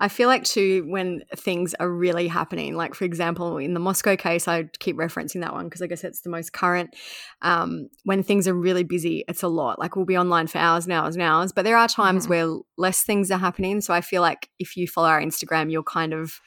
I 0.00 0.08
feel 0.08 0.28
like 0.28 0.44
too 0.44 0.84
when 0.88 1.22
things 1.34 1.74
are 1.80 1.90
really 1.90 2.28
happening, 2.28 2.76
like 2.76 2.94
for 2.94 3.04
example 3.04 3.58
in 3.58 3.74
the 3.74 3.80
Moscow 3.80 4.14
case, 4.14 4.46
I 4.46 4.64
keep 4.78 4.96
referencing 4.96 5.40
that 5.40 5.52
one 5.52 5.64
because 5.64 5.82
I 5.82 5.88
guess 5.88 6.04
it's 6.04 6.20
the 6.20 6.30
most 6.30 6.52
current. 6.52 6.94
Um, 7.42 7.88
when 8.04 8.22
things 8.22 8.46
are 8.46 8.54
really 8.54 8.84
busy, 8.84 9.24
it's 9.26 9.42
a 9.42 9.48
lot. 9.48 9.78
Like 9.80 9.96
we'll 9.96 10.04
be 10.04 10.16
online 10.16 10.46
for 10.46 10.58
hours 10.58 10.84
and 10.84 10.92
hours 10.92 11.16
and 11.16 11.22
hours, 11.22 11.50
but 11.52 11.64
there 11.64 11.76
are 11.76 11.88
times 11.88 12.26
Mhm. 12.26 12.28
where 12.30 12.48
less 12.76 13.02
things 13.02 13.30
are 13.32 13.38
happening. 13.38 13.80
So 13.80 13.92
I 13.92 14.00
feel 14.00 14.22
like 14.22 14.48
if 14.60 14.76
you 14.76 14.86
follow 14.86 15.08
our 15.08 15.20
Instagram, 15.20 15.70
you'll 15.70 15.82
kind 15.82 16.12
of 16.14 16.40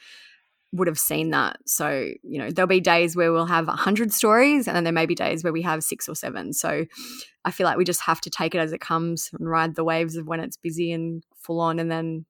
would 0.74 0.88
have 0.88 0.98
seen 0.98 1.28
that. 1.32 1.58
So 1.66 2.10
you 2.22 2.38
know 2.38 2.50
there'll 2.50 2.66
be 2.66 2.80
days 2.80 3.14
where 3.14 3.30
we'll 3.34 3.44
have 3.44 3.68
a 3.68 3.72
hundred 3.72 4.14
stories, 4.14 4.66
and 4.66 4.74
then 4.74 4.84
there 4.84 4.92
may 4.94 5.04
be 5.04 5.14
days 5.14 5.44
where 5.44 5.52
we 5.52 5.60
have 5.60 5.84
six 5.84 6.08
or 6.08 6.14
seven. 6.14 6.54
So 6.54 6.86
I 7.44 7.50
feel 7.50 7.66
like 7.66 7.76
we 7.76 7.84
just 7.84 8.00
have 8.00 8.22
to 8.22 8.30
take 8.30 8.54
it 8.54 8.58
as 8.58 8.72
it 8.72 8.80
comes 8.80 9.28
and 9.38 9.46
ride 9.46 9.74
the 9.74 9.84
waves 9.84 10.16
of 10.16 10.26
when 10.26 10.40
it's 10.40 10.56
busy 10.56 10.90
and 10.90 11.22
full 11.36 11.60
on, 11.60 11.78
and 11.78 11.90
then 11.90 12.24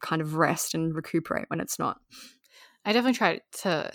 kind 0.00 0.22
of 0.22 0.34
rest 0.34 0.74
and 0.74 0.94
recuperate 0.94 1.46
when 1.48 1.60
it's 1.60 1.78
not. 1.78 1.98
I 2.84 2.92
definitely 2.92 3.18
try 3.18 3.40
to 3.62 3.92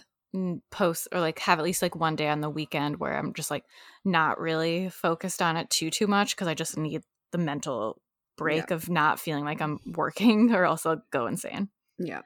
post 0.72 1.08
or 1.12 1.20
like 1.20 1.40
have 1.40 1.60
at 1.60 1.66
least 1.66 1.82
like 1.82 1.96
one 1.96 2.16
day 2.16 2.28
on 2.28 2.42
the 2.42 2.50
weekend 2.50 3.00
where 3.00 3.18
I'm 3.18 3.34
just 3.34 3.52
like 3.52 3.66
not 4.04 4.40
really 4.40 4.90
focused 4.90 5.42
on 5.42 5.58
it 5.58 5.70
too 5.70 5.90
too 5.90 6.08
much 6.08 6.36
because 6.36 6.48
I 6.48 6.56
just 6.56 6.78
need 6.78 7.04
the 7.32 7.38
mental 7.38 8.02
break 8.36 8.72
of 8.72 8.90
not 8.90 9.20
feeling 9.20 9.46
like 9.46 9.62
I'm 9.62 9.80
working 9.86 10.52
or 10.56 10.66
else 10.66 10.86
I'll 10.86 11.04
go 11.12 11.28
insane. 11.28 11.70
Yeah. 12.00 12.22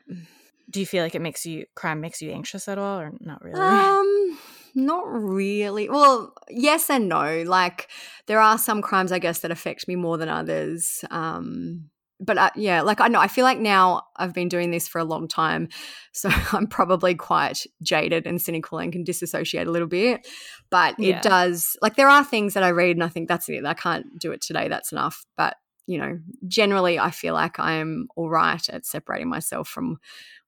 Do 0.70 0.80
you 0.80 0.86
feel 0.86 1.04
like 1.04 1.16
it 1.16 1.22
makes 1.22 1.46
you 1.46 1.66
crime 1.76 2.02
makes 2.02 2.22
you 2.22 2.32
anxious 2.32 2.68
at 2.68 2.78
all 2.78 3.00
or 3.00 3.12
not 3.20 3.42
really? 3.44 3.60
Um, 3.60 4.40
not 4.76 5.06
really. 5.08 5.90
Well, 5.90 6.34
yes 6.50 6.90
and 6.90 7.10
no. 7.10 7.44
Like 7.46 7.90
there 8.28 8.40
are 8.40 8.58
some 8.58 8.82
crimes, 8.82 9.12
I 9.12 9.20
guess, 9.20 9.40
that 9.40 9.52
affect 9.52 9.88
me 9.88 9.96
more 9.96 10.18
than 10.18 10.30
others. 10.30 11.04
Um, 11.10 11.90
but 12.20 12.38
uh, 12.38 12.50
yeah, 12.56 12.82
like 12.82 13.00
I 13.00 13.08
know, 13.08 13.20
I 13.20 13.28
feel 13.28 13.44
like 13.44 13.60
now 13.60 14.04
I've 14.16 14.34
been 14.34 14.50
doing 14.50 14.72
this 14.72 14.88
for 14.88 15.00
a 15.00 15.04
long 15.04 15.28
time, 15.28 15.70
so 16.14 16.30
I'm 16.52 16.68
probably 16.68 17.16
quite 17.16 17.66
jaded 17.84 18.26
and 18.26 18.42
cynical 18.42 18.80
and 18.80 18.92
can 18.92 19.04
disassociate 19.04 19.68
a 19.68 19.72
little 19.72 19.88
bit. 19.88 20.28
But 20.70 21.00
Yeah. 21.00 21.18
it 21.18 21.24
does, 21.24 21.78
like, 21.82 21.96
there 21.96 22.10
are 22.10 22.24
things 22.24 22.54
that 22.56 22.64
I 22.64 22.70
read 22.70 22.96
and 22.98 23.04
I 23.04 23.08
think 23.10 23.28
that's 23.30 23.48
it. 23.50 23.66
I 23.66 23.74
can't 23.74 24.20
do 24.20 24.32
it 24.32 24.42
today. 24.42 24.68
That's 24.68 24.92
enough. 24.92 25.26
But 25.38 25.56
you 25.90 25.98
know, 25.98 26.20
generally, 26.50 27.00
I 27.00 27.12
feel 27.12 27.34
like 27.34 27.60
I'm 27.60 28.10
all 28.18 28.30
right 28.30 28.68
at 28.70 28.86
separating 28.86 29.30
myself 29.30 29.70
from 29.70 30.00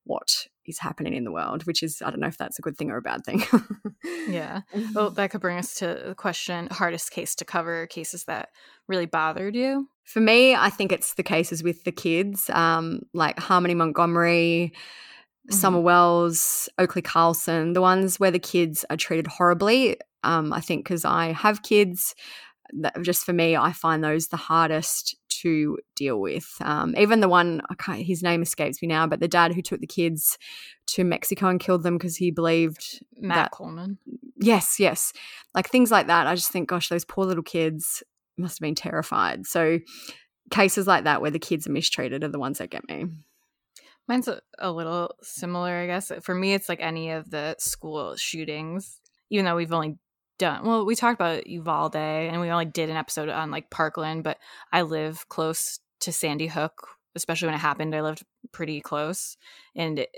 what 0.04 0.48
is 0.70 0.80
happening 0.80 1.14
in 1.14 1.24
the 1.24 1.32
world, 1.32 1.66
which 1.66 1.84
is 1.84 2.02
I 2.02 2.10
don't 2.10 2.20
know 2.20 2.28
if 2.28 2.38
that's 2.38 2.60
a 2.60 2.62
good 2.62 2.78
thing 2.78 2.92
or 2.92 2.98
a 2.98 3.02
bad 3.02 3.26
thing. 3.26 3.44
yeah. 4.30 4.62
Well, 4.94 5.10
that 5.12 5.32
could 5.32 5.42
bring 5.42 5.58
us 5.58 5.76
to 5.76 6.02
the 6.08 6.16
question 6.16 6.68
hardest 6.72 7.12
case 7.12 7.36
to 7.36 7.46
cover, 7.46 7.88
cases 7.88 8.26
that 8.26 8.50
really 8.88 9.06
bothered 9.06 9.56
you. 9.56 9.90
For 10.04 10.20
me, 10.20 10.56
I 10.56 10.70
think 10.70 10.92
it's 10.92 11.14
the 11.14 11.24
cases 11.24 11.62
with 11.62 11.84
the 11.84 11.92
kids, 11.92 12.50
um, 12.50 13.02
like 13.14 13.40
Harmony 13.40 13.76
Montgomery, 13.76 14.74
Summer 15.50 15.80
Wells, 15.80 16.70
Oakley 16.78 17.02
Carlson, 17.02 17.74
the 17.74 17.82
ones 17.82 18.20
where 18.20 18.32
the 18.32 18.40
kids 18.40 18.86
are 18.90 18.98
treated 18.98 19.28
horribly. 19.28 19.98
Um, 20.24 20.52
I 20.54 20.62
think 20.62 20.84
because 20.84 21.06
I 21.06 21.32
have 21.32 21.64
kids, 21.64 22.14
that 22.74 23.02
just 23.02 23.26
for 23.26 23.34
me, 23.34 23.56
I 23.56 23.72
find 23.72 24.04
those 24.04 24.28
the 24.28 24.38
hardest 24.38 25.16
to 25.42 25.78
deal 25.96 26.20
with. 26.20 26.56
Um, 26.62 26.96
even 26.98 27.22
the 27.22 27.30
one, 27.30 27.62
I 27.70 27.76
can't, 27.76 28.02
his 28.02 28.22
name 28.22 28.42
escapes 28.42 28.82
me 28.82 28.88
now, 28.88 29.08
but 29.08 29.20
the 29.20 29.28
dad 29.28 29.54
who 29.54 29.62
took 29.62 29.80
the 29.80 29.88
kids 29.88 30.38
to 30.88 31.04
Mexico 31.04 31.48
and 31.48 31.60
killed 31.60 31.84
them 31.84 31.98
because 31.98 32.18
he 32.18 32.32
believed 32.32 33.04
Matthew 33.18 33.50
Coleman. 33.52 33.98
yes, 34.38 34.80
yes. 34.80 35.14
Like 35.54 35.70
things 35.70 35.92
like 35.92 36.08
that. 36.08 36.28
I 36.28 36.36
just 36.36 36.52
think, 36.52 36.70
gosh, 36.70 36.90
those 36.90 37.06
poor 37.06 37.26
little 37.26 37.44
kids 37.44 38.04
must 38.38 38.60
have 38.60 38.66
been 38.66 38.76
terrified. 38.76 39.46
So 39.46 39.80
cases 40.52 40.88
like 40.88 41.04
that 41.04 41.22
where 41.22 41.32
the 41.32 41.40
kids 41.40 41.68
are 41.68 41.72
mistreated 41.72 42.24
are 42.24 42.30
the 42.30 42.40
ones 42.40 42.58
that 42.58 42.70
get 42.70 42.88
me. 42.88 43.06
Mine's 44.08 44.28
a, 44.28 44.42
a 44.58 44.72
little 44.72 45.14
similar, 45.22 45.72
I 45.76 45.86
guess. 45.86 46.12
For 46.22 46.34
me, 46.34 46.54
it's 46.54 46.68
like 46.68 46.82
any 46.82 47.12
of 47.12 47.30
the 47.30 47.56
school 47.60 48.16
shootings, 48.16 49.00
even 49.30 49.46
though 49.46 49.56
we've 49.56 49.72
only 49.72 49.98
done, 50.40 50.66
well, 50.66 50.86
we 50.86 50.96
talked 50.96 51.20
about 51.20 51.46
Uvalde 51.46 51.96
and 51.96 52.42
we 52.42 52.50
only 52.50 52.66
did 52.66 52.90
an 52.90 52.98
episode 52.98 53.30
on 53.30 53.52
like 53.52 53.70
Parkland, 53.70 54.24
but 54.24 54.40
I 54.72 54.82
live 54.82 55.30
close 55.30 55.80
to 56.02 56.12
Sandy 56.12 56.48
Hook, 56.48 56.88
especially 57.16 57.48
when 57.48 57.56
it 57.56 57.60
happened. 57.60 57.94
I 57.94 58.02
lived 58.02 58.26
pretty 58.52 58.82
close. 58.82 59.38
And 59.76 60.00
it, 60.00 60.10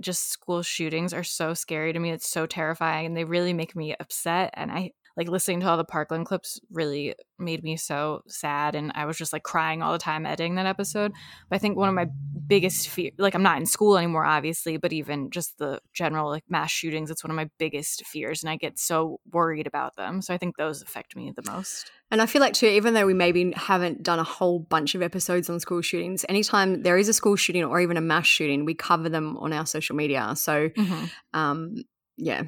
just 0.00 0.30
school 0.30 0.62
shootings 0.62 1.14
are 1.14 1.24
so 1.24 1.54
scary 1.54 1.92
to 1.92 1.98
me. 1.98 2.10
It's 2.10 2.28
so 2.28 2.46
terrifying 2.46 3.06
and 3.06 3.16
they 3.16 3.24
really 3.24 3.52
make 3.52 3.76
me 3.76 3.94
upset. 4.00 4.50
And 4.54 4.72
I 4.72 4.92
like 5.16 5.28
listening 5.28 5.60
to 5.60 5.66
all 5.68 5.76
the 5.76 5.84
Parkland 5.84 6.26
clips 6.26 6.60
really 6.70 7.14
made 7.38 7.62
me 7.62 7.76
so 7.76 8.22
sad. 8.28 8.74
And 8.74 8.92
I 8.94 9.06
was 9.06 9.16
just 9.16 9.32
like 9.32 9.42
crying 9.42 9.82
all 9.82 9.92
the 9.92 9.98
time 9.98 10.26
editing 10.26 10.56
that 10.56 10.66
episode. 10.66 11.12
But 11.48 11.56
I 11.56 11.58
think 11.58 11.76
one 11.76 11.88
of 11.88 11.94
my 11.94 12.06
biggest 12.46 12.88
fear, 12.88 13.10
like 13.18 13.34
I'm 13.34 13.42
not 13.42 13.58
in 13.58 13.66
school 13.66 13.96
anymore, 13.96 14.24
obviously, 14.26 14.76
but 14.76 14.92
even 14.92 15.30
just 15.30 15.56
the 15.58 15.80
general 15.94 16.28
like 16.28 16.44
mass 16.48 16.70
shootings, 16.70 17.10
it's 17.10 17.24
one 17.24 17.30
of 17.30 17.36
my 17.36 17.48
biggest 17.58 18.04
fears. 18.06 18.42
And 18.42 18.50
I 18.50 18.56
get 18.56 18.78
so 18.78 19.20
worried 19.32 19.66
about 19.66 19.96
them. 19.96 20.20
So 20.20 20.34
I 20.34 20.38
think 20.38 20.56
those 20.56 20.82
affect 20.82 21.16
me 21.16 21.32
the 21.34 21.50
most. 21.50 21.90
And 22.10 22.20
I 22.22 22.26
feel 22.26 22.40
like 22.40 22.52
too, 22.54 22.66
even 22.66 22.94
though 22.94 23.06
we 23.06 23.14
maybe 23.14 23.52
haven't 23.56 24.02
done 24.02 24.18
a 24.18 24.24
whole 24.24 24.58
bunch 24.58 24.94
of 24.94 25.02
episodes 25.02 25.48
on 25.48 25.58
school 25.60 25.80
shootings, 25.80 26.24
anytime 26.28 26.82
there 26.82 26.98
is 26.98 27.08
a 27.08 27.12
school 27.14 27.36
shooting 27.36 27.64
or 27.64 27.80
even 27.80 27.96
a 27.96 28.00
mass 28.02 28.26
shooting, 28.26 28.64
we 28.64 28.74
cover 28.74 29.08
them 29.08 29.36
on 29.38 29.52
our 29.52 29.66
social 29.66 29.96
media. 29.96 30.34
So, 30.36 30.68
Mhm. 30.68 31.10
um, 31.32 31.74
yeah, 32.16 32.42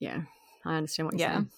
yeah, 0.00 0.22
I 0.64 0.76
understand 0.76 1.06
what 1.06 1.14
you're 1.14 1.28
Yeah. 1.28 1.34
saying. 1.34 1.50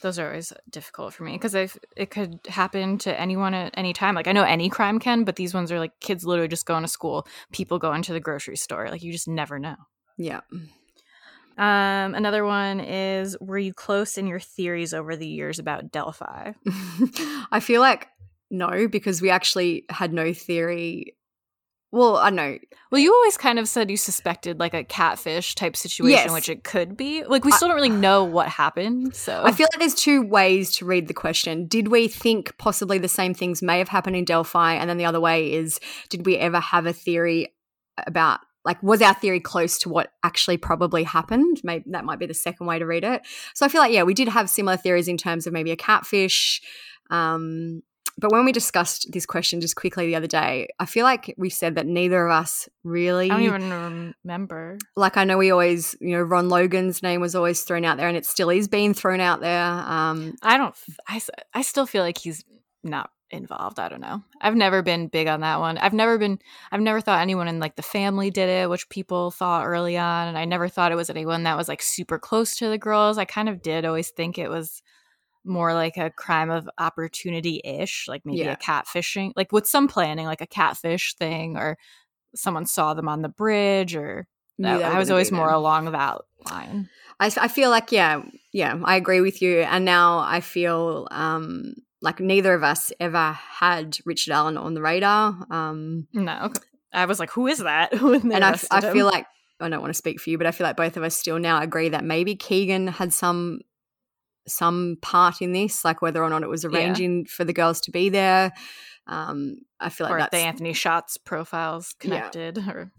Those 0.00 0.18
are 0.18 0.28
always 0.28 0.52
difficult 0.70 1.14
for 1.14 1.24
me 1.24 1.32
because 1.32 1.54
if 1.54 1.78
it 1.96 2.10
could 2.10 2.40
happen 2.48 2.98
to 2.98 3.20
anyone 3.20 3.54
at 3.54 3.74
any 3.76 3.92
time. 3.92 4.14
Like 4.14 4.28
I 4.28 4.32
know 4.32 4.44
any 4.44 4.68
crime 4.68 4.98
can, 4.98 5.24
but 5.24 5.36
these 5.36 5.54
ones 5.54 5.72
are 5.72 5.78
like 5.78 5.98
kids 6.00 6.24
literally 6.24 6.48
just 6.48 6.66
going 6.66 6.82
to 6.82 6.88
school, 6.88 7.26
people 7.52 7.78
going 7.78 8.02
to 8.02 8.12
the 8.12 8.20
grocery 8.20 8.56
store. 8.56 8.88
Like 8.90 9.02
you 9.02 9.12
just 9.12 9.28
never 9.28 9.58
know. 9.58 9.76
Yeah. 10.16 10.40
Um, 11.58 12.14
another 12.14 12.44
one 12.44 12.80
is 12.80 13.36
Were 13.40 13.58
you 13.58 13.74
close 13.74 14.16
in 14.16 14.26
your 14.26 14.40
theories 14.40 14.94
over 14.94 15.16
the 15.16 15.26
years 15.26 15.58
about 15.58 15.90
Delphi? 15.90 16.52
I 17.52 17.60
feel 17.60 17.80
like 17.80 18.08
no, 18.50 18.88
because 18.88 19.20
we 19.20 19.30
actually 19.30 19.84
had 19.90 20.12
no 20.12 20.32
theory 20.32 21.16
well, 21.90 22.16
I 22.16 22.28
know. 22.28 22.58
Well, 22.90 23.00
you 23.00 23.14
always 23.14 23.38
kind 23.38 23.58
of 23.58 23.66
said 23.66 23.90
you 23.90 23.96
suspected 23.96 24.60
like 24.60 24.74
a 24.74 24.84
catfish 24.84 25.54
type 25.54 25.74
situation, 25.74 26.10
yes. 26.10 26.30
which 26.30 26.48
it 26.50 26.62
could 26.62 26.96
be. 26.96 27.24
Like, 27.24 27.44
we 27.44 27.52
still 27.52 27.66
I, 27.66 27.70
don't 27.70 27.76
really 27.76 27.88
know 28.08 28.24
what 28.24 28.48
happened. 28.48 29.14
So 29.14 29.42
I 29.42 29.52
feel 29.52 29.68
like 29.72 29.78
there's 29.78 29.94
two 29.94 30.22
ways 30.22 30.72
to 30.76 30.84
read 30.84 31.08
the 31.08 31.14
question. 31.14 31.66
Did 31.66 31.88
we 31.88 32.06
think 32.06 32.56
possibly 32.58 32.98
the 32.98 33.08
same 33.08 33.32
things 33.32 33.62
may 33.62 33.78
have 33.78 33.88
happened 33.88 34.16
in 34.16 34.24
Delphi? 34.24 34.74
And 34.74 34.88
then 34.88 34.98
the 34.98 35.06
other 35.06 35.20
way 35.20 35.52
is, 35.52 35.80
did 36.10 36.26
we 36.26 36.36
ever 36.36 36.60
have 36.60 36.84
a 36.86 36.92
theory 36.92 37.54
about 38.06 38.40
like 38.64 38.82
was 38.82 39.00
our 39.00 39.14
theory 39.14 39.40
close 39.40 39.78
to 39.78 39.88
what 39.88 40.12
actually 40.22 40.56
probably 40.56 41.02
happened 41.02 41.60
maybe 41.64 41.84
that 41.88 42.04
might 42.04 42.18
be 42.18 42.26
the 42.26 42.34
second 42.34 42.66
way 42.66 42.78
to 42.78 42.86
read 42.86 43.02
it 43.02 43.22
so 43.54 43.66
i 43.66 43.68
feel 43.68 43.80
like 43.80 43.92
yeah 43.92 44.04
we 44.04 44.14
did 44.14 44.28
have 44.28 44.48
similar 44.48 44.76
theories 44.76 45.08
in 45.08 45.16
terms 45.16 45.48
of 45.48 45.52
maybe 45.52 45.72
a 45.72 45.76
catfish 45.76 46.60
um, 47.10 47.82
but 48.18 48.32
when 48.32 48.44
we 48.44 48.52
discussed 48.52 49.12
this 49.12 49.26
question 49.26 49.60
just 49.60 49.76
quickly 49.76 50.06
the 50.06 50.16
other 50.16 50.26
day, 50.26 50.68
I 50.80 50.86
feel 50.86 51.04
like 51.04 51.32
we 51.38 51.50
said 51.50 51.76
that 51.76 51.86
neither 51.86 52.26
of 52.26 52.32
us 52.32 52.68
really. 52.82 53.30
I 53.30 53.34
don't 53.34 53.42
even 53.42 54.14
remember. 54.24 54.78
Like 54.96 55.16
I 55.16 55.24
know 55.24 55.38
we 55.38 55.52
always, 55.52 55.94
you 56.00 56.16
know, 56.16 56.22
Ron 56.22 56.48
Logan's 56.48 57.02
name 57.02 57.20
was 57.20 57.36
always 57.36 57.62
thrown 57.62 57.84
out 57.84 57.96
there, 57.96 58.08
and 58.08 58.16
it 58.16 58.26
still 58.26 58.50
is 58.50 58.66
being 58.66 58.92
thrown 58.92 59.20
out 59.20 59.40
there. 59.40 59.64
Um, 59.64 60.34
I 60.42 60.58
don't. 60.58 60.74
I 61.06 61.20
I 61.54 61.62
still 61.62 61.86
feel 61.86 62.02
like 62.02 62.18
he's 62.18 62.44
not 62.82 63.10
involved. 63.30 63.78
I 63.78 63.88
don't 63.88 64.00
know. 64.00 64.22
I've 64.40 64.56
never 64.56 64.82
been 64.82 65.08
big 65.08 65.28
on 65.28 65.40
that 65.40 65.60
one. 65.60 65.78
I've 65.78 65.92
never 65.92 66.18
been. 66.18 66.40
I've 66.72 66.80
never 66.80 67.00
thought 67.00 67.20
anyone 67.20 67.46
in 67.46 67.60
like 67.60 67.76
the 67.76 67.82
family 67.82 68.30
did 68.30 68.48
it, 68.48 68.68
which 68.68 68.88
people 68.88 69.30
thought 69.30 69.66
early 69.66 69.96
on, 69.96 70.28
and 70.28 70.36
I 70.36 70.44
never 70.44 70.68
thought 70.68 70.92
it 70.92 70.96
was 70.96 71.10
anyone 71.10 71.44
that 71.44 71.56
was 71.56 71.68
like 71.68 71.82
super 71.82 72.18
close 72.18 72.56
to 72.56 72.68
the 72.68 72.78
girls. 72.78 73.16
I 73.16 73.24
kind 73.24 73.48
of 73.48 73.62
did 73.62 73.84
always 73.84 74.10
think 74.10 74.38
it 74.38 74.50
was 74.50 74.82
more 75.44 75.74
like 75.74 75.96
a 75.96 76.10
crime 76.10 76.50
of 76.50 76.68
opportunity 76.78 77.60
ish, 77.64 78.06
like 78.08 78.22
maybe 78.24 78.38
yeah. 78.38 78.52
a 78.52 78.56
catfishing, 78.56 79.32
like 79.36 79.52
with 79.52 79.66
some 79.66 79.88
planning, 79.88 80.26
like 80.26 80.40
a 80.40 80.46
catfish 80.46 81.14
thing, 81.14 81.56
or 81.56 81.78
someone 82.34 82.66
saw 82.66 82.94
them 82.94 83.08
on 83.08 83.22
the 83.22 83.28
bridge, 83.28 83.96
or 83.96 84.26
no, 84.58 84.80
I 84.80 84.98
was 84.98 85.10
always 85.10 85.30
more 85.30 85.50
along 85.50 85.92
that 85.92 86.20
line. 86.50 86.88
I, 87.20 87.32
I 87.36 87.48
feel 87.48 87.70
like, 87.70 87.92
yeah, 87.92 88.22
yeah, 88.52 88.78
I 88.84 88.96
agree 88.96 89.20
with 89.20 89.40
you. 89.40 89.60
And 89.60 89.84
now 89.84 90.18
I 90.18 90.40
feel 90.40 91.08
um, 91.10 91.74
like 92.00 92.20
neither 92.20 92.54
of 92.54 92.62
us 92.62 92.92
ever 93.00 93.32
had 93.32 93.98
Richard 94.04 94.32
Allen 94.32 94.56
on 94.56 94.74
the 94.74 94.82
radar. 94.82 95.46
Um, 95.50 96.06
no, 96.12 96.52
I 96.92 97.06
was 97.06 97.18
like, 97.18 97.30
who 97.30 97.46
is 97.46 97.58
that? 97.58 97.92
and 98.00 98.44
I, 98.44 98.58
I 98.70 98.92
feel 98.92 99.06
like 99.06 99.26
I 99.60 99.68
don't 99.68 99.80
want 99.80 99.90
to 99.90 99.98
speak 99.98 100.20
for 100.20 100.30
you, 100.30 100.38
but 100.38 100.46
I 100.46 100.52
feel 100.52 100.66
like 100.66 100.76
both 100.76 100.96
of 100.96 101.02
us 101.02 101.16
still 101.16 101.38
now 101.38 101.60
agree 101.60 101.88
that 101.88 102.04
maybe 102.04 102.36
Kegan 102.36 102.88
had 102.88 103.12
some 103.12 103.60
some 104.48 104.96
part 105.02 105.40
in 105.40 105.52
this, 105.52 105.84
like 105.84 106.02
whether 106.02 106.22
or 106.22 106.30
not 106.30 106.42
it 106.42 106.48
was 106.48 106.64
arranging 106.64 107.20
yeah. 107.20 107.24
for 107.28 107.44
the 107.44 107.52
girls 107.52 107.80
to 107.82 107.90
be 107.90 108.08
there. 108.08 108.52
Um, 109.06 109.56
I 109.80 109.88
feel 109.88 110.06
like 110.06 110.14
or 110.14 110.18
that's 110.18 110.30
the 110.30 110.38
Anthony 110.38 110.72
Shots 110.72 111.16
profiles 111.16 111.94
connected. 111.98 112.58
Yeah. 112.58 112.70
Or 112.70 112.92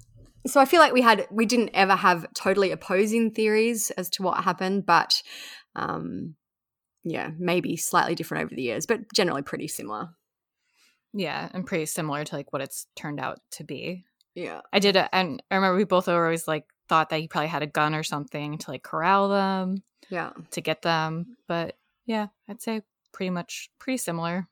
so 0.47 0.59
I 0.59 0.65
feel 0.65 0.80
like 0.80 0.93
we 0.93 1.01
had 1.01 1.27
we 1.31 1.45
didn't 1.45 1.71
ever 1.73 1.95
have 1.95 2.26
totally 2.34 2.71
opposing 2.71 3.31
theories 3.31 3.91
as 3.91 4.09
to 4.11 4.23
what 4.23 4.43
happened, 4.43 4.85
but 4.85 5.21
um, 5.76 6.35
yeah, 7.03 7.30
maybe 7.38 7.77
slightly 7.77 8.15
different 8.15 8.45
over 8.45 8.55
the 8.55 8.61
years, 8.61 8.85
but 8.85 9.11
generally 9.13 9.41
pretty 9.41 9.67
similar. 9.67 10.09
Yeah, 11.13 11.49
and 11.53 11.65
pretty 11.65 11.85
similar 11.85 12.23
to 12.23 12.35
like 12.35 12.53
what 12.53 12.61
it's 12.61 12.88
turned 12.95 13.19
out 13.19 13.39
to 13.53 13.63
be. 13.63 14.05
Yeah, 14.35 14.61
I 14.71 14.80
did, 14.80 14.95
a, 14.95 15.13
and 15.13 15.41
I 15.51 15.55
remember 15.55 15.77
we 15.77 15.84
both 15.84 16.07
always 16.07 16.47
like 16.47 16.65
thought 16.88 17.09
that 17.09 17.19
he 17.19 17.27
probably 17.27 17.47
had 17.49 17.63
a 17.63 17.67
gun 17.67 17.93
or 17.93 18.03
something 18.03 18.57
to 18.59 18.71
like 18.71 18.84
corral 18.84 19.30
them 19.30 19.84
yeah. 20.09 20.31
to 20.51 20.61
get 20.61 20.81
them 20.81 21.38
but 21.47 21.76
yeah 22.05 22.27
i'd 22.47 22.61
say 22.61 22.81
pretty 23.11 23.30
much 23.30 23.69
pretty 23.80 23.97
similar. 23.97 24.47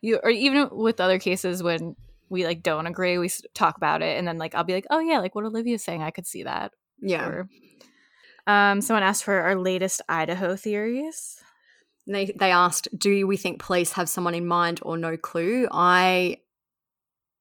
You 0.00 0.20
or 0.22 0.30
even 0.30 0.68
with 0.70 1.00
other 1.00 1.18
cases 1.18 1.62
when 1.62 1.96
we 2.28 2.46
like 2.46 2.62
don't 2.62 2.86
agree 2.86 3.18
we 3.18 3.28
talk 3.54 3.76
about 3.76 4.00
it 4.02 4.16
and 4.16 4.26
then 4.26 4.38
like 4.38 4.54
i'll 4.54 4.64
be 4.64 4.72
like 4.72 4.86
oh 4.90 5.00
yeah 5.00 5.18
like 5.18 5.34
what 5.34 5.44
olivia's 5.44 5.82
saying 5.82 6.02
i 6.02 6.10
could 6.10 6.26
see 6.26 6.44
that. 6.44 6.72
Yeah. 7.00 7.26
Or, 7.26 7.48
um 8.46 8.80
someone 8.80 9.02
asked 9.02 9.24
for 9.24 9.40
our 9.40 9.56
latest 9.56 10.02
idaho 10.08 10.56
theories. 10.56 11.38
They 12.06 12.26
they 12.26 12.50
asked 12.50 12.88
do 12.96 13.26
we 13.26 13.36
think 13.36 13.60
police 13.60 13.92
have 13.92 14.08
someone 14.08 14.34
in 14.34 14.46
mind 14.46 14.80
or 14.82 14.96
no 14.96 15.16
clue? 15.16 15.68
I 15.70 16.38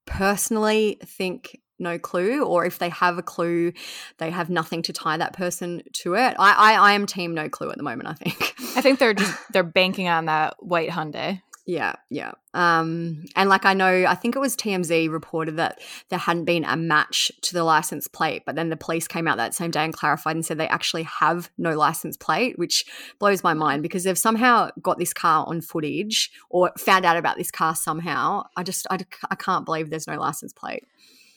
personally 0.06 1.00
think 1.06 1.61
no 1.82 2.00
clue, 2.00 2.44
or 2.44 2.66
if 2.66 2.80
they 2.80 2.90
have 2.90 3.18
a 3.18 3.24
clue, 3.24 3.74
they 4.18 4.30
have 4.30 4.50
nothing 4.50 4.82
to 4.84 4.94
tie 4.94 5.18
that 5.18 5.34
person 5.34 5.84
to 5.94 6.16
it. 6.16 6.36
I, 6.40 6.54
I, 6.54 6.74
I 6.74 6.94
am 6.94 7.06
team 7.06 7.34
no 7.34 7.50
clue 7.50 7.70
at 7.72 7.78
the 7.78 7.84
moment. 7.84 8.10
I 8.10 8.14
think. 8.14 8.54
I 8.78 8.82
think 8.82 9.00
they're 9.00 9.14
just 9.14 9.38
they're 9.54 9.64
banking 9.64 10.08
on 10.08 10.26
that 10.26 10.56
white 10.60 10.90
Hyundai. 10.90 11.42
Yeah, 11.66 11.94
yeah. 12.10 12.32
Um, 12.54 13.26
and 13.36 13.48
like 13.48 13.66
I 13.66 13.74
know, 13.74 14.06
I 14.06 14.16
think 14.16 14.36
it 14.36 14.40
was 14.40 14.58
TMZ 14.58 15.12
reported 15.12 15.58
that 15.58 15.80
there 16.10 16.20
hadn't 16.20 16.46
been 16.46 16.66
a 16.66 16.76
match 16.76 17.32
to 17.44 17.54
the 17.54 17.64
license 17.64 18.08
plate, 18.08 18.44
but 18.46 18.56
then 18.56 18.70
the 18.70 18.76
police 18.76 19.08
came 19.08 19.28
out 19.28 19.38
that 19.38 19.54
same 19.54 19.70
day 19.70 19.86
and 19.86 19.94
clarified 19.94 20.36
and 20.36 20.46
said 20.46 20.58
they 20.58 20.68
actually 20.68 21.04
have 21.04 21.52
no 21.58 21.76
license 21.76 22.18
plate, 22.18 22.58
which 22.58 22.84
blows 23.20 23.44
my 23.44 23.54
mind 23.54 23.84
because 23.84 24.04
they've 24.04 24.18
somehow 24.18 24.70
got 24.82 24.98
this 24.98 25.14
car 25.14 25.46
on 25.48 25.62
footage 25.62 26.32
or 26.50 26.72
found 26.78 27.06
out 27.06 27.16
about 27.16 27.38
this 27.38 27.52
car 27.52 27.76
somehow. 27.76 28.44
I 28.58 28.64
just, 28.64 28.88
I, 28.90 29.00
I 29.30 29.36
can't 29.36 29.66
believe 29.66 29.90
there's 29.90 30.08
no 30.08 30.20
license 30.20 30.54
plate. 30.54 30.86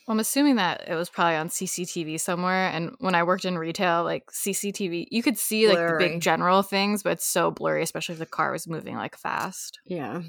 Well, 0.06 0.14
I'm 0.14 0.20
assuming 0.20 0.56
that 0.56 0.84
it 0.86 0.94
was 0.94 1.08
probably 1.08 1.36
on 1.36 1.48
CCTV 1.48 2.20
somewhere. 2.20 2.68
And 2.68 2.94
when 2.98 3.14
I 3.14 3.22
worked 3.22 3.46
in 3.46 3.56
retail, 3.56 4.04
like 4.04 4.30
CCTV, 4.30 5.06
you 5.10 5.22
could 5.22 5.38
see 5.38 5.66
like 5.66 5.76
blurry. 5.76 6.04
the 6.04 6.10
big 6.10 6.20
general 6.20 6.62
things, 6.62 7.02
but 7.02 7.12
it's 7.12 7.26
so 7.26 7.50
blurry, 7.50 7.82
especially 7.82 8.14
if 8.14 8.18
the 8.18 8.26
car 8.26 8.52
was 8.52 8.68
moving 8.68 8.96
like 8.96 9.16
fast. 9.16 9.80
Yeah. 9.86 10.20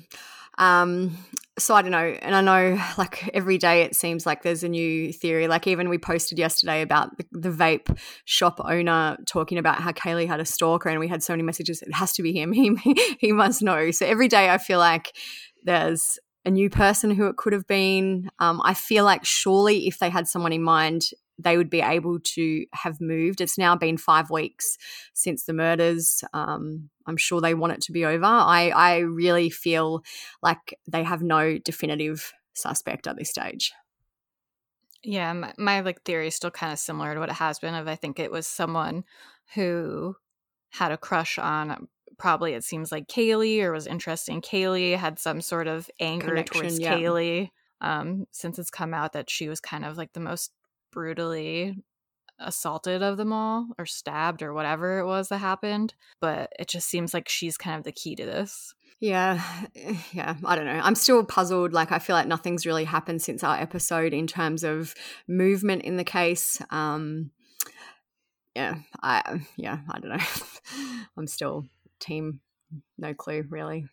Um, 0.58 1.18
so 1.58 1.76
I 1.76 1.82
don't 1.82 1.92
know. 1.92 1.98
And 1.98 2.34
I 2.34 2.42
know 2.42 2.82
like 2.98 3.30
every 3.34 3.58
day 3.58 3.82
it 3.82 3.98
seems 3.98 4.26
like 4.26 4.44
there's 4.44 4.64
a 4.64 4.70
new 4.70 5.12
theory. 5.12 5.50
Like 5.50 5.68
even 5.68 5.90
we 5.90 5.98
posted 5.98 6.40
yesterday 6.40 6.82
about 6.82 7.18
the, 7.18 7.26
the 7.32 7.50
vape 7.50 7.98
shop 8.24 8.62
owner 8.64 9.18
talking 9.28 9.58
about 9.58 9.82
how 9.82 9.92
Kaylee 9.92 10.28
had 10.28 10.40
a 10.40 10.46
stalker 10.46 10.88
and 10.88 11.02
we 11.02 11.10
had 11.10 11.22
so 11.22 11.34
many 11.34 11.44
messages. 11.44 11.82
It 11.82 11.94
has 11.94 12.14
to 12.14 12.24
be 12.24 12.32
him. 12.32 12.54
He, 12.56 13.18
he 13.20 13.32
must 13.32 13.62
know. 13.62 13.92
So 13.92 14.06
every 14.06 14.28
day 14.28 14.50
I 14.50 14.58
feel 14.58 14.80
like 14.80 15.16
there's 15.64 16.20
a 16.46 16.52
new 16.52 16.70
person 16.70 17.12
who 17.12 17.28
it 17.28 17.38
could 17.38 17.54
have 17.54 17.68
been. 17.68 18.30
Um, 18.40 18.62
I 18.64 18.74
feel 18.74 19.04
like 19.04 19.26
surely 19.26 19.88
if 19.88 20.00
they 20.00 20.10
had 20.10 20.28
someone 20.28 20.54
in 20.54 20.62
mind, 20.62 21.06
they 21.38 21.58
would 21.58 21.70
be 21.70 21.82
able 21.82 22.20
to 22.20 22.66
have 22.74 23.02
moved. 23.02 23.42
It's 23.42 23.58
now 23.58 23.76
been 23.76 23.98
five 23.98 24.30
weeks 24.30 24.78
since 25.14 25.44
the 25.44 25.54
murders. 25.54 26.24
Um, 26.34 26.90
I'm 27.08 27.18
sure 27.18 27.42
they 27.42 27.54
want 27.56 27.74
it 27.74 27.82
to 27.82 27.92
be 27.92 28.06
over. 28.06 28.26
I, 28.26 28.70
I 28.70 28.98
really 29.00 29.50
feel 29.50 30.04
like 30.42 30.78
they 30.88 31.04
have 31.04 31.22
no 31.22 31.58
definitive 31.58 32.32
suspect 32.54 33.08
at 33.08 33.18
this 33.18 33.32
stage. 33.32 33.74
Yeah, 35.04 35.34
my, 35.34 35.54
my 35.58 35.82
like 35.82 36.04
theory 36.04 36.28
is 36.28 36.36
still 36.36 36.52
kind 36.52 36.72
of 36.72 36.80
similar 36.80 37.14
to 37.14 37.20
what 37.20 37.30
it 37.30 37.36
has 37.36 37.60
been. 37.60 37.76
Of 37.76 37.88
I 37.88 37.96
think 37.96 38.20
it 38.20 38.32
was 38.32 38.48
someone 38.48 39.04
who 39.54 40.16
had 40.72 40.92
a 40.92 40.98
crush 40.98 41.38
on 41.38 41.88
probably 42.18 42.54
it 42.54 42.64
seems 42.64 42.92
like 42.92 43.08
Kaylee 43.08 43.62
or 43.62 43.72
was 43.72 43.88
interested 43.88 44.32
in 44.32 44.42
Kaylee, 44.42 44.98
had 44.98 45.20
some 45.20 45.42
sort 45.42 45.68
of 45.68 45.90
anger 46.00 46.28
Connection, 46.28 46.62
towards 46.62 46.80
yeah. 46.80 46.96
Kaylee. 46.96 47.50
Um, 47.82 48.26
since 48.32 48.58
it's 48.58 48.72
come 48.72 48.94
out 48.94 49.14
that 49.14 49.30
she 49.30 49.50
was 49.50 49.60
kind 49.60 49.86
of 49.86 49.98
like 49.98 50.14
the 50.14 50.20
most 50.20 50.52
brutally 50.92 51.76
assaulted 52.40 53.02
of 53.02 53.18
them 53.18 53.32
all 53.32 53.68
or 53.78 53.86
stabbed 53.86 54.42
or 54.42 54.54
whatever 54.54 55.00
it 55.00 55.06
was 55.06 55.30
that 55.30 55.38
happened. 55.38 55.94
But 56.22 56.52
it 56.58 56.68
just 56.68 56.88
seems 56.88 57.14
like 57.14 57.30
she's 57.30 57.58
kind 57.58 57.78
of 57.78 57.84
the 57.84 57.92
key 57.92 58.16
to 58.16 58.26
this. 58.26 58.74
Yeah, 59.00 59.42
yeah, 60.14 60.36
I 60.46 60.56
don't 60.56 60.66
know. 60.66 60.80
I'm 60.82 60.96
still 60.96 61.24
puzzled. 61.26 61.74
Like, 61.74 61.92
I 61.92 62.00
feel 62.00 62.16
like 62.16 62.28
nothing's 62.28 62.66
really 62.66 62.86
happened 62.86 63.22
since 63.22 63.44
our 63.44 63.58
episode 63.58 64.14
in 64.14 64.26
terms 64.26 64.64
of 64.64 64.96
movement 65.28 65.84
in 65.84 65.98
the 65.98 66.06
case. 66.06 66.62
Um, 66.70 67.32
yeah, 68.56 68.76
I 69.04 69.42
yeah, 69.58 69.80
I 69.90 70.00
don't 70.00 70.12
know. 70.12 70.26
I'm 71.18 71.28
still 71.28 71.66
team, 72.00 72.42
no 72.98 73.14
clue 73.14 73.46
really. 73.50 73.86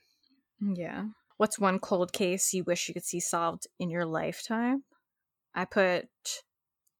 Yeah. 0.61 1.05
What's 1.37 1.59
one 1.59 1.79
cold 1.79 2.12
case 2.12 2.55
you 2.55 2.65
wish 2.65 2.89
you 2.89 2.95
could 2.95 3.05
see 3.05 3.20
solved 3.20 3.66
in 3.79 3.91
your 3.91 4.05
lifetime? 4.05 4.85
I 5.55 5.65
put 5.65 6.09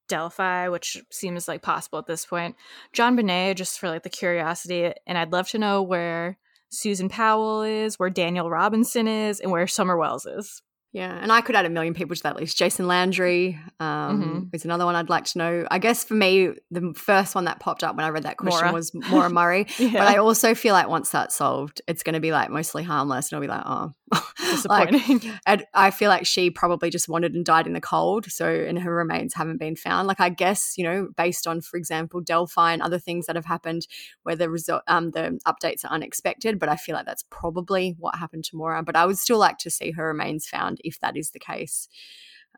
Delphi, 0.09 0.67
which 0.67 0.97
seems 1.11 1.47
like 1.47 1.61
possible 1.61 1.99
at 1.99 2.07
this 2.07 2.25
point. 2.25 2.55
JonBenét, 2.93 3.55
just 3.55 3.79
for 3.79 3.89
like 3.89 4.03
the 4.03 4.09
curiosity, 4.09 4.91
and 5.07 5.17
I'd 5.17 5.31
love 5.31 5.47
to 5.49 5.57
know 5.57 5.81
where 5.81 6.37
Susan 6.69 7.07
Powell 7.07 7.63
is, 7.63 7.97
where 7.97 8.09
Daniel 8.09 8.49
Robinson 8.49 9.07
is, 9.07 9.39
and 9.39 9.51
where 9.51 9.67
Summer 9.67 9.97
Wells 9.97 10.25
is. 10.25 10.61
Yeah, 10.93 11.11
and 11.19 11.31
I 11.31 11.41
could 11.41 11.55
add 11.55 11.65
a 11.65 11.69
million 11.71 11.95
people 11.95 12.15
to 12.15 12.21
that 12.23 12.35
list. 12.35 12.55
Jason 12.55 12.87
Landry 12.87 13.59
um, 13.79 14.49
Mhm. 14.51 14.55
is 14.55 14.63
another 14.63 14.85
one 14.85 14.95
I'd 14.95 15.09
like 15.09 15.25
to 15.25 15.37
know. 15.39 15.67
I 15.71 15.79
guess 15.79 16.03
for 16.03 16.13
me, 16.13 16.51
the 16.69 16.93
first 16.95 17.33
one 17.33 17.45
that 17.45 17.59
popped 17.59 17.83
up 17.83 17.95
when 17.95 18.05
I 18.05 18.09
read 18.09 18.23
that 18.23 18.37
question 18.37 18.59
Maura. 18.61 18.73
was 18.73 18.93
Maura 18.93 19.29
Murray. 19.31 19.65
Yeah. 19.79 19.93
But 19.93 20.07
I 20.07 20.17
also 20.17 20.53
feel 20.53 20.73
like 20.73 20.87
once 20.87 21.09
that's 21.09 21.35
solved, 21.35 21.81
it's 21.87 22.03
going 22.03 22.13
to 22.13 22.19
be 22.19 22.31
like 22.31 22.51
mostly 22.51 22.83
harmless, 22.83 23.31
and 23.31 23.37
I'll 23.37 23.41
be 23.41 23.47
like, 23.47 23.63
oh, 23.65 23.93
Disappointing. 24.37 25.17
Like, 25.19 25.39
and 25.47 25.65
I 25.73 25.89
feel 25.89 26.09
like 26.09 26.27
she 26.27 26.51
probably 26.51 26.91
just 26.91 27.09
wandered 27.09 27.33
and 27.33 27.43
died 27.43 27.65
in 27.65 27.73
the 27.73 27.81
cold. 27.81 28.31
So, 28.31 28.47
and 28.47 28.77
her 28.77 28.93
remains 28.93 29.33
haven't 29.33 29.57
been 29.57 29.75
found. 29.75 30.07
Like, 30.07 30.19
I 30.19 30.29
guess 30.29 30.75
you 30.77 30.83
know, 30.83 31.07
based 31.17 31.47
on, 31.47 31.61
for 31.61 31.77
example, 31.77 32.21
Delphi 32.21 32.73
and 32.73 32.81
other 32.83 32.99
things 32.99 33.25
that 33.25 33.35
have 33.35 33.45
happened, 33.45 33.87
where 34.21 34.35
the 34.35 34.51
result, 34.51 34.83
um, 34.87 35.09
the 35.11 35.39
updates 35.47 35.83
are 35.83 35.91
unexpected. 35.91 36.59
But 36.59 36.69
I 36.69 36.75
feel 36.75 36.93
like 36.95 37.07
that's 37.07 37.23
probably 37.31 37.95
what 37.97 38.15
happened 38.15 38.43
to 38.45 38.55
Maura. 38.55 38.83
But 38.83 38.95
I 38.95 39.07
would 39.07 39.17
still 39.17 39.39
like 39.39 39.57
to 39.59 39.71
see 39.71 39.89
her 39.91 40.05
remains 40.05 40.45
found 40.45 40.79
if 40.83 40.99
that 40.99 41.17
is 41.17 41.31
the 41.31 41.39
case. 41.39 41.87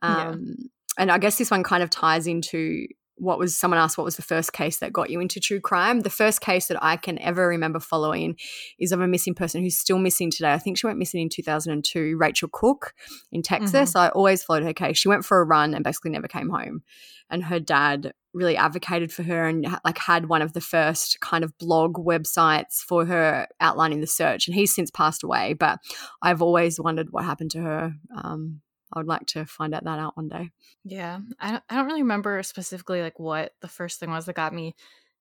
Yeah. 0.03 0.29
Um, 0.29 0.69
And 0.97 1.11
I 1.11 1.17
guess 1.17 1.37
this 1.37 1.51
one 1.51 1.63
kind 1.63 1.83
of 1.83 1.89
ties 1.89 2.25
into 2.25 2.87
what 3.17 3.39
was 3.39 3.55
someone 3.55 3.79
asked 3.79 3.97
what 3.97 4.03
was 4.03 4.17
the 4.17 4.21
first 4.21 4.53
case 4.53 4.77
that 4.77 4.93
got 4.93 5.09
you 5.09 5.19
into 5.19 5.39
true 5.39 5.61
crime. 5.61 6.01
The 6.01 6.09
first 6.09 6.41
case 6.41 6.67
that 6.67 6.83
i 6.83 6.97
can 6.97 7.17
ever 7.19 7.47
remember 7.47 7.79
following 7.79 8.37
is 8.79 8.91
of 8.91 9.01
a 9.01 9.07
missing 9.07 9.33
person 9.33 9.61
who's 9.61 9.77
still 9.77 9.97
missing 9.97 10.31
today. 10.31 10.53
I 10.53 10.59
think 10.59 10.77
she 10.77 10.87
went 10.87 10.99
missing 10.99 11.21
in 11.21 11.29
2002 11.29 12.17
rachel 12.17 12.49
cooke 12.51 12.93
in 13.31 13.41
texas. 13.41 13.95
I 13.95 14.09
always 14.09 14.43
followed 14.43 14.63
her 14.63 14.73
case. 14.73 14.97
She 14.97 15.07
went 15.07 15.25
for 15.25 15.39
a 15.39 15.45
run 15.45 15.73
and 15.73 15.83
basically 15.83 16.11
never 16.11 16.27
came 16.27 16.49
home. 16.49 16.83
And 17.29 17.45
her 17.45 17.59
dad 17.59 18.13
really 18.33 18.57
advocated 18.57 19.11
for 19.11 19.23
her 19.23 19.47
and 19.47 19.65
like 19.83 19.97
had 19.97 20.27
one 20.27 20.41
of 20.41 20.53
the 20.53 20.61
first 20.61 21.19
kind 21.21 21.43
of 21.43 21.57
blog 21.57 21.95
websites 21.95 22.81
for 22.81 23.05
her 23.05 23.47
outlining 23.61 24.01
the 24.01 24.07
search. 24.07 24.47
And 24.47 24.53
he's 24.53 24.75
since 24.75 24.91
passed 24.91 25.23
away 25.23 25.53
but 25.53 25.79
i've 26.21 26.41
always 26.41 26.79
wondered 26.79 27.11
what 27.11 27.25
happened 27.25 27.51
to 27.51 27.61
her 27.61 27.93
um, 28.15 28.61
i 28.95 28.99
would 28.99 29.07
like 29.07 29.25
to 29.25 29.45
find 29.45 29.73
out 29.73 29.83
that 29.83 29.99
out 29.99 30.17
one 30.17 30.29
day 30.29 30.51
Yeah, 30.83 31.19
I 31.39 31.51
don't, 31.51 31.63
I 31.69 31.75
don't 31.75 31.87
really 31.87 32.03
remember 32.03 32.41
specifically 32.43 33.01
like 33.01 33.19
what 33.19 33.53
the 33.61 33.67
first 33.67 33.99
thing 33.99 34.11
was 34.11 34.25
that 34.25 34.35
got 34.35 34.53
me 34.53 34.75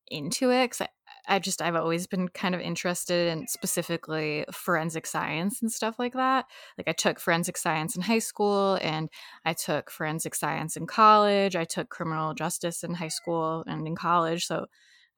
into 0.09 0.51
it 0.51 0.67
because 0.71 0.83
I, 0.83 1.37
I 1.37 1.39
just 1.39 1.63
I've 1.63 1.77
always 1.77 2.07
been 2.07 2.29
kind 2.29 2.55
of 2.55 2.61
interested 2.61 3.29
in 3.29 3.47
specifically 3.49 4.45
forensic 4.53 5.07
science 5.07 5.63
and 5.63 5.73
stuff 5.73 5.99
like 5.99 6.13
that. 6.15 6.47
Like 6.77 6.89
I 6.89 6.93
took 6.93 7.19
forensic 7.19 7.57
science 7.57 7.97
in 7.97 8.03
high 8.03 8.19
school 8.19 8.79
and 8.83 9.09
I 9.47 9.55
took 9.55 9.91
forensic 9.91 10.35
science 10.35 10.77
in 10.77 10.87
college. 10.87 11.57
I 11.57 11.65
took 11.65 11.89
criminal 11.89 12.35
justice 12.35 12.85
in 12.85 12.95
high 12.95 13.09
school 13.09 13.65
and 13.67 13.87
in 13.87 13.97
college. 13.97 14.47
So 14.47 14.67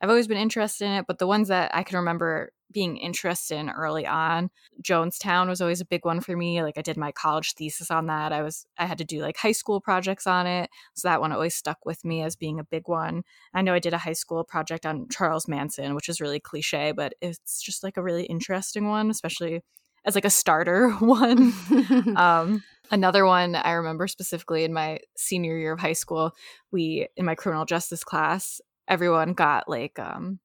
I've 0.01 0.10
always 0.10 0.28
been 0.28 0.36
interested 0.36 0.85
in 0.86 0.93
it, 0.93 1.06
but 1.06 1.18
the 1.18 1.27
ones 1.27 1.48
that 1.48 1.74
I 1.74 1.82
can 1.82 1.97
remember 1.97 2.51
being 2.73 2.97
interested 2.97 3.56
in 3.56 3.70
early 3.70 4.06
on, 4.06 4.51
Jonestown 4.82 5.48
was 5.48 5.60
always 5.60 5.81
a 5.81 5.86
big 5.86 6.05
one 6.05 6.20
for 6.20 6.36
me. 6.36 6.62
Like 6.62 6.77
I 6.77 6.82
did 6.82 6.97
my 6.97 7.12
college 7.12 7.55
thesis 7.55 7.90
on 7.90 8.06
that. 8.06 8.32
I 8.32 8.43
was 8.43 8.66
I 8.78 8.86
had 8.86 8.98
to 8.98 9.05
do 9.05 9.20
like 9.20 9.36
high 9.36 9.52
school 9.52 9.81
projects 9.81 10.27
on 10.27 10.47
it. 10.47 10.68
So 10.94 11.09
that 11.09 11.20
one 11.20 11.32
always 11.32 11.55
stuck 11.55 11.86
with 11.86 12.05
me 12.05 12.23
as 12.23 12.36
being 12.36 12.59
a 12.59 12.64
big 12.64 12.89
one. 12.89 13.23
I 13.55 13.62
know 13.62 13.74
I 13.74 13.78
did 13.78 13.94
a 13.94 13.98
high 13.98 14.12
school 14.12 14.44
project 14.44 14.85
on 14.85 15.09
Charles 15.10 15.48
Manson, 15.48 15.94
which 15.94 16.09
is 16.09 16.20
really 16.20 16.40
cliche, 16.40 16.93
but 16.93 17.14
it's 17.20 17.62
just 17.62 17.82
like 17.82 17.97
a 17.97 18.02
really 18.02 18.24
interesting 18.24 18.89
one, 18.89 19.10
especially 19.10 19.62
as 20.05 20.14
like 20.14 20.24
a 20.24 20.31
starter 20.31 20.90
one. 20.98 21.52
um 22.16 22.62
another 22.90 23.24
one 23.27 23.55
I 23.55 23.73
remember 23.73 24.06
specifically 24.06 24.64
in 24.64 24.73
my 24.73 24.98
senior 25.16 25.56
year 25.56 25.73
of 25.73 25.81
high 25.81 25.93
school, 25.93 26.32
we 26.73 27.09
in 27.16 27.24
my 27.24 27.35
criminal 27.35 27.64
justice 27.64 28.05
class, 28.05 28.60
everyone 28.89 29.33
got 29.33 29.69
like 29.69 29.99
um 29.99 30.39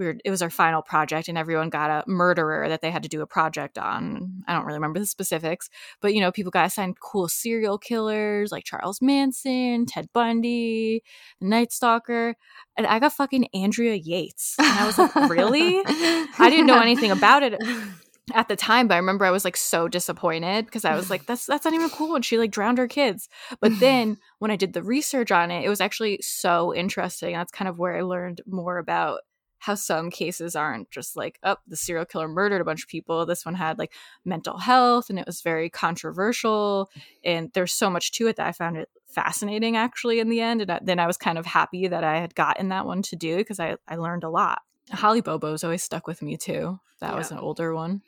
we 0.00 0.06
were 0.06 0.16
it 0.24 0.30
was 0.30 0.42
our 0.42 0.50
final 0.50 0.82
project 0.82 1.28
and 1.28 1.36
everyone 1.38 1.68
got 1.68 1.90
a 1.90 2.10
murderer 2.10 2.68
that 2.68 2.80
they 2.80 2.90
had 2.90 3.02
to 3.04 3.08
do 3.08 3.20
a 3.20 3.26
project 3.26 3.78
on. 3.78 4.42
I 4.48 4.54
don't 4.54 4.64
really 4.64 4.78
remember 4.78 4.98
the 4.98 5.06
specifics, 5.06 5.68
but 6.00 6.14
you 6.14 6.20
know, 6.20 6.32
people 6.32 6.50
got 6.50 6.66
assigned 6.66 6.98
cool 6.98 7.28
serial 7.28 7.78
killers 7.78 8.50
like 8.50 8.64
Charles 8.64 9.00
Manson, 9.02 9.86
Ted 9.86 10.08
Bundy, 10.12 11.02
the 11.40 11.46
Night 11.46 11.70
Stalker, 11.70 12.34
and 12.76 12.86
I 12.86 12.98
got 12.98 13.12
fucking 13.12 13.48
Andrea 13.54 13.94
Yates. 13.94 14.56
And 14.58 14.66
I 14.66 14.86
was 14.86 14.98
like, 14.98 15.14
"Really?" 15.28 15.82
I 15.86 16.48
didn't 16.48 16.66
know 16.66 16.80
anything 16.80 17.10
about 17.10 17.42
it 17.42 17.54
at 18.34 18.48
the 18.48 18.56
time, 18.56 18.88
but 18.88 18.94
I 18.94 18.98
remember 18.98 19.24
I 19.24 19.30
was 19.30 19.44
like 19.44 19.56
so 19.56 19.88
disappointed 19.88 20.64
because 20.66 20.84
I 20.84 20.94
was 20.94 21.10
like, 21.10 21.26
that's 21.26 21.46
that's 21.46 21.64
not 21.64 21.74
even 21.74 21.90
cool. 21.90 22.14
And 22.14 22.24
she 22.24 22.38
like 22.38 22.50
drowned 22.50 22.78
her 22.78 22.88
kids. 22.88 23.28
But 23.60 23.72
then 23.80 24.18
when 24.38 24.50
I 24.50 24.56
did 24.56 24.72
the 24.72 24.82
research 24.82 25.30
on 25.30 25.50
it, 25.50 25.64
it 25.64 25.68
was 25.68 25.80
actually 25.80 26.20
so 26.22 26.74
interesting. 26.74 27.34
That's 27.34 27.52
kind 27.52 27.68
of 27.68 27.78
where 27.78 27.96
I 27.96 28.02
learned 28.02 28.42
more 28.46 28.78
about 28.78 29.20
how 29.60 29.74
some 29.74 30.10
cases 30.10 30.56
aren't 30.56 30.90
just 30.90 31.16
like, 31.16 31.38
oh, 31.42 31.56
the 31.66 31.76
serial 31.76 32.06
killer 32.06 32.28
murdered 32.28 32.62
a 32.62 32.64
bunch 32.64 32.82
of 32.82 32.88
people. 32.88 33.26
This 33.26 33.44
one 33.44 33.54
had 33.54 33.78
like 33.78 33.92
mental 34.24 34.58
health 34.58 35.10
and 35.10 35.18
it 35.18 35.26
was 35.26 35.42
very 35.42 35.68
controversial. 35.68 36.90
And 37.24 37.50
there's 37.52 37.72
so 37.72 37.90
much 37.90 38.12
to 38.12 38.26
it 38.26 38.36
that 38.36 38.46
I 38.46 38.52
found 38.52 38.78
it 38.78 38.88
fascinating 39.08 39.76
actually 39.76 40.18
in 40.18 40.30
the 40.30 40.40
end. 40.40 40.62
And 40.62 40.70
I- 40.70 40.80
then 40.82 40.98
I 40.98 41.06
was 41.06 41.18
kind 41.18 41.36
of 41.36 41.44
happy 41.44 41.88
that 41.88 42.04
I 42.04 42.20
had 42.20 42.34
gotten 42.34 42.70
that 42.70 42.86
one 42.86 43.02
to 43.02 43.16
do 43.16 43.36
because 43.36 43.60
I, 43.60 43.76
I 43.86 43.96
learned 43.96 44.24
a 44.24 44.30
lot. 44.30 44.60
Holly 44.92 45.20
Bobo's 45.20 45.64
always 45.64 45.82
stuck 45.82 46.06
with 46.06 46.22
me 46.22 46.36
too. 46.36 46.80
That 47.00 47.16
was 47.16 47.30
an 47.30 47.38
older 47.38 47.74
one. 47.74 48.02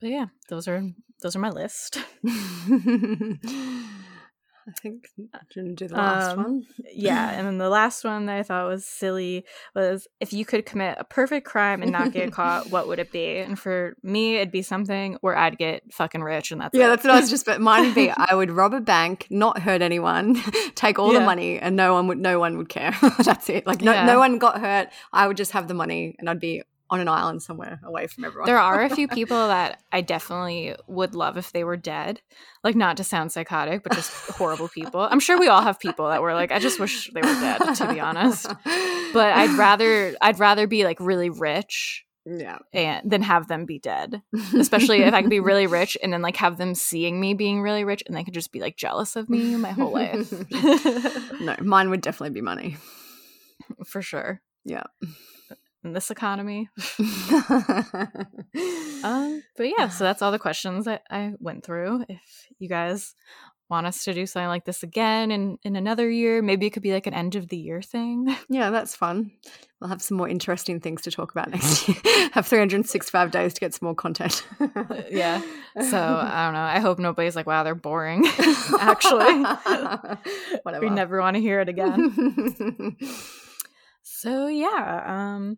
But 0.00 0.10
yeah, 0.10 0.26
those 0.48 0.68
are 0.68 0.82
those 1.20 1.36
are 1.36 1.40
my 1.40 1.50
list. 1.50 1.98
I 4.68 4.72
think 4.72 5.08
i 5.34 5.38
didn't 5.52 5.76
do 5.76 5.88
the 5.88 5.96
last 5.96 6.32
Um, 6.36 6.44
one. 6.44 6.66
yeah, 6.92 7.30
and 7.36 7.46
then 7.46 7.58
the 7.58 7.68
last 7.70 8.04
one 8.04 8.26
that 8.26 8.36
I 8.36 8.42
thought 8.42 8.68
was 8.68 8.84
silly 8.84 9.44
was 9.74 10.06
if 10.20 10.32
you 10.32 10.44
could 10.44 10.66
commit 10.66 10.96
a 11.00 11.04
perfect 11.04 11.46
crime 11.46 11.82
and 11.82 11.90
not 11.90 12.12
get 12.12 12.30
caught, 12.32 12.70
what 12.70 12.86
would 12.86 12.98
it 12.98 13.10
be? 13.10 13.38
And 13.38 13.58
for 13.58 13.94
me, 14.02 14.36
it'd 14.36 14.52
be 14.52 14.62
something 14.62 15.16
where 15.22 15.36
I'd 15.36 15.58
get 15.58 15.82
fucking 15.92 16.22
rich, 16.22 16.52
and 16.52 16.60
that's 16.60 16.76
Yeah, 16.76 16.86
it. 16.86 16.88
that's 16.90 17.04
what 17.04 17.14
I 17.14 17.20
was 17.20 17.30
just. 17.30 17.46
But 17.46 17.60
mine 17.60 17.84
would 17.86 17.94
be: 17.94 18.10
I 18.16 18.34
would 18.34 18.50
rob 18.50 18.74
a 18.74 18.80
bank, 18.80 19.26
not 19.30 19.58
hurt 19.60 19.82
anyone, 19.82 20.36
take 20.74 20.98
all 20.98 21.12
the 21.12 21.20
money, 21.20 21.58
and 21.58 21.74
no 21.74 21.94
one 21.94 22.06
would. 22.08 22.18
No 22.18 22.38
one 22.38 22.56
would 22.58 22.68
care. 22.68 22.94
that's 23.24 23.48
it. 23.48 23.66
Like 23.66 23.80
no, 23.80 23.92
Yeah. 23.92 24.04
no 24.06 24.18
one 24.18 24.38
got 24.38 24.60
hurt. 24.60 24.88
I 25.12 25.26
would 25.26 25.36
just 25.36 25.52
have 25.52 25.68
the 25.68 25.74
money, 25.74 26.14
and 26.18 26.28
I'd 26.30 26.38
be 26.40 26.62
on 26.90 27.00
an 27.00 27.08
island 27.08 27.42
somewhere 27.42 27.80
away 27.84 28.06
from 28.08 28.24
everyone. 28.24 28.46
There 28.46 28.58
are 28.58 28.82
a 28.82 28.90
few 28.90 29.08
people 29.18 29.48
that 29.48 29.82
I 29.92 30.00
definitely 30.00 30.74
would 30.88 31.14
love 31.14 31.36
if 31.36 31.52
they 31.52 31.64
were 31.64 31.76
dead. 31.76 32.20
Like, 32.64 32.76
not 32.76 32.96
to 32.98 33.04
sound 33.04 33.32
psychotic, 33.32 33.82
but 33.82 33.94
just 33.94 34.10
horrible 34.30 34.68
people. 34.68 35.00
I'm 35.00 35.20
sure 35.20 35.38
we 35.38 35.48
all 35.48 35.62
have 35.62 35.80
people 35.80 36.08
that 36.08 36.20
were 36.20 36.34
like, 36.34 36.52
I 36.52 36.58
just 36.58 36.78
wish 36.78 37.10
they 37.14 37.20
were 37.20 37.40
dead, 37.40 37.58
to 37.76 37.92
be 37.92 38.00
honest. 38.00 38.48
But 39.12 39.32
I'd 39.32 39.56
rather, 39.56 40.14
I'd 40.20 40.38
rather 40.38 40.66
be 40.66 40.84
like 40.84 40.98
really 41.00 41.30
rich 41.30 42.04
yeah. 42.26 42.58
and 42.72 43.10
than 43.10 43.22
have 43.22 43.48
them 43.48 43.64
be 43.64 43.78
dead. 43.78 44.22
Especially 44.54 45.02
if 45.02 45.14
I 45.14 45.22
could 45.22 45.30
be 45.30 45.40
really 45.40 45.66
rich 45.66 45.96
and 46.02 46.12
then 46.12 46.22
like 46.22 46.36
have 46.36 46.58
them 46.58 46.74
seeing 46.74 47.20
me 47.20 47.34
being 47.34 47.62
really 47.62 47.84
rich 47.84 48.02
and 48.06 48.16
they 48.16 48.24
could 48.24 48.34
just 48.34 48.52
be 48.52 48.60
like 48.60 48.76
jealous 48.76 49.16
of 49.16 49.28
me 49.28 49.56
my 49.56 49.70
whole 49.70 49.92
life. 49.92 50.32
no, 51.40 51.56
mine 51.60 51.90
would 51.90 52.00
definitely 52.00 52.34
be 52.34 52.40
money. 52.40 52.76
For 53.86 54.02
sure. 54.02 54.40
Yeah. 54.64 54.84
In 55.82 55.92
this 55.92 56.10
economy. 56.10 56.68
Um, 59.02 59.42
but 59.56 59.64
yeah, 59.78 59.88
so 59.88 60.04
that's 60.04 60.20
all 60.20 60.30
the 60.32 60.38
questions 60.38 60.84
that 60.84 61.02
I 61.10 61.32
went 61.38 61.64
through. 61.64 62.04
If 62.08 62.46
you 62.58 62.68
guys 62.68 63.14
want 63.70 63.86
us 63.86 64.04
to 64.04 64.12
do 64.12 64.26
something 64.26 64.48
like 64.48 64.66
this 64.66 64.82
again 64.82 65.30
in, 65.30 65.56
in 65.62 65.74
another 65.76 66.10
year, 66.10 66.42
maybe 66.42 66.66
it 66.66 66.70
could 66.70 66.82
be 66.82 66.92
like 66.92 67.06
an 67.06 67.14
end 67.14 67.34
of 67.36 67.48
the 67.48 67.56
year 67.56 67.80
thing. 67.80 68.34
yeah, 68.50 68.68
that's 68.68 68.94
fun. 68.94 69.30
We'll 69.80 69.88
have 69.88 70.02
some 70.02 70.18
more 70.18 70.28
interesting 70.28 70.80
things 70.80 71.00
to 71.02 71.10
talk 71.10 71.30
about 71.30 71.50
next 71.50 71.88
year. 71.88 71.96
have 72.32 72.46
365 72.46 73.30
days 73.30 73.54
to 73.54 73.60
get 73.60 73.72
some 73.72 73.86
more 73.86 73.94
content. 73.94 74.46
yeah. 75.10 75.40
So 75.88 75.98
I 75.98 76.44
don't 76.44 76.54
know. 76.54 76.60
I 76.60 76.80
hope 76.80 76.98
nobody's 76.98 77.36
like, 77.36 77.46
wow, 77.46 77.62
they're 77.62 77.74
boring. 77.74 78.26
Actually, 78.78 79.44
Whatever. 80.62 80.80
we 80.80 80.90
never 80.90 81.20
want 81.20 81.36
to 81.36 81.40
hear 81.40 81.60
it 81.60 81.70
again. 81.70 82.96
So 84.02 84.48
yeah, 84.48 85.04
um 85.06 85.56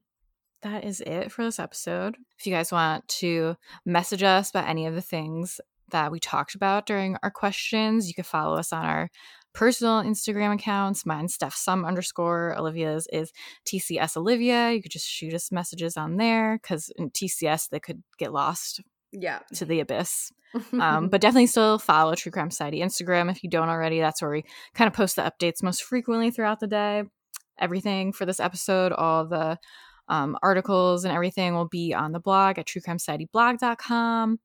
that 0.62 0.84
is 0.84 1.01
it 1.01 1.32
for 1.32 1.44
this 1.44 1.59
episode. 1.59 2.16
If 2.39 2.47
you 2.47 2.52
guys 2.52 2.72
want 2.72 3.06
to 3.09 3.56
message 3.84 4.22
us 4.22 4.51
about 4.51 4.68
any 4.68 4.86
of 4.86 4.94
the 4.94 5.02
things 5.02 5.60
that 5.90 6.10
we 6.10 6.20
talked 6.20 6.55
about 6.55 6.86
during 6.86 7.16
our 7.22 7.30
questions, 7.30 8.09
you 8.09 8.14
can 8.14 8.24
follow 8.24 8.56
us 8.56 8.72
on 8.72 8.84
our 8.84 9.10
personal 9.52 10.02
Instagram 10.02 10.55
accounts. 10.55 11.05
Mine's 11.05 11.34
Steph 11.34 11.55
Sum 11.55 11.84
underscore. 11.84 12.56
Olivia's 12.59 13.06
is 13.12 13.32
TCS 13.66 14.16
Olivia. 14.16 14.72
You 14.72 14.82
could 14.82 14.93
just 14.93 15.09
shoot 15.09 15.34
us 15.34 15.52
messages 15.52 15.97
on 15.97 16.16
there 16.16 16.59
because 16.60 16.90
in 16.97 17.10
TCS 17.10 17.68
they 17.68 17.80
could 17.80 18.02
get 18.18 18.32
lost 18.32 18.80
yeah. 19.12 19.40
to 19.55 19.64
the 19.64 19.80
abyss. 19.80 20.32
Um, 20.72 21.09
but 21.10 21.20
definitely 21.20 21.47
still 21.47 21.78
follow 21.78 22.14
True 22.14 22.32
Crime 22.32 22.51
Society 22.51 22.80
Instagram 22.80 23.30
if 23.30 23.43
you 23.43 23.51
don't 23.51 23.68
already. 23.68 24.01
That's 24.01 24.22
where 24.22 24.30
we 24.30 24.44
kind 24.74 24.89
of 24.89 24.94
post 24.94 25.16
the 25.16 25.22
updates 25.22 25.62
most 25.62 25.82
frequently 25.82 26.30
throughout 26.30 26.60
the 26.60 26.66
day. 26.66 27.05
Everything 27.59 28.12
for 28.12 28.24
this 28.24 28.40
episode, 28.40 28.93
all 28.93 29.26
the 29.26 29.59
um, 30.08 30.36
articles 30.42 31.04
and 31.04 31.14
everything 31.14 31.54
will 31.54 31.68
be 31.68 31.94
on 31.94 32.12
the 32.12 32.20
blog 32.20 32.58
at 32.58 32.66
truecrimesocietyblog.com. 32.66 34.38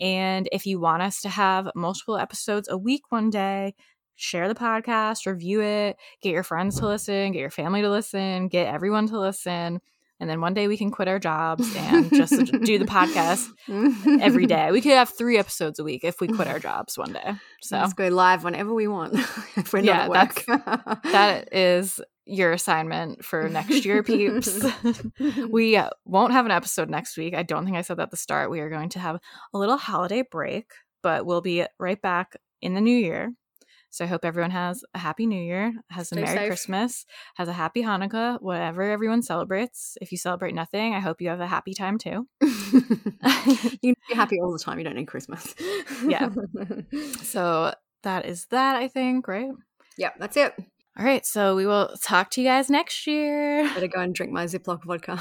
And 0.00 0.48
if 0.52 0.66
you 0.66 0.80
want 0.80 1.02
us 1.02 1.20
to 1.22 1.28
have 1.28 1.70
multiple 1.74 2.18
episodes 2.18 2.68
a 2.68 2.76
week 2.76 3.02
one 3.10 3.30
day, 3.30 3.74
share 4.16 4.48
the 4.48 4.54
podcast, 4.54 5.26
review 5.26 5.62
it, 5.62 5.96
get 6.20 6.32
your 6.32 6.42
friends 6.42 6.78
to 6.78 6.86
listen, 6.86 7.32
get 7.32 7.40
your 7.40 7.50
family 7.50 7.82
to 7.82 7.90
listen, 7.90 8.48
get 8.48 8.72
everyone 8.72 9.06
to 9.08 9.18
listen. 9.18 9.80
and 10.20 10.30
then 10.30 10.40
one 10.40 10.54
day 10.54 10.68
we 10.68 10.76
can 10.76 10.90
quit 10.90 11.08
our 11.08 11.18
jobs 11.18 11.74
and 11.76 12.10
just 12.10 12.30
do 12.62 12.78
the 12.78 12.84
podcast 12.84 13.48
every 14.20 14.46
day. 14.46 14.70
We 14.70 14.80
could 14.80 14.92
have 14.92 15.08
three 15.10 15.38
episodes 15.38 15.78
a 15.78 15.84
week 15.84 16.04
if 16.04 16.20
we 16.20 16.28
quit 16.28 16.48
our 16.48 16.58
jobs 16.58 16.96
one 16.96 17.12
day. 17.12 17.34
So 17.62 17.78
let's 17.78 17.92
go 17.92 18.08
live 18.08 18.44
whenever 18.44 18.72
we 18.72 18.88
want. 18.88 19.14
if 19.56 19.72
we're 19.72 19.80
yeah, 19.80 20.06
not 20.06 20.16
at 20.16 20.46
work. 20.46 21.02
that 21.04 21.52
is 21.52 22.00
your 22.26 22.52
assignment 22.52 23.24
for 23.24 23.48
next 23.48 23.84
year, 23.84 24.02
peeps. 24.02 24.64
we 25.50 25.80
won't 26.04 26.32
have 26.32 26.46
an 26.46 26.52
episode 26.52 26.90
next 26.90 27.16
week. 27.16 27.34
I 27.34 27.42
don't 27.42 27.64
think 27.64 27.76
I 27.76 27.82
said 27.82 27.98
that 27.98 28.04
at 28.04 28.10
the 28.10 28.16
start. 28.16 28.50
We 28.50 28.60
are 28.60 28.70
going 28.70 28.88
to 28.90 28.98
have 28.98 29.18
a 29.52 29.58
little 29.58 29.76
holiday 29.76 30.22
break, 30.28 30.70
but 31.02 31.26
we'll 31.26 31.40
be 31.40 31.64
right 31.78 32.00
back 32.00 32.36
in 32.62 32.74
the 32.74 32.80
new 32.80 32.96
year. 32.96 33.32
So 33.90 34.04
I 34.04 34.08
hope 34.08 34.24
everyone 34.24 34.50
has 34.50 34.82
a 34.92 34.98
happy 34.98 35.24
new 35.24 35.40
year, 35.40 35.72
has 35.88 36.08
Stay 36.08 36.20
a 36.20 36.24
Merry 36.24 36.36
safe. 36.36 36.48
Christmas, 36.48 37.06
has 37.36 37.46
a 37.46 37.52
happy 37.52 37.80
Hanukkah, 37.80 38.42
whatever 38.42 38.82
everyone 38.82 39.22
celebrates. 39.22 39.96
If 40.00 40.10
you 40.10 40.18
celebrate 40.18 40.52
nothing, 40.52 40.94
I 40.94 40.98
hope 40.98 41.20
you 41.20 41.28
have 41.28 41.38
a 41.38 41.46
happy 41.46 41.74
time 41.74 41.98
too. 41.98 42.26
you 42.40 42.80
can 42.82 43.94
be 44.08 44.14
happy 44.14 44.40
all 44.40 44.50
the 44.52 44.58
time. 44.58 44.78
You 44.78 44.84
don't 44.84 44.96
need 44.96 45.06
Christmas. 45.06 45.54
yeah. 46.04 46.30
So 47.22 47.72
that 48.02 48.26
is 48.26 48.46
that, 48.46 48.74
I 48.74 48.88
think, 48.88 49.28
right? 49.28 49.50
Yeah, 49.96 50.10
that's 50.18 50.36
it. 50.36 50.54
All 50.96 51.04
right, 51.04 51.26
so 51.26 51.56
we 51.56 51.66
will 51.66 51.90
talk 52.02 52.30
to 52.30 52.40
you 52.40 52.46
guys 52.46 52.70
next 52.70 53.06
year. 53.08 53.64
Better 53.74 53.88
go 53.88 54.00
and 54.00 54.14
drink 54.14 54.30
my 54.30 54.44
Ziploc 54.44 54.84
vodka. 54.84 55.20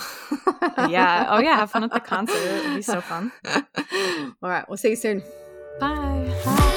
yeah. 0.89 1.25
Oh, 1.29 1.39
yeah. 1.39 1.55
Have 1.55 1.71
fun 1.71 1.83
at 1.83 1.91
the 1.91 1.99
concert. 1.99 2.35
It'll 2.35 2.75
be 2.75 2.83
so 2.83 3.01
fun. 3.01 3.31
All 4.43 4.49
right. 4.49 4.67
We'll 4.69 4.77
see 4.77 4.89
you 4.89 4.95
soon. 4.95 5.23
Bye. 5.79 6.31
Bye. 6.45 6.69